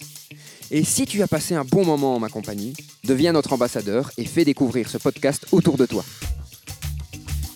Et 0.72 0.86
si 0.86 1.06
tu 1.06 1.22
as 1.22 1.28
passé 1.28 1.56
un 1.56 1.66
bon 1.66 1.86
moment 1.86 2.16
en 2.16 2.20
ma 2.20 2.30
compagnie, 2.30 2.74
deviens 3.03 3.34
notre 3.34 3.52
ambassadeur 3.52 4.12
et 4.18 4.26
fais 4.26 4.45
découvrir 4.45 4.90
ce 4.90 4.98
podcast 4.98 5.45
autour 5.52 5.76
de 5.76 5.86
toi. 5.86 6.06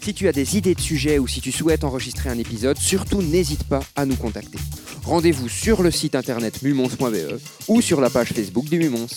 Si 0.06 0.14
tu 0.14 0.28
as 0.28 0.32
des 0.32 0.56
idées 0.56 0.76
de 0.76 0.82
sujets 0.82 1.18
ou 1.18 1.26
si 1.26 1.42
tu 1.42 1.52
souhaites 1.52 1.84
enregistrer 1.84 2.30
un 2.30 2.38
épisode, 2.38 2.78
surtout 2.78 3.24
n'hésite 3.24 3.64
pas 3.64 3.80
à 3.96 4.06
nous 4.06 4.16
contacter. 4.16 4.60
Rendez-vous 5.04 5.50
sur 5.50 5.82
le 5.82 5.90
site 5.90 6.14
internet 6.14 6.62
mumons.be 6.62 7.40
ou 7.68 7.82
sur 7.82 8.00
la 8.02 8.12
page 8.12 8.28
Facebook 8.28 8.66
du 8.66 8.78
Mumons. 8.78 9.08